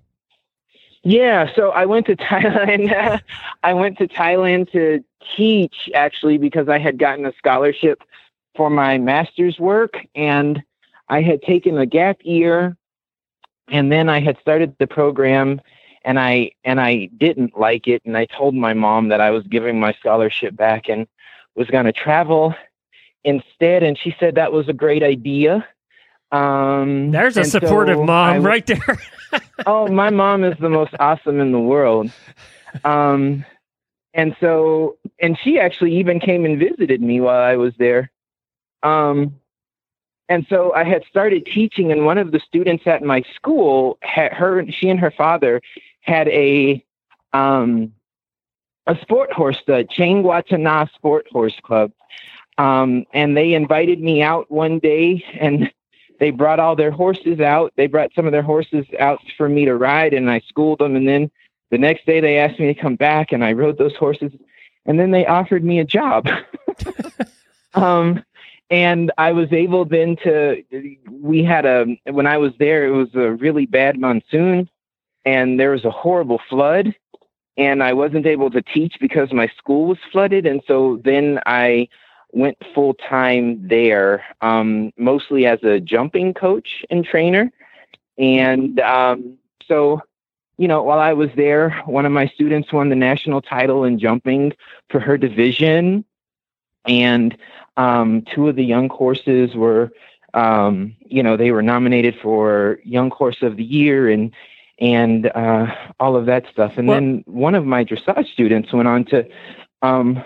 Yeah, 1.03 1.53
so 1.53 1.69
I 1.71 1.85
went 1.85 2.05
to 2.07 2.15
Thailand. 2.17 3.21
I 3.63 3.73
went 3.73 3.97
to 3.97 4.07
Thailand 4.07 4.71
to 4.71 5.03
teach 5.35 5.89
actually 5.93 6.37
because 6.37 6.69
I 6.69 6.79
had 6.79 6.97
gotten 6.97 7.25
a 7.25 7.33
scholarship 7.37 8.01
for 8.55 8.69
my 8.69 8.97
master's 8.97 9.59
work 9.59 9.95
and 10.15 10.61
I 11.09 11.21
had 11.21 11.41
taken 11.41 11.77
a 11.77 11.85
gap 11.85 12.17
year 12.23 12.77
and 13.69 13.91
then 13.91 14.09
I 14.09 14.19
had 14.19 14.37
started 14.39 14.75
the 14.79 14.87
program 14.87 15.61
and 16.05 16.19
I 16.19 16.51
and 16.63 16.79
I 16.79 17.09
didn't 17.17 17.57
like 17.57 17.87
it 17.87 18.01
and 18.05 18.17
I 18.17 18.25
told 18.25 18.53
my 18.55 18.73
mom 18.73 19.09
that 19.09 19.21
I 19.21 19.31
was 19.31 19.43
giving 19.45 19.79
my 19.79 19.93
scholarship 19.93 20.55
back 20.55 20.89
and 20.89 21.07
was 21.55 21.67
going 21.67 21.85
to 21.85 21.93
travel 21.93 22.53
instead 23.23 23.83
and 23.83 23.97
she 23.97 24.15
said 24.19 24.35
that 24.35 24.51
was 24.51 24.67
a 24.67 24.73
great 24.73 25.03
idea. 25.03 25.67
Um 26.34 27.11
There's 27.11 27.38
a 27.38 27.45
supportive 27.45 27.97
so 27.97 28.03
mom 28.03 28.43
w- 28.43 28.47
right 28.47 28.65
there. 28.65 28.99
oh, 29.65 29.88
my 29.88 30.09
mom 30.09 30.43
is 30.43 30.57
the 30.59 30.69
most 30.69 30.93
awesome 30.99 31.39
in 31.39 31.51
the 31.51 31.59
world. 31.59 32.11
Um 32.84 33.45
and 34.13 34.36
so 34.39 34.97
and 35.21 35.38
she 35.41 35.59
actually 35.59 35.95
even 35.97 36.19
came 36.19 36.45
and 36.45 36.59
visited 36.59 37.01
me 37.01 37.21
while 37.21 37.41
I 37.41 37.55
was 37.55 37.73
there. 37.77 38.11
Um 38.81 39.39
and 40.29 40.45
so 40.49 40.73
I 40.73 40.84
had 40.84 41.03
started 41.09 41.45
teaching, 41.45 41.91
and 41.91 42.05
one 42.05 42.17
of 42.17 42.31
the 42.31 42.39
students 42.39 42.88
at 42.88 43.03
my 43.03 43.23
school 43.36 43.97
had 44.01 44.31
her. 44.34 44.65
She 44.69 44.89
and 44.89 44.99
her 44.99 45.11
father 45.11 45.61
had 46.01 46.27
a 46.29 46.84
um, 47.34 47.93
a 48.88 48.97
sport 49.01 49.31
horse, 49.31 49.61
the 49.67 49.86
Chang 49.89 50.23
Watana 50.23 50.91
Sport 50.93 51.27
Horse 51.31 51.59
Club, 51.63 51.91
um, 52.57 53.05
and 53.13 53.36
they 53.36 53.53
invited 53.53 53.99
me 53.99 54.21
out 54.21 54.49
one 54.49 54.79
day, 54.79 55.23
and 55.39 55.71
they 56.24 56.32
brought 56.32 56.57
all 56.57 56.74
their 56.74 56.89
horses 56.89 57.41
out. 57.41 57.74
They 57.76 57.88
brought 57.88 58.13
some 58.15 58.26
of 58.26 58.32
their 58.32 58.41
horses 58.41 58.86
out 58.97 59.19
for 59.36 59.49
me 59.49 59.65
to 59.65 59.76
ride, 59.76 60.13
and 60.13 60.32
I 60.32 60.39
schooled 60.47 60.80
them. 60.80 60.95
And 60.95 61.05
then 61.05 61.30
the 61.69 61.78
next 61.78 62.05
day, 62.05 62.21
they 62.21 62.38
asked 62.38 62.61
me 62.61 62.67
to 62.67 62.82
come 62.82 62.95
back, 62.95 63.34
and 63.34 63.43
I 63.43 63.51
rode 63.51 63.78
those 63.78 63.97
horses. 63.97 64.32
And 64.86 64.97
then 64.97 65.11
they 65.11 65.26
offered 65.26 65.65
me 65.65 65.80
a 65.80 65.84
job. 65.84 66.30
um, 67.74 68.24
and 68.69 69.11
I 69.17 69.34
was 69.34 69.51
able 69.51 69.84
then 69.84 70.15
to. 70.24 70.63
We 71.11 71.43
had 71.43 71.65
a 71.65 71.88
when 72.09 72.26
I 72.26 72.38
was 72.38 72.53
there, 72.57 72.88
it 72.88 72.91
was 72.91 73.13
a 73.15 73.32
really 73.32 73.65
bad 73.65 73.99
monsoon, 73.99 74.69
and 75.26 75.59
there 75.59 75.71
was 75.71 75.84
a 75.84 75.91
horrible 75.91 76.39
flood, 76.49 76.95
and 77.57 77.84
I 77.84 77.91
wasn't 77.91 78.28
able 78.28 78.49
to 78.51 78.61
teach 78.61 78.95
because 79.01 79.34
my 79.34 79.51
school 79.57 79.88
was 79.88 79.97
flooded, 80.09 80.45
and 80.45 80.61
so 80.69 81.01
then 81.03 81.41
I 81.45 81.89
went 82.34 82.57
full 82.73 82.93
time 82.95 83.67
there, 83.67 84.23
um, 84.41 84.91
mostly 84.97 85.45
as 85.45 85.63
a 85.63 85.79
jumping 85.79 86.34
coach 86.34 86.84
and 86.89 87.05
trainer, 87.05 87.51
and 88.17 88.79
um, 88.79 89.38
so 89.67 90.01
you 90.57 90.67
know, 90.67 90.84
while 90.84 90.99
I 90.99 91.13
was 91.13 91.29
there, 91.36 91.71
one 91.86 92.05
of 92.05 92.11
my 92.11 92.27
students 92.27 92.71
won 92.71 92.89
the 92.89 92.95
national 92.95 93.41
title 93.41 93.84
in 93.84 93.97
jumping 93.99 94.53
for 94.89 94.99
her 94.99 95.17
division. 95.17 96.05
And 96.86 97.36
um, 97.77 98.23
two 98.34 98.49
of 98.49 98.55
the 98.55 98.63
young 98.63 98.89
horses 98.89 99.55
were, 99.55 99.91
um, 100.34 100.95
you 101.05 101.23
know, 101.23 101.38
they 101.38 101.51
were 101.51 101.61
nominated 101.61 102.15
for 102.21 102.79
Young 102.84 103.09
Horse 103.09 103.41
of 103.41 103.57
the 103.57 103.63
Year 103.63 104.09
and 104.09 104.31
and 104.79 105.27
uh, 105.27 105.73
all 105.99 106.15
of 106.15 106.25
that 106.25 106.45
stuff. 106.51 106.77
And 106.77 106.88
well, 106.88 106.97
then 106.97 107.23
one 107.25 107.55
of 107.55 107.65
my 107.65 107.86
dressage 107.86 108.31
students 108.34 108.73
went 108.73 108.88
on 108.88 109.05
to 109.05 109.27
um, 109.81 110.23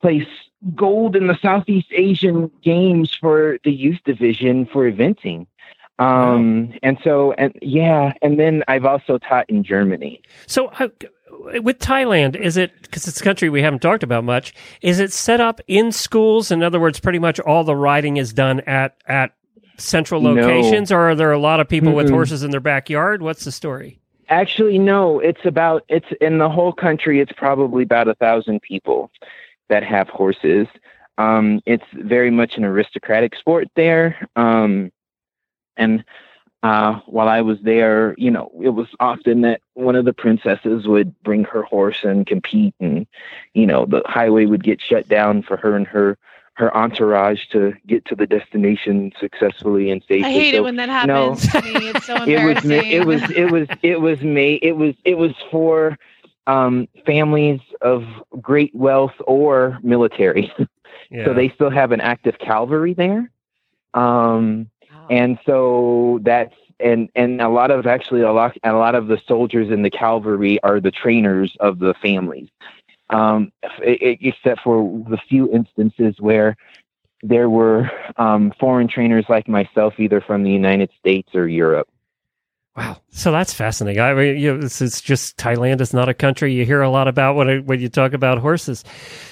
place 0.00 0.26
gold 0.74 1.16
in 1.16 1.26
the 1.26 1.38
Southeast 1.40 1.88
Asian 1.92 2.50
Games 2.62 3.14
for 3.14 3.58
the 3.64 3.72
youth 3.72 3.98
division 4.04 4.66
for 4.66 4.90
eventing. 4.90 5.46
Um, 5.98 6.68
wow. 6.68 6.74
and 6.82 6.98
so, 7.02 7.32
and 7.32 7.52
yeah, 7.60 8.12
and 8.22 8.38
then 8.38 8.62
I've 8.68 8.84
also 8.84 9.18
taught 9.18 9.48
in 9.50 9.64
Germany. 9.64 10.22
So, 10.46 10.68
uh, 10.68 10.88
with 11.60 11.78
Thailand, 11.78 12.36
is 12.36 12.56
it 12.56 12.72
because 12.82 13.08
it's 13.08 13.20
a 13.20 13.24
country 13.24 13.48
we 13.48 13.62
haven't 13.62 13.80
talked 13.80 14.02
about 14.02 14.24
much? 14.24 14.54
Is 14.80 15.00
it 15.00 15.12
set 15.12 15.40
up 15.40 15.60
in 15.66 15.90
schools? 15.90 16.50
In 16.50 16.62
other 16.62 16.78
words, 16.78 17.00
pretty 17.00 17.18
much 17.18 17.40
all 17.40 17.64
the 17.64 17.74
riding 17.74 18.16
is 18.16 18.32
done 18.32 18.60
at 18.60 18.96
at 19.06 19.32
central 19.76 20.22
locations, 20.22 20.90
no. 20.90 20.96
or 20.96 21.10
are 21.10 21.14
there 21.14 21.32
a 21.32 21.38
lot 21.38 21.60
of 21.60 21.68
people 21.68 21.92
mm 21.92 21.96
with 21.96 22.10
horses 22.10 22.42
in 22.42 22.50
their 22.50 22.60
backyard? 22.60 23.22
What's 23.22 23.44
the 23.44 23.52
story? 23.52 24.00
Actually, 24.28 24.78
no. 24.78 25.18
It's 25.18 25.44
about 25.44 25.84
it's 25.88 26.08
in 26.20 26.38
the 26.38 26.48
whole 26.48 26.72
country. 26.72 27.20
It's 27.20 27.32
probably 27.32 27.82
about 27.82 28.06
a 28.06 28.14
thousand 28.14 28.62
people 28.62 29.10
that 29.68 29.82
have 29.84 30.08
horses. 30.08 30.66
Um, 31.16 31.60
it's 31.66 31.84
very 31.92 32.30
much 32.30 32.56
an 32.56 32.64
aristocratic 32.64 33.36
sport 33.36 33.68
there, 33.74 34.28
um, 34.36 34.92
and 35.76 36.04
uh, 36.62 37.00
while 37.06 37.28
I 37.28 37.40
was 37.40 37.58
there, 37.62 38.14
you 38.18 38.30
know, 38.30 38.50
it 38.62 38.70
was 38.70 38.88
often 38.98 39.42
that 39.42 39.60
one 39.74 39.94
of 39.94 40.04
the 40.04 40.12
princesses 40.12 40.86
would 40.88 41.20
bring 41.22 41.44
her 41.44 41.62
horse 41.62 42.02
and 42.02 42.26
compete, 42.26 42.74
and 42.80 43.06
you 43.54 43.66
know, 43.66 43.86
the 43.86 44.02
highway 44.06 44.46
would 44.46 44.64
get 44.64 44.80
shut 44.80 45.08
down 45.08 45.42
for 45.42 45.56
her 45.56 45.76
and 45.76 45.86
her 45.86 46.18
her 46.54 46.76
entourage 46.76 47.46
to 47.46 47.72
get 47.86 48.04
to 48.04 48.16
the 48.16 48.26
destination 48.26 49.12
successfully 49.20 49.92
and 49.92 50.02
safely. 50.02 50.24
I 50.24 50.32
hate 50.32 50.50
so, 50.50 50.56
it 50.56 50.64
when 50.64 50.74
that 50.76 50.88
happens 50.88 51.54
no, 51.54 51.60
to 51.60 51.66
me. 51.66 51.88
It's 51.90 52.06
so 52.06 52.16
embarrassing. 52.24 52.70
it 52.72 53.06
was 53.06 53.22
it 53.30 53.52
was 53.52 53.68
it 53.82 54.00
was 54.00 54.20
made 54.22 54.58
it 54.62 54.72
was 54.72 54.96
it 55.04 55.16
was 55.16 55.32
for 55.52 55.96
um, 56.48 56.88
families 57.06 57.60
of 57.82 58.04
great 58.40 58.74
wealth 58.74 59.14
or 59.26 59.78
military. 59.82 60.52
Yeah. 61.10 61.24
so 61.24 61.32
they 61.32 61.48
still 61.50 61.70
have 61.70 61.92
an 61.92 62.02
active 62.02 62.38
cavalry 62.38 62.92
there. 62.92 63.30
Um, 63.94 64.68
and 65.08 65.38
so 65.46 66.18
that's 66.22 66.54
and 66.80 67.08
and 67.14 67.40
a 67.40 67.48
lot 67.48 67.70
of 67.70 67.86
actually 67.86 68.22
a 68.22 68.32
lot 68.32 68.56
a 68.62 68.72
lot 68.72 68.94
of 68.94 69.08
the 69.08 69.20
soldiers 69.26 69.70
in 69.70 69.82
the 69.82 69.90
cavalry 69.90 70.62
are 70.62 70.80
the 70.80 70.90
trainers 70.90 71.56
of 71.60 71.78
the 71.78 71.94
families 72.02 72.48
um, 73.10 73.50
except 73.80 74.60
for 74.60 75.04
the 75.08 75.18
few 75.28 75.50
instances 75.52 76.16
where 76.20 76.56
there 77.22 77.50
were 77.50 77.90
um, 78.16 78.52
foreign 78.60 78.86
trainers 78.86 79.24
like 79.28 79.48
myself 79.48 79.94
either 79.98 80.20
from 80.20 80.42
the 80.42 80.50
united 80.50 80.90
states 80.98 81.34
or 81.34 81.48
europe 81.48 81.88
Wow, 82.78 82.98
so 83.10 83.32
that's 83.32 83.52
fascinating. 83.52 84.00
I 84.00 84.14
mean, 84.14 84.38
you 84.38 84.54
know, 84.54 84.60
this 84.60 84.80
is 84.80 85.00
just 85.00 85.36
Thailand 85.36 85.80
is 85.80 85.92
not 85.92 86.08
a 86.08 86.14
country 86.14 86.54
you 86.54 86.64
hear 86.64 86.80
a 86.80 86.88
lot 86.88 87.08
about 87.08 87.34
when 87.34 87.66
when 87.66 87.80
you 87.80 87.88
talk 87.88 88.12
about 88.12 88.38
horses. 88.38 88.84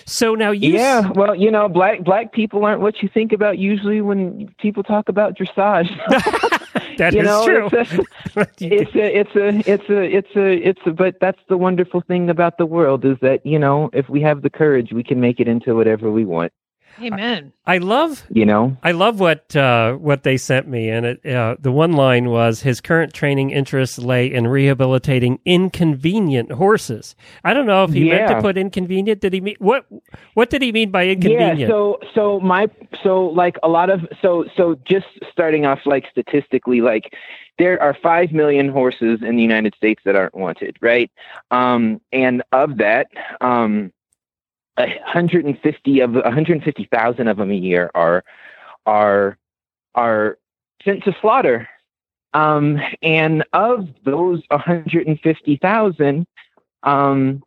So 0.04 0.34
now 0.34 0.50
you, 0.50 0.72
yeah, 0.72 1.12
well, 1.14 1.32
you 1.32 1.48
know, 1.52 1.68
black 1.68 2.02
black 2.02 2.32
people 2.32 2.64
aren't 2.64 2.80
what 2.80 3.04
you 3.04 3.08
think 3.08 3.30
about 3.30 3.58
usually 3.58 4.00
when 4.00 4.52
people 4.58 4.82
talk 4.82 5.08
about 5.08 5.38
dressage. 5.38 5.88
that 6.98 7.12
you 7.12 7.20
is 7.20 7.26
know, 7.26 7.44
true. 7.44 7.68
It's 7.72 7.92
a, 7.92 8.40
it's 8.64 8.96
a, 8.96 9.18
it's 9.20 9.36
a, 9.36 9.70
it's 9.70 9.88
a, 9.88 10.16
it's 10.16 10.36
a, 10.36 10.68
it's 10.68 10.80
a. 10.86 10.90
But 10.90 11.20
that's 11.20 11.40
the 11.48 11.56
wonderful 11.56 12.00
thing 12.00 12.28
about 12.28 12.58
the 12.58 12.66
world 12.66 13.04
is 13.04 13.16
that 13.22 13.46
you 13.46 13.60
know, 13.60 13.90
if 13.92 14.08
we 14.08 14.20
have 14.22 14.42
the 14.42 14.50
courage, 14.50 14.92
we 14.92 15.04
can 15.04 15.20
make 15.20 15.38
it 15.38 15.46
into 15.46 15.76
whatever 15.76 16.10
we 16.10 16.24
want. 16.24 16.52
Amen. 17.00 17.52
I 17.66 17.78
love 17.78 18.24
you 18.30 18.46
know 18.46 18.76
I 18.82 18.92
love 18.92 19.20
what 19.20 19.54
uh, 19.56 19.94
what 19.94 20.22
they 20.22 20.36
sent 20.36 20.68
me, 20.68 20.88
and 20.88 21.06
it, 21.06 21.26
uh, 21.26 21.56
the 21.58 21.72
one 21.72 21.92
line 21.92 22.30
was 22.30 22.62
his 22.62 22.80
current 22.80 23.12
training 23.12 23.50
interests 23.50 23.98
lay 23.98 24.32
in 24.32 24.46
rehabilitating 24.46 25.40
inconvenient 25.44 26.52
horses. 26.52 27.14
I 27.44 27.54
don't 27.54 27.66
know 27.66 27.84
if 27.84 27.92
he 27.92 28.06
yeah. 28.06 28.16
meant 28.16 28.28
to 28.28 28.42
put 28.42 28.56
inconvenient. 28.56 29.20
Did 29.20 29.32
he 29.32 29.40
mean 29.40 29.56
what? 29.58 29.86
What 30.34 30.50
did 30.50 30.62
he 30.62 30.72
mean 30.72 30.90
by 30.90 31.08
inconvenient? 31.08 31.58
Yeah. 31.60 31.68
So 31.68 31.98
so 32.14 32.40
my 32.40 32.68
so 33.02 33.26
like 33.26 33.56
a 33.62 33.68
lot 33.68 33.90
of 33.90 34.06
so 34.22 34.44
so 34.56 34.76
just 34.84 35.06
starting 35.30 35.66
off 35.66 35.80
like 35.86 36.06
statistically 36.10 36.80
like 36.80 37.14
there 37.58 37.80
are 37.80 37.94
5 37.94 38.32
million 38.32 38.68
horses 38.68 39.20
in 39.22 39.36
the 39.36 39.42
United 39.42 39.74
States 39.74 40.02
that 40.04 40.14
aren't 40.14 40.34
wanted, 40.34 40.76
right? 40.80 41.10
Um, 41.50 42.00
and 42.12 42.42
of 42.52 42.78
that, 42.78 43.06
um, 43.40 43.92
150 44.76 46.00
of 46.00 46.14
150,000 46.14 47.28
of 47.28 47.36
them 47.36 47.50
a 47.50 47.54
year 47.54 47.90
are 47.94 48.24
are 48.84 49.38
are 49.94 50.38
sent 50.84 51.04
to 51.04 51.16
slaughter. 51.20 51.68
Um, 52.34 52.78
and 53.02 53.44
of 53.54 53.88
those 54.04 54.42
150,000, 54.50 56.26
um, 56.82 57.42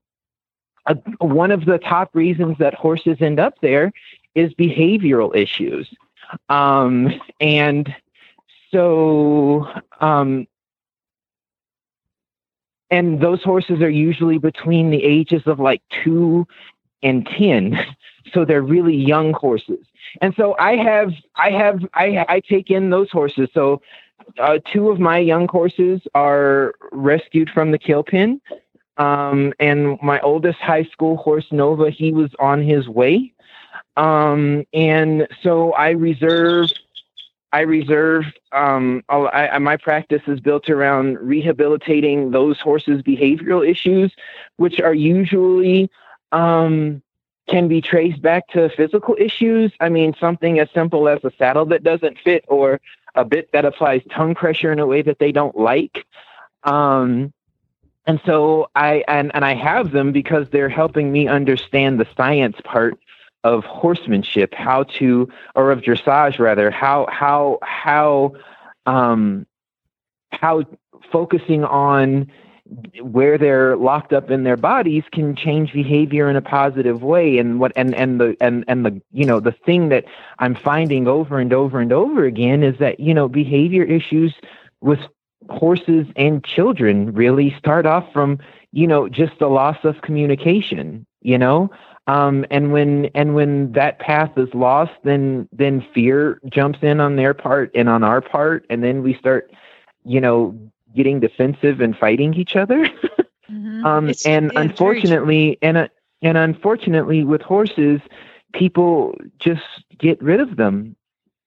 one 1.19 1.51
of 1.51 1.65
the 1.65 1.77
top 1.77 2.15
reasons 2.15 2.57
that 2.57 2.73
horses 2.73 3.17
end 3.21 3.39
up 3.39 3.53
there 3.61 3.91
is 4.33 4.51
behavioral 4.53 5.35
issues. 5.35 5.87
Um, 6.49 7.13
and 7.39 7.93
so, 8.71 9.67
um, 9.99 10.47
and 12.89 13.21
those 13.21 13.43
horses 13.43 13.81
are 13.81 13.89
usually 13.89 14.39
between 14.39 14.89
the 14.89 15.03
ages 15.03 15.43
of 15.45 15.59
like 15.59 15.83
two 16.03 16.47
and 17.03 17.25
10. 17.25 17.79
So 18.33 18.45
they're 18.45 18.61
really 18.61 18.95
young 18.95 19.33
horses. 19.33 19.83
And 20.21 20.35
so 20.35 20.55
I 20.59 20.75
have, 20.75 21.13
I 21.35 21.49
have, 21.49 21.83
I, 21.95 22.25
I 22.29 22.39
take 22.41 22.69
in 22.69 22.91
those 22.91 23.09
horses. 23.09 23.49
So 23.55 23.81
uh, 24.37 24.59
two 24.71 24.89
of 24.89 24.99
my 24.99 25.17
young 25.17 25.47
horses 25.47 26.01
are 26.13 26.75
rescued 26.91 27.49
from 27.49 27.71
the 27.71 27.79
kill 27.79 28.03
pen. 28.03 28.39
Um, 28.97 29.53
and 29.59 29.97
my 30.03 30.19
oldest 30.19 30.59
high 30.59 30.83
school 30.83 31.17
horse, 31.17 31.47
Nova, 31.51 31.89
he 31.89 32.11
was 32.11 32.29
on 32.37 32.61
his 32.61 32.87
way. 32.87 33.33
Um, 33.97 34.65
and 34.73 35.27
so 35.41 35.71
I 35.73 35.91
reserve 35.91 36.69
I 37.51 37.61
reserve. 37.61 38.25
Um, 38.51 39.03
I, 39.09 39.47
I, 39.47 39.57
my 39.57 39.75
practice 39.75 40.21
is 40.27 40.39
built 40.39 40.69
around 40.69 41.17
rehabilitating 41.17 42.31
those 42.31 42.59
horses' 42.59 43.01
behavioral 43.01 43.67
issues, 43.67 44.13
which 44.57 44.79
are 44.79 44.93
usually 44.93 45.89
um, 46.31 47.01
can 47.47 47.67
be 47.67 47.81
traced 47.81 48.21
back 48.21 48.47
to 48.49 48.69
physical 48.69 49.15
issues. 49.19 49.71
I 49.79 49.89
mean, 49.89 50.15
something 50.19 50.59
as 50.59 50.69
simple 50.73 51.09
as 51.09 51.23
a 51.23 51.31
saddle 51.37 51.65
that 51.67 51.83
doesn't 51.83 52.19
fit, 52.19 52.45
or 52.47 52.79
a 53.15 53.25
bit 53.25 53.51
that 53.53 53.65
applies 53.65 54.01
tongue 54.11 54.35
pressure 54.35 54.71
in 54.71 54.79
a 54.79 54.85
way 54.85 55.01
that 55.01 55.19
they 55.19 55.31
don't 55.31 55.57
like. 55.57 56.05
Um, 56.63 57.33
and 58.05 58.19
so 58.25 58.69
I 58.75 59.03
and, 59.07 59.31
and 59.33 59.45
I 59.45 59.53
have 59.55 59.91
them 59.91 60.11
because 60.11 60.49
they're 60.49 60.69
helping 60.69 61.11
me 61.11 61.27
understand 61.27 61.99
the 61.99 62.07
science 62.15 62.57
part 62.63 62.99
of 63.43 63.63
horsemanship, 63.63 64.53
how 64.53 64.83
to, 64.83 65.29
or 65.55 65.71
of 65.71 65.81
dressage 65.81 66.39
rather, 66.39 66.71
how 66.71 67.07
how 67.11 67.59
how 67.61 68.33
um, 68.85 69.45
how 70.31 70.63
focusing 71.11 71.63
on 71.63 72.31
where 73.01 73.37
they're 73.37 73.75
locked 73.75 74.13
up 74.13 74.29
in 74.29 74.43
their 74.43 74.57
bodies 74.57 75.03
can 75.11 75.35
change 75.35 75.73
behavior 75.73 76.29
in 76.29 76.35
a 76.35 76.41
positive 76.41 77.01
way. 77.01 77.37
And 77.37 77.59
what 77.59 77.71
and 77.75 77.95
and 77.95 78.19
the 78.19 78.37
and 78.39 78.63
and 78.67 78.85
the 78.85 79.01
you 79.11 79.25
know 79.25 79.39
the 79.39 79.51
thing 79.51 79.89
that 79.89 80.05
i'm 80.39 80.55
finding 80.55 81.07
over 81.07 81.39
and 81.39 81.53
over 81.53 81.79
and 81.79 81.91
over 81.91 82.25
again 82.25 82.63
is 82.63 82.77
that 82.79 82.99
you 82.99 83.13
know 83.13 83.27
behavior 83.27 83.83
issues 83.83 84.33
with 84.81 84.99
horses 85.49 86.05
and 86.15 86.43
children 86.43 87.13
really 87.13 87.55
start 87.57 87.85
off 87.85 88.11
from 88.13 88.37
you 88.71 88.85
know 88.85 89.09
just 89.09 89.39
the 89.39 89.47
loss 89.47 89.77
of 89.83 90.01
communication 90.01 91.05
you 91.21 91.37
know? 91.37 91.69
Um, 92.07 92.45
and 92.49 92.71
when 92.71 93.05
and 93.13 93.35
when 93.35 93.71
that 93.73 93.99
path 93.99 94.31
is 94.37 94.51
lost, 94.53 94.93
then 95.03 95.47
then 95.51 95.85
fear 95.93 96.41
jumps 96.49 96.79
in 96.81 96.99
on 96.99 97.15
their 97.15 97.33
part 97.33 97.71
and 97.75 97.87
on 97.87 98.03
our 98.03 98.21
part, 98.21 98.65
and 98.69 98.83
then 98.83 99.03
we 99.03 99.13
start, 99.13 99.51
you 100.05 100.19
know, 100.19 100.57
getting 100.95 101.19
defensive 101.19 101.81
and 101.81 101.97
fighting 101.97 102.33
each 102.33 102.55
other. 102.55 102.85
mm-hmm. 103.49 103.85
um, 103.85 104.09
it's, 104.09 104.25
and 104.25 104.47
it's 104.47 104.55
unfortunately, 104.55 105.57
and 105.61 105.77
uh, 105.77 105.87
and 106.21 106.37
unfortunately, 106.37 107.23
with 107.23 107.41
horses, 107.41 108.01
people 108.53 109.15
just 109.39 109.63
get 109.97 110.21
rid 110.21 110.39
of 110.39 110.57
them. 110.57 110.95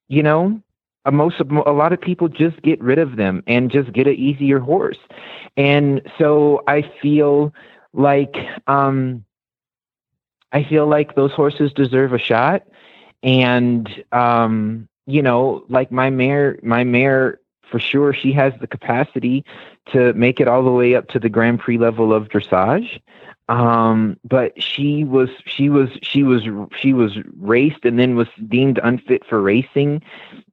You 0.08 0.22
know, 0.22 0.60
uh, 1.04 1.10
most 1.10 1.40
of, 1.40 1.50
a 1.50 1.72
lot 1.72 1.92
of 1.92 2.00
people 2.00 2.28
just 2.28 2.60
get 2.62 2.80
rid 2.82 2.98
of 2.98 3.16
them 3.16 3.42
and 3.46 3.70
just 3.70 3.92
get 3.92 4.06
an 4.06 4.14
easier 4.14 4.58
horse, 4.58 4.98
and 5.56 6.02
so 6.18 6.62
I 6.66 6.90
feel 7.00 7.52
like. 7.92 8.34
Um, 8.66 9.24
I 10.52 10.64
feel 10.64 10.86
like 10.86 11.14
those 11.14 11.32
horses 11.32 11.72
deserve 11.72 12.12
a 12.12 12.18
shot. 12.18 12.64
And 13.22 13.88
um, 14.12 14.88
you 15.06 15.22
know, 15.22 15.64
like 15.68 15.90
my 15.90 16.10
mare, 16.10 16.58
my 16.62 16.84
mare 16.84 17.40
for 17.72 17.80
sure, 17.80 18.12
she 18.12 18.32
has 18.34 18.52
the 18.60 18.66
capacity 18.68 19.44
to 19.92 20.12
make 20.12 20.38
it 20.38 20.46
all 20.46 20.62
the 20.62 20.70
way 20.70 20.94
up 20.94 21.08
to 21.08 21.18
the 21.18 21.30
Grand 21.30 21.58
Prix 21.58 21.78
level 21.78 22.12
of 22.12 22.28
dressage. 22.28 23.00
Um, 23.48 24.18
but 24.24 24.62
she 24.62 25.04
was 25.04 25.30
she 25.46 25.68
was 25.68 25.88
she 26.02 26.22
was 26.22 26.42
she 26.78 26.92
was 26.92 27.18
raced 27.38 27.84
and 27.84 27.98
then 27.98 28.14
was 28.14 28.28
deemed 28.48 28.78
unfit 28.84 29.24
for 29.28 29.42
racing 29.42 30.02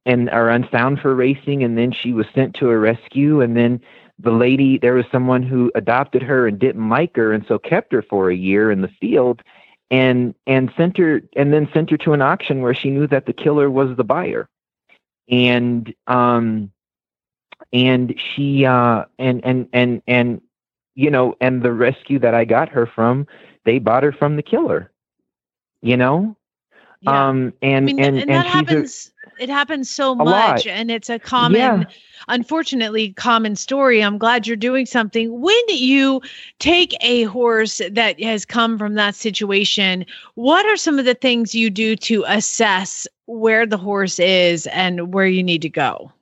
and 0.06 0.28
or 0.30 0.48
unsound 0.48 1.00
for 1.00 1.14
racing. 1.14 1.62
And 1.62 1.78
then 1.78 1.92
she 1.92 2.12
was 2.12 2.26
sent 2.34 2.54
to 2.56 2.70
a 2.70 2.78
rescue. 2.78 3.42
And 3.42 3.56
then 3.56 3.80
the 4.18 4.32
lady 4.32 4.78
there 4.78 4.94
was 4.94 5.06
someone 5.12 5.42
who 5.42 5.70
adopted 5.74 6.22
her 6.22 6.48
and 6.48 6.58
didn't 6.58 6.88
like 6.88 7.16
her 7.16 7.32
and 7.32 7.44
so 7.46 7.58
kept 7.58 7.92
her 7.92 8.02
for 8.02 8.30
a 8.30 8.36
year 8.36 8.70
in 8.70 8.80
the 8.80 8.90
field 9.00 9.42
and 9.90 10.34
and 10.46 10.72
sent 10.76 10.96
her 10.96 11.22
and 11.36 11.52
then 11.52 11.68
sent 11.72 11.90
her 11.90 11.96
to 11.98 12.12
an 12.12 12.22
auction 12.22 12.60
where 12.60 12.74
she 12.74 12.90
knew 12.90 13.06
that 13.06 13.26
the 13.26 13.32
killer 13.32 13.70
was 13.70 13.96
the 13.96 14.04
buyer. 14.04 14.48
And 15.28 15.94
um 16.06 16.72
and 17.72 18.14
she 18.18 18.64
uh 18.64 19.04
and 19.18 19.40
and 19.44 19.68
and 19.72 20.02
and 20.06 20.40
you 20.94 21.10
know 21.10 21.34
and 21.40 21.62
the 21.62 21.72
rescue 21.72 22.18
that 22.18 22.34
i 22.34 22.44
got 22.44 22.68
her 22.68 22.86
from 22.86 23.26
they 23.64 23.78
bought 23.78 24.02
her 24.02 24.12
from 24.12 24.36
the 24.36 24.42
killer 24.42 24.90
you 25.82 25.96
know 25.96 26.36
yeah. 27.00 27.28
um 27.28 27.52
and 27.62 27.84
I 27.84 27.92
mean, 27.92 28.00
and 28.00 28.18
and, 28.18 28.30
and, 28.30 28.46
happens 28.46 29.12
a, 29.38 29.42
it 29.42 29.48
happens 29.48 29.90
so 29.90 30.14
much 30.14 30.26
lot. 30.26 30.66
and 30.66 30.90
it's 30.90 31.08
a 31.08 31.18
common 31.18 31.60
yeah 31.60 31.84
unfortunately 32.28 33.12
common 33.12 33.56
story. 33.56 34.02
I'm 34.02 34.18
glad 34.18 34.46
you're 34.46 34.56
doing 34.56 34.86
something. 34.86 35.40
When 35.40 35.68
you 35.68 36.20
take 36.58 36.94
a 37.02 37.24
horse 37.24 37.80
that 37.90 38.20
has 38.22 38.44
come 38.44 38.78
from 38.78 38.94
that 38.94 39.14
situation, 39.14 40.04
what 40.34 40.66
are 40.66 40.76
some 40.76 40.98
of 40.98 41.04
the 41.04 41.14
things 41.14 41.54
you 41.54 41.70
do 41.70 41.96
to 41.96 42.24
assess 42.26 43.06
where 43.26 43.66
the 43.66 43.78
horse 43.78 44.18
is 44.18 44.66
and 44.68 45.12
where 45.12 45.26
you 45.26 45.42
need 45.42 45.62
to 45.62 45.68
go? 45.68 46.12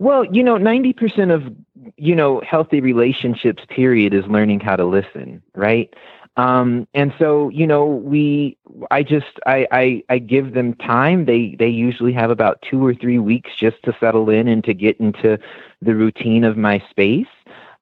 Well, 0.00 0.24
you 0.24 0.42
know, 0.42 0.56
90% 0.56 1.30
of, 1.30 1.54
you 1.98 2.16
know, 2.16 2.40
healthy 2.40 2.80
relationships 2.80 3.62
period 3.68 4.14
is 4.14 4.26
learning 4.26 4.60
how 4.60 4.76
to 4.76 4.86
listen, 4.86 5.42
right? 5.54 5.92
Um, 6.38 6.88
and 6.94 7.12
so, 7.18 7.50
you 7.50 7.66
know, 7.66 7.84
we, 7.84 8.56
I 8.90 9.02
just, 9.02 9.38
I, 9.44 9.66
I, 9.70 10.02
I 10.08 10.18
give 10.18 10.54
them 10.54 10.72
time. 10.76 11.26
They, 11.26 11.54
they 11.58 11.68
usually 11.68 12.14
have 12.14 12.30
about 12.30 12.62
two 12.62 12.84
or 12.84 12.94
three 12.94 13.18
weeks 13.18 13.50
just 13.54 13.82
to 13.82 13.94
settle 14.00 14.30
in 14.30 14.48
and 14.48 14.64
to 14.64 14.72
get 14.72 14.98
into 15.00 15.38
the 15.82 15.94
routine 15.94 16.44
of 16.44 16.56
my 16.56 16.82
space. 16.88 17.26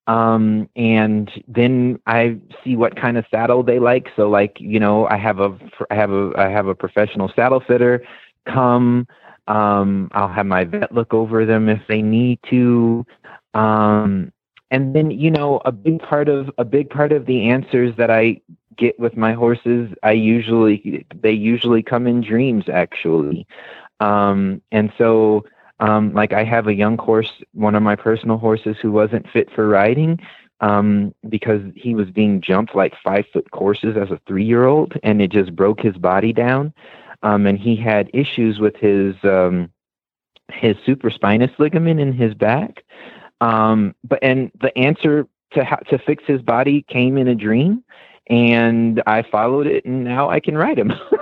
Um, 0.09 0.69
and 0.75 1.31
then 1.47 2.01
I 2.09 2.37
see 2.65 2.75
what 2.75 2.97
kind 2.97 3.17
of 3.17 3.27
saddle 3.31 3.63
they 3.63 3.79
like. 3.79 4.09
So 4.17 4.29
like, 4.29 4.57
you 4.59 4.81
know, 4.81 5.07
I 5.07 5.19
have 5.19 5.39
a, 5.39 5.57
I 5.89 5.95
have 5.95 6.11
a, 6.11 6.33
I 6.37 6.49
have 6.49 6.67
a 6.67 6.75
professional 6.75 7.31
saddle 7.37 7.61
fitter 7.61 8.03
come, 8.45 9.07
um, 9.49 10.09
I'll 10.13 10.29
have 10.29 10.47
my 10.47 10.65
vet 10.65 10.93
look 10.93 11.13
over 11.13 11.45
them 11.45 11.69
if 11.69 11.81
they 11.89 12.03
need 12.03 12.39
to. 12.51 13.05
Um, 13.55 14.33
and 14.71 14.95
then 14.95 15.11
you 15.11 15.31
know 15.31 15.61
a 15.65 15.73
big 15.73 16.01
part 16.01 16.29
of 16.29 16.51
a 16.59 16.65
big 16.65 16.91
part 16.91 17.13
of 17.13 17.27
the 17.27 17.49
answers 17.49 17.95
that 17.97 18.11
i 18.11 18.41
get 18.77 18.99
with 18.99 19.17
my 19.17 19.33
horses 19.33 19.91
i 20.03 20.13
usually 20.13 21.05
they 21.23 21.33
usually 21.33 21.83
come 21.83 22.07
in 22.07 22.21
dreams 22.21 22.65
actually 22.69 23.47
um 24.01 24.61
and 24.73 24.93
so 24.99 25.45
um 25.81 26.13
like 26.13 26.33
i 26.33 26.45
have 26.45 26.67
a 26.67 26.75
young 26.75 26.97
horse 26.99 27.33
one 27.55 27.75
of 27.75 27.83
my 27.83 27.97
personal 27.97 28.39
horses 28.39 28.77
who 28.81 28.93
wasn't 28.93 29.29
fit 29.31 29.51
for 29.55 29.69
riding 29.69 30.19
um 30.61 31.15
because 31.29 31.63
he 31.75 31.95
was 31.95 32.11
being 32.11 32.41
jumped 32.41 32.75
like 32.75 32.95
five 33.03 33.25
foot 33.33 33.51
courses 33.51 33.97
as 33.97 34.11
a 34.11 34.21
three 34.27 34.45
year 34.45 34.67
old 34.67 34.95
and 35.03 35.23
it 35.23 35.31
just 35.31 35.55
broke 35.57 35.81
his 35.81 35.97
body 35.97 36.33
down 36.33 36.73
um 37.23 37.47
and 37.47 37.59
he 37.59 37.77
had 37.77 38.11
issues 38.15 38.59
with 38.59 38.77
his 38.77 39.15
um 39.25 39.71
his 40.53 40.77
supraspinous 40.87 41.57
ligament 41.59 42.01
in 42.01 42.13
his 42.13 42.35
back 42.35 42.83
um, 43.41 43.95
but 44.05 44.19
and 44.23 44.51
the 44.61 44.77
answer 44.77 45.27
to 45.53 45.65
how 45.65 45.77
to 45.77 45.99
fix 45.99 46.25
his 46.27 46.43
body 46.43 46.85
came 46.89 47.17
in 47.17 47.29
a 47.29 47.35
dream, 47.35 47.85
and 48.29 49.03
I 49.07 49.23
followed 49.23 49.67
it, 49.67 49.85
and 49.85 50.05
now 50.05 50.29
I 50.29 50.41
can 50.41 50.57
ride 50.57 50.79
him. 50.79 50.93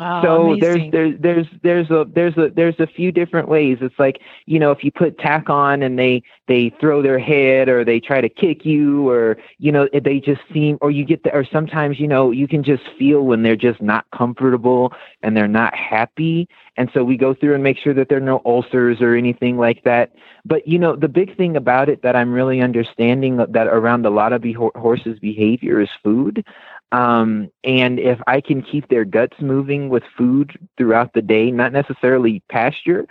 Wow, 0.00 0.22
so 0.22 0.56
there's 0.58 0.90
there's 0.92 1.14
there's 1.20 1.46
there's 1.62 1.90
a 1.90 2.06
there's 2.14 2.34
a 2.38 2.48
there's 2.56 2.80
a 2.80 2.86
few 2.86 3.12
different 3.12 3.48
ways. 3.50 3.76
It's 3.82 3.98
like 3.98 4.22
you 4.46 4.58
know 4.58 4.70
if 4.70 4.82
you 4.82 4.90
put 4.90 5.18
tack 5.18 5.50
on 5.50 5.82
and 5.82 5.98
they 5.98 6.22
they 6.48 6.74
throw 6.80 7.02
their 7.02 7.18
head 7.18 7.68
or 7.68 7.84
they 7.84 8.00
try 8.00 8.22
to 8.22 8.28
kick 8.30 8.64
you 8.64 9.06
or 9.10 9.36
you 9.58 9.70
know 9.70 9.90
they 9.92 10.18
just 10.18 10.40
seem 10.54 10.78
or 10.80 10.90
you 10.90 11.04
get 11.04 11.22
the 11.22 11.34
or 11.34 11.44
sometimes 11.44 12.00
you 12.00 12.08
know 12.08 12.30
you 12.30 12.48
can 12.48 12.64
just 12.64 12.84
feel 12.98 13.26
when 13.26 13.42
they're 13.42 13.56
just 13.56 13.82
not 13.82 14.06
comfortable 14.16 14.94
and 15.22 15.36
they're 15.36 15.46
not 15.46 15.74
happy. 15.74 16.48
And 16.78 16.90
so 16.94 17.04
we 17.04 17.18
go 17.18 17.34
through 17.34 17.52
and 17.52 17.62
make 17.62 17.76
sure 17.76 17.92
that 17.92 18.08
there 18.08 18.16
are 18.16 18.22
no 18.22 18.40
ulcers 18.46 19.02
or 19.02 19.14
anything 19.14 19.58
like 19.58 19.84
that. 19.84 20.14
But 20.46 20.66
you 20.66 20.78
know 20.78 20.96
the 20.96 21.08
big 21.08 21.36
thing 21.36 21.56
about 21.58 21.90
it 21.90 22.00
that 22.04 22.16
I'm 22.16 22.32
really 22.32 22.62
understanding 22.62 23.36
that 23.36 23.66
around 23.66 24.06
a 24.06 24.10
lot 24.10 24.32
of 24.32 24.40
be- 24.40 24.54
horses' 24.54 25.18
behavior 25.18 25.78
is 25.78 25.90
food. 26.02 26.42
Um, 26.92 27.50
and 27.62 28.00
if 28.00 28.18
I 28.26 28.40
can 28.40 28.62
keep 28.62 28.88
their 28.88 29.04
guts 29.04 29.36
moving 29.40 29.88
with 29.88 30.02
food 30.16 30.58
throughout 30.76 31.12
the 31.12 31.22
day, 31.22 31.50
not 31.50 31.72
necessarily 31.72 32.42
pasture, 32.48 33.06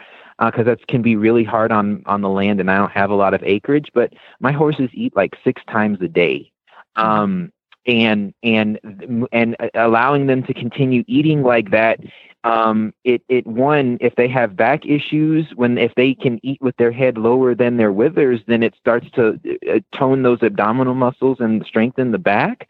because 0.46 0.66
that 0.66 0.86
can 0.88 1.02
be 1.02 1.16
really 1.16 1.44
hard 1.44 1.72
on 1.72 2.04
on 2.06 2.22
the 2.22 2.30
land, 2.30 2.60
and 2.60 2.72
I 2.72 2.78
don't 2.78 2.92
have 2.92 3.10
a 3.10 3.16
lot 3.16 3.34
of 3.34 3.44
acreage. 3.44 3.90
But 3.94 4.14
my 4.40 4.52
horses 4.52 4.90
eat 4.94 5.16
like 5.16 5.34
six 5.44 5.62
times 5.70 6.00
a 6.02 6.08
day, 6.08 6.52
um, 6.96 7.52
and 7.86 8.34
and 8.44 8.80
and 9.32 9.56
allowing 9.74 10.28
them 10.28 10.44
to 10.44 10.54
continue 10.54 11.04
eating 11.08 11.44
like 11.44 11.72
that. 11.72 12.00
Um, 12.46 12.94
it 13.04 13.22
it 13.28 13.46
one 13.46 13.98
if 14.00 14.16
they 14.16 14.30
have 14.30 14.56
back 14.56 14.86
issues 14.86 15.46
when 15.56 15.78
if 15.78 15.94
they 15.96 16.14
can 16.14 16.40
eat 16.42 16.62
with 16.62 16.76
their 16.78 16.92
head 16.92 17.18
lower 17.18 17.54
than 17.54 17.76
their 17.76 17.92
withers, 17.92 18.40
then 18.48 18.64
it 18.64 18.76
starts 18.80 19.10
to 19.12 19.40
uh, 19.70 19.80
tone 19.98 20.24
those 20.24 20.42
abdominal 20.42 20.96
muscles 20.96 21.42
and 21.42 21.66
strengthen 21.66 22.12
the 22.12 22.18
back, 22.18 22.70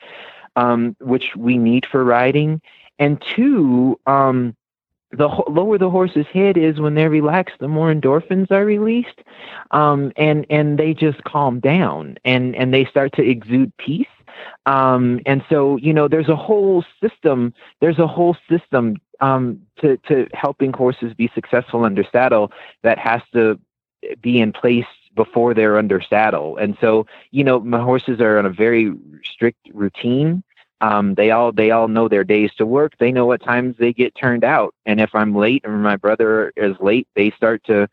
um, 0.55 0.95
which 0.99 1.35
we 1.35 1.57
need 1.57 1.85
for 1.85 2.03
riding. 2.03 2.61
And 2.97 3.21
two, 3.35 3.99
um, 4.05 4.55
the 5.11 5.27
lower 5.47 5.77
the 5.77 5.89
horse's 5.89 6.27
head 6.27 6.57
is 6.57 6.79
when 6.79 6.93
they're 6.93 7.09
relaxed, 7.09 7.55
the 7.59 7.67
more 7.67 7.93
endorphins 7.93 8.51
are 8.51 8.65
released, 8.65 9.21
um, 9.71 10.11
and 10.17 10.45
and 10.49 10.77
they 10.77 10.93
just 10.93 11.23
calm 11.23 11.59
down 11.59 12.17
and 12.25 12.55
and 12.55 12.73
they 12.73 12.85
start 12.85 13.13
to 13.13 13.27
exude 13.27 13.75
peace. 13.77 14.07
Um, 14.65 15.19
and 15.25 15.43
so 15.49 15.77
you 15.77 15.93
know, 15.93 16.07
there's 16.07 16.29
a 16.29 16.35
whole 16.35 16.83
system. 17.01 17.53
There's 17.81 17.97
a 17.97 18.07
whole 18.07 18.37
system 18.47 18.97
um, 19.19 19.59
to 19.81 19.97
to 20.07 20.27
helping 20.33 20.73
horses 20.73 21.13
be 21.13 21.31
successful 21.33 21.85
under 21.85 22.03
saddle 22.11 22.51
that 22.83 22.99
has 22.99 23.21
to 23.33 23.59
be 24.21 24.39
in 24.39 24.51
place 24.53 24.85
before 25.23 25.53
they're 25.53 25.77
under 25.77 25.99
saddle. 26.01 26.55
And 26.57 26.77
so, 26.79 27.05
you 27.31 27.43
know, 27.43 27.59
my 27.59 27.81
horses 27.89 28.21
are 28.21 28.37
on 28.39 28.45
a 28.45 28.49
very 28.65 28.93
strict 29.23 29.63
routine 29.73 30.43
um, 30.81 31.15
they 31.15 31.31
all 31.31 31.51
they 31.51 31.71
all 31.71 31.87
know 31.87 32.07
their 32.07 32.23
days 32.23 32.53
to 32.55 32.65
work. 32.65 32.93
They 32.97 33.11
know 33.11 33.25
what 33.25 33.43
times 33.43 33.75
they 33.77 33.91
get 33.91 34.15
turned 34.15 34.43
out. 34.43 34.73
And 34.85 35.01
if 35.01 35.13
I'm 35.13 35.35
late 35.35 35.63
or 35.65 35.77
my 35.77 35.97
brother 35.97 36.53
is 36.55 36.75
late, 36.79 37.07
they 37.15 37.31
start 37.31 37.63
to 37.65 37.89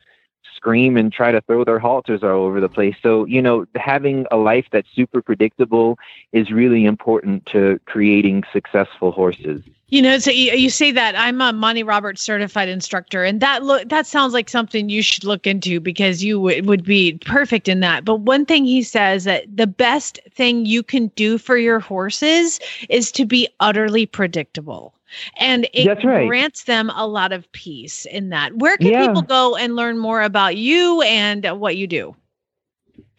scream 0.57 0.97
and 0.97 1.13
try 1.13 1.31
to 1.31 1.41
throw 1.43 1.65
their 1.65 1.79
halters 1.79 2.23
all 2.23 2.45
over 2.45 2.61
the 2.61 2.69
place. 2.69 2.97
So, 3.03 3.25
you 3.27 3.43
know, 3.43 3.67
having 3.77 4.27
a 4.31 4.37
life 4.37 4.67
that's 4.73 4.89
super 4.95 5.23
predictable 5.23 5.99
is 6.33 6.51
really 6.51 6.85
important 6.85 7.47
to 7.47 7.79
creating 7.87 8.45
successful 8.53 9.13
horses. 9.13 9.63
You 9.89 10.03
know, 10.03 10.19
so 10.19 10.33
you, 10.33 10.69
say 10.69 10.91
that 10.91 11.17
I'm 11.17 11.41
a 11.41 11.53
Monty 11.53 11.85
Roberts 11.85 12.21
certified 12.21 12.69
instructor, 12.69 13.23
and 13.23 13.41
that 13.41 13.63
look 13.63 13.89
that 13.89 14.05
sounds 14.05 14.33
like 14.33 14.49
something 14.49 14.89
you 14.89 15.01
should 15.01 15.23
look 15.23 15.47
into 15.47 15.79
because 15.79 16.25
you 16.25 16.39
w- 16.39 16.65
would 16.65 16.83
be 16.83 17.19
perfect 17.25 17.69
in 17.69 17.79
that. 17.81 18.05
But 18.05 18.17
one 18.17 18.45
thing 18.45 18.65
he 18.65 18.83
says 18.83 19.23
that 19.25 19.45
the 19.57 19.69
best 19.69 20.19
thing 20.33 20.67
you 20.67 20.83
can 20.83 21.07
do 21.15 21.39
for 21.39 21.57
your 21.57 21.79
horses 21.79 22.59
is 22.89 23.13
to 23.13 23.25
be 23.25 23.47
utterly 23.61 24.07
predictable 24.07 24.93
and 25.39 25.69
it 25.73 26.05
right. 26.05 26.29
grants 26.29 26.65
them 26.65 26.91
a 26.95 27.07
lot 27.07 27.33
of 27.33 27.51
peace 27.53 28.07
in 28.07 28.31
that. 28.31 28.57
Where 28.57 28.77
can 28.77 28.89
Yeah. 28.89 29.07
people 29.07 29.23
go 29.23 29.57
and 29.57 29.77
learn 29.77 29.99
more 29.99 30.23
about 30.23 30.57
you 30.57 31.03
and 31.03 31.45
what 31.61 31.77
you 31.77 31.87
do? 31.87 32.15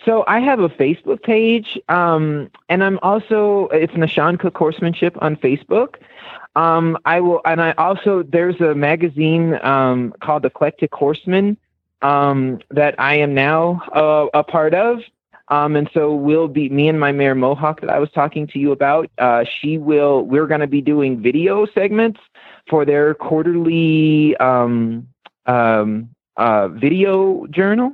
So 0.06 0.24
I 0.28 0.40
have 0.40 0.60
a 0.60 0.70
Facebook 0.70 1.22
page, 1.24 1.78
um, 1.90 2.50
and 2.70 2.84
I'm 2.84 3.00
also 3.02 3.68
it's 3.74 3.94
Nahshon 3.94 4.40
Cook 4.40 4.58
Horsemanship 4.58 5.18
on 5.22 5.36
Facebook. 5.36 5.96
Um, 6.56 6.98
I 7.06 7.20
will, 7.20 7.42
and 7.46 7.62
I 7.62 7.74
also 7.74 8.24
there's 8.24 8.60
a 8.62 8.74
magazine 8.74 9.60
um, 9.64 10.14
called 10.22 10.46
Eclectic 10.46 10.94
Horseman 10.94 11.58
um, 12.02 12.60
that 12.72 12.96
I 13.00 13.16
am 13.16 13.34
now 13.34 13.82
uh, 13.94 14.28
a 14.34 14.44
part 14.44 14.74
of. 14.74 15.02
Um, 15.50 15.76
and 15.76 15.90
so 15.94 16.14
we'll 16.14 16.48
be 16.48 16.70
me 16.70 16.90
and 16.90 17.00
my 17.00 17.12
mare 17.12 17.36
Mohawk 17.36 17.82
that 17.82 17.90
I 17.90 18.00
was 18.00 18.12
talking 18.12 18.48
to 18.48 18.60
you 18.60 18.72
about. 18.72 19.10
Uh, 19.18 19.46
she 19.46 19.78
will. 19.78 20.24
We're 20.24 20.48
going 20.48 20.62
to 20.62 20.68
be 20.68 20.82
doing 20.82 21.22
video 21.22 21.66
segments 21.66 22.20
for 22.70 22.84
their 22.84 23.14
quarterly 23.14 24.36
um, 24.38 25.08
um, 25.46 26.10
uh, 26.36 26.68
video 26.68 27.48
journal. 27.48 27.94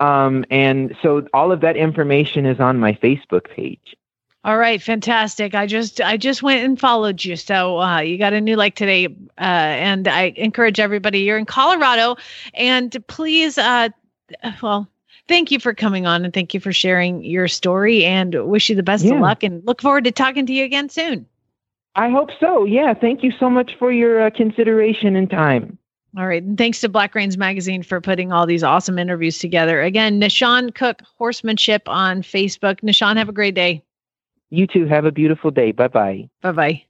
Um, 0.00 0.44
and 0.50 0.96
so 1.02 1.26
all 1.32 1.52
of 1.52 1.60
that 1.60 1.76
information 1.76 2.46
is 2.46 2.60
on 2.60 2.78
my 2.78 2.92
Facebook 2.94 3.50
page. 3.50 3.96
All 4.44 4.58
right, 4.58 4.82
fantastic. 4.82 5.54
I 5.54 5.66
just 5.66 6.00
I 6.00 6.16
just 6.16 6.42
went 6.42 6.64
and 6.64 6.78
followed 6.78 7.24
you, 7.24 7.36
so 7.36 7.80
uh, 7.80 8.00
you 8.00 8.18
got 8.18 8.32
a 8.32 8.40
new 8.40 8.56
like 8.56 8.74
today, 8.74 9.06
uh, 9.06 9.10
and 9.38 10.08
I 10.08 10.32
encourage 10.36 10.80
everybody. 10.80 11.20
You're 11.20 11.38
in 11.38 11.46
Colorado, 11.46 12.16
and 12.54 12.96
please, 13.06 13.56
uh, 13.56 13.90
well, 14.60 14.88
thank 15.28 15.50
you 15.50 15.58
for 15.58 15.74
coming 15.74 16.06
on, 16.06 16.24
and 16.24 16.32
thank 16.32 16.54
you 16.54 16.60
for 16.60 16.72
sharing 16.72 17.22
your 17.24 17.48
story, 17.48 18.04
and 18.04 18.34
wish 18.48 18.68
you 18.68 18.76
the 18.76 18.82
best 18.82 19.04
Yeah. 19.04 19.14
of 19.14 19.20
luck, 19.20 19.42
and 19.42 19.62
look 19.66 19.80
forward 19.82 20.04
to 20.04 20.12
talking 20.12 20.46
to 20.46 20.52
you 20.52 20.64
again 20.64 20.88
soon. 20.88 21.26
I 21.94 22.08
hope 22.08 22.30
so. 22.40 22.64
Yeah. 22.64 22.94
Thank 22.94 23.22
you 23.22 23.32
so 23.38 23.50
much 23.50 23.72
for 23.78 23.92
your 23.92 24.22
uh, 24.26 24.30
consideration 24.30 25.14
and 25.14 25.28
time. 25.30 25.78
All 26.16 26.26
right. 26.26 26.42
And 26.42 26.56
thanks 26.58 26.80
to 26.80 26.88
Black 26.88 27.14
Reins 27.14 27.38
Magazine 27.38 27.82
for 27.82 28.00
putting 28.00 28.32
all 28.32 28.46
these 28.46 28.62
awesome 28.62 28.98
interviews 28.98 29.38
together. 29.38 29.80
Again, 29.80 30.20
Nahshon 30.20 30.74
Cook 30.74 31.02
Horsemanship 31.18 31.82
on 31.88 32.22
Facebook. 32.22 32.80
Nishan, 32.80 33.16
have 33.16 33.28
a 33.28 33.32
great 33.32 33.54
day. 33.54 33.82
You 34.50 34.66
too. 34.66 34.86
Have 34.86 35.06
a 35.06 35.12
beautiful 35.12 35.50
day. 35.50 35.72
Bye 35.72 35.88
bye. 35.88 36.28
Bye 36.42 36.52
bye. 36.52 36.82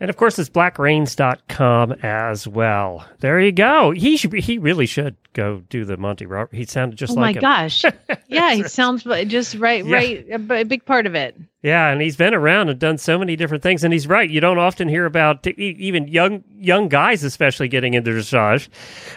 And 0.00 0.08
of 0.08 0.16
course, 0.16 0.38
it's 0.38 0.48
blackreins.com 0.48 1.92
as 2.02 2.48
well. 2.48 3.06
There 3.20 3.38
you 3.38 3.52
go. 3.52 3.90
He 3.90 4.16
should 4.16 4.30
be, 4.30 4.40
he 4.40 4.56
really 4.58 4.86
should 4.86 5.16
go 5.34 5.62
do 5.68 5.84
the 5.84 5.96
Monty 5.98 6.24
Robert. 6.26 6.54
He 6.54 6.64
sounded 6.64 6.96
just 6.98 7.14
like 7.14 7.36
oh 7.36 7.40
like 7.40 7.42
my 7.42 7.62
him. 7.64 7.68
gosh. 7.68 7.84
Yeah, 8.28 8.54
he 8.54 8.62
sounds 8.62 9.02
just 9.26 9.56
right, 9.56 9.84
Yeah. 9.84 9.96
right. 9.96 10.26
A, 10.30 10.64
big 10.64 10.84
part 10.84 11.06
of 11.06 11.14
it. 11.16 11.36
Yeah, 11.62 11.88
and 11.90 12.00
he's 12.00 12.16
been 12.16 12.32
around 12.32 12.68
and 12.68 12.78
done 12.78 12.96
so 12.96 13.18
many 13.18 13.34
different 13.36 13.62
things. 13.62 13.82
And 13.84 13.92
he's 13.92 14.06
right. 14.06 14.30
You 14.30 14.40
don't 14.40 14.58
often 14.58 14.88
hear 14.88 15.04
about 15.04 15.42
t- 15.42 15.50
even 15.50 16.06
young 16.08 16.44
young 16.56 16.88
guys, 16.88 17.22
especially 17.24 17.66
getting 17.68 17.94
into 17.94 18.12
dressage. 18.12 18.68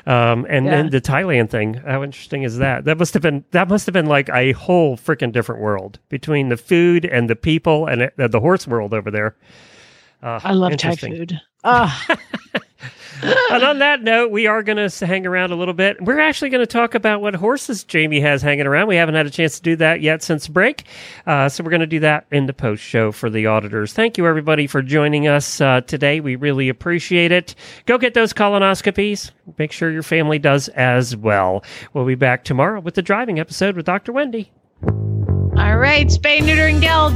Um, 0.08 0.46
and 0.50 0.66
Yeah. 0.66 0.72
then 0.72 0.90
the 0.90 1.00
Thailand 1.00 1.50
thing. 1.52 1.76
How 1.76 2.04
interesting 2.04 2.42
is 2.44 2.58
that? 2.58 2.86
That 2.86 2.98
must 2.98 3.14
have 3.14 3.22
been 3.24 3.46
that 3.52 3.70
must 3.70 3.86
have 3.86 3.94
been 3.94 4.08
like 4.08 4.30
a 4.30 4.52
whole 4.54 4.98
freaking 4.98 5.32
different 5.32 5.62
world 5.62 6.00
between 6.10 6.50
the 6.50 6.58
food 6.58 7.06
and 7.06 7.30
the 7.30 7.36
people 7.36 7.86
and 7.86 8.02
it, 8.02 8.14
the 8.18 8.40
horse 8.42 8.68
world 8.68 8.94
over 8.96 9.10
there. 9.12 9.36
Uh, 10.24 10.40
I 10.42 10.54
love 10.54 10.76
Thai 10.78 10.96
food. 10.96 11.40
Ah, 11.66 12.18
and 13.52 13.64
on 13.64 13.80
that 13.80 14.04
note, 14.04 14.30
we 14.32 14.48
are 14.48 14.64
going 14.64 14.90
to 14.90 15.06
hang 15.06 15.26
around 15.26 15.52
a 15.52 15.56
little 15.56 15.74
bit. 15.74 16.02
We're 16.02 16.20
actually 16.20 16.50
going 16.50 16.62
to 16.62 16.68
talk 16.68 16.94
about 16.94 17.22
what 17.22 17.36
horses 17.36 17.86
Jamie 17.86 18.20
has 18.20 18.42
hanging 18.42 18.68
around. 18.68 18.90
We 18.90 18.98
haven't 18.98 19.16
had 19.16 19.26
a 19.26 19.30
chance 19.30 19.56
to 19.58 19.62
do 19.62 19.78
that 19.78 20.02
yet 20.02 20.22
since 20.22 20.50
break. 20.50 20.84
Uh, 21.26 21.48
so 21.48 21.64
we're 21.64 21.70
going 21.70 21.80
to 21.80 21.88
do 21.88 22.02
that 22.02 22.26
in 22.32 22.48
the 22.48 22.54
post 22.54 22.84
show 22.84 23.14
for 23.14 23.30
the 23.30 23.48
auditors. 23.48 23.94
Thank 23.94 24.18
you, 24.18 24.28
everybody, 24.28 24.68
for 24.68 24.82
joining 24.82 25.30
us 25.30 25.62
uh, 25.62 25.80
today. 25.88 26.20
We 26.20 26.36
really 26.36 26.68
appreciate 26.68 27.32
it. 27.32 27.56
Go 27.86 27.98
get 27.98 28.14
those 28.14 28.34
colonoscopies. 28.34 29.32
Make 29.58 29.72
sure 29.72 29.90
your 29.90 30.04
family 30.04 30.38
does 30.38 30.68
as 30.70 31.16
well. 31.16 31.64
We'll 31.94 32.06
be 32.06 32.16
back 32.16 32.44
tomorrow 32.44 32.82
with 32.82 32.96
the 32.96 33.02
driving 33.02 33.40
episode 33.40 33.78
with 33.78 33.86
Dr. 33.86 34.12
Wendy. 34.12 34.52
all 34.86 35.78
right. 35.78 36.08
Spay, 36.08 36.46
neuter, 36.46 36.68
and 36.68 36.82
geld. 36.82 37.14